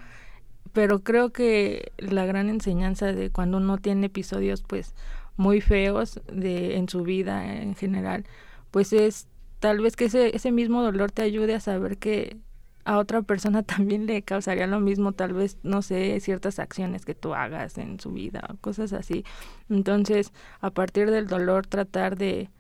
Pero 0.73 1.03
creo 1.03 1.31
que 1.33 1.93
la 1.99 2.27
gran 2.27 2.49
enseñanza 2.51 3.13
de 3.13 3.31
cuando 3.31 3.59
uno 3.59 3.79
tiene 3.79 4.07
episodios 4.07 4.63
pues 4.63 4.95
muy 5.37 5.61
feos 5.61 6.21
de 6.33 6.77
en 6.77 6.89
su 6.89 7.03
vida 7.05 7.61
en 7.63 7.75
general, 7.75 8.25
pues 8.71 8.93
es 8.93 9.29
tal 9.61 9.81
vez 9.81 9.97
que 9.97 10.07
ese, 10.07 10.37
ese 10.37 10.53
mismo 10.53 10.83
dolor 10.83 11.11
te 11.13 11.23
ayude 11.23 11.55
a 11.55 11.61
saber 11.61 11.97
que 11.99 12.39
a 12.85 12.99
otra 12.99 13.23
persona 13.23 13.63
también 13.65 14.07
le 14.07 14.23
causaría 14.23 14.67
lo 14.67 14.81
mismo, 14.81 15.13
tal 15.13 15.33
vez, 15.33 15.59
no 15.63 15.83
sé, 15.83 16.19
ciertas 16.21 16.59
acciones 16.59 17.05
que 17.05 17.15
tú 17.15 17.35
hagas 17.35 17.79
en 17.79 18.01
su 18.01 18.13
vida, 18.13 18.57
cosas 18.61 18.93
así. 18.93 19.25
Entonces, 19.69 20.33
a 20.61 20.71
partir 20.71 21.11
del 21.11 21.27
dolor, 21.27 21.67
tratar 21.67 22.17
de, 22.17 22.51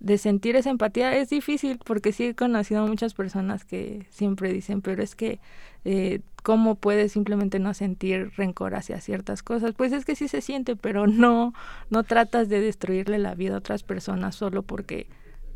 de 0.00 0.18
sentir 0.18 0.56
esa 0.56 0.70
empatía 0.70 1.16
es 1.16 1.30
difícil 1.30 1.78
porque 1.84 2.12
sí 2.12 2.26
he 2.26 2.34
conocido 2.34 2.82
a 2.82 2.86
muchas 2.86 3.14
personas 3.14 3.64
que 3.64 4.06
siempre 4.10 4.52
dicen, 4.52 4.82
pero 4.82 5.02
es 5.02 5.14
que, 5.14 5.40
eh, 5.84 6.20
¿cómo 6.42 6.76
puedes 6.76 7.12
simplemente 7.12 7.58
no 7.58 7.74
sentir 7.74 8.32
rencor 8.36 8.74
hacia 8.74 9.00
ciertas 9.00 9.42
cosas? 9.42 9.74
Pues 9.74 9.92
es 9.92 10.04
que 10.04 10.14
sí 10.14 10.28
se 10.28 10.40
siente, 10.40 10.76
pero 10.76 11.06
no, 11.06 11.52
no 11.90 12.04
tratas 12.04 12.48
de 12.48 12.60
destruirle 12.60 13.18
la 13.18 13.34
vida 13.34 13.54
a 13.54 13.58
otras 13.58 13.82
personas 13.82 14.34
solo 14.34 14.62
porque 14.62 15.08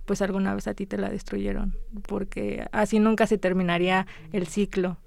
pues 0.05 0.23
alguna 0.23 0.55
vez 0.55 0.67
a 0.67 0.75
ti 0.75 0.87
te 0.87 0.99
la 0.99 1.09
destruyeron, 1.09 1.77
porque 2.07 2.67
así 2.73 2.99
nunca 2.99 3.27
se 3.27 3.39
terminaría 3.39 4.07
el 4.33 4.47
ciclo. 4.47 4.99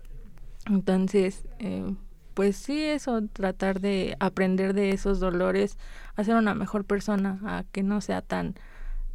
Entonces, 0.67 1.45
eh, 1.59 1.93
pues 2.33 2.57
sí, 2.57 2.83
eso, 2.83 3.21
tratar 3.31 3.79
de 3.79 4.17
aprender 4.19 4.73
de 4.73 4.89
esos 4.89 5.19
dolores, 5.19 5.77
hacer 6.15 6.35
una 6.35 6.53
mejor 6.53 6.85
persona, 6.85 7.39
a 7.43 7.63
que 7.71 7.83
no 7.83 8.01
sea 8.01 8.21
tan 8.21 8.55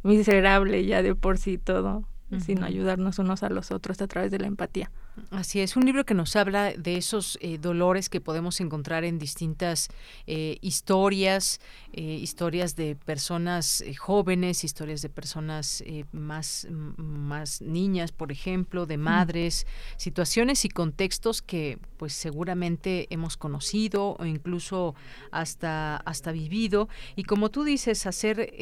miserable 0.03 0.85
ya 0.85 1.03
de 1.03 1.15
por 1.15 1.37
sí 1.37 1.57
todo, 1.57 2.03
sino 2.39 2.65
ayudarnos 2.65 3.19
unos 3.19 3.43
a 3.43 3.49
los 3.49 3.71
otros 3.71 4.01
a 4.01 4.07
través 4.07 4.31
de 4.31 4.39
la 4.39 4.47
empatía. 4.47 4.89
Así 5.29 5.59
es, 5.59 5.75
un 5.75 5.85
libro 5.85 6.05
que 6.05 6.13
nos 6.13 6.37
habla 6.37 6.71
de 6.71 6.95
esos 6.95 7.37
eh, 7.41 7.57
dolores 7.57 8.07
que 8.07 8.21
podemos 8.21 8.61
encontrar 8.61 9.03
en 9.03 9.19
distintas 9.19 9.89
eh, 10.25 10.57
historias, 10.61 11.59
eh, 11.91 12.01
historias 12.01 12.77
de 12.77 12.95
personas 12.95 13.83
jóvenes, 13.99 14.63
historias 14.63 15.01
de 15.01 15.09
personas 15.09 15.83
más, 16.13 16.67
más 16.97 17.61
niñas, 17.61 18.13
por 18.13 18.31
ejemplo, 18.31 18.85
de 18.85 18.97
madres, 18.97 19.67
situaciones 19.97 20.63
y 20.63 20.69
contextos 20.69 21.41
que 21.41 21.77
pues 21.97 22.13
seguramente 22.13 23.07
hemos 23.09 23.35
conocido 23.35 24.15
o 24.17 24.25
incluso 24.25 24.95
hasta, 25.31 25.97
hasta 25.97 26.31
vivido. 26.31 26.87
Y 27.17 27.23
como 27.23 27.51
tú 27.51 27.65
dices, 27.65 28.05
hacer, 28.05 28.53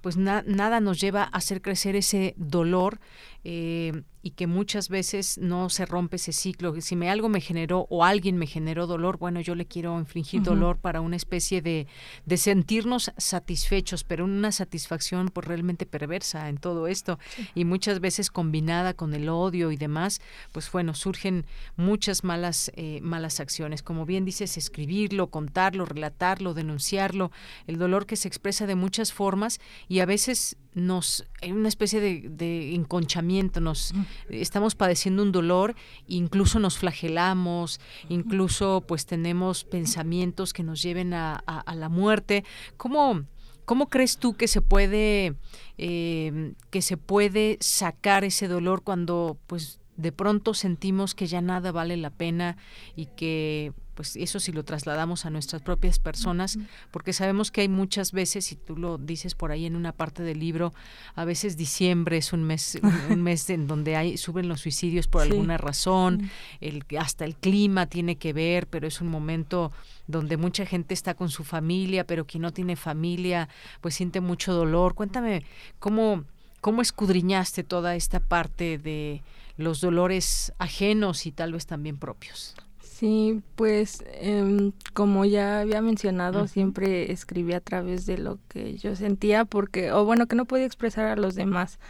pues 0.00 0.16
nada 0.16 0.80
nos 0.80 1.00
lleva 1.00 1.22
a 1.24 1.36
hacer 1.36 1.62
crecer 1.62 1.94
ese 1.94 2.34
dolor 2.36 2.98
eh, 3.44 4.02
y 4.22 4.30
que 4.30 4.46
muchas 4.46 4.88
veces 4.88 5.38
no 5.38 5.68
se 5.68 5.84
rompe 5.84 6.16
ese 6.16 6.32
ciclo. 6.32 6.80
Si 6.80 6.96
me 6.96 7.10
algo 7.10 7.28
me 7.28 7.40
generó 7.40 7.86
o 7.90 8.04
alguien 8.04 8.36
me 8.36 8.46
generó 8.46 8.86
dolor, 8.86 9.18
bueno, 9.18 9.40
yo 9.40 9.54
le 9.54 9.66
quiero 9.66 9.98
infligir 9.98 10.42
dolor 10.42 10.78
para 10.78 11.00
una 11.00 11.16
especie 11.16 11.60
de, 11.60 11.86
de, 12.24 12.36
sentirnos 12.36 13.12
satisfechos, 13.16 14.04
pero 14.04 14.24
una 14.24 14.52
satisfacción 14.52 15.28
pues 15.28 15.46
realmente 15.46 15.86
perversa 15.86 16.48
en 16.48 16.58
todo 16.58 16.86
esto 16.86 17.18
y 17.54 17.64
muchas 17.64 18.00
veces 18.00 18.30
combinada 18.30 18.94
con 18.94 19.12
el 19.14 19.28
odio 19.28 19.72
y 19.72 19.76
demás, 19.76 20.20
pues 20.52 20.70
bueno, 20.70 20.94
surgen 20.94 21.44
muchas 21.76 22.24
malas, 22.24 22.70
eh, 22.76 23.00
malas 23.02 23.40
acciones. 23.40 23.82
Como 23.82 24.06
bien 24.06 24.24
dices, 24.24 24.56
escribirlo, 24.56 25.28
contarlo, 25.28 25.84
relatarlo, 25.84 26.54
denunciarlo, 26.54 27.32
el 27.66 27.78
dolor 27.78 28.06
que 28.06 28.16
se 28.16 28.28
expresa 28.28 28.66
de 28.66 28.76
muchas 28.76 29.12
formas 29.12 29.60
y 29.88 30.00
a 30.00 30.06
veces 30.06 30.56
nos 30.74 31.26
hay 31.40 31.52
una 31.52 31.68
especie 31.68 32.00
de, 32.00 32.28
de 32.28 32.74
enconchamiento, 32.74 33.60
nos 33.60 33.92
estamos 34.28 34.74
padeciendo 34.74 35.22
un 35.22 35.32
dolor, 35.32 35.74
incluso 36.06 36.58
nos 36.58 36.78
flagelamos, 36.78 37.80
incluso 38.08 38.84
pues 38.86 39.06
tenemos 39.06 39.64
pensamientos 39.64 40.52
que 40.52 40.62
nos 40.62 40.82
lleven 40.82 41.14
a, 41.14 41.42
la 41.74 41.88
muerte. 41.88 42.44
¿Cómo, 42.76 43.24
¿Cómo 43.64 43.88
crees 43.88 44.18
tú 44.18 44.34
que 44.34 44.48
se 44.48 44.60
puede 44.60 45.36
eh, 45.78 46.54
que 46.70 46.82
se 46.82 46.96
puede 46.96 47.58
sacar 47.60 48.24
ese 48.24 48.48
dolor 48.48 48.82
cuando 48.82 49.38
pues 49.46 49.80
de 49.96 50.12
pronto 50.12 50.54
sentimos 50.54 51.14
que 51.14 51.26
ya 51.26 51.40
nada 51.40 51.72
vale 51.72 51.96
la 51.96 52.10
pena 52.10 52.56
y 52.96 53.06
que 53.06 53.72
pues 53.94 54.16
eso 54.16 54.40
si 54.40 54.52
lo 54.52 54.64
trasladamos 54.64 55.26
a 55.26 55.30
nuestras 55.30 55.62
propias 55.62 55.98
personas, 55.98 56.58
porque 56.90 57.12
sabemos 57.12 57.50
que 57.50 57.62
hay 57.62 57.68
muchas 57.68 58.12
veces, 58.12 58.52
y 58.52 58.56
tú 58.56 58.76
lo 58.76 58.98
dices 58.98 59.34
por 59.34 59.52
ahí 59.52 59.66
en 59.66 59.76
una 59.76 59.92
parte 59.92 60.22
del 60.22 60.38
libro, 60.38 60.72
a 61.14 61.24
veces 61.24 61.56
diciembre 61.56 62.16
es 62.16 62.32
un 62.32 62.44
mes, 62.44 62.78
un, 63.10 63.22
mes 63.22 63.48
en 63.50 63.66
donde 63.66 63.96
hay, 63.96 64.16
suben 64.16 64.48
los 64.48 64.60
suicidios 64.60 65.08
por 65.08 65.22
alguna 65.22 65.58
razón, 65.58 66.30
el, 66.60 66.84
hasta 66.98 67.24
el 67.24 67.36
clima 67.36 67.86
tiene 67.86 68.16
que 68.16 68.32
ver, 68.32 68.66
pero 68.66 68.86
es 68.86 69.00
un 69.00 69.08
momento 69.08 69.72
donde 70.06 70.36
mucha 70.36 70.66
gente 70.66 70.94
está 70.94 71.14
con 71.14 71.28
su 71.28 71.44
familia, 71.44 72.06
pero 72.06 72.26
quien 72.26 72.42
no 72.42 72.52
tiene 72.52 72.76
familia, 72.76 73.48
pues 73.80 73.94
siente 73.94 74.20
mucho 74.20 74.52
dolor. 74.52 74.94
Cuéntame 74.94 75.44
cómo, 75.78 76.24
cómo 76.60 76.82
escudriñaste 76.82 77.64
toda 77.64 77.94
esta 77.94 78.20
parte 78.20 78.78
de 78.78 79.22
los 79.56 79.80
dolores 79.80 80.52
ajenos 80.58 81.26
y 81.26 81.32
tal 81.32 81.52
vez 81.52 81.66
también 81.66 81.98
propios. 81.98 82.54
Sí, 83.02 83.42
pues 83.56 84.04
em, 84.12 84.70
como 84.92 85.24
ya 85.24 85.58
había 85.58 85.82
mencionado, 85.82 86.46
siempre 86.46 87.10
escribí 87.10 87.52
a 87.52 87.58
través 87.58 88.06
de 88.06 88.16
lo 88.16 88.38
que 88.46 88.76
yo 88.76 88.94
sentía, 88.94 89.44
porque, 89.44 89.90
o 89.90 90.04
bueno, 90.04 90.28
que 90.28 90.36
no 90.36 90.44
podía 90.44 90.66
expresar 90.66 91.06
a 91.06 91.16
los 91.16 91.34
demás, 91.34 91.80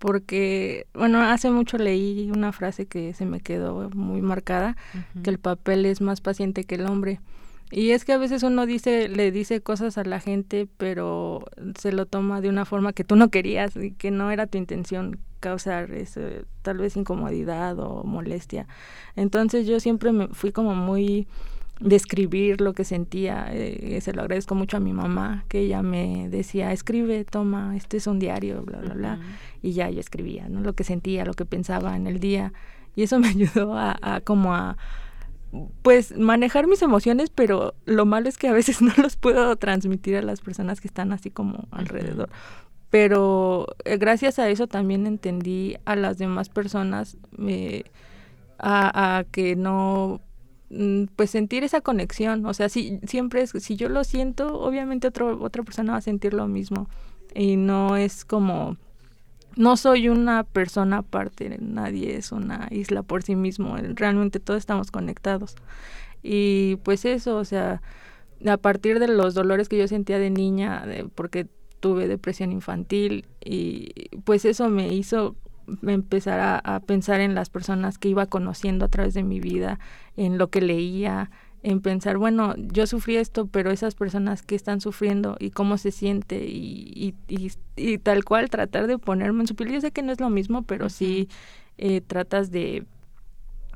porque, 0.00 0.88
bueno, 0.92 1.20
hace 1.22 1.52
mucho 1.52 1.78
leí 1.78 2.32
una 2.32 2.50
frase 2.50 2.86
que 2.86 3.14
se 3.14 3.26
me 3.26 3.38
quedó 3.38 3.90
muy 3.90 4.22
marcada, 4.22 4.76
que 5.22 5.30
el 5.30 5.38
papel 5.38 5.86
es 5.86 6.00
más 6.00 6.20
paciente 6.20 6.64
que 6.64 6.74
el 6.74 6.86
hombre. 6.86 7.20
Y 7.70 7.90
es 7.90 8.04
que 8.04 8.14
a 8.14 8.18
veces 8.18 8.42
uno 8.42 8.66
dice, 8.66 9.08
le 9.08 9.30
dice 9.30 9.60
cosas 9.60 9.98
a 9.98 10.02
la 10.02 10.18
gente, 10.18 10.66
pero 10.78 11.44
se 11.78 11.92
lo 11.92 12.06
toma 12.06 12.40
de 12.40 12.48
una 12.48 12.64
forma 12.64 12.92
que 12.92 13.04
tú 13.04 13.14
no 13.14 13.28
querías 13.28 13.76
y 13.76 13.92
que 13.92 14.10
no 14.10 14.32
era 14.32 14.48
tu 14.48 14.58
intención 14.58 15.20
causar 15.40 15.90
eso, 15.92 16.20
tal 16.62 16.78
vez 16.78 16.96
incomodidad 16.96 17.78
o 17.78 18.04
molestia. 18.04 18.66
Entonces 19.14 19.66
yo 19.66 19.80
siempre 19.80 20.12
me 20.12 20.28
fui 20.28 20.52
como 20.52 20.74
muy 20.74 21.26
describir 21.80 22.60
lo 22.60 22.72
que 22.72 22.84
sentía. 22.84 23.48
Eh, 23.52 24.00
se 24.00 24.12
lo 24.12 24.22
agradezco 24.22 24.54
mucho 24.54 24.76
a 24.76 24.80
mi 24.80 24.92
mamá, 24.92 25.44
que 25.48 25.60
ella 25.60 25.82
me 25.82 26.28
decía, 26.28 26.72
escribe, 26.72 27.24
toma, 27.24 27.76
este 27.76 27.98
es 27.98 28.06
un 28.06 28.18
diario, 28.18 28.62
bla, 28.62 28.78
bla, 28.78 28.94
bla. 28.94 29.20
Y 29.62 29.72
ya 29.72 29.90
yo 29.90 30.00
escribía, 30.00 30.48
¿no? 30.48 30.60
Lo 30.60 30.74
que 30.74 30.84
sentía, 30.84 31.24
lo 31.24 31.34
que 31.34 31.44
pensaba 31.44 31.96
en 31.96 32.06
el 32.06 32.20
día. 32.20 32.52
Y 32.94 33.02
eso 33.02 33.18
me 33.20 33.28
ayudó 33.28 33.76
a, 33.76 33.96
a 34.00 34.20
como 34.20 34.54
a 34.54 34.76
pues 35.82 36.16
manejar 36.16 36.66
mis 36.66 36.82
emociones, 36.82 37.30
pero 37.30 37.74
lo 37.86 38.04
malo 38.04 38.28
es 38.28 38.36
que 38.36 38.48
a 38.48 38.52
veces 38.52 38.82
no 38.82 38.92
los 38.96 39.16
puedo 39.16 39.56
transmitir 39.56 40.16
a 40.16 40.22
las 40.22 40.40
personas 40.40 40.80
que 40.80 40.88
están 40.88 41.12
así 41.12 41.30
como 41.30 41.68
alrededor 41.70 42.30
pero 42.90 43.66
eh, 43.84 43.96
gracias 43.96 44.38
a 44.38 44.48
eso 44.48 44.66
también 44.66 45.06
entendí 45.06 45.76
a 45.84 45.96
las 45.96 46.18
demás 46.18 46.48
personas 46.48 47.16
eh, 47.38 47.84
a, 48.58 49.24
que 49.32 49.56
no 49.56 50.20
mm, 50.70 51.04
pues 51.16 51.30
sentir 51.30 51.64
esa 51.64 51.80
conexión. 51.80 52.46
O 52.46 52.54
sea 52.54 52.68
si 52.68 53.00
siempre 53.06 53.42
es 53.42 53.50
si 53.50 53.76
yo 53.76 53.88
lo 53.88 54.04
siento 54.04 54.60
obviamente 54.60 55.08
otro, 55.08 55.42
otra 55.42 55.62
persona 55.62 55.92
va 55.92 55.98
a 55.98 56.02
sentir 56.02 56.34
lo 56.34 56.46
mismo. 56.46 56.88
Y 57.34 57.56
no 57.56 57.96
es 57.96 58.24
como 58.24 58.76
no 59.56 59.76
soy 59.76 60.08
una 60.08 60.44
persona 60.44 60.98
aparte 60.98 61.56
nadie 61.60 62.16
es 62.16 62.30
una 62.30 62.68
isla 62.70 63.02
por 63.02 63.22
sí 63.22 63.34
mismo 63.36 63.76
realmente 63.94 64.40
todos 64.40 64.58
estamos 64.58 64.90
conectados. 64.90 65.56
Y 66.22 66.76
pues 66.84 67.04
eso 67.04 67.36
o 67.36 67.44
sea 67.44 67.82
a 68.46 68.56
partir 68.58 69.00
de 69.00 69.08
los 69.08 69.34
dolores 69.34 69.68
que 69.68 69.78
yo 69.78 69.88
sentía 69.88 70.18
de 70.18 70.30
niña 70.30 70.84
porque 71.14 71.48
tuve 71.86 72.08
depresión 72.08 72.50
infantil 72.50 73.26
y 73.44 73.92
pues 74.24 74.44
eso 74.44 74.68
me 74.68 74.92
hizo 74.92 75.36
empezar 75.86 76.60
a, 76.64 76.80
pensar 76.80 77.20
en 77.20 77.36
las 77.36 77.48
personas 77.48 77.96
que 77.96 78.08
iba 78.08 78.26
conociendo 78.26 78.84
a 78.84 78.88
través 78.88 79.14
de 79.14 79.22
mi 79.22 79.38
vida, 79.38 79.78
en 80.16 80.36
lo 80.36 80.50
que 80.50 80.60
leía, 80.60 81.30
en 81.62 81.80
pensar, 81.80 82.18
bueno, 82.18 82.56
yo 82.56 82.88
sufrí 82.88 83.16
esto, 83.16 83.46
pero 83.46 83.70
esas 83.70 83.94
personas 83.94 84.42
que 84.42 84.56
están 84.56 84.80
sufriendo 84.80 85.36
y 85.38 85.50
cómo 85.50 85.78
se 85.78 85.92
siente 85.92 86.44
y, 86.44 87.14
y, 87.28 87.98
tal 87.98 88.24
cual 88.24 88.50
tratar 88.50 88.88
de 88.88 88.98
ponerme 88.98 89.42
en 89.42 89.46
su 89.46 89.54
piel. 89.54 89.70
Yo 89.70 89.80
sé 89.80 89.92
que 89.92 90.02
no 90.02 90.10
es 90.10 90.20
lo 90.20 90.28
mismo, 90.28 90.62
pero 90.62 90.88
sí 90.88 91.28
eh, 91.78 92.00
tratas 92.00 92.50
de, 92.50 92.84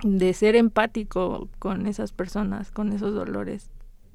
de 0.03 0.33
ser 0.35 0.57
empático 0.57 1.49
con 1.61 1.87
esas 1.87 2.11
personas, 2.11 2.73
con 2.73 2.93
esos 2.93 3.15
dolores. 3.15 3.71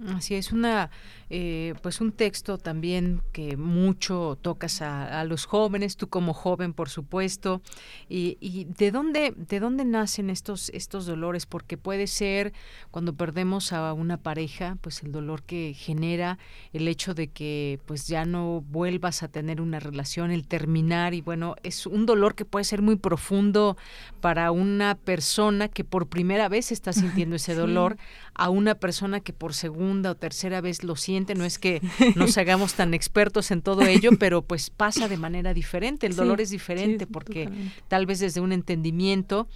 Así 0.07 0.35
es 0.35 0.51
una 0.51 0.89
eh, 1.30 1.73
pues 1.81 2.02
un 2.02 2.11
texto 2.11 2.57
también 2.57 3.22
que 3.31 3.57
mucho 3.57 4.38
tocas 4.41 4.81
a, 4.81 5.23
los 5.26 5.45
jóvenes, 5.45 5.97
tú 5.97 6.07
como 6.07 6.34
joven 6.34 6.73
por 6.73 6.89
supuesto, 6.89 7.61
y, 8.10 8.68
de 8.77 8.91
dónde 8.91 9.34
de 9.35 9.60
dónde 9.60 9.85
nacen 9.85 10.30
estos 10.30 10.69
estos 10.69 11.06
dolores, 11.06 11.45
porque 11.45 11.77
puede 11.77 12.07
ser 12.07 12.53
cuando 12.91 13.14
perdemos 13.14 13.73
a 13.73 13.93
una 13.93 14.18
pareja, 14.18 14.77
pues 14.81 15.03
el 15.03 15.11
dolor 15.11 15.43
que 15.43 15.73
genera 15.76 16.38
el 16.73 16.88
hecho 16.88 17.14
de 17.14 17.27
que 17.27 17.80
pues 17.85 18.07
ya 18.07 18.26
no 18.26 18.61
vuelvas 18.61 19.23
a 19.23 19.27
tener 19.27 19.61
una 19.61 19.80
relación, 19.80 20.31
el 20.31 20.47
terminar 20.47 21.14
y 21.14 21.22
bueno 21.22 21.56
es 21.64 21.85
un 21.88 22.06
dolor 22.06 22.35
que 22.35 22.45
puede 22.45 22.65
ser 22.65 22.81
muy 22.81 22.95
profundo 22.97 23.77
para 24.22 24.52
una 24.52 24.95
persona 24.95 25.68
que 25.69 25.84
por 25.84 26.07
primera 26.07 26.49
vez 26.49 26.72
está 26.72 26.93
sintiendo 26.93 27.35
ese 27.35 27.56
dolor, 27.56 27.97
a 28.34 28.49
una 28.49 28.76
persona 28.76 29.19
que 29.19 29.34
por 29.34 29.53
segunda 29.53 30.11
o 30.11 30.15
tercera 30.15 30.61
vez 30.61 30.84
lo 30.84 30.95
siente, 30.95 31.24
no 31.34 31.45
es 31.45 31.57
que 31.57 31.81
nos 32.15 32.38
hagamos 32.38 32.76
tan 32.76 32.93
expertos 32.93 33.49
en 33.49 33.64
todo 33.64 33.81
ello, 33.81 34.11
pero 34.19 34.43
pues 34.43 34.69
pasa 34.69 35.07
de 35.07 35.18
manera 35.18 35.53
diferente, 35.53 36.06
el 36.06 36.15
dolor 36.15 36.41
es 36.41 36.52
diferente 36.52 37.07
porque 37.07 37.49
tal 37.88 38.06
vez 38.06 38.19
desde 38.19 38.41
un 38.41 38.52
entendimiento 38.52 39.47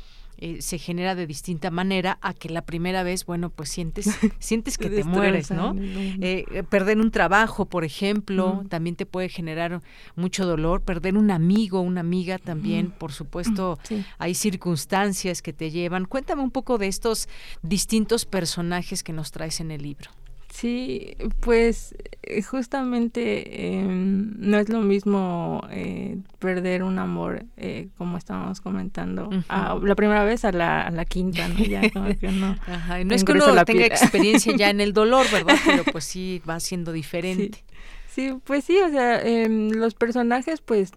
eh, 0.41 0.61
se 0.61 0.77
genera 0.77 1.15
de 1.15 1.27
distinta 1.27 1.69
manera 1.69 2.17
a 2.21 2.33
que 2.33 2.47
la 2.47 2.61
primera 2.61 3.03
vez, 3.03 3.25
bueno, 3.25 3.49
pues 3.49 3.67
sientes, 3.67 4.07
sientes 4.39 4.77
que 4.77 4.89
te 4.89 5.03
mueres, 5.03 5.51
¿no? 5.51 5.75
Eh, 5.77 6.45
eh, 6.49 6.63
perder 6.63 6.99
un 6.99 7.11
trabajo, 7.11 7.65
por 7.65 7.83
ejemplo, 7.83 8.63
también 8.69 8.95
te 8.95 9.05
puede 9.05 9.27
generar 9.27 9.81
mucho 10.15 10.45
dolor. 10.45 10.81
Perder 10.81 11.17
un 11.17 11.29
amigo, 11.29 11.81
una 11.81 11.99
amiga 11.99 12.37
también, 12.37 12.89
por 12.91 13.11
supuesto, 13.11 13.79
hay 14.17 14.33
circunstancias 14.33 15.41
que 15.41 15.51
te 15.51 15.71
llevan. 15.71 16.05
Cuéntame 16.05 16.41
un 16.41 16.51
poco 16.51 16.77
de 16.77 16.87
estos 16.87 17.27
distintos 17.61 18.23
personajes 18.25 19.03
que 19.03 19.11
nos 19.11 19.31
traes 19.31 19.59
en 19.59 19.71
el 19.71 19.81
libro. 19.81 20.09
Sí, 20.49 21.15
pues 21.41 21.95
eh, 22.23 22.41
justamente 22.41 23.77
em, 23.77 24.33
no 24.37 24.57
es 24.57 24.67
lo 24.69 24.81
mismo 24.81 25.61
eh, 25.69 26.17
perder 26.39 26.83
un 26.83 26.97
amor, 26.97 27.45
eh, 27.55 27.89
como 27.97 28.17
estábamos 28.17 28.59
comentando, 28.59 29.29
la 29.47 29.95
primera 29.95 30.23
vez 30.23 30.45
a 30.45 30.51
la, 30.51 30.81
a 30.81 30.91
la 30.91 31.05
quinta, 31.05 31.47
¿no? 31.47 31.59
Ya 31.59 31.89
como 31.91 32.07
que 32.17 32.29
no. 32.29 32.57
Ajá, 32.67 32.99
y 32.99 33.05
no 33.05 33.13
es 33.13 33.23
que 33.23 33.33
uno 33.33 33.63
tenga 33.63 33.85
experiencia 33.85 34.55
ya 34.55 34.69
en 34.71 34.81
el 34.81 34.91
dolor, 34.91 35.25
¿verdad? 35.31 35.55
Pero 35.63 35.83
pues 35.83 36.03
sí 36.03 36.41
va 36.49 36.59
siendo 36.59 36.91
diferente. 36.91 37.63
Sí. 38.07 38.35
pues 38.43 38.65
sí, 38.65 38.77
o 38.79 38.89
sea, 38.89 39.21
em, 39.21 39.69
los 39.69 39.93
personajes, 39.93 40.61
pues 40.61 40.91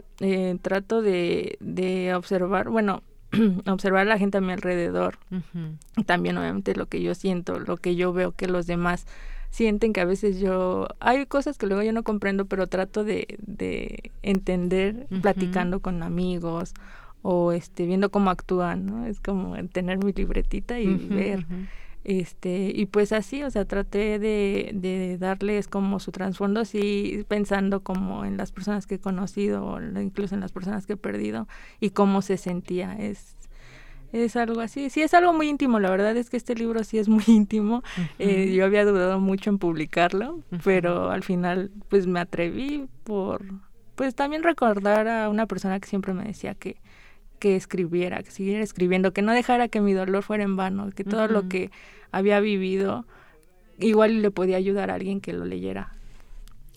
trato 0.63 1.03
de, 1.03 1.59
de 1.61 2.15
observar, 2.15 2.71
bueno, 2.71 3.03
observar 3.67 4.03
a 4.03 4.11
la 4.11 4.19
gente 4.19 4.39
a 4.39 4.41
mi 4.41 4.53
alrededor. 4.53 5.19
También, 6.07 6.39
obviamente, 6.39 6.75
lo 6.75 6.87
que 6.87 7.03
yo 7.03 7.15
siento, 7.15 7.61
lo 7.61 7.77
que 7.77 7.97
yo 7.97 8.13
veo 8.13 8.33
que 8.33 8.49
los 8.49 8.67
demás 8.67 9.07
sienten 9.53 9.93
que 9.93 10.01
a 10.01 10.07
veces 10.07 10.41
yo, 10.41 10.89
hay 10.99 11.27
cosas 11.27 11.59
que 11.59 11.67
luego 11.67 11.83
yo 11.83 11.93
no 11.93 12.03
comprendo, 12.03 12.47
pero 12.47 12.69
trato 12.69 13.05
de, 13.05 13.39
de 13.47 14.11
entender 14.23 15.07
platicando 15.21 15.81
con 15.81 16.03
amigos 16.03 16.73
o 17.21 17.53
este 17.53 17.85
viendo 17.85 18.11
cómo 18.11 18.31
actúan, 18.31 18.87
¿no? 18.87 19.07
Es 19.07 19.21
como 19.21 19.55
tener 19.69 20.03
mi 20.03 20.13
libretita 20.15 20.81
y 20.81 20.87
ver. 20.97 21.47
Este, 22.03 22.73
y 22.75 22.87
pues 22.87 23.13
así, 23.13 23.43
o 23.45 23.51
sea, 23.51 23.67
traté 23.67 24.19
de, 24.19 24.71
de 24.73 25.19
darles 25.19 25.69
como 25.69 26.01
su 26.01 26.13
trasfondo, 26.13 26.61
así 26.61 27.25
pensando 27.29 27.83
como 27.83 28.25
en 28.25 28.39
las 28.39 28.53
personas 28.53 28.87
que 28.87 28.95
he 28.97 28.99
conocido, 28.99 29.67
o 29.67 29.81
incluso 30.01 30.35
en 30.35 30.41
las 30.41 30.51
personas 30.51 30.87
que 30.87 30.95
he 30.95 30.97
perdido, 30.97 31.47
y 31.79 31.91
cómo 31.91 32.23
se 32.23 32.39
sentía. 32.39 32.95
Es, 32.95 33.37
es 34.13 34.37
algo 34.37 34.61
así. 34.61 34.91
Sí, 34.91 35.03
es 35.03 35.15
algo 35.15 35.33
muy 35.33 35.49
íntimo. 35.49 35.81
La 35.81 35.91
verdad 35.91 36.17
es 36.17 36.31
que 36.31 36.37
este 36.37 36.55
libro 36.55 36.85
sí 36.85 36.99
es 36.99 37.09
muy 37.09 37.25
íntimo. 37.27 37.83
Eh, 38.19 38.53
yo 38.53 38.65
había 38.65 38.85
dudado 38.85 39.19
mucho 39.21 39.51
en 39.51 39.59
publicarlo, 39.59 40.41
pero 40.65 41.11
al 41.11 41.23
final 41.23 41.71
pues 41.89 42.07
me 42.07 42.21
atreví 42.21 42.87
por, 43.05 43.45
pues 43.95 44.15
también 44.15 44.43
recordar 44.43 45.09
a 45.09 45.29
una 45.29 45.47
persona 45.47 45.81
que 45.81 45.89
siempre 45.89 46.13
me 46.13 46.25
decía 46.25 46.55
que, 46.55 46.77
que 47.39 47.57
escribiera, 47.57 48.23
que 48.23 48.31
siguiera 48.31 48.63
escribiendo, 48.63 49.13
que 49.13 49.23
no 49.23 49.33
dejara 49.33 49.69
que 49.69 49.81
mi 49.81 49.95
dolor 49.95 50.23
fuera 50.23 50.45
en 50.45 50.57
vano, 50.57 50.91
que 50.91 51.05
todo 51.05 51.27
lo 51.29 51.49
que 51.49 51.71
había 52.13 52.41
vivido 52.41 53.07
igual 53.79 54.23
le 54.23 54.31
podía 54.31 54.57
ayudar 54.59 54.91
a 54.91 54.95
alguien 54.95 55.21
que 55.21 55.33
lo 55.33 55.45
leyera. 55.45 55.93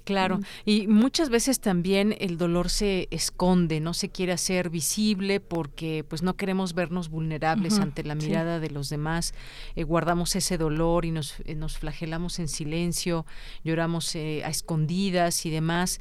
Claro, 0.06 0.40
y 0.66 0.86
muchas 0.86 1.30
veces 1.30 1.60
también 1.60 2.16
el 2.20 2.38
dolor 2.38 2.70
se 2.70 3.08
esconde, 3.10 3.80
no 3.80 3.96
se 3.96 4.10
quiere 4.10 4.34
hacer 4.34 4.70
visible 4.70 5.40
porque 5.40 6.06
pues 6.08 6.22
no 6.22 6.36
queremos 6.36 6.76
vernos 6.76 7.10
vulnerables 7.10 7.80
ante 7.80 8.04
la 8.04 8.14
mirada 8.14 8.60
de 8.60 8.70
los 8.70 8.90
demás, 8.90 9.34
eh, 9.76 9.84
guardamos 9.84 10.36
ese 10.36 10.60
dolor 10.60 11.06
y 11.06 11.12
nos, 11.12 11.40
eh, 11.46 11.56
nos 11.56 11.80
flagelamos 11.80 12.38
en 12.38 12.48
silencio, 12.48 13.26
lloramos 13.64 14.16
eh, 14.16 14.44
a 14.46 14.50
escondidas 14.50 15.44
y 15.48 15.50
demás. 15.50 16.00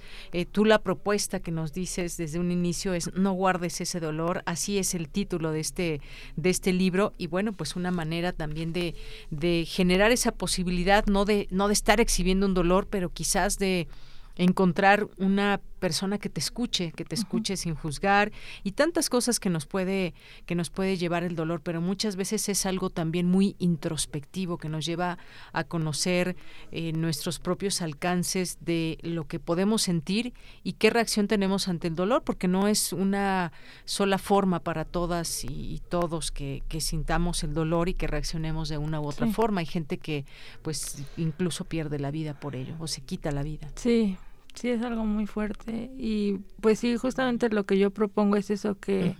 tú 0.52 0.66
la 0.66 0.82
propuesta 0.82 1.40
que 1.40 1.50
nos 1.50 1.72
dices 1.72 2.18
desde 2.18 2.38
un 2.38 2.52
inicio 2.52 2.92
es 2.92 3.10
no 3.14 3.32
guardes 3.32 3.80
ese 3.80 4.00
dolor, 4.00 4.42
así 4.44 4.76
es 4.76 4.94
el 4.94 5.08
título 5.08 5.50
de 5.50 5.60
este, 5.60 6.02
de 6.36 6.50
este 6.50 6.74
libro 6.74 7.14
y 7.16 7.28
bueno, 7.28 7.54
pues 7.54 7.74
una 7.74 7.90
manera 7.90 8.32
también 8.32 8.74
de, 8.74 8.94
de 9.30 9.64
generar 9.66 10.12
esa 10.12 10.32
posibilidad, 10.32 11.06
no 11.06 11.24
de, 11.24 11.48
no 11.50 11.68
de 11.68 11.72
estar 11.72 12.00
exhibiendo 12.00 12.44
un 12.44 12.52
dolor, 12.52 12.86
pero 12.90 13.08
quizás 13.08 13.58
de 13.58 13.88
encontrar 14.36 15.06
una 15.18 15.60
persona 15.84 16.16
que 16.16 16.30
te 16.30 16.40
escuche, 16.40 16.92
que 16.92 17.04
te 17.04 17.14
escuche 17.14 17.58
sin 17.58 17.74
juzgar 17.74 18.32
y 18.62 18.72
tantas 18.72 19.10
cosas 19.10 19.38
que 19.38 19.50
nos 19.50 19.66
puede 19.66 20.14
que 20.46 20.54
nos 20.54 20.70
puede 20.70 20.96
llevar 20.96 21.24
el 21.24 21.36
dolor, 21.36 21.60
pero 21.60 21.82
muchas 21.82 22.16
veces 22.16 22.48
es 22.48 22.64
algo 22.64 22.88
también 22.88 23.26
muy 23.26 23.54
introspectivo 23.58 24.56
que 24.56 24.70
nos 24.70 24.86
lleva 24.86 25.18
a 25.52 25.64
conocer 25.64 26.36
eh, 26.72 26.94
nuestros 26.94 27.38
propios 27.38 27.82
alcances 27.82 28.56
de 28.62 28.96
lo 29.02 29.26
que 29.28 29.38
podemos 29.38 29.82
sentir 29.82 30.32
y 30.62 30.72
qué 30.72 30.88
reacción 30.88 31.28
tenemos 31.28 31.68
ante 31.68 31.88
el 31.88 31.96
dolor, 31.96 32.22
porque 32.24 32.48
no 32.48 32.66
es 32.66 32.94
una 32.94 33.52
sola 33.84 34.16
forma 34.16 34.60
para 34.60 34.86
todas 34.86 35.44
y, 35.44 35.82
todos 35.90 36.30
que, 36.30 36.62
que, 36.66 36.80
sintamos 36.80 37.44
el 37.44 37.52
dolor 37.52 37.90
y 37.90 37.94
que 37.94 38.06
reaccionemos 38.06 38.70
de 38.70 38.78
una 38.78 39.02
u 39.02 39.06
otra 39.06 39.26
forma. 39.26 39.60
Hay 39.60 39.66
gente 39.66 39.98
que 39.98 40.24
pues 40.62 41.04
incluso 41.18 41.66
pierde 41.66 41.98
la 41.98 42.10
vida 42.10 42.32
por 42.32 42.56
ello 42.56 42.74
o 42.78 42.86
se 42.86 43.02
quita 43.02 43.30
la 43.32 43.42
vida. 43.42 43.68
Sí, 43.74 44.16
sí 44.54 44.70
es 44.70 44.82
algo 44.82 45.04
muy 45.04 45.26
fuerte 45.26 45.90
y 45.96 46.38
pues 46.60 46.78
sí 46.78 46.96
justamente 46.96 47.48
lo 47.50 47.64
que 47.64 47.78
yo 47.78 47.90
propongo 47.90 48.36
es 48.36 48.50
eso 48.50 48.76
que 48.76 49.16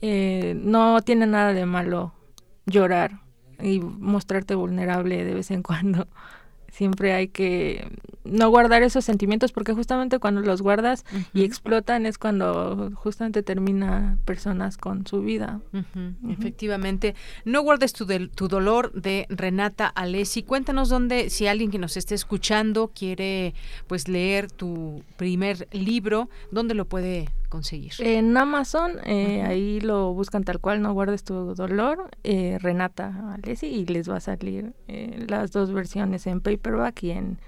eh, 0.00 0.54
no 0.56 1.00
tiene 1.02 1.26
nada 1.26 1.52
de 1.52 1.66
malo 1.66 2.12
llorar 2.66 3.20
y 3.60 3.80
mostrarte 3.80 4.54
vulnerable 4.54 5.24
de 5.24 5.34
vez 5.34 5.50
en 5.50 5.62
cuando 5.62 6.08
siempre 6.74 7.12
hay 7.12 7.28
que 7.28 7.86
no 8.24 8.48
guardar 8.50 8.82
esos 8.82 9.04
sentimientos 9.04 9.52
porque 9.52 9.74
justamente 9.74 10.18
cuando 10.18 10.40
los 10.40 10.60
guardas 10.60 11.04
y 11.32 11.44
explotan 11.44 12.06
es 12.06 12.18
cuando 12.18 12.90
justamente 12.94 13.42
termina 13.42 14.18
personas 14.24 14.76
con 14.76 15.06
su 15.06 15.20
vida. 15.20 15.60
Efectivamente. 16.28 17.14
No 17.44 17.62
guardes 17.62 17.92
tu, 17.92 18.06
tu 18.34 18.48
dolor 18.48 18.92
de 18.92 19.26
Renata 19.28 19.86
Alessi. 19.86 20.42
Cuéntanos 20.42 20.88
dónde, 20.88 21.30
si 21.30 21.46
alguien 21.46 21.70
que 21.70 21.78
nos 21.78 21.96
esté 21.96 22.14
escuchando 22.14 22.90
quiere 22.94 23.54
pues 23.86 24.08
leer 24.08 24.50
tu 24.50 25.04
primer 25.16 25.68
libro, 25.72 26.28
¿dónde 26.50 26.74
lo 26.74 26.86
puede 26.86 27.28
conseguir? 27.54 27.92
En 28.00 28.36
Amazon, 28.36 28.98
eh, 29.04 29.42
ahí 29.42 29.80
lo 29.80 30.12
buscan 30.12 30.42
tal 30.42 30.58
cual, 30.58 30.82
no 30.82 30.92
guardes 30.92 31.22
tu 31.22 31.54
dolor, 31.54 32.10
eh, 32.24 32.58
Renata 32.60 33.32
Alessi, 33.32 33.68
y 33.68 33.86
les 33.86 34.10
va 34.10 34.16
a 34.16 34.20
salir 34.20 34.72
eh, 34.88 35.24
las 35.28 35.52
dos 35.52 35.72
versiones 35.72 36.26
en 36.26 36.40
paperback 36.40 37.04
y 37.04 37.10
en 37.12 37.38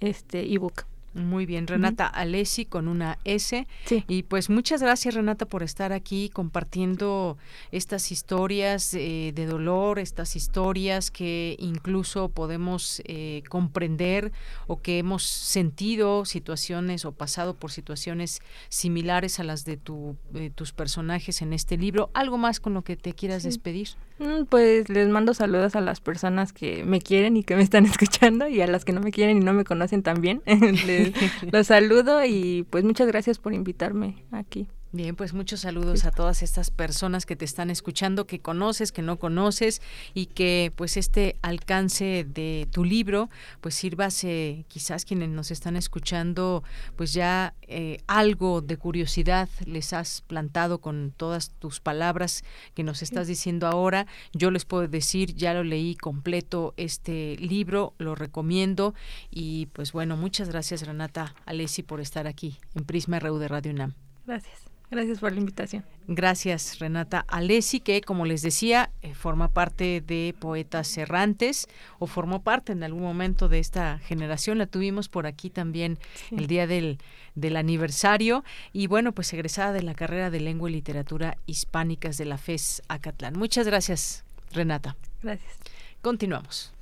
este 0.00 0.52
ebook. 0.52 0.84
Muy 1.14 1.44
bien, 1.44 1.66
Renata 1.66 2.06
Alessi 2.06 2.64
con 2.64 2.88
una 2.88 3.18
S. 3.24 3.66
Y 4.08 4.22
pues 4.22 4.48
muchas 4.48 4.82
gracias 4.82 5.14
Renata 5.14 5.46
por 5.46 5.62
estar 5.62 5.92
aquí 5.92 6.30
compartiendo 6.30 7.36
estas 7.70 8.10
historias 8.12 8.94
eh, 8.94 9.32
de 9.34 9.46
dolor, 9.46 9.98
estas 9.98 10.36
historias 10.36 11.10
que 11.10 11.56
incluso 11.58 12.30
podemos 12.30 13.02
eh, 13.04 13.42
comprender 13.48 14.32
o 14.66 14.80
que 14.80 14.98
hemos 14.98 15.24
sentido 15.24 16.24
situaciones 16.24 17.04
o 17.04 17.12
pasado 17.12 17.54
por 17.54 17.72
situaciones 17.72 18.40
similares 18.70 19.38
a 19.38 19.44
las 19.44 19.64
de 19.64 19.76
tu, 19.76 20.16
tus 20.54 20.72
personajes 20.72 21.42
en 21.42 21.52
este 21.52 21.76
libro. 21.76 22.10
¿Algo 22.14 22.38
más 22.38 22.58
con 22.58 22.72
lo 22.72 22.82
que 22.82 22.96
te 22.96 23.12
quieras 23.12 23.42
despedir? 23.42 23.88
Mm, 24.22 24.44
pues 24.44 24.88
les 24.88 25.08
mando 25.08 25.34
saludos 25.34 25.74
a 25.74 25.80
las 25.80 26.00
personas 26.00 26.52
que 26.52 26.84
me 26.84 27.00
quieren 27.00 27.36
y 27.36 27.42
que 27.42 27.56
me 27.56 27.62
están 27.62 27.86
escuchando 27.86 28.46
y 28.46 28.60
a 28.60 28.66
las 28.66 28.84
que 28.84 28.92
no 28.92 29.00
me 29.00 29.10
quieren 29.10 29.38
y 29.38 29.40
no 29.40 29.52
me 29.52 29.64
conocen 29.64 30.02
también. 30.02 30.42
los 31.52 31.66
saludo 31.66 32.24
y 32.24 32.64
pues 32.70 32.84
muchas 32.84 33.08
gracias 33.08 33.38
por 33.38 33.52
invitarme 33.52 34.24
aquí. 34.30 34.68
Bien, 34.94 35.16
pues 35.16 35.32
muchos 35.32 35.60
saludos 35.60 36.04
a 36.04 36.10
todas 36.10 36.42
estas 36.42 36.70
personas 36.70 37.24
que 37.24 37.34
te 37.34 37.46
están 37.46 37.70
escuchando, 37.70 38.26
que 38.26 38.40
conoces, 38.40 38.92
que 38.92 39.00
no 39.00 39.18
conoces 39.18 39.80
y 40.12 40.26
que 40.26 40.70
pues 40.76 40.98
este 40.98 41.36
alcance 41.40 42.26
de 42.28 42.68
tu 42.70 42.84
libro 42.84 43.30
pues 43.62 43.74
sirvase 43.74 44.66
quizás 44.68 45.06
quienes 45.06 45.30
nos 45.30 45.50
están 45.50 45.76
escuchando 45.76 46.62
pues 46.94 47.14
ya 47.14 47.54
eh, 47.62 48.02
algo 48.06 48.60
de 48.60 48.76
curiosidad 48.76 49.48
les 49.64 49.94
has 49.94 50.20
plantado 50.20 50.82
con 50.82 51.14
todas 51.16 51.52
tus 51.52 51.80
palabras 51.80 52.44
que 52.74 52.82
nos 52.82 53.00
estás 53.00 53.26
diciendo 53.26 53.66
ahora. 53.66 54.06
Yo 54.34 54.50
les 54.50 54.66
puedo 54.66 54.86
decir, 54.88 55.34
ya 55.34 55.54
lo 55.54 55.64
leí 55.64 55.96
completo 55.96 56.74
este 56.76 57.38
libro, 57.38 57.94
lo 57.96 58.14
recomiendo 58.14 58.94
y 59.30 59.66
pues 59.72 59.92
bueno, 59.92 60.18
muchas 60.18 60.50
gracias 60.50 60.86
Renata 60.86 61.34
Alessi 61.46 61.82
por 61.82 62.02
estar 62.02 62.26
aquí 62.26 62.58
en 62.74 62.84
Prisma 62.84 63.20
RU 63.20 63.38
de 63.38 63.48
Radio 63.48 63.72
UNAM. 63.72 63.94
Gracias. 64.26 64.71
Gracias 64.92 65.20
por 65.20 65.32
la 65.32 65.38
invitación. 65.38 65.86
Gracias, 66.06 66.78
Renata 66.78 67.24
Alessi, 67.26 67.80
que 67.80 68.02
como 68.02 68.26
les 68.26 68.42
decía, 68.42 68.90
eh, 69.00 69.14
forma 69.14 69.48
parte 69.48 70.02
de 70.02 70.34
Poetas 70.38 70.98
Errantes 70.98 71.66
o 71.98 72.06
formó 72.06 72.42
parte 72.42 72.72
en 72.72 72.82
algún 72.82 73.00
momento 73.00 73.48
de 73.48 73.58
esta 73.58 73.98
generación. 74.00 74.58
La 74.58 74.66
tuvimos 74.66 75.08
por 75.08 75.26
aquí 75.26 75.48
también 75.48 75.98
el 76.30 76.46
día 76.46 76.66
del, 76.66 76.98
del 77.34 77.56
aniversario. 77.56 78.44
Y 78.74 78.86
bueno, 78.86 79.12
pues 79.12 79.32
egresada 79.32 79.72
de 79.72 79.80
la 79.80 79.94
carrera 79.94 80.28
de 80.28 80.40
Lengua 80.40 80.68
y 80.68 80.74
Literatura 80.74 81.38
Hispánicas 81.46 82.18
de 82.18 82.26
la 82.26 82.36
FES 82.36 82.82
Acatlán. 82.88 83.38
Muchas 83.38 83.66
gracias, 83.66 84.24
Renata. 84.52 84.94
Gracias. 85.22 85.54
Continuamos. 86.02 86.74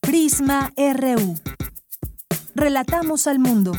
Prisma 0.00 0.72
RU. 0.78 1.34
Relatamos 2.54 3.26
al 3.26 3.38
mundo. 3.38 3.72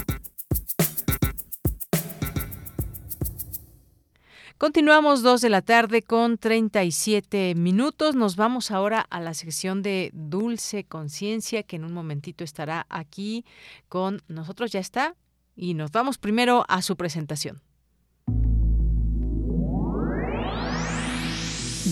Continuamos 4.63 5.23
dos 5.23 5.41
de 5.41 5.49
la 5.49 5.61
tarde 5.61 6.01
con 6.01 6.37
37 6.37 7.53
minutos. 7.53 8.15
Nos 8.15 8.37
vamos 8.37 8.71
ahora 8.71 9.05
a 9.09 9.19
la 9.19 9.33
sección 9.33 9.81
de 9.81 10.09
Dulce 10.13 10.85
Conciencia, 10.85 11.63
que 11.63 11.75
en 11.75 11.83
un 11.83 11.91
momentito 11.91 12.45
estará 12.45 12.85
aquí 12.87 13.43
con 13.89 14.21
nosotros. 14.29 14.71
Ya 14.71 14.79
está. 14.79 15.17
Y 15.53 15.73
nos 15.73 15.91
vamos 15.91 16.17
primero 16.17 16.63
a 16.69 16.81
su 16.81 16.95
presentación. 16.95 17.61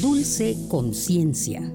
Dulce 0.02 0.56
Conciencia. 0.70 1.74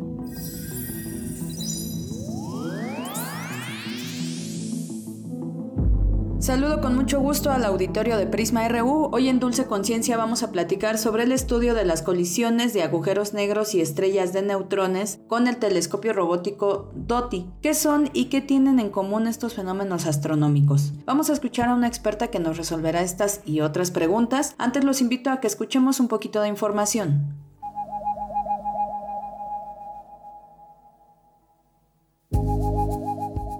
Saludo 6.46 6.80
con 6.80 6.94
mucho 6.94 7.18
gusto 7.18 7.50
al 7.50 7.64
auditorio 7.64 8.16
de 8.16 8.28
Prisma 8.28 8.68
RU. 8.68 9.08
Hoy 9.10 9.28
en 9.28 9.40
Dulce 9.40 9.66
Conciencia 9.66 10.16
vamos 10.16 10.44
a 10.44 10.52
platicar 10.52 10.96
sobre 10.96 11.24
el 11.24 11.32
estudio 11.32 11.74
de 11.74 11.84
las 11.84 12.02
colisiones 12.02 12.72
de 12.72 12.84
agujeros 12.84 13.34
negros 13.34 13.74
y 13.74 13.80
estrellas 13.80 14.32
de 14.32 14.42
neutrones 14.42 15.18
con 15.26 15.48
el 15.48 15.56
telescopio 15.56 16.12
robótico 16.12 16.92
DOTI. 16.94 17.50
¿Qué 17.62 17.74
son 17.74 18.10
y 18.12 18.26
qué 18.26 18.42
tienen 18.42 18.78
en 18.78 18.90
común 18.90 19.26
estos 19.26 19.54
fenómenos 19.54 20.06
astronómicos? 20.06 20.92
Vamos 21.04 21.30
a 21.30 21.32
escuchar 21.32 21.68
a 21.68 21.74
una 21.74 21.88
experta 21.88 22.28
que 22.28 22.38
nos 22.38 22.56
resolverá 22.56 23.00
estas 23.02 23.40
y 23.44 23.60
otras 23.60 23.90
preguntas. 23.90 24.54
Antes 24.56 24.84
los 24.84 25.00
invito 25.00 25.30
a 25.30 25.40
que 25.40 25.48
escuchemos 25.48 25.98
un 25.98 26.06
poquito 26.06 26.42
de 26.42 26.48
información. 26.48 27.45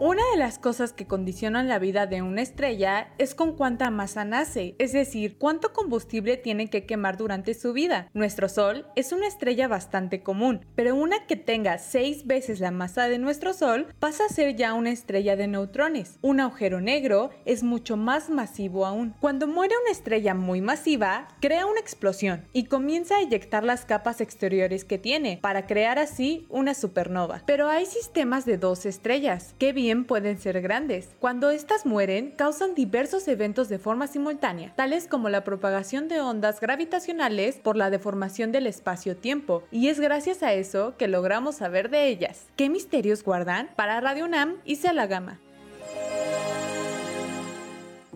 Una 0.07 0.23
de 0.31 0.39
las 0.39 0.61
cosas 0.61 0.93
que 0.93 1.09
condicionan 1.09 1.67
la 1.67 1.81
vida 1.81 2.07
de 2.07 2.23
una 2.23 2.41
estrella 2.41 3.09
es 3.19 3.35
con 3.35 3.57
cuánta 3.57 3.91
masa 3.91 4.25
nace, 4.25 4.77
es 4.79 4.93
decir, 4.93 5.37
cuánto 5.37 5.73
combustible 5.73 6.37
tiene 6.37 6.71
que 6.71 6.87
quemar 6.87 7.17
durante 7.17 7.55
su 7.55 7.73
vida. 7.73 8.09
Nuestro 8.15 8.49
Sol 8.49 8.87
es 8.95 9.11
una 9.11 9.27
estrella 9.27 9.67
bastante 9.67 10.23
común, 10.23 10.65
pero 10.77 10.95
una 10.95 11.27
que 11.27 11.35
tenga 11.35 11.79
seis 11.79 12.25
veces 12.25 12.61
la 12.61 12.71
masa 12.71 13.09
de 13.09 13.19
nuestro 13.19 13.53
Sol 13.53 13.89
pasa 13.99 14.27
a 14.27 14.33
ser 14.33 14.55
ya 14.55 14.75
una 14.75 14.93
estrella 14.93 15.35
de 15.35 15.49
neutrones. 15.49 16.21
Un 16.23 16.39
agujero 16.39 16.81
negro 16.81 17.31
es 17.45 17.65
mucho 17.65 17.97
más 17.97 18.31
masivo 18.31 18.87
aún. 18.87 19.13
Cuando 19.19 19.49
muere 19.49 19.75
una 19.83 19.91
estrella 19.91 20.35
muy 20.35 20.61
masiva, 20.61 21.27
crea 21.41 21.67
una 21.67 21.81
explosión 21.81 22.45
y 22.53 22.67
comienza 22.67 23.17
a 23.17 23.23
eyectar 23.23 23.65
las 23.65 23.85
capas 23.85 24.21
exteriores 24.21 24.85
que 24.85 24.99
tiene 24.99 25.41
para 25.43 25.67
crear 25.67 25.99
así 25.99 26.47
una 26.49 26.75
supernova. 26.75 27.43
Pero 27.45 27.69
hay 27.69 27.87
sistemas 27.87 28.45
de 28.45 28.57
dos 28.57 28.87
estrellas, 28.87 29.57
que 29.59 29.73
bien 29.73 29.96
pueden 30.05 30.39
ser 30.39 30.61
grandes. 30.61 31.15
Cuando 31.19 31.51
estas 31.51 31.87
mueren, 31.87 32.33
causan 32.37 32.75
diversos 32.75 33.27
eventos 33.29 33.69
de 33.69 33.79
forma 33.79 34.07
simultánea, 34.07 34.75
tales 34.77 35.09
como 35.09 35.29
la 35.29 35.45
propagación 35.45 36.09
de 36.09 36.21
ondas 36.21 36.61
gravitacionales 36.61 37.57
por 37.57 37.77
la 37.77 37.91
deformación 37.91 38.53
del 38.53 38.67
espacio-tiempo, 38.67 39.63
y 39.71 39.89
es 39.89 40.01
gracias 40.01 40.43
a 40.43 40.53
eso 40.53 40.95
que 40.97 41.09
logramos 41.09 41.57
saber 41.57 41.91
de 41.91 42.09
ellas. 42.09 42.47
¿Qué 42.57 42.69
misterios 42.69 43.25
guardan? 43.25 43.71
Para 43.77 44.01
Radio 44.01 44.25
UNAM, 44.27 44.57
hice 44.65 44.93
la 44.93 45.07
gama. 45.07 45.41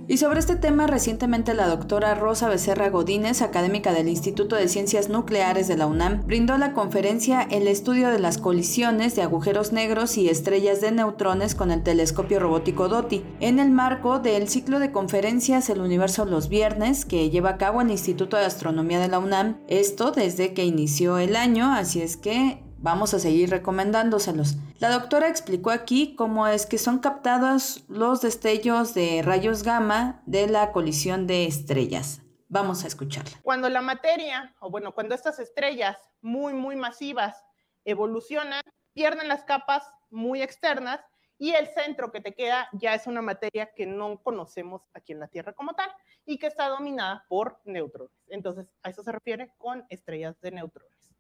Y 0.09 0.17
sobre 0.17 0.41
este 0.41 0.57
tema, 0.57 0.87
recientemente 0.87 1.55
la 1.55 1.69
doctora 1.69 2.15
Rosa 2.15 2.49
Becerra 2.49 2.91
Godínez, 2.91 3.43
académica 3.43 3.93
del 3.93 4.09
Instituto 4.09 4.57
de 4.57 4.69
Ciencias 4.69 5.09
Nucleares 5.09 5.69
de 5.69 5.77
la 5.77 5.87
UNAM, 5.87 6.27
brindó 6.27 6.59
la 6.59 6.73
conferencia 6.73 7.43
El 7.43 7.69
estudio 7.69 8.09
de 8.09 8.19
las 8.19 8.39
colisiones 8.39 9.15
de 9.15 9.23
agujeros 9.23 9.73
negros 9.73 10.19
y 10.19 10.29
estrellas 10.29 10.81
de 10.81 10.91
neutrones 10.91 11.55
con 11.55 11.71
el 11.71 11.83
telescopio 11.83 12.41
robótico 12.41 12.89
DOTI, 12.89 13.25
en 13.39 13.61
el 13.61 13.71
marco 13.71 14.19
del 14.19 14.49
ciclo 14.49 14.81
de 14.81 14.91
conferencias 14.91 15.71
El 15.71 15.81
Universo 15.81 16.25
los 16.25 16.49
Viernes 16.49 17.05
que 17.05 17.31
lleva 17.31 17.51
a 17.51 17.59
cabo 17.59 17.81
el 17.81 17.91
Instituto 17.91 18.37
de 18.37 18.47
Astronomía 18.47 18.99
de 18.99 19.09
la 19.09 19.19
UNAM, 19.21 19.59
esto 19.69 20.11
desde 20.11 20.55
que 20.55 20.65
inició 20.65 21.19
el 21.19 21.37
año, 21.37 21.73
así 21.73 22.03
es 22.03 22.17
que 22.17 22.65
Vamos 22.82 23.12
a 23.12 23.19
seguir 23.19 23.51
recomendándoselos. 23.51 24.57
La 24.78 24.89
doctora 24.89 25.28
explicó 25.28 25.70
aquí 25.70 26.15
cómo 26.16 26.47
es 26.47 26.65
que 26.65 26.78
son 26.78 27.01
captados 27.01 27.85
los 27.89 28.23
destellos 28.23 28.94
de 28.94 29.20
rayos 29.23 29.65
gamma 29.65 30.23
de 30.24 30.47
la 30.47 30.73
colisión 30.73 31.27
de 31.27 31.44
estrellas. 31.44 32.23
Vamos 32.48 32.82
a 32.82 32.86
escucharla. 32.86 33.39
Cuando 33.43 33.69
la 33.69 33.82
materia, 33.82 34.57
o 34.61 34.70
bueno, 34.70 34.94
cuando 34.94 35.15
estas 35.15 35.39
estrellas 35.40 35.98
muy, 36.23 36.55
muy 36.55 36.74
masivas 36.74 37.44
evolucionan, 37.85 38.62
pierden 38.94 39.28
las 39.28 39.44
capas 39.44 39.86
muy 40.09 40.40
externas 40.40 41.01
y 41.36 41.51
el 41.51 41.66
centro 41.66 42.11
que 42.11 42.23
te 42.23 42.32
queda 42.32 42.70
ya 42.73 42.94
es 42.94 43.07
una 43.07 43.20
materia 43.20 43.74
que 43.77 43.85
no 43.85 44.23
conocemos 44.23 44.89
aquí 44.94 45.12
en 45.12 45.20
la 45.20 45.28
Tierra 45.28 45.52
como 45.52 45.74
tal 45.74 45.90
y 46.24 46.39
que 46.39 46.47
está 46.47 46.69
dominada 46.69 47.27
por 47.28 47.61
neutrones. 47.66 48.16
Entonces, 48.28 48.73
a 48.82 48.89
eso 48.89 49.02
se 49.02 49.12
refiere 49.12 49.52
con 49.59 49.85
estrellas 49.90 50.40
de 50.40 50.51
neutrones. 50.52 51.11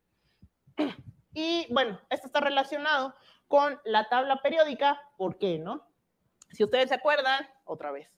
Y 1.32 1.66
bueno, 1.72 2.00
esto 2.10 2.26
está 2.26 2.40
relacionado 2.40 3.14
con 3.48 3.80
la 3.84 4.08
tabla 4.08 4.42
periódica, 4.42 5.00
¿por 5.16 5.38
qué 5.38 5.58
no? 5.58 5.86
Si 6.50 6.64
ustedes 6.64 6.88
se 6.88 6.94
acuerdan, 6.94 7.48
otra 7.64 7.92
vez, 7.92 8.08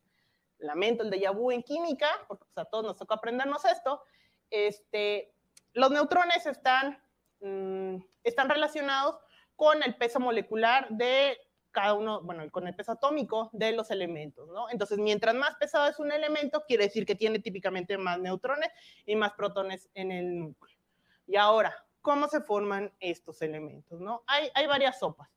lamento 0.58 1.02
el 1.02 1.10
déjà 1.10 1.34
vu 1.34 1.50
en 1.50 1.62
química, 1.62 2.08
porque 2.28 2.44
a 2.56 2.64
todos 2.64 2.84
nos 2.84 2.96
toca 2.96 3.16
aprendernos 3.16 3.64
esto, 3.64 4.02
este, 4.50 5.34
los 5.74 5.90
neutrones 5.90 6.46
están, 6.46 7.02
mm, 7.40 7.96
están 8.24 8.48
relacionados 8.48 9.18
con 9.56 9.82
el 9.82 9.96
peso 9.96 10.20
molecular 10.20 10.88
de 10.90 11.38
cada 11.70 11.94
uno, 11.94 12.20
bueno, 12.22 12.48
con 12.50 12.66
el 12.66 12.74
peso 12.74 12.92
atómico 12.92 13.50
de 13.52 13.72
los 13.72 13.90
elementos, 13.90 14.48
¿no? 14.48 14.68
Entonces, 14.70 14.98
mientras 14.98 15.34
más 15.34 15.56
pesado 15.56 15.88
es 15.88 15.98
un 15.98 16.12
elemento, 16.12 16.64
quiere 16.66 16.84
decir 16.84 17.06
que 17.06 17.14
tiene 17.14 17.38
típicamente 17.38 17.96
más 17.96 18.18
neutrones 18.18 18.68
y 19.06 19.16
más 19.16 19.32
protones 19.32 19.88
en 19.94 20.12
el 20.12 20.38
núcleo. 20.38 20.76
Y 21.26 21.36
ahora, 21.36 21.74
cómo 22.02 22.28
se 22.28 22.40
forman 22.40 22.92
estos 23.00 23.40
elementos, 23.42 24.00
¿no? 24.00 24.22
Hay, 24.26 24.66
varias 24.66 24.98
sopas. 24.98 25.30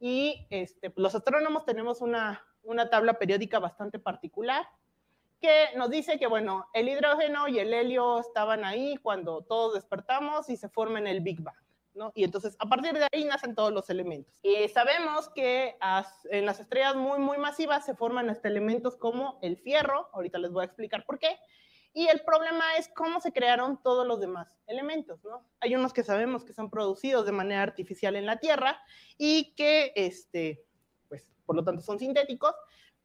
Y 0.00 0.46
este, 0.50 0.92
los 0.96 1.14
astrónomos 1.14 1.64
tenemos 1.64 2.00
una, 2.00 2.42
una 2.62 2.88
tabla 2.88 3.14
periódica 3.14 3.58
bastante 3.58 3.98
particular 3.98 4.66
que 5.40 5.76
nos 5.76 5.90
dice 5.90 6.18
que, 6.18 6.26
bueno, 6.26 6.66
el 6.72 6.88
hidrógeno 6.88 7.48
y 7.48 7.58
el 7.58 7.74
helio 7.74 8.20
estaban 8.20 8.64
ahí 8.64 8.96
cuando 8.96 9.42
todos 9.42 9.74
despertamos 9.74 10.48
y 10.48 10.56
se 10.56 10.68
forman 10.68 11.06
el 11.06 11.20
Big 11.20 11.42
Bang. 11.42 11.56
¿no? 11.94 12.12
Y 12.14 12.24
entonces 12.24 12.56
a 12.58 12.66
partir 12.66 12.92
de 12.92 13.06
ahí 13.12 13.24
nacen 13.24 13.54
todos 13.54 13.72
los 13.72 13.88
elementos. 13.88 14.34
Y 14.42 14.68
sabemos 14.68 15.28
que 15.30 15.76
en 16.30 16.46
las 16.46 16.60
estrellas 16.60 16.96
muy, 16.96 17.18
muy 17.18 17.38
masivas 17.38 17.84
se 17.84 17.94
forman 17.94 18.30
hasta 18.30 18.48
elementos 18.48 18.96
como 18.96 19.38
el 19.42 19.56
fierro, 19.56 20.08
ahorita 20.12 20.38
les 20.38 20.50
voy 20.50 20.62
a 20.62 20.66
explicar 20.66 21.04
por 21.04 21.18
qué, 21.18 21.38
y 21.96 22.08
el 22.08 22.22
problema 22.22 22.76
es 22.76 22.88
cómo 22.88 23.20
se 23.20 23.32
crearon 23.32 23.80
todos 23.80 24.04
los 24.04 24.20
demás 24.20 24.48
elementos, 24.66 25.22
¿no? 25.22 25.46
Hay 25.60 25.76
unos 25.76 25.92
que 25.92 26.02
sabemos 26.02 26.44
que 26.44 26.52
son 26.52 26.68
producidos 26.68 27.24
de 27.24 27.30
manera 27.30 27.62
artificial 27.62 28.16
en 28.16 28.26
la 28.26 28.38
Tierra 28.38 28.82
y 29.16 29.54
que, 29.54 29.92
este, 29.94 30.66
pues, 31.08 31.32
por 31.46 31.54
lo 31.54 31.62
tanto 31.62 31.82
son 31.82 32.00
sintéticos, 32.00 32.52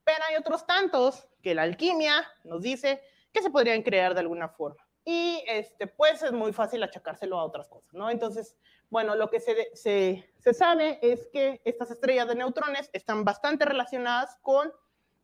pero 0.03 0.17
hay 0.27 0.37
otros 0.37 0.65
tantos 0.65 1.27
que 1.43 1.53
la 1.53 1.61
alquimia 1.61 2.27
nos 2.43 2.63
dice 2.63 2.99
que 3.31 3.43
se 3.43 3.51
podrían 3.51 3.83
crear 3.83 4.15
de 4.15 4.21
alguna 4.21 4.49
forma. 4.49 4.83
Y, 5.05 5.43
este, 5.45 5.85
pues, 5.85 6.23
es 6.23 6.31
muy 6.31 6.51
fácil 6.51 6.81
achacárselo 6.81 7.37
a 7.37 7.45
otras 7.45 7.69
cosas, 7.69 7.93
¿no? 7.93 8.09
Entonces, 8.09 8.57
bueno, 8.89 9.13
lo 9.13 9.29
que 9.29 9.39
se, 9.39 9.69
se, 9.75 10.33
se 10.39 10.53
sabe 10.55 10.97
es 11.03 11.27
que 11.31 11.61
estas 11.63 11.91
estrellas 11.91 12.27
de 12.27 12.33
neutrones 12.33 12.89
están 12.91 13.23
bastante 13.23 13.65
relacionadas 13.65 14.35
con 14.41 14.73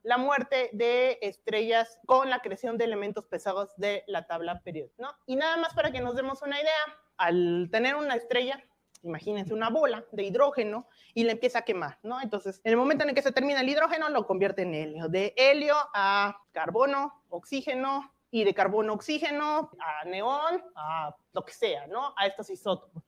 la 0.05 0.17
muerte 0.17 0.69
de 0.71 1.17
estrellas 1.21 1.99
con 2.05 2.29
la 2.29 2.39
creación 2.39 2.77
de 2.77 2.85
elementos 2.85 3.25
pesados 3.25 3.75
de 3.75 4.03
la 4.07 4.27
tabla 4.27 4.61
periódica, 4.61 4.95
¿no? 4.99 5.09
Y 5.25 5.35
nada 5.35 5.57
más 5.57 5.73
para 5.73 5.91
que 5.91 5.99
nos 5.99 6.15
demos 6.15 6.41
una 6.43 6.61
idea, 6.61 6.71
al 7.17 7.69
tener 7.71 7.95
una 7.95 8.15
estrella, 8.15 8.63
imagínense 9.01 9.53
una 9.53 9.69
bola 9.69 10.05
de 10.11 10.23
hidrógeno 10.23 10.87
y 11.13 11.23
le 11.23 11.31
empieza 11.31 11.59
a 11.59 11.61
quemar, 11.63 11.97
¿no? 12.03 12.21
Entonces, 12.21 12.61
en 12.63 12.71
el 12.71 12.77
momento 12.77 13.03
en 13.03 13.09
el 13.09 13.15
que 13.15 13.23
se 13.23 13.31
termina 13.31 13.61
el 13.61 13.69
hidrógeno, 13.69 14.09
lo 14.09 14.27
convierte 14.27 14.61
en 14.61 14.75
helio. 14.75 15.09
De 15.09 15.33
helio 15.35 15.75
a 15.93 16.39
carbono, 16.51 17.23
oxígeno, 17.29 18.15
y 18.35 18.43
de 18.43 18.53
carbono, 18.53 18.93
oxígeno, 18.93 19.71
a 19.79 20.03
neón, 20.05 20.61
a 20.75 21.15
lo 21.31 21.45
que 21.45 21.53
sea, 21.53 21.87
¿no? 21.87 22.13
A 22.17 22.27
estos 22.27 22.49
isótopos. 22.49 23.01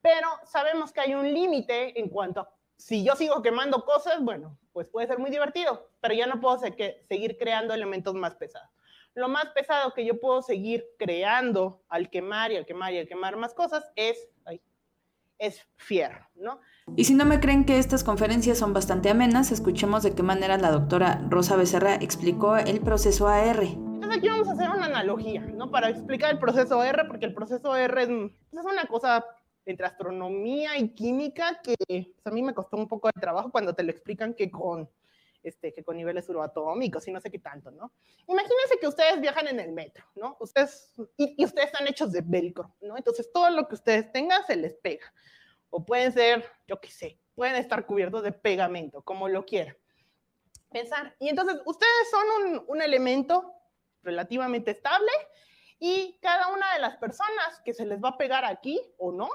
Pero 0.00 0.28
sabemos 0.44 0.92
que 0.92 1.00
hay 1.00 1.14
un 1.14 1.32
límite 1.32 1.98
en 2.00 2.08
cuanto 2.08 2.40
a 2.40 2.50
si 2.82 3.04
yo 3.04 3.14
sigo 3.14 3.42
quemando 3.42 3.84
cosas, 3.84 4.20
bueno, 4.20 4.58
pues 4.72 4.88
puede 4.88 5.06
ser 5.06 5.18
muy 5.18 5.30
divertido, 5.30 5.88
pero 6.00 6.14
ya 6.14 6.26
no 6.26 6.40
puedo 6.40 6.58
seguir 6.58 7.36
creando 7.38 7.74
elementos 7.74 8.14
más 8.14 8.34
pesados. 8.34 8.68
Lo 9.14 9.28
más 9.28 9.46
pesado 9.50 9.94
que 9.94 10.04
yo 10.04 10.18
puedo 10.18 10.42
seguir 10.42 10.84
creando 10.98 11.82
al 11.88 12.10
quemar 12.10 12.50
y 12.50 12.56
al 12.56 12.66
quemar 12.66 12.92
y 12.92 12.98
al 12.98 13.06
quemar 13.06 13.36
más 13.36 13.54
cosas 13.54 13.84
es, 13.94 14.28
es 15.38 15.64
fierro, 15.76 16.26
¿no? 16.34 16.60
Y 16.96 17.04
si 17.04 17.14
no 17.14 17.24
me 17.24 17.38
creen 17.38 17.64
que 17.64 17.78
estas 17.78 18.02
conferencias 18.02 18.58
son 18.58 18.72
bastante 18.72 19.10
amenas, 19.10 19.52
escuchemos 19.52 20.02
de 20.02 20.14
qué 20.14 20.24
manera 20.24 20.56
la 20.58 20.72
doctora 20.72 21.20
Rosa 21.28 21.54
Becerra 21.54 21.94
explicó 21.96 22.56
el 22.56 22.80
proceso 22.80 23.28
AR. 23.28 23.62
Entonces 23.62 24.18
aquí 24.18 24.28
vamos 24.28 24.48
a 24.48 24.52
hacer 24.52 24.68
una 24.70 24.86
analogía, 24.86 25.42
¿no? 25.42 25.70
Para 25.70 25.88
explicar 25.88 26.32
el 26.32 26.40
proceso 26.40 26.80
AR, 26.80 27.06
porque 27.06 27.26
el 27.26 27.34
proceso 27.34 27.72
AR 27.72 27.96
es, 27.98 28.08
es 28.08 28.64
una 28.64 28.86
cosa 28.86 29.24
entre 29.64 29.86
astronomía 29.86 30.76
y 30.78 30.90
química 30.90 31.60
que 31.62 31.74
pues, 31.86 32.26
a 32.26 32.30
mí 32.30 32.42
me 32.42 32.54
costó 32.54 32.76
un 32.76 32.88
poco 32.88 33.08
de 33.08 33.20
trabajo 33.20 33.50
cuando 33.50 33.74
te 33.74 33.82
lo 33.82 33.90
explican 33.90 34.34
que 34.34 34.50
con, 34.50 34.90
este, 35.42 35.72
que 35.72 35.84
con 35.84 35.96
niveles 35.96 36.26
subatómicos 36.26 37.06
y 37.08 37.12
no 37.12 37.20
sé 37.20 37.30
qué 37.30 37.38
tanto, 37.38 37.70
¿no? 37.70 37.92
Imagínense 38.26 38.78
que 38.80 38.88
ustedes 38.88 39.20
viajan 39.20 39.48
en 39.48 39.60
el 39.60 39.72
metro, 39.72 40.04
¿no? 40.14 40.36
Ustedes, 40.40 40.92
y, 41.16 41.34
y, 41.38 41.44
ustedes 41.44 41.66
están 41.66 41.86
hechos 41.86 42.12
de 42.12 42.22
velcro, 42.22 42.74
¿no? 42.80 42.96
Entonces 42.96 43.30
todo 43.32 43.50
lo 43.50 43.68
que 43.68 43.74
ustedes 43.74 44.10
tengan 44.12 44.44
se 44.46 44.56
les 44.56 44.74
pega. 44.74 45.12
O 45.70 45.84
pueden 45.84 46.12
ser, 46.12 46.44
yo 46.66 46.80
qué 46.80 46.90
sé, 46.90 47.18
pueden 47.34 47.56
estar 47.56 47.86
cubiertos 47.86 48.22
de 48.22 48.32
pegamento, 48.32 49.02
como 49.02 49.28
lo 49.28 49.44
quieran. 49.44 49.76
Pensar. 50.70 51.14
Y 51.18 51.28
entonces 51.28 51.60
ustedes 51.66 52.10
son 52.10 52.24
un, 52.46 52.64
un 52.68 52.82
elemento 52.82 53.54
relativamente 54.02 54.72
estable 54.72 55.10
y 55.78 56.18
cada 56.20 56.48
una 56.48 56.72
de 56.74 56.80
las 56.80 56.96
personas 56.96 57.60
que 57.64 57.74
se 57.74 57.84
les 57.84 58.00
va 58.00 58.10
a 58.10 58.16
pegar 58.16 58.44
aquí 58.44 58.80
o 58.98 59.12
no, 59.12 59.28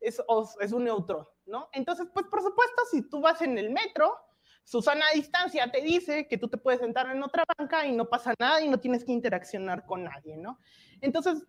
es, 0.00 0.22
es 0.60 0.72
un 0.72 0.84
neutrón, 0.84 1.26
¿no? 1.46 1.68
Entonces, 1.72 2.08
pues 2.12 2.26
por 2.26 2.42
supuesto, 2.42 2.82
si 2.90 3.08
tú 3.08 3.20
vas 3.20 3.42
en 3.42 3.58
el 3.58 3.70
metro, 3.70 4.16
Susana 4.64 5.04
a 5.10 5.14
distancia 5.14 5.70
te 5.70 5.80
dice 5.80 6.28
que 6.28 6.38
tú 6.38 6.48
te 6.48 6.56
puedes 6.56 6.80
sentar 6.80 7.10
en 7.10 7.22
otra 7.22 7.44
banca 7.58 7.86
y 7.86 7.92
no 7.92 8.08
pasa 8.08 8.34
nada 8.38 8.60
y 8.60 8.68
no 8.68 8.78
tienes 8.78 9.04
que 9.04 9.12
interaccionar 9.12 9.84
con 9.84 10.04
nadie, 10.04 10.36
¿no? 10.36 10.58
Entonces, 11.00 11.44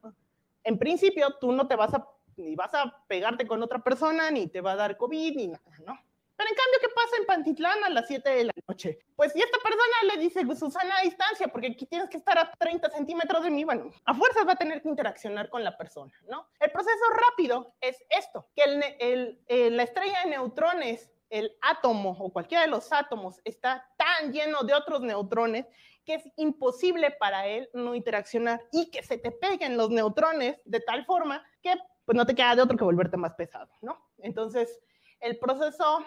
en 0.63 0.79
principio, 0.79 1.35
tú 1.39 1.51
no 1.51 1.67
te 1.67 1.75
vas 1.75 1.93
a, 1.93 2.07
ni 2.37 2.55
vas 2.55 2.73
a 2.73 3.03
pegarte 3.07 3.45
con 3.45 3.61
otra 3.61 3.83
persona, 3.83 4.31
ni 4.31 4.47
te 4.47 4.61
va 4.61 4.71
a 4.73 4.75
dar 4.75 4.97
COVID, 4.97 5.35
ni 5.35 5.47
nada, 5.49 5.77
¿no? 5.85 5.99
Pero 6.41 6.49
en 6.49 6.55
cambio, 6.55 6.79
¿qué 6.81 6.87
pasa 6.95 7.17
en 7.19 7.25
Pantitlán 7.27 7.83
a 7.83 7.89
las 7.91 8.07
7 8.07 8.27
de 8.27 8.43
la 8.45 8.53
noche? 8.67 8.97
Pues 9.15 9.31
si 9.31 9.39
esta 9.39 9.59
persona 9.59 10.15
le 10.15 10.19
dice, 10.19 10.43
Susana, 10.55 10.97
a 10.97 11.03
distancia, 11.03 11.47
porque 11.49 11.67
aquí 11.67 11.85
tienes 11.85 12.09
que 12.09 12.17
estar 12.17 12.35
a 12.39 12.51
30 12.57 12.89
centímetros 12.89 13.43
de 13.43 13.51
mí, 13.51 13.63
bueno, 13.63 13.91
a 14.05 14.13
fuerzas 14.15 14.47
va 14.47 14.53
a 14.53 14.55
tener 14.55 14.81
que 14.81 14.89
interaccionar 14.89 15.51
con 15.51 15.63
la 15.63 15.77
persona, 15.77 16.11
¿no? 16.27 16.47
El 16.59 16.71
proceso 16.71 17.03
rápido 17.29 17.75
es 17.79 18.03
esto, 18.09 18.47
que 18.55 18.63
el, 18.63 19.37
el, 19.49 19.77
la 19.77 19.83
estrella 19.83 20.23
de 20.23 20.31
neutrones, 20.31 21.11
el 21.29 21.55
átomo 21.61 22.17
o 22.19 22.33
cualquiera 22.33 22.63
de 22.63 22.69
los 22.69 22.91
átomos 22.91 23.39
está 23.45 23.87
tan 23.95 24.33
lleno 24.33 24.63
de 24.63 24.73
otros 24.73 25.01
neutrones 25.01 25.67
que 26.03 26.15
es 26.15 26.23
imposible 26.37 27.11
para 27.11 27.45
él 27.45 27.69
no 27.75 27.93
interaccionar 27.93 28.63
y 28.71 28.89
que 28.89 29.03
se 29.03 29.19
te 29.19 29.29
peguen 29.29 29.77
los 29.77 29.91
neutrones 29.91 30.59
de 30.65 30.79
tal 30.79 31.05
forma 31.05 31.45
que 31.61 31.75
pues 32.03 32.15
no 32.15 32.25
te 32.25 32.33
queda 32.33 32.55
de 32.55 32.63
otro 32.63 32.75
que 32.75 32.83
volverte 32.83 33.15
más 33.15 33.35
pesado, 33.35 33.71
¿no? 33.81 34.09
Entonces, 34.17 34.81
el 35.21 35.37
proceso 35.37 36.03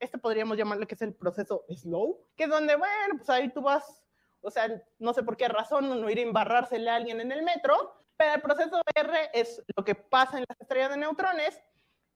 este 0.00 0.18
podríamos 0.18 0.56
llamarle 0.56 0.86
que 0.86 0.94
es 0.94 1.02
el 1.02 1.14
proceso 1.14 1.64
slow, 1.68 2.26
que 2.36 2.44
es 2.44 2.50
donde, 2.50 2.76
bueno, 2.76 3.16
pues 3.16 3.28
ahí 3.30 3.52
tú 3.52 3.62
vas, 3.62 4.02
o 4.40 4.50
sea, 4.50 4.68
no 4.98 5.12
sé 5.12 5.22
por 5.22 5.36
qué 5.36 5.48
razón 5.48 5.88
no 6.00 6.10
ir 6.10 6.18
a 6.18 6.22
embarrársele 6.22 6.90
a 6.90 6.96
alguien 6.96 7.20
en 7.20 7.32
el 7.32 7.42
metro, 7.42 7.94
pero 8.16 8.34
el 8.34 8.42
proceso 8.42 8.80
R 8.94 9.30
es 9.32 9.62
lo 9.76 9.84
que 9.84 9.94
pasa 9.94 10.38
en 10.38 10.44
las 10.48 10.60
estrellas 10.60 10.90
de 10.90 10.96
neutrones, 10.96 11.60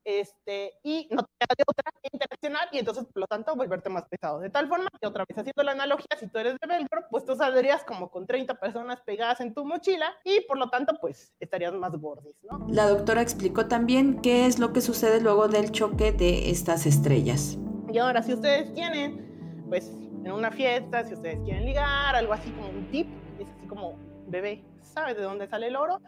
este, 0.05 0.75
y 0.83 1.09
no 1.11 1.23
te 1.23 1.33
queda 1.39 1.55
de 1.57 1.65
otra 1.67 1.93
interaccionar 2.13 2.69
y 2.73 2.79
entonces, 2.79 3.05
por 3.05 3.21
lo 3.21 3.27
tanto, 3.27 3.55
volverte 3.55 3.89
más 3.89 4.05
pesado. 4.09 4.41
De 4.41 4.51
tal 4.51 4.69
forma 4.69 4.89
que 5.01 5.07
otra 5.07 5.25
vez 5.29 5.39
haciendo 5.39 5.63
la 5.63 5.73
analogía, 5.73 6.17
si 6.19 6.27
tú 6.29 6.39
eres 6.39 6.57
de 6.61 6.67
velcro, 6.67 7.03
pues 7.11 7.25
tú 7.25 7.35
saldrías 7.35 7.85
como 7.85 8.11
con 8.11 8.27
30 8.27 8.55
personas 8.55 9.01
pegadas 9.03 9.41
en 9.41 9.55
tu 9.55 9.65
mochila 9.65 10.13
y 10.25 10.41
por 10.43 10.59
lo 10.59 10.69
tanto, 10.69 10.95
pues 11.01 11.33
estarías 11.41 11.73
más 11.75 11.93
gordis, 11.93 12.37
¿no? 12.43 12.67
La 12.69 12.87
doctora 12.87 13.23
explicó 13.23 13.67
también 13.67 14.21
qué 14.21 14.47
es 14.47 14.59
lo 14.59 14.73
que 14.73 14.81
sucede 14.81 15.21
luego 15.21 15.49
del 15.49 15.71
choque 15.73 16.13
de 16.13 16.51
estas 16.51 16.87
estrellas. 16.87 17.59
Y 17.93 17.99
ahora, 17.99 18.23
si 18.23 18.35
ustedes 18.35 18.73
tienen, 18.75 19.67
pues, 19.69 19.89
en 20.25 20.33
una 20.33 20.51
fiesta, 20.51 21.05
si 21.05 21.15
ustedes 21.15 21.41
quieren 21.45 21.65
ligar, 21.65 22.15
algo 22.15 22.33
así 22.33 22.51
como 22.53 22.69
un 22.69 22.91
tip, 22.91 23.09
es 23.39 23.49
así 23.49 23.67
como, 23.67 23.99
bebé, 24.29 24.65
¿sabes 24.83 25.17
de 25.17 25.23
dónde 25.23 25.49
sale 25.49 25.69
el 25.69 25.77
oro? 25.77 26.01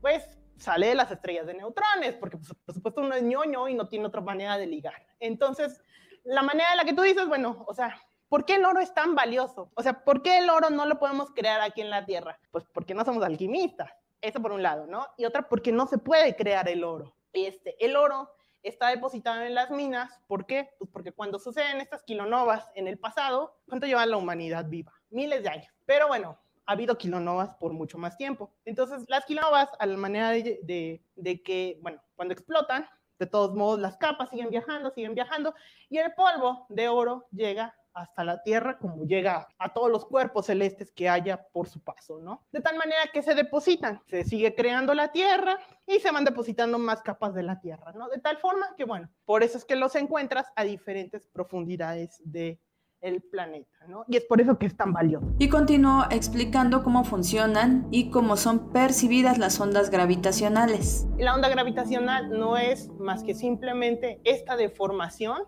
Pues 0.00 0.39
sale 0.60 0.88
de 0.88 0.94
las 0.94 1.10
estrellas 1.10 1.46
de 1.46 1.54
neutrones, 1.54 2.14
porque 2.14 2.36
pues, 2.36 2.52
por 2.64 2.74
supuesto 2.74 3.00
uno 3.00 3.14
es 3.14 3.22
ñoño 3.22 3.68
y 3.68 3.74
no 3.74 3.88
tiene 3.88 4.06
otra 4.06 4.20
manera 4.20 4.58
de 4.58 4.66
ligar. 4.66 5.06
Entonces, 5.18 5.82
la 6.24 6.42
manera 6.42 6.70
en 6.72 6.76
la 6.76 6.84
que 6.84 6.92
tú 6.92 7.02
dices, 7.02 7.26
bueno, 7.26 7.64
o 7.66 7.74
sea, 7.74 8.00
¿por 8.28 8.44
qué 8.44 8.56
el 8.56 8.64
oro 8.64 8.80
es 8.80 8.92
tan 8.92 9.14
valioso? 9.14 9.70
O 9.74 9.82
sea, 9.82 10.04
¿por 10.04 10.22
qué 10.22 10.38
el 10.38 10.50
oro 10.50 10.70
no 10.70 10.86
lo 10.86 10.98
podemos 10.98 11.30
crear 11.30 11.60
aquí 11.60 11.80
en 11.80 11.90
la 11.90 12.04
Tierra? 12.04 12.38
Pues 12.50 12.64
porque 12.72 12.94
no 12.94 13.04
somos 13.04 13.24
alquimistas. 13.24 13.90
Eso 14.20 14.40
por 14.42 14.52
un 14.52 14.62
lado, 14.62 14.86
¿no? 14.86 15.06
Y 15.16 15.24
otra, 15.24 15.48
porque 15.48 15.72
no 15.72 15.86
se 15.86 15.96
puede 15.96 16.36
crear 16.36 16.68
el 16.68 16.84
oro. 16.84 17.14
Este, 17.32 17.82
el 17.84 17.96
oro 17.96 18.30
está 18.62 18.88
depositado 18.88 19.42
en 19.42 19.54
las 19.54 19.70
minas. 19.70 20.20
¿Por 20.26 20.44
qué? 20.44 20.70
Pues 20.78 20.90
porque 20.92 21.12
cuando 21.12 21.38
suceden 21.38 21.80
estas 21.80 22.02
kilonovas 22.02 22.68
en 22.74 22.86
el 22.86 22.98
pasado, 22.98 23.56
¿cuánto 23.66 23.86
lleva 23.86 24.04
la 24.04 24.18
humanidad 24.18 24.66
viva? 24.68 24.92
Miles 25.08 25.42
de 25.42 25.48
años. 25.48 25.72
Pero 25.86 26.08
bueno, 26.08 26.38
ha 26.70 26.74
habido 26.74 26.96
kilonovas 26.96 27.56
por 27.56 27.72
mucho 27.72 27.98
más 27.98 28.16
tiempo. 28.16 28.54
Entonces, 28.64 29.04
las 29.08 29.24
kilonovas, 29.24 29.68
a 29.80 29.86
la 29.86 29.96
manera 29.96 30.30
de, 30.30 31.02
de, 31.16 31.42
que, 31.42 31.80
bueno, 31.82 32.00
cuando 32.14 32.32
explotan, 32.32 32.86
de 33.18 33.26
todos 33.26 33.56
modos, 33.56 33.80
las 33.80 33.96
capas 33.96 34.30
siguen 34.30 34.50
viajando, 34.50 34.92
siguen 34.92 35.16
viajando, 35.16 35.52
y 35.88 35.98
el 35.98 36.14
polvo 36.14 36.66
de 36.68 36.88
oro 36.88 37.26
llega 37.32 37.74
hasta 37.92 38.22
la 38.22 38.40
Tierra 38.44 38.78
como 38.78 39.04
llega 39.04 39.48
a 39.58 39.72
todos 39.72 39.90
los 39.90 40.06
cuerpos 40.06 40.46
celestes 40.46 40.92
que 40.92 41.08
haya 41.08 41.44
por 41.52 41.66
su 41.66 41.82
paso, 41.82 42.20
¿no? 42.20 42.46
De 42.52 42.60
tal 42.60 42.76
manera 42.76 43.00
que 43.12 43.24
se 43.24 43.34
depositan, 43.34 44.00
se 44.06 44.22
sigue 44.22 44.54
creando 44.54 44.94
la 44.94 45.10
Tierra 45.10 45.58
y 45.88 45.98
se 45.98 46.12
van 46.12 46.24
depositando 46.24 46.78
más 46.78 47.02
capas 47.02 47.34
de 47.34 47.42
la 47.42 47.60
Tierra, 47.60 47.90
¿no? 47.96 48.08
De 48.08 48.20
tal 48.20 48.36
forma 48.36 48.76
que, 48.76 48.84
bueno, 48.84 49.10
por 49.24 49.42
eso 49.42 49.58
es 49.58 49.64
que 49.64 49.74
los 49.74 49.96
encuentras 49.96 50.46
a 50.54 50.62
diferentes 50.62 51.26
profundidades 51.26 52.22
de 52.24 52.60
el 53.00 53.22
planeta, 53.22 53.86
¿no? 53.88 54.04
Y 54.08 54.16
es 54.16 54.24
por 54.24 54.40
eso 54.40 54.58
que 54.58 54.66
es 54.66 54.76
tan 54.76 54.92
valioso. 54.92 55.26
Y 55.38 55.48
continuó 55.48 56.04
explicando 56.10 56.82
cómo 56.82 57.04
funcionan 57.04 57.88
y 57.90 58.10
cómo 58.10 58.36
son 58.36 58.72
percibidas 58.72 59.38
las 59.38 59.58
ondas 59.60 59.90
gravitacionales. 59.90 61.06
La 61.18 61.34
onda 61.34 61.48
gravitacional 61.48 62.30
no 62.30 62.56
es 62.56 62.88
más 62.98 63.22
que 63.22 63.34
simplemente 63.34 64.20
esta 64.24 64.56
deformación 64.56 65.42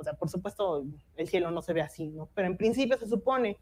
o 0.00 0.02
sea, 0.02 0.14
por 0.14 0.30
supuesto, 0.30 0.84
el 1.16 1.28
cielo 1.28 1.50
no 1.50 1.60
se 1.60 1.74
ve 1.74 1.82
así, 1.82 2.08
¿no? 2.08 2.30
Pero 2.34 2.48
en 2.48 2.56
principio 2.56 2.96
se 2.96 3.06
supone 3.06 3.58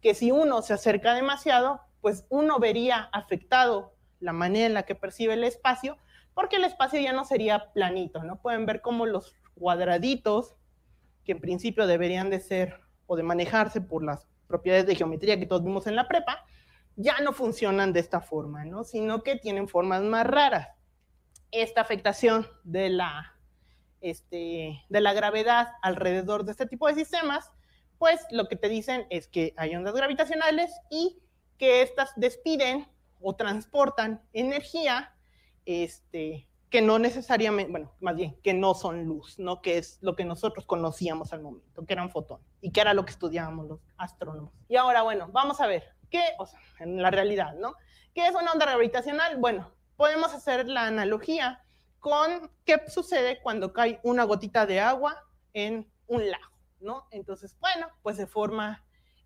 que 0.00 0.14
si 0.14 0.30
uno 0.30 0.62
se 0.62 0.72
acerca 0.72 1.14
demasiado, 1.14 1.82
pues 2.00 2.24
uno 2.30 2.58
vería 2.58 3.10
afectado 3.12 3.92
la 4.18 4.32
manera 4.32 4.66
en 4.66 4.74
la 4.74 4.84
que 4.84 4.94
percibe 4.94 5.34
el 5.34 5.44
espacio, 5.44 5.98
porque 6.32 6.56
el 6.56 6.64
espacio 6.64 6.98
ya 6.98 7.12
no 7.12 7.26
sería 7.26 7.72
planito, 7.74 8.24
¿no? 8.24 8.40
Pueden 8.40 8.64
ver 8.64 8.80
cómo 8.80 9.04
los 9.04 9.36
cuadraditos, 9.54 10.54
que 11.24 11.32
en 11.32 11.40
principio 11.40 11.86
deberían 11.86 12.30
de 12.30 12.40
ser 12.40 12.80
o 13.06 13.16
de 13.16 13.22
manejarse 13.22 13.80
por 13.80 14.04
las 14.04 14.26
propiedades 14.46 14.86
de 14.86 14.96
geometría 14.96 15.38
que 15.38 15.46
todos 15.46 15.64
vimos 15.64 15.86
en 15.86 15.96
la 15.96 16.08
prepa, 16.08 16.44
ya 16.96 17.20
no 17.20 17.32
funcionan 17.32 17.92
de 17.92 18.00
esta 18.00 18.20
forma, 18.20 18.64
¿no? 18.64 18.84
Sino 18.84 19.22
que 19.22 19.36
tienen 19.36 19.68
formas 19.68 20.02
más 20.02 20.26
raras. 20.26 20.68
Esta 21.50 21.80
afectación 21.80 22.46
de 22.64 22.90
la 22.90 23.32
este, 24.02 24.82
de 24.88 25.00
la 25.00 25.12
gravedad 25.12 25.68
alrededor 25.80 26.44
de 26.44 26.52
este 26.52 26.66
tipo 26.66 26.88
de 26.88 26.94
sistemas, 26.94 27.50
pues 27.98 28.20
lo 28.30 28.48
que 28.48 28.56
te 28.56 28.68
dicen 28.68 29.06
es 29.10 29.28
que 29.28 29.54
hay 29.56 29.74
ondas 29.76 29.94
gravitacionales 29.94 30.72
y 30.90 31.22
que 31.56 31.82
estas 31.82 32.10
despiden 32.16 32.88
o 33.20 33.36
transportan 33.36 34.20
energía 34.32 35.14
este, 35.64 36.48
que 36.72 36.80
no 36.80 36.98
necesariamente, 36.98 37.70
bueno, 37.70 37.92
más 38.00 38.16
bien, 38.16 38.34
que 38.42 38.54
no 38.54 38.72
son 38.72 39.04
luz, 39.04 39.38
¿no? 39.38 39.60
Que 39.60 39.76
es 39.76 39.98
lo 40.00 40.16
que 40.16 40.24
nosotros 40.24 40.64
conocíamos 40.64 41.34
al 41.34 41.42
momento, 41.42 41.84
que 41.84 41.92
eran 41.92 42.10
fotones 42.10 42.46
y 42.62 42.72
que 42.72 42.80
era 42.80 42.94
lo 42.94 43.04
que 43.04 43.10
estudiábamos 43.10 43.68
los 43.68 43.80
astrónomos. 43.98 44.54
Y 44.68 44.76
ahora, 44.76 45.02
bueno, 45.02 45.28
vamos 45.30 45.60
a 45.60 45.66
ver, 45.66 45.94
¿qué, 46.10 46.22
o 46.38 46.46
sea, 46.46 46.58
en 46.80 47.02
la 47.02 47.10
realidad, 47.10 47.54
¿no? 47.56 47.74
¿Qué 48.14 48.26
es 48.26 48.34
una 48.34 48.52
onda 48.52 48.64
gravitacional? 48.64 49.36
Bueno, 49.36 49.70
podemos 49.98 50.32
hacer 50.32 50.66
la 50.66 50.86
analogía 50.86 51.62
con 52.00 52.50
qué 52.64 52.80
sucede 52.88 53.42
cuando 53.42 53.74
cae 53.74 54.00
una 54.02 54.24
gotita 54.24 54.64
de 54.64 54.80
agua 54.80 55.22
en 55.52 55.92
un 56.06 56.30
lago, 56.30 56.56
¿no? 56.80 57.06
Entonces, 57.10 57.54
bueno, 57.60 57.88
pues 58.00 58.16
se 58.16 58.26
forma 58.26 58.82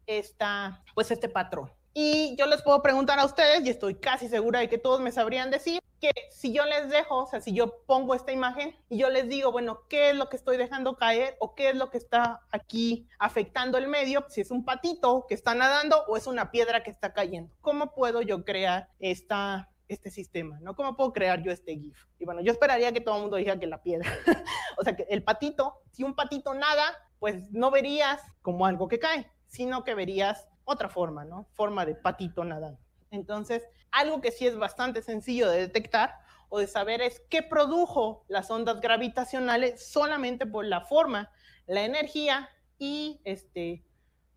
esta, 0.06 0.82
pues 0.96 1.12
este 1.12 1.28
patrón. 1.28 1.70
Y 1.98 2.36
yo 2.36 2.44
les 2.44 2.60
puedo 2.60 2.82
preguntar 2.82 3.18
a 3.18 3.24
ustedes, 3.24 3.64
y 3.64 3.70
estoy 3.70 3.94
casi 3.94 4.28
segura 4.28 4.60
de 4.60 4.68
que 4.68 4.76
todos 4.76 5.00
me 5.00 5.12
sabrían 5.12 5.50
decir, 5.50 5.80
que 5.98 6.10
si 6.30 6.52
yo 6.52 6.66
les 6.66 6.90
dejo, 6.90 7.22
o 7.22 7.26
sea, 7.26 7.40
si 7.40 7.54
yo 7.54 7.86
pongo 7.86 8.14
esta 8.14 8.32
imagen 8.32 8.76
y 8.90 8.98
yo 8.98 9.08
les 9.08 9.30
digo, 9.30 9.50
bueno, 9.50 9.80
¿qué 9.88 10.10
es 10.10 10.14
lo 10.14 10.28
que 10.28 10.36
estoy 10.36 10.58
dejando 10.58 10.98
caer 10.98 11.38
o 11.40 11.54
qué 11.54 11.70
es 11.70 11.74
lo 11.74 11.88
que 11.88 11.96
está 11.96 12.42
aquí 12.50 13.08
afectando 13.18 13.78
el 13.78 13.88
medio? 13.88 14.26
Si 14.28 14.42
es 14.42 14.50
un 14.50 14.66
patito 14.66 15.24
que 15.26 15.34
está 15.34 15.54
nadando 15.54 16.04
o 16.06 16.18
es 16.18 16.26
una 16.26 16.50
piedra 16.50 16.82
que 16.82 16.90
está 16.90 17.14
cayendo. 17.14 17.50
¿Cómo 17.62 17.94
puedo 17.94 18.20
yo 18.20 18.44
crear 18.44 18.90
esta 18.98 19.70
este 19.88 20.10
sistema, 20.10 20.58
¿no? 20.60 20.76
¿Cómo 20.76 20.96
puedo 20.96 21.14
crear 21.14 21.42
yo 21.42 21.50
este 21.50 21.78
GIF? 21.78 21.96
Y 22.18 22.26
bueno, 22.26 22.42
yo 22.42 22.52
esperaría 22.52 22.92
que 22.92 23.00
todo 23.00 23.14
el 23.14 23.22
mundo 23.22 23.38
dijera 23.38 23.58
que 23.58 23.68
la 23.68 23.82
piedra. 23.82 24.10
o 24.76 24.84
sea, 24.84 24.94
que 24.94 25.06
el 25.08 25.22
patito, 25.22 25.80
si 25.92 26.04
un 26.04 26.14
patito 26.14 26.52
nada, 26.52 26.94
pues 27.20 27.50
no 27.52 27.70
verías 27.70 28.20
como 28.42 28.66
algo 28.66 28.86
que 28.86 28.98
cae, 28.98 29.30
sino 29.46 29.82
que 29.82 29.94
verías 29.94 30.46
otra 30.66 30.90
forma, 30.90 31.24
¿no? 31.24 31.46
Forma 31.54 31.86
de 31.86 31.94
patito 31.94 32.44
nadando. 32.44 32.78
Entonces, 33.10 33.62
algo 33.90 34.20
que 34.20 34.32
sí 34.32 34.46
es 34.46 34.58
bastante 34.58 35.00
sencillo 35.00 35.48
de 35.48 35.60
detectar 35.60 36.18
o 36.50 36.58
de 36.58 36.66
saber 36.66 37.00
es 37.00 37.20
qué 37.30 37.42
produjo 37.42 38.24
las 38.28 38.50
ondas 38.50 38.80
gravitacionales 38.80 39.88
solamente 39.88 40.44
por 40.44 40.66
la 40.66 40.82
forma, 40.82 41.30
la 41.66 41.84
energía 41.84 42.50
y 42.78 43.20
este, 43.24 43.85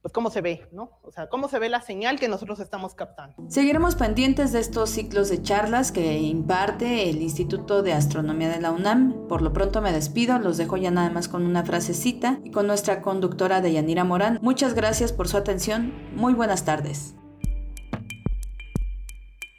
pues 0.02 0.14
cómo 0.14 0.30
se 0.30 0.42
ve, 0.42 0.68
¿no? 0.72 0.92
O 1.04 1.12
sea, 1.12 1.28
cómo 1.28 1.50
se 1.50 1.60
ve 1.60 1.70
la 1.70 1.82
señal 1.82 2.20
que 2.20 2.28
nosotros 2.28 2.60
estamos 2.60 2.96
captando. 2.96 3.36
Seguiremos 3.50 3.96
pendientes 3.96 4.52
de 4.54 4.60
estos 4.60 4.90
ciclos 4.90 5.30
de 5.30 5.42
charlas 5.42 5.92
que 5.92 6.20
imparte 6.20 7.10
el 7.10 7.22
Instituto 7.22 7.84
de 7.84 7.94
Astronomía 7.94 8.50
de 8.50 8.62
la 8.62 8.72
UNAM. 8.72 9.28
Por 9.28 9.42
lo 9.42 9.52
pronto 9.52 9.82
me 9.82 9.92
despido, 9.92 10.40
los 10.40 10.58
dejo 10.58 10.78
ya 10.78 10.92
nada 10.92 11.10
más 11.10 11.28
con 11.28 11.46
una 11.46 11.64
frasecita 11.64 12.40
y 12.44 12.52
con 12.52 12.68
nuestra 12.68 13.02
conductora 13.02 13.60
de 13.62 13.74
Yanira 13.74 14.04
Morán. 14.04 14.40
Muchas 14.42 14.74
gracias 14.74 15.12
por 15.12 15.28
su 15.28 15.38
atención. 15.38 15.94
Muy 16.16 16.34
buenas 16.34 16.64
tardes. 16.64 17.16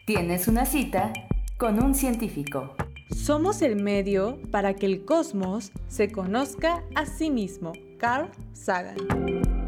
Tienes 0.07 0.49
una 0.49 0.65
cita 0.65 1.13
con 1.59 1.83
un 1.83 1.95
científico. 1.95 2.75
Somos 3.15 3.61
el 3.61 3.77
medio 3.77 4.39
para 4.51 4.75
que 4.75 4.87
el 4.87 5.05
cosmos 5.05 5.73
se 5.89 6.11
conozca 6.11 6.83
a 6.95 7.05
sí 7.05 7.31
mismo. 7.31 7.73
Carl 7.99 8.31
Sagan. 8.55 9.60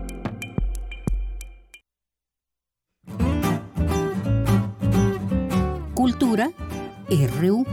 Cultura 6.03 6.51
RU. 7.09 7.65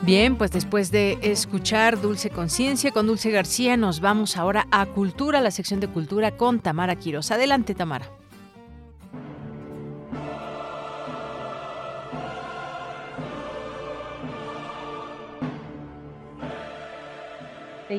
Bien, 0.00 0.36
pues 0.36 0.52
después 0.52 0.90
de 0.90 1.18
escuchar 1.20 2.00
Dulce 2.00 2.30
Conciencia 2.30 2.92
con 2.92 3.06
Dulce 3.06 3.30
García, 3.30 3.76
nos 3.76 4.00
vamos 4.00 4.38
ahora 4.38 4.66
a 4.70 4.86
Cultura, 4.86 5.42
la 5.42 5.50
sección 5.50 5.80
de 5.80 5.88
Cultura 5.88 6.34
con 6.38 6.60
Tamara 6.60 6.96
Quiroz. 6.96 7.30
Adelante, 7.30 7.74
Tamara. 7.74 8.10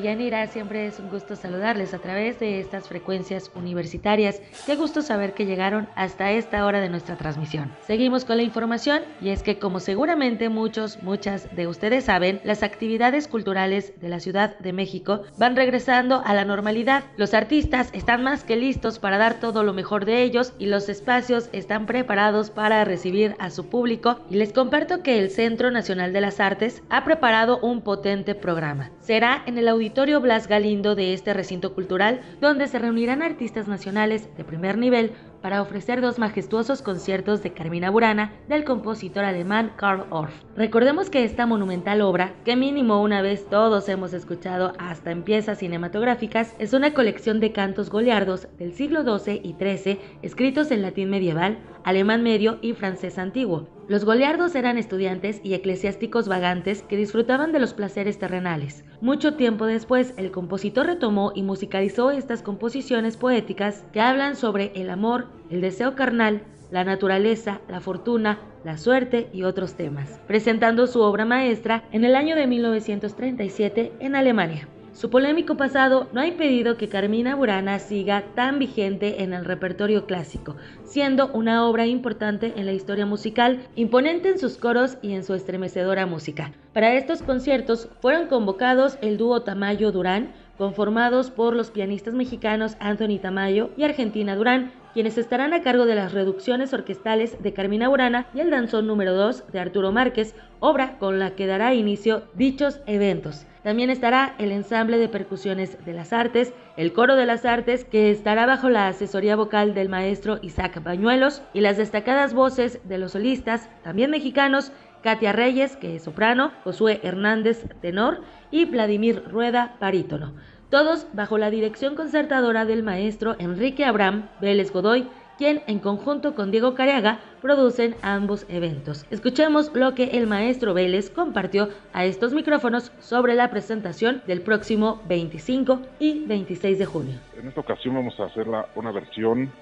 Yanira, 0.02 0.46
siempre 0.46 0.86
es 0.86 0.98
un 0.98 1.08
gusto 1.08 1.36
saludarles 1.36 1.94
a 1.94 1.98
través 1.98 2.38
de 2.40 2.60
estas 2.60 2.88
frecuencias 2.88 3.50
universitarias. 3.54 4.40
Qué 4.64 4.76
gusto 4.76 5.02
saber 5.02 5.34
que 5.34 5.46
llegaron 5.46 5.88
hasta 5.94 6.32
esta 6.32 6.64
hora 6.64 6.80
de 6.80 6.88
nuestra 6.88 7.16
transmisión. 7.16 7.72
Seguimos 7.86 8.24
con 8.24 8.36
la 8.36 8.42
información 8.42 9.02
y 9.20 9.30
es 9.30 9.42
que 9.42 9.58
como 9.58 9.80
seguramente 9.80 10.48
muchos, 10.48 11.02
muchas 11.02 11.54
de 11.54 11.66
ustedes 11.66 12.04
saben, 12.04 12.40
las 12.44 12.62
actividades 12.62 13.28
culturales 13.28 13.92
de 14.00 14.08
la 14.08 14.20
Ciudad 14.20 14.58
de 14.58 14.72
México 14.72 15.22
van 15.38 15.56
regresando 15.56 16.22
a 16.24 16.34
la 16.34 16.44
normalidad. 16.44 17.04
Los 17.16 17.34
artistas 17.34 17.90
están 17.92 18.22
más 18.22 18.44
que 18.44 18.56
listos 18.56 18.98
para 18.98 19.18
dar 19.18 19.40
todo 19.40 19.62
lo 19.62 19.72
mejor 19.72 20.04
de 20.04 20.22
ellos 20.22 20.52
y 20.58 20.66
los 20.66 20.88
espacios 20.88 21.48
están 21.52 21.86
preparados 21.86 22.50
para 22.50 22.84
recibir 22.84 23.36
a 23.38 23.50
su 23.50 23.66
público 23.66 24.20
y 24.30 24.36
les 24.36 24.52
comparto 24.52 25.02
que 25.02 25.18
el 25.18 25.30
Centro 25.30 25.70
Nacional 25.70 26.12
de 26.12 26.20
las 26.20 26.40
Artes 26.40 26.82
ha 26.90 27.04
preparado 27.04 27.58
un 27.60 27.82
potente 27.82 28.34
programa. 28.34 28.90
Será 29.06 29.44
en 29.46 29.56
el 29.56 29.68
Auditorio 29.68 30.20
Blas 30.20 30.48
Galindo 30.48 30.96
de 30.96 31.14
este 31.14 31.32
recinto 31.32 31.74
cultural, 31.74 32.22
donde 32.40 32.66
se 32.66 32.80
reunirán 32.80 33.22
artistas 33.22 33.68
nacionales 33.68 34.28
de 34.36 34.42
primer 34.42 34.78
nivel 34.78 35.12
para 35.42 35.62
ofrecer 35.62 36.00
dos 36.00 36.18
majestuosos 36.18 36.82
conciertos 36.82 37.42
de 37.42 37.52
Carmina 37.52 37.90
Burana 37.90 38.32
del 38.48 38.64
compositor 38.64 39.24
alemán 39.24 39.72
Karl 39.76 40.06
Orff. 40.10 40.34
Recordemos 40.56 41.10
que 41.10 41.24
esta 41.24 41.46
monumental 41.46 42.00
obra, 42.00 42.34
que 42.44 42.56
mínimo 42.56 43.02
una 43.02 43.22
vez 43.22 43.48
todos 43.48 43.88
hemos 43.88 44.12
escuchado 44.12 44.72
hasta 44.78 45.10
en 45.10 45.22
piezas 45.22 45.58
cinematográficas, 45.58 46.54
es 46.58 46.72
una 46.72 46.94
colección 46.94 47.40
de 47.40 47.52
cantos 47.52 47.90
goliardos 47.90 48.48
del 48.58 48.72
siglo 48.72 49.02
XII 49.02 49.40
y 49.42 49.54
XIII 49.54 50.00
escritos 50.22 50.70
en 50.70 50.82
latín 50.82 51.10
medieval, 51.10 51.58
alemán 51.84 52.22
medio 52.22 52.58
y 52.62 52.72
francés 52.72 53.18
antiguo. 53.18 53.68
Los 53.88 54.04
goliardos 54.04 54.56
eran 54.56 54.78
estudiantes 54.78 55.40
y 55.44 55.54
eclesiásticos 55.54 56.26
vagantes 56.26 56.82
que 56.82 56.96
disfrutaban 56.96 57.52
de 57.52 57.60
los 57.60 57.72
placeres 57.72 58.18
terrenales. 58.18 58.84
Mucho 59.00 59.34
tiempo 59.34 59.64
después, 59.64 60.12
el 60.16 60.32
compositor 60.32 60.86
retomó 60.86 61.30
y 61.36 61.44
musicalizó 61.44 62.10
estas 62.10 62.42
composiciones 62.42 63.16
poéticas 63.16 63.84
que 63.92 64.00
hablan 64.00 64.34
sobre 64.34 64.72
el 64.74 64.90
amor, 64.90 65.25
el 65.50 65.60
deseo 65.60 65.94
carnal, 65.94 66.42
la 66.70 66.84
naturaleza, 66.84 67.60
la 67.68 67.80
fortuna, 67.80 68.38
la 68.64 68.76
suerte 68.78 69.28
y 69.32 69.44
otros 69.44 69.74
temas, 69.74 70.20
presentando 70.26 70.86
su 70.86 71.00
obra 71.00 71.24
maestra 71.24 71.84
en 71.92 72.04
el 72.04 72.16
año 72.16 72.34
de 72.34 72.46
1937 72.46 73.92
en 74.00 74.16
Alemania. 74.16 74.68
Su 74.96 75.10
polémico 75.10 75.58
pasado 75.58 76.08
no 76.14 76.22
ha 76.22 76.26
impedido 76.26 76.78
que 76.78 76.88
Carmina 76.88 77.34
Burana 77.34 77.78
siga 77.78 78.24
tan 78.34 78.58
vigente 78.58 79.22
en 79.22 79.34
el 79.34 79.44
repertorio 79.44 80.06
clásico, 80.06 80.56
siendo 80.84 81.30
una 81.34 81.66
obra 81.66 81.84
importante 81.84 82.54
en 82.56 82.64
la 82.64 82.72
historia 82.72 83.04
musical, 83.04 83.60
imponente 83.76 84.30
en 84.30 84.38
sus 84.38 84.56
coros 84.56 84.96
y 85.02 85.12
en 85.12 85.22
su 85.22 85.34
estremecedora 85.34 86.06
música. 86.06 86.52
Para 86.72 86.94
estos 86.94 87.20
conciertos 87.20 87.90
fueron 88.00 88.26
convocados 88.28 88.96
el 89.02 89.18
dúo 89.18 89.42
Tamayo 89.42 89.92
Durán, 89.92 90.32
conformados 90.56 91.30
por 91.30 91.54
los 91.54 91.70
pianistas 91.70 92.14
mexicanos 92.14 92.78
Anthony 92.80 93.18
Tamayo 93.20 93.72
y 93.76 93.82
Argentina 93.82 94.34
Durán, 94.34 94.72
quienes 94.96 95.18
estarán 95.18 95.52
a 95.52 95.60
cargo 95.60 95.84
de 95.84 95.94
las 95.94 96.14
reducciones 96.14 96.72
orquestales 96.72 97.42
de 97.42 97.52
Carmina 97.52 97.86
Burana 97.86 98.28
y 98.32 98.40
el 98.40 98.48
danzón 98.48 98.86
número 98.86 99.12
2 99.12 99.52
de 99.52 99.60
Arturo 99.60 99.92
Márquez, 99.92 100.34
obra 100.58 100.96
con 100.96 101.18
la 101.18 101.32
que 101.32 101.46
dará 101.46 101.74
inicio 101.74 102.22
dichos 102.32 102.80
eventos. 102.86 103.44
También 103.62 103.90
estará 103.90 104.34
el 104.38 104.52
ensamble 104.52 104.96
de 104.96 105.10
percusiones 105.10 105.84
de 105.84 105.92
las 105.92 106.14
artes, 106.14 106.54
el 106.78 106.94
coro 106.94 107.14
de 107.14 107.26
las 107.26 107.44
artes, 107.44 107.84
que 107.84 108.10
estará 108.10 108.46
bajo 108.46 108.70
la 108.70 108.88
asesoría 108.88 109.36
vocal 109.36 109.74
del 109.74 109.90
maestro 109.90 110.38
Isaac 110.40 110.82
Bañuelos, 110.82 111.42
y 111.52 111.60
las 111.60 111.76
destacadas 111.76 112.32
voces 112.32 112.80
de 112.84 112.96
los 112.96 113.12
solistas, 113.12 113.68
también 113.82 114.10
mexicanos, 114.10 114.72
Katia 115.02 115.34
Reyes, 115.34 115.76
que 115.76 115.96
es 115.96 116.04
soprano, 116.04 116.52
Josué 116.64 117.00
Hernández, 117.02 117.66
tenor, 117.82 118.22
y 118.50 118.64
Vladimir 118.64 119.24
Rueda, 119.28 119.76
barítono. 119.78 120.32
Todos 120.70 121.06
bajo 121.12 121.38
la 121.38 121.50
dirección 121.50 121.94
concertadora 121.94 122.64
del 122.64 122.82
maestro 122.82 123.36
Enrique 123.38 123.84
Abraham 123.84 124.28
Vélez 124.40 124.72
Godoy, 124.72 125.06
quien 125.38 125.62
en 125.68 125.78
conjunto 125.78 126.34
con 126.34 126.50
Diego 126.50 126.74
Careaga 126.74 127.20
producen 127.40 127.94
ambos 128.02 128.46
eventos. 128.48 129.06
Escuchemos 129.12 129.70
lo 129.74 129.94
que 129.94 130.04
el 130.18 130.26
maestro 130.26 130.74
Vélez 130.74 131.08
compartió 131.10 131.68
a 131.92 132.04
estos 132.04 132.32
micrófonos 132.32 132.90
sobre 132.98 133.34
la 133.34 133.48
presentación 133.48 134.22
del 134.26 134.40
próximo 134.40 135.00
25 135.06 135.82
y 136.00 136.26
26 136.26 136.78
de 136.80 136.86
junio. 136.86 137.14
En 137.38 137.46
esta 137.46 137.60
ocasión 137.60 137.94
vamos 137.94 138.18
a 138.18 138.24
hacer 138.24 138.48
una 138.74 138.90
versión 138.90 139.52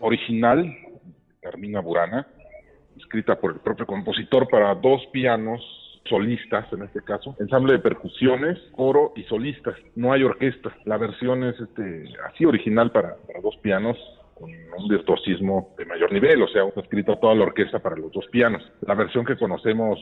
original 0.00 0.70
Carmina 1.40 1.80
Burana, 1.80 2.26
escrita 2.98 3.36
por 3.36 3.52
el 3.52 3.60
propio 3.60 3.86
compositor 3.86 4.48
para 4.48 4.74
dos 4.74 5.00
pianos 5.12 5.62
solistas 6.08 6.72
en 6.72 6.82
este 6.82 7.02
caso, 7.02 7.34
ensamble 7.38 7.74
de 7.74 7.78
percusiones, 7.78 8.58
coro 8.74 9.12
y 9.16 9.22
solistas. 9.24 9.76
No 9.94 10.12
hay 10.12 10.22
orquesta. 10.22 10.74
La 10.84 10.96
versión 10.96 11.44
es 11.44 11.58
este 11.60 12.04
así 12.26 12.44
original 12.44 12.90
para, 12.90 13.16
dos 13.42 13.56
pianos 13.58 13.96
con 14.34 14.50
un 14.50 14.88
virtuosismo 14.88 15.74
de 15.78 15.86
mayor 15.86 16.12
nivel, 16.12 16.42
o 16.42 16.48
sea, 16.48 16.62
escrito 16.76 17.16
toda 17.16 17.34
la 17.34 17.44
orquesta 17.44 17.78
para 17.78 17.96
los 17.96 18.12
dos 18.12 18.26
pianos. 18.26 18.62
La 18.82 18.94
versión 18.94 19.24
que 19.24 19.36
conocemos 19.36 19.98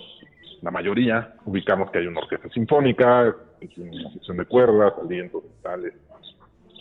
la 0.60 0.70
mayoría, 0.70 1.34
ubicamos 1.44 1.90
que 1.90 1.98
hay 1.98 2.06
una 2.06 2.20
orquesta 2.20 2.48
sinfónica, 2.48 3.34
una 3.76 4.12
sección 4.12 4.36
de 4.36 4.46
cuerdas, 4.46 4.94
alientos, 5.00 5.44
tales, 5.62 5.94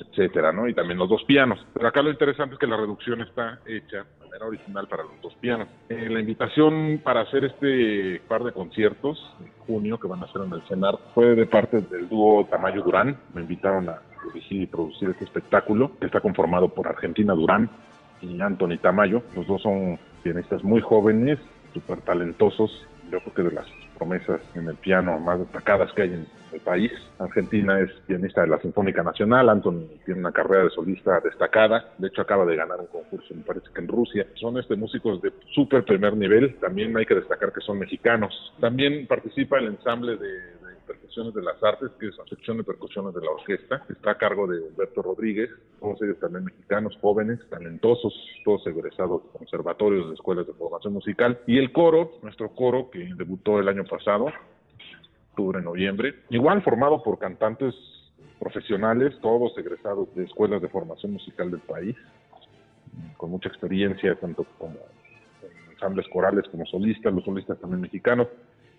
etcétera, 0.10 0.52
¿no? 0.52 0.68
Y 0.68 0.74
también 0.74 0.98
los 0.98 1.10
dos 1.10 1.24
pianos. 1.26 1.60
Pero 1.74 1.88
acá 1.88 2.02
lo 2.02 2.10
interesante 2.10 2.56
es 2.56 2.60
que 2.60 2.68
la 2.68 2.78
reducción 2.78 3.22
está 3.22 3.60
hecha 3.68 4.06
manera 4.34 4.48
original 4.48 4.88
para 4.88 5.04
los 5.04 5.22
dos 5.22 5.36
pianos. 5.36 5.68
Eh, 5.90 6.10
la 6.10 6.20
invitación 6.20 7.00
para 7.04 7.22
hacer 7.22 7.46
este 7.46 8.20
par 8.28 8.44
de 8.44 8.52
conciertos 8.52 9.20
en 9.40 9.52
junio 9.68 10.00
que 10.00 10.08
van 10.08 10.24
a 10.24 10.32
ser 10.32 10.42
en 10.42 10.54
el 10.54 10.62
CENAR 10.64 10.98
fue 11.14 11.36
de 11.36 11.46
parte 11.46 11.82
del 11.82 12.10
dúo 12.10 12.46
Tamayo 12.46 12.82
Durán. 12.82 13.18
Me 13.34 13.42
invitaron 13.42 13.90
a 13.90 14.02
dirigir 14.26 14.64
y 14.64 14.66
producir 14.66 15.10
este 15.10 15.26
espectáculo, 15.26 15.92
que 16.00 16.08
está 16.08 16.20
conformado 16.20 16.70
por 16.70 16.88
Argentina 16.88 17.34
Durán 17.34 17.70
y 18.22 18.42
Anthony 18.42 18.78
Tamayo. 18.82 19.22
Los 19.36 19.46
dos 19.46 19.62
son 19.62 20.00
pianistas 20.24 20.64
muy 20.64 20.82
jóvenes, 20.82 21.38
súper 21.74 22.02
talentosos. 22.02 22.72
Yo 23.12 23.20
creo 23.20 23.34
que 23.34 23.44
de 23.44 23.52
las 23.52 23.68
promesas 23.98 24.42
en 24.56 24.68
el 24.68 24.76
piano 24.78 25.20
más 25.20 25.40
destacadas 25.40 25.92
que 25.94 26.02
hay 26.02 26.14
en 26.14 26.28
el 26.54 26.62
país. 26.62 26.92
Argentina 27.20 27.80
es 27.80 27.92
pianista 28.06 28.42
de 28.42 28.48
la 28.48 28.60
Sinfónica 28.60 29.04
Nacional, 29.04 29.50
Anthony 29.50 29.88
tiene 30.06 30.20
una 30.22 30.32
carrera 30.32 30.66
de 30.66 30.70
solista 30.70 31.20
destacada, 31.20 31.94
de 31.98 32.08
hecho 32.08 32.22
acaba 32.22 32.46
de 32.46 32.56
ganar 32.56 32.80
un 32.80 32.88
concurso, 32.88 33.34
me 33.34 33.44
parece 33.44 33.68
que 33.74 33.82
en 33.82 33.88
Rusia. 33.88 34.28
Son 34.36 34.58
este 34.58 34.76
músicos 34.76 35.22
de 35.22 35.32
súper 35.54 35.84
primer 35.84 36.16
nivel, 36.16 36.56
también 36.60 36.96
hay 36.98 37.06
que 37.06 37.16
destacar 37.16 37.52
que 37.52 37.62
son 37.62 37.80
mexicanos. 37.80 38.34
También 38.60 39.08
participa 39.08 39.60
el 39.60 39.68
ensamble 39.68 40.18
de 40.18 40.64
Percusiones 40.86 41.34
de 41.34 41.42
las 41.42 41.64
Artes, 41.64 41.92
que 42.00 42.08
es 42.08 42.18
la 42.18 42.26
sección 42.26 42.58
de 42.58 42.64
percusiones 42.64 43.14
de 43.14 43.22
la 43.22 43.32
orquesta. 43.32 43.86
Está 43.90 44.12
a 44.12 44.18
cargo 44.18 44.48
de 44.48 44.60
Humberto 44.60 45.02
Rodríguez, 45.02 45.50
todos 45.80 46.02
ellos 46.02 46.20
también 46.20 46.46
mexicanos, 46.46 46.98
jóvenes, 47.02 47.40
talentosos, 47.50 48.14
todos 48.44 48.66
egresados 48.68 49.24
de 49.24 49.38
conservatorios, 49.38 50.10
de 50.10 50.16
escuelas 50.16 50.46
de 50.46 50.54
formación 50.54 50.94
musical. 50.94 51.40
Y 51.48 51.58
el 51.58 51.72
coro, 51.72 52.12
nuestro 52.22 52.50
coro, 52.50 52.90
que 52.92 53.10
debutó 53.16 53.60
el 53.60 53.70
año 53.70 53.86
pasado, 53.86 54.26
octubre, 55.34 55.62
noviembre, 55.62 56.14
igual 56.30 56.62
formado 56.62 57.02
por 57.02 57.18
cantantes 57.18 57.74
profesionales, 58.40 59.18
todos 59.22 59.58
egresados 59.58 60.14
de 60.14 60.26
escuelas 60.26 60.62
de 60.62 60.70
formación 60.70 61.14
musical 61.14 61.50
del 61.50 61.62
país, 61.62 61.96
con 63.18 63.32
mucha 63.32 63.50
experiencia, 63.50 64.14
tanto 64.16 64.46
como 64.60 64.78
ensambles 65.72 66.08
corales 66.10 66.46
como 66.52 66.66
solistas, 66.68 67.12
los 67.12 67.24
solistas 67.26 67.60
también 67.60 67.82
mexicanos. 67.82 68.28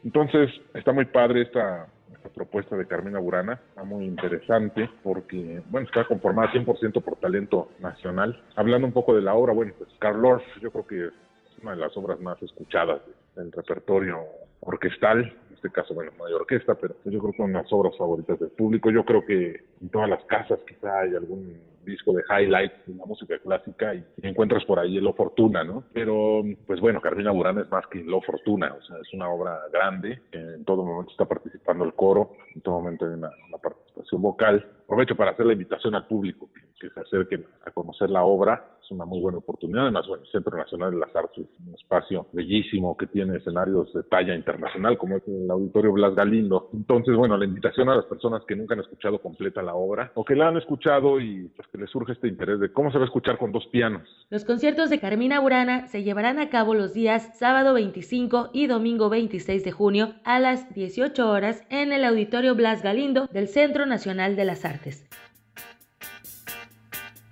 Entonces, 0.05 0.51
está 0.75 0.93
muy 0.93 1.07
padre 1.07 1.43
esta, 1.43 1.89
propuesta 2.35 2.75
de 2.75 2.87
Carmina 2.87 3.19
Burana, 3.19 3.61
está 3.69 3.85
muy 3.85 4.07
interesante 4.07 4.89
porque, 5.03 5.63
bueno, 5.69 5.87
está 5.87 6.07
conformada 6.07 6.51
100% 6.53 7.03
por 7.03 7.17
talento 7.17 7.69
nacional. 7.81 8.43
Hablando 8.57 8.87
un 8.87 8.95
poco 8.95 9.15
de 9.15 9.21
la 9.21 9.35
obra, 9.35 9.53
bueno, 9.53 9.73
pues 9.77 9.91
Carl 9.99 10.25
Orff, 10.25 10.43
yo 10.63 10.71
creo 10.71 10.87
que 10.87 11.07
es 11.07 11.63
una 11.63 11.73
de 11.73 11.79
las 11.79 11.95
obras 11.99 12.19
más 12.21 12.43
escuchadas 12.43 13.03
del 13.37 13.53
repertorio 13.53 14.21
orquestal, 14.61 15.37
este 15.65 15.81
caso, 15.81 15.95
bueno, 15.95 16.13
no 16.19 16.27
hay 16.27 16.35
orquesta, 16.35 16.75
pero 16.75 16.95
yo 17.05 17.19
creo 17.19 17.33
que 17.33 17.39
son 17.39 17.53
las 17.55 17.73
obras 17.73 17.97
favoritas 17.97 18.39
del 18.39 18.51
público. 18.51 18.91
Yo 18.91 19.03
creo 19.05 19.25
que 19.25 19.63
en 19.81 19.89
todas 19.89 20.11
las 20.11 20.23
casas 20.27 20.59
quizá 20.69 21.01
hay 21.01 21.15
algún 21.15 21.59
disco 21.87 22.13
de 22.13 22.23
highlights 22.29 22.87
de 22.87 22.95
la 22.95 23.07
música 23.07 23.39
clásica 23.39 23.95
y, 23.95 24.05
encuentras 24.23 24.63
por 24.67 24.79
ahí 24.79 25.01
Lo 25.01 25.15
Fortuna, 25.15 25.65
¿no? 25.65 25.85
Pero, 25.95 26.43
pues 26.67 26.81
bueno, 26.81 27.01
Carmina 27.01 27.31
Burana 27.31 27.63
es 27.63 27.71
más 27.71 27.87
que 27.87 28.03
Lo 28.03 28.21
Fortuna, 28.21 28.75
o 28.79 28.83
sea, 28.83 28.97
es 28.99 29.13
una 29.15 29.29
obra 29.31 29.59
grande, 29.73 30.21
en 30.33 30.65
todo 30.65 30.85
momento 30.85 31.13
está 31.13 31.25
participando 31.25 31.85
el 31.85 31.95
coro, 31.95 32.33
en 32.55 32.61
todo 32.61 32.81
momento 32.81 33.07
hay 33.07 33.13
una, 33.13 33.31
participación 33.63 34.21
vocal. 34.21 34.67
Aprovecho 34.85 35.17
para 35.17 35.31
hacer 35.31 35.47
la 35.47 35.55
invitación 35.55 35.95
al 35.95 36.07
público 36.07 36.51
que, 36.53 36.65
se 36.91 37.01
acerquen 37.01 37.47
a 37.65 37.71
conocer 37.71 38.11
la 38.11 38.25
obra, 38.25 38.63
es 38.83 38.91
una 38.91 39.07
muy 39.07 39.19
buena 39.19 39.39
oportunidad. 39.39 39.85
Además, 39.85 40.07
bueno, 40.07 40.23
el 40.23 40.31
Centro 40.31 40.55
Nacional 40.55 40.91
de 40.91 40.99
las 40.99 41.17
Artes 41.17 41.47
es 41.47 41.67
un 41.67 41.75
espacio 41.75 42.27
bellísimo 42.33 42.95
que 42.95 43.07
tiene 43.07 43.39
escenarios 43.39 43.91
de 43.95 44.03
talla 44.03 44.35
internacional, 44.35 44.99
como 44.99 45.17
es 45.17 45.23
el 45.27 45.51
Auditorio 45.51 45.93
Blas 45.93 46.15
Galindo. 46.15 46.69
Entonces, 46.75 47.17
bueno, 47.17 47.39
la 47.39 47.47
invitación 47.47 47.89
a 47.89 47.97
las 47.97 48.05
personas 48.05 48.43
que 48.47 48.55
nunca 48.55 48.75
han 48.75 48.81
escuchado 48.81 49.19
completa 49.19 49.63
la 49.63 49.75
obra 49.75 50.13
o 50.15 50.27
que 50.27 50.37
la 50.37 50.49
han 50.49 50.59
escuchado 50.59 51.19
y 51.19 51.49
pues 51.57 51.67
que 51.69 51.79
les 51.79 51.89
surge 51.89 52.13
este 52.13 52.29
interés 52.29 52.61
de 52.61 52.71
cómo 52.71 52.93
se 52.93 52.99
va 52.99 53.05
a 53.05 53.07
escuchar 53.07 53.39
con 53.39 53.51
dos 53.51 53.67
pianos. 53.69 54.03
Los 54.29 54.45
conciertos 54.45 54.91
de 54.91 55.01
Carmina 55.01 55.41
Burana 55.41 55.89
se 55.89 56.03
llevarán 56.03 56.39
a 56.39 56.51
cabo 56.51 56.75
los 56.75 56.93
días 56.93 57.39
sábado 57.39 57.73
25 57.73 58.51
y 58.53 58.67
domingo 58.67 59.09
26 59.09 59.65
de 59.65 59.73
junio 59.73 60.15
a 60.25 60.39
las 60.39 60.75
18 60.75 61.31
horas 61.31 61.63
en 61.71 61.93
el 61.93 62.05
Auditorio 62.05 62.55
Blas 62.55 62.83
Galindo 62.83 63.27
del 63.33 63.49
Centro 63.49 63.87
Nacional 63.87 64.37
de 64.37 64.45
las 64.45 64.67
Artes. 64.67 64.74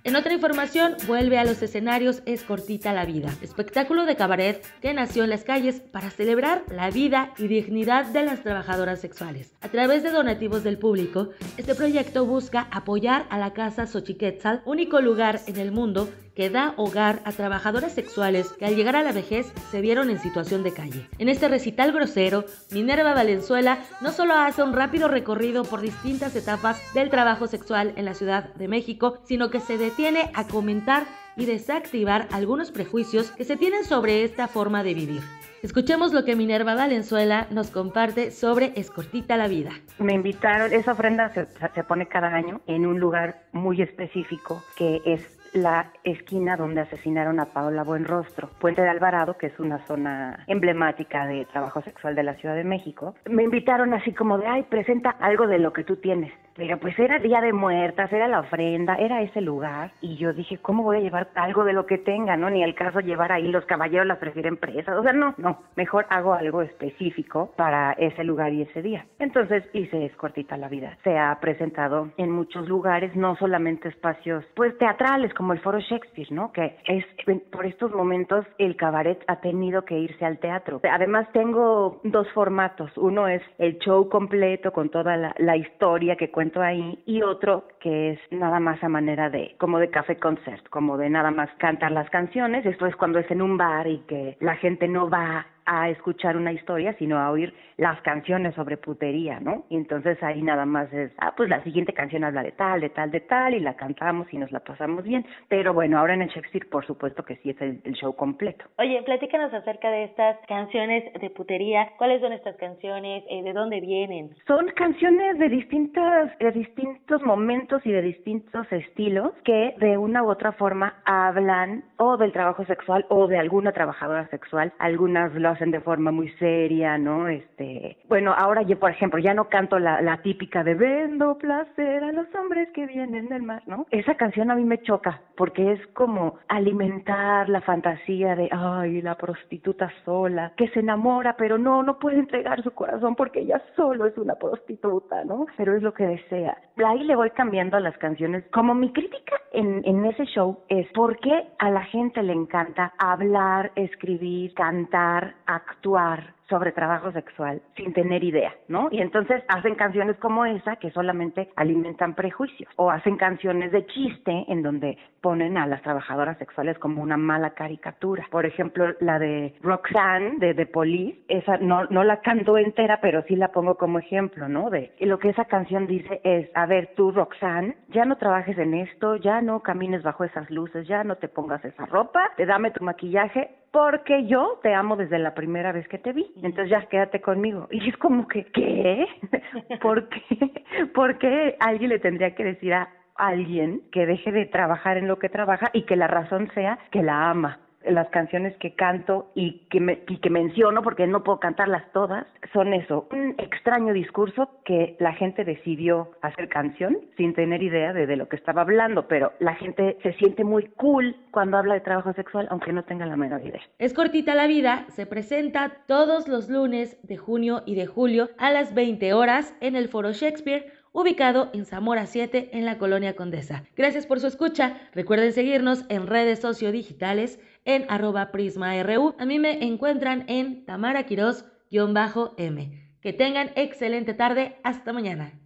En 0.05 0.17
otra 0.17 0.33
información, 0.33 0.97
vuelve 1.07 1.37
a 1.37 1.45
los 1.45 1.61
escenarios 1.61 2.23
Es 2.25 2.43
cortita 2.43 2.91
la 2.91 3.05
vida, 3.05 3.33
espectáculo 3.41 4.05
de 4.05 4.17
cabaret 4.17 4.61
que 4.81 4.93
nació 4.93 5.23
en 5.23 5.29
las 5.29 5.45
calles 5.45 5.79
para 5.79 6.09
celebrar 6.09 6.63
la 6.67 6.89
vida 6.89 7.33
y 7.37 7.47
dignidad 7.47 8.07
de 8.07 8.23
las 8.23 8.43
trabajadoras 8.43 8.99
sexuales. 8.99 9.53
A 9.61 9.69
través 9.69 10.03
de 10.03 10.11
donativos 10.11 10.61
del 10.61 10.77
público, 10.77 11.29
este 11.55 11.73
proyecto 11.73 12.25
busca 12.25 12.67
apoyar 12.69 13.25
a 13.29 13.37
la 13.37 13.53
Casa 13.53 13.87
Xochiquetzal, 13.87 14.61
único 14.65 14.99
lugar 14.99 15.39
en 15.47 15.55
el 15.55 15.71
mundo 15.71 16.09
que 16.35 16.49
da 16.49 16.73
hogar 16.77 17.21
a 17.25 17.31
trabajadoras 17.31 17.93
sexuales 17.93 18.53
que 18.53 18.65
al 18.65 18.75
llegar 18.75 18.95
a 18.95 19.03
la 19.03 19.11
vejez 19.11 19.51
se 19.71 19.81
vieron 19.81 20.09
en 20.09 20.19
situación 20.19 20.63
de 20.63 20.73
calle. 20.73 21.07
En 21.17 21.29
este 21.29 21.47
recital 21.47 21.91
grosero, 21.91 22.45
Minerva 22.71 23.13
Valenzuela 23.13 23.79
no 24.01 24.11
solo 24.11 24.33
hace 24.33 24.63
un 24.63 24.73
rápido 24.73 25.07
recorrido 25.07 25.63
por 25.63 25.81
distintas 25.81 26.35
etapas 26.35 26.81
del 26.93 27.09
trabajo 27.09 27.47
sexual 27.47 27.93
en 27.95 28.05
la 28.05 28.13
Ciudad 28.13 28.53
de 28.55 28.67
México, 28.67 29.19
sino 29.25 29.49
que 29.49 29.59
se 29.59 29.77
detiene 29.77 30.31
a 30.33 30.47
comentar 30.47 31.05
y 31.35 31.45
desactivar 31.45 32.27
algunos 32.31 32.71
prejuicios 32.71 33.31
que 33.31 33.43
se 33.43 33.57
tienen 33.57 33.85
sobre 33.85 34.23
esta 34.23 34.47
forma 34.47 34.83
de 34.83 34.93
vivir. 34.93 35.21
Escuchemos 35.63 36.11
lo 36.11 36.25
que 36.25 36.35
Minerva 36.35 36.75
Valenzuela 36.75 37.47
nos 37.49 37.69
comparte 37.69 38.31
sobre 38.31 38.73
Escortita 38.75 39.37
la 39.37 39.47
Vida. 39.47 39.71
Me 39.97 40.13
invitaron, 40.13 40.73
esa 40.73 40.91
ofrenda 40.91 41.29
se, 41.29 41.47
se 41.73 41.83
pone 41.85 42.07
cada 42.07 42.27
año 42.27 42.59
en 42.67 42.85
un 42.85 42.99
lugar 42.99 43.45
muy 43.53 43.81
específico 43.81 44.61
que 44.75 45.01
es 45.05 45.39
la 45.53 45.91
esquina 46.03 46.57
donde 46.57 46.81
asesinaron 46.81 47.39
a 47.39 47.45
Paola 47.45 47.83
Buenrostro, 47.83 48.49
Puente 48.59 48.81
de 48.81 48.89
Alvarado, 48.89 49.37
que 49.37 49.47
es 49.47 49.59
una 49.59 49.79
zona 49.85 50.43
emblemática 50.47 51.25
de 51.25 51.45
trabajo 51.45 51.81
sexual 51.81 52.15
de 52.15 52.23
la 52.23 52.35
Ciudad 52.35 52.55
de 52.55 52.63
México. 52.63 53.15
Me 53.29 53.43
invitaron 53.43 53.93
así 53.93 54.13
como 54.13 54.37
de, 54.37 54.47
ay, 54.47 54.63
presenta 54.63 55.11
algo 55.11 55.47
de 55.47 55.59
lo 55.59 55.73
que 55.73 55.83
tú 55.83 55.97
tienes. 55.97 56.31
Pero 56.55 56.77
pues 56.77 56.97
era 56.99 57.19
Día 57.19 57.41
de 57.41 57.51
Muertas, 57.51 58.13
era 58.13 58.27
la 58.27 58.41
ofrenda, 58.41 58.95
era 58.95 59.21
ese 59.21 59.41
lugar. 59.41 59.91
Y 60.01 60.17
yo 60.17 60.33
dije, 60.33 60.59
¿cómo 60.59 60.83
voy 60.83 60.97
a 60.97 61.01
llevar 61.01 61.29
algo 61.35 61.63
de 61.63 61.73
lo 61.73 61.85
que 61.85 61.97
tenga, 61.97 62.37
no? 62.37 62.49
Ni 62.49 62.63
el 62.63 62.75
caso 62.75 62.99
llevar 62.99 63.31
ahí, 63.31 63.47
los 63.47 63.65
caballeros 63.65 64.05
las 64.05 64.19
prefieren 64.19 64.57
presas. 64.57 64.95
O 64.95 65.03
sea, 65.03 65.13
no, 65.13 65.33
no. 65.37 65.59
Mejor 65.75 66.05
hago 66.09 66.33
algo 66.33 66.61
específico 66.61 67.51
para 67.55 67.93
ese 67.93 68.23
lugar 68.23 68.53
y 68.53 68.61
ese 68.61 68.81
día. 68.81 69.05
Entonces 69.19 69.63
hice 69.73 70.05
Es 70.05 70.15
Cortita 70.15 70.57
la 70.57 70.69
Vida. 70.69 70.97
Se 71.03 71.17
ha 71.17 71.35
presentado 71.39 72.09
en 72.17 72.29
muchos 72.29 72.67
lugares, 72.67 73.15
no 73.15 73.35
solamente 73.35 73.89
espacios, 73.89 74.45
pues 74.55 74.77
teatrales, 74.77 75.33
como 75.33 75.42
el 75.51 75.59
Foro 75.59 75.79
Shakespeare, 75.79 76.31
¿no? 76.31 76.51
Que 76.53 76.77
es, 76.85 77.03
por 77.51 77.65
estos 77.65 77.91
momentos, 77.91 78.45
el 78.57 78.77
cabaret 78.77 79.21
ha 79.27 79.41
tenido 79.41 79.83
que 79.83 79.97
irse 79.97 80.25
al 80.25 80.39
teatro. 80.39 80.79
Además, 80.89 81.27
tengo 81.33 81.99
dos 82.03 82.31
formatos. 82.33 82.91
Uno 82.95 83.27
es 83.27 83.41
el 83.57 83.79
show 83.79 84.07
completo 84.07 84.71
con 84.71 84.89
toda 84.89 85.17
la, 85.17 85.57
historia 85.57 86.15
que 86.15 86.31
cuenta 86.31 86.65
ahí 86.65 87.01
y 87.05 87.21
otro 87.21 87.67
que 87.79 88.11
es 88.11 88.19
nada 88.31 88.59
más 88.59 88.83
a 88.83 88.89
manera 88.89 89.29
de 89.29 89.55
como 89.59 89.79
de 89.79 89.89
café 89.89 90.17
concert, 90.17 90.67
como 90.69 90.97
de 90.97 91.09
nada 91.09 91.31
más 91.31 91.49
cantar 91.57 91.91
las 91.91 92.09
canciones. 92.09 92.65
Esto 92.65 92.85
es 92.85 92.95
cuando 92.95 93.19
es 93.19 93.29
en 93.31 93.41
un 93.41 93.57
bar 93.57 93.87
y 93.87 93.99
que 94.07 94.37
la 94.39 94.55
gente 94.55 94.87
no 94.87 95.09
va 95.09 95.45
a 95.65 95.89
escuchar 95.89 96.37
una 96.37 96.51
historia, 96.51 96.93
sino 96.97 97.17
a 97.19 97.31
oír 97.31 97.53
las 97.77 97.99
canciones 98.01 98.55
sobre 98.55 98.77
putería, 98.77 99.39
¿no? 99.39 99.65
Y 99.69 99.75
entonces 99.75 100.21
ahí 100.23 100.41
nada 100.41 100.65
más 100.65 100.91
es, 100.93 101.11
ah, 101.17 101.33
pues 101.35 101.49
la 101.49 101.63
siguiente 101.63 101.93
canción 101.93 102.23
habla 102.23 102.43
de 102.43 102.51
tal, 102.51 102.81
de 102.81 102.89
tal, 102.89 103.11
de 103.11 103.21
tal, 103.21 103.53
y 103.53 103.59
la 103.59 103.75
cantamos 103.75 104.31
y 104.31 104.37
nos 104.37 104.51
la 104.51 104.59
pasamos 104.59 105.03
bien. 105.03 105.25
Pero 105.47 105.73
bueno, 105.73 105.99
ahora 105.99 106.13
en 106.13 106.21
el 106.21 106.29
Shakespeare, 106.29 106.67
por 106.69 106.85
supuesto 106.85 107.23
que 107.23 107.37
sí 107.37 107.49
es 107.51 107.61
el, 107.61 107.81
show 107.93 108.15
completo. 108.15 108.65
Oye, 108.79 109.01
platícanos 109.03 109.53
acerca 109.53 109.91
de 109.91 110.05
estas 110.05 110.37
canciones 110.47 111.03
de 111.13 111.29
putería. 111.29 111.91
¿Cuáles 111.97 112.21
son 112.21 112.33
estas 112.33 112.55
canciones? 112.57 113.23
Eh, 113.29 113.43
¿De 113.43 113.53
dónde 113.53 113.81
vienen? 113.81 114.35
Son 114.47 114.67
canciones 114.75 115.37
de 115.37 115.49
distintas, 115.49 116.37
de 116.39 116.51
distintos 116.51 117.21
momentos 117.21 117.85
y 117.85 117.91
de 117.91 118.01
distintos 118.01 118.65
estilos 118.71 119.31
que 119.43 119.75
de 119.77 119.97
una 119.97 120.23
u 120.23 120.29
otra 120.29 120.53
forma 120.53 120.95
hablan 121.05 121.83
o 121.97 122.17
del 122.17 122.31
trabajo 122.31 122.65
sexual 122.65 123.05
o 123.09 123.27
de 123.27 123.37
alguna 123.37 123.71
trabajadora 123.71 124.27
sexual. 124.29 124.73
Algunas 124.79 125.33
lo 125.35 125.52
hacen 125.53 125.71
de 125.71 125.81
forma 125.81 126.11
muy 126.11 126.29
seria, 126.33 126.97
¿no? 126.97 127.27
Este, 127.27 127.97
bueno, 128.07 128.33
ahora 128.37 128.61
yo, 128.63 128.79
por 128.79 128.91
ejemplo, 128.91 129.19
ya 129.19 129.33
no 129.33 129.49
canto 129.49 129.79
la, 129.79 130.01
la 130.01 130.21
típica 130.21 130.63
de 130.63 130.75
vendo 130.75 131.37
placer 131.37 132.03
a 132.03 132.11
los 132.11 132.27
hombres 132.35 132.69
que 132.73 132.85
vienen 132.85 133.29
del 133.29 133.43
mar, 133.43 133.63
¿no? 133.65 133.85
Esa 133.91 134.15
canción 134.15 134.51
a 134.51 134.55
mí 134.55 134.63
me 134.63 134.81
choca 134.81 135.21
porque 135.35 135.73
es 135.73 135.87
como 135.87 136.35
alimentar 136.47 137.49
la 137.49 137.61
fantasía 137.61 138.35
de, 138.35 138.49
ay, 138.51 139.01
la 139.01 139.15
prostituta 139.15 139.91
sola, 140.05 140.53
que 140.55 140.67
se 140.69 140.79
enamora, 140.79 141.35
pero 141.37 141.57
no, 141.57 141.83
no 141.83 141.99
puede 141.99 142.19
entregar 142.19 142.61
su 142.63 142.71
corazón 142.71 143.15
porque 143.15 143.41
ella 143.41 143.61
solo 143.75 144.05
es 144.05 144.17
una 144.17 144.35
prostituta, 144.35 145.23
¿no? 145.23 145.45
Pero 145.57 145.75
es 145.75 145.81
lo 145.81 145.93
que 145.93 146.05
desea. 146.05 146.57
Ahí 146.85 147.03
le 147.03 147.15
voy 147.15 147.31
cambiando 147.31 147.77
a 147.77 147.79
las 147.79 147.97
canciones. 147.97 148.43
Como 148.51 148.73
mi 148.75 148.91
crítica 148.91 149.35
en, 149.51 149.81
en 149.85 150.05
ese 150.05 150.25
show 150.25 150.59
es 150.69 150.87
por 150.93 151.17
qué 151.19 151.47
a 151.59 151.69
la 151.69 151.83
gente 151.85 152.21
le 152.21 152.33
encanta 152.33 152.93
hablar, 152.97 153.71
escribir, 153.75 154.53
cantar, 154.53 155.35
actuar 155.45 156.33
sobre 156.49 156.71
trabajo 156.71 157.11
sexual 157.11 157.61
sin 157.75 157.93
tener 157.93 158.23
idea, 158.23 158.53
¿no? 158.67 158.89
Y 158.91 159.01
entonces 159.01 159.43
hacen 159.47 159.75
canciones 159.75 160.17
como 160.17 160.45
esa 160.45 160.75
que 160.75 160.91
solamente 160.91 161.49
alimentan 161.55 162.13
prejuicios 162.13 162.71
o 162.75 162.91
hacen 162.91 163.17
canciones 163.17 163.71
de 163.71 163.85
chiste 163.87 164.45
en 164.47 164.61
donde 164.61 164.97
ponen 165.21 165.57
a 165.57 165.65
las 165.65 165.81
trabajadoras 165.81 166.37
sexuales 166.37 166.77
como 166.77 167.01
una 167.01 167.17
mala 167.17 167.51
caricatura. 167.51 168.27
Por 168.29 168.45
ejemplo, 168.45 168.93
la 168.99 169.19
de 169.19 169.55
Roxanne 169.61 170.37
de 170.37 170.53
The 170.53 170.65
Police, 170.67 171.21
esa 171.27 171.57
no 171.57 171.85
no 171.85 172.03
la 172.03 172.21
canto 172.21 172.57
entera, 172.57 172.99
pero 173.01 173.23
sí 173.23 173.35
la 173.35 173.47
pongo 173.47 173.75
como 173.75 173.99
ejemplo, 173.99 174.47
¿no? 174.47 174.69
De 174.69 174.93
y 174.99 175.05
lo 175.05 175.17
que 175.19 175.29
esa 175.29 175.45
canción 175.45 175.87
dice 175.87 176.21
es, 176.23 176.49
a 176.55 176.65
ver, 176.65 176.91
tú 176.95 177.11
Roxanne, 177.11 177.77
ya 177.89 178.05
no 178.05 178.17
trabajes 178.17 178.57
en 178.57 178.73
esto, 178.73 179.15
ya 179.15 179.41
no 179.41 179.61
camines 179.61 180.03
bajo 180.03 180.23
esas 180.23 180.49
luces, 180.51 180.87
ya 180.87 181.03
no 181.03 181.15
te 181.15 181.29
pongas 181.29 181.63
esa 181.65 181.85
ropa, 181.85 182.31
te 182.35 182.45
dame 182.45 182.71
tu 182.71 182.83
maquillaje, 182.83 183.49
porque 183.73 184.27
yo 184.27 184.59
te 184.61 184.71
amo 184.71 184.95
desde 184.95 185.17
la 185.17 185.33
primera 185.33 185.71
vez 185.71 185.87
que 185.87 185.97
te 185.97 186.13
vi, 186.13 186.31
entonces 186.43 186.69
ya 186.69 186.85
quédate 186.85 187.21
conmigo. 187.21 187.67
Y 187.71 187.89
es 187.89 187.97
como 187.97 188.27
que, 188.27 188.45
¿qué? 188.53 189.07
¿Por 189.81 190.07
qué? 190.09 190.63
¿Por 190.93 191.17
qué 191.17 191.57
alguien 191.59 191.89
le 191.89 191.97
tendría 191.97 192.35
que 192.35 192.43
decir 192.43 192.71
a 192.75 192.87
alguien 193.15 193.81
que 193.91 194.05
deje 194.05 194.31
de 194.31 194.45
trabajar 194.45 194.97
en 194.97 195.07
lo 195.07 195.17
que 195.17 195.27
trabaja 195.27 195.71
y 195.73 195.85
que 195.85 195.95
la 195.95 196.05
razón 196.05 196.51
sea 196.53 196.77
que 196.91 197.01
la 197.01 197.31
ama? 197.31 197.62
Las 197.85 198.07
canciones 198.09 198.55
que 198.57 198.75
canto 198.75 199.31
y 199.35 199.67
que, 199.69 200.29
menciono, 200.29 200.81
porque 200.81 201.07
no 201.07 201.23
puedo 201.23 201.39
cantarlas 201.39 201.83
todas, 201.91 202.25
son 202.53 202.73
eso, 202.73 203.07
un 203.11 203.35
extraño 203.37 203.93
discurso 203.93 204.49
que 204.65 204.95
la 204.99 205.13
gente 205.13 205.43
decidió 205.43 206.11
hacer 206.21 206.49
canción 206.49 206.97
sin 207.17 207.33
tener 207.33 207.61
idea 207.61 207.93
de, 207.93 208.07
de 208.07 208.15
lo 208.15 208.27
que 208.29 208.35
estaba 208.35 208.61
hablando, 208.61 209.07
pero 209.07 209.33
la 209.39 209.55
gente 209.55 209.97
se 210.03 210.13
siente 210.13 210.43
muy 210.43 210.67
cool 210.77 211.15
cuando 211.31 211.57
habla 211.57 211.75
de 211.75 211.81
trabajo 211.81 212.13
sexual, 212.13 212.47
aunque 212.49 212.73
no 212.73 212.83
tenga 212.83 213.05
la 213.05 213.17
menor 213.17 213.41
idea. 213.41 213.61
Es 213.79 213.93
cortita 213.93 214.35
la 214.35 214.47
vida, 214.47 214.85
se 214.89 215.05
presenta 215.05 215.71
todos 215.87 216.27
los 216.27 216.49
lunes 216.49 216.97
de 217.03 217.17
junio 217.17 217.63
y 217.65 217.75
de 217.75 217.85
julio 217.85 218.29
a 218.37 218.51
las 218.51 218.73
20 218.73 219.13
horas 219.13 219.55
en 219.61 219.75
el 219.75 219.89
Foro 219.89 220.11
Shakespeare 220.11 220.71
ubicado 220.93 221.49
en 221.53 221.65
Zamora 221.65 222.05
7 222.05 222.51
en 222.53 222.65
la 222.65 222.77
Colonia 222.77 223.15
Condesa. 223.15 223.63
Gracias 223.75 224.05
por 224.05 224.19
su 224.19 224.27
escucha. 224.27 224.77
Recuerden 224.93 225.33
seguirnos 225.33 225.85
en 225.89 226.07
redes 226.07 226.39
sociodigitales 226.39 227.39
en 227.65 227.85
arroba 227.89 228.31
prisma.ru. 228.31 229.15
A 229.19 229.25
mí 229.25 229.39
me 229.39 229.63
encuentran 229.63 230.25
en 230.27 230.65
Tamara 230.65 231.05
Quiroz-M. 231.05 232.83
Que 233.01 233.13
tengan 233.13 233.51
excelente 233.55 234.13
tarde. 234.13 234.57
Hasta 234.63 234.93
mañana. 234.93 235.42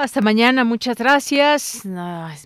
Hasta 0.00 0.20
mañana, 0.20 0.62
muchas 0.62 0.96
gracias. 0.96 1.84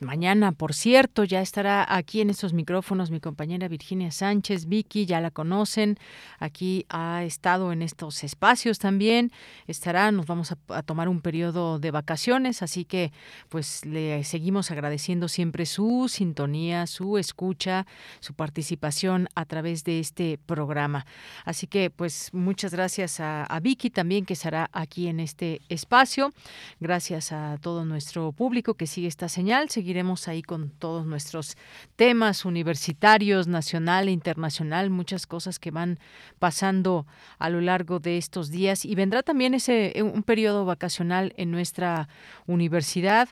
mañana, 0.00 0.52
por 0.52 0.72
cierto, 0.72 1.24
ya 1.24 1.42
estará 1.42 1.84
aquí 1.86 2.22
en 2.22 2.30
estos 2.30 2.54
micrófonos 2.54 3.10
mi 3.10 3.20
compañera 3.20 3.68
Virginia 3.68 4.10
Sánchez, 4.10 4.64
Vicky, 4.68 5.04
ya 5.04 5.20
la 5.20 5.30
conocen, 5.30 5.98
aquí 6.38 6.86
ha 6.88 7.24
estado 7.24 7.70
en 7.70 7.82
estos 7.82 8.24
espacios 8.24 8.78
también, 8.78 9.32
estará, 9.66 10.10
nos 10.12 10.24
vamos 10.24 10.50
a, 10.50 10.82
tomar 10.82 11.10
un 11.10 11.20
periodo 11.20 11.78
de 11.78 11.90
vacaciones, 11.90 12.62
así 12.62 12.86
que 12.86 13.12
pues 13.50 13.84
le 13.84 14.24
seguimos 14.24 14.70
agradeciendo 14.70 15.28
siempre 15.28 15.66
su 15.66 16.08
sintonía, 16.08 16.86
su 16.86 17.18
escucha, 17.18 17.86
su 18.20 18.32
participación 18.32 19.28
a 19.34 19.44
través 19.44 19.84
de 19.84 20.00
este 20.00 20.38
programa. 20.46 21.04
Así 21.44 21.66
que 21.66 21.90
pues 21.90 22.30
muchas 22.32 22.72
gracias 22.72 23.20
a, 23.20 23.44
a 23.44 23.60
Vicky 23.60 23.90
también 23.90 24.24
que 24.24 24.32
estará 24.32 24.70
aquí 24.72 25.08
en 25.08 25.20
este 25.20 25.60
espacio. 25.68 26.32
Gracias 26.80 27.30
a 27.30 27.41
todo 27.60 27.84
nuestro 27.84 28.32
público 28.32 28.74
que 28.74 28.86
sigue 28.86 29.08
esta 29.08 29.28
señal. 29.28 29.70
Seguiremos 29.70 30.28
ahí 30.28 30.42
con 30.42 30.70
todos 30.70 31.06
nuestros 31.06 31.56
temas 31.96 32.44
universitarios, 32.44 33.48
nacional 33.48 34.08
e 34.08 34.12
internacional, 34.12 34.90
muchas 34.90 35.26
cosas 35.26 35.58
que 35.58 35.70
van 35.70 35.98
pasando 36.38 37.06
a 37.38 37.50
lo 37.50 37.60
largo 37.60 37.98
de 37.98 38.18
estos 38.18 38.50
días 38.50 38.84
y 38.84 38.94
vendrá 38.94 39.22
también 39.22 39.54
ese 39.54 39.92
un 40.02 40.22
periodo 40.22 40.64
vacacional 40.64 41.32
en 41.36 41.50
nuestra 41.50 42.08
universidad 42.46 43.28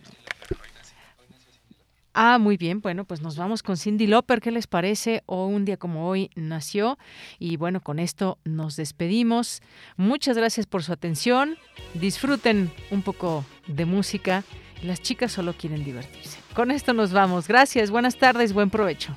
Ah, 2.20 2.38
muy 2.38 2.56
bien. 2.56 2.80
Bueno, 2.80 3.04
pues 3.04 3.22
nos 3.22 3.36
vamos 3.36 3.62
con 3.62 3.76
Cindy 3.76 4.08
Lauper. 4.08 4.40
¿Qué 4.40 4.50
les 4.50 4.66
parece? 4.66 5.22
O 5.26 5.46
un 5.46 5.64
día 5.64 5.76
como 5.76 6.08
hoy 6.08 6.30
nació. 6.34 6.98
Y 7.38 7.56
bueno, 7.56 7.80
con 7.80 8.00
esto 8.00 8.38
nos 8.44 8.74
despedimos. 8.74 9.62
Muchas 9.96 10.36
gracias 10.36 10.66
por 10.66 10.82
su 10.82 10.92
atención. 10.92 11.56
Disfruten 11.94 12.72
un 12.90 13.02
poco 13.02 13.44
de 13.68 13.84
música. 13.84 14.42
Las 14.82 15.00
chicas 15.00 15.30
solo 15.30 15.52
quieren 15.52 15.84
divertirse. 15.84 16.40
Con 16.54 16.72
esto 16.72 16.92
nos 16.92 17.12
vamos. 17.12 17.46
Gracias. 17.46 17.92
Buenas 17.92 18.18
tardes. 18.18 18.52
Buen 18.52 18.70
provecho. 18.70 19.16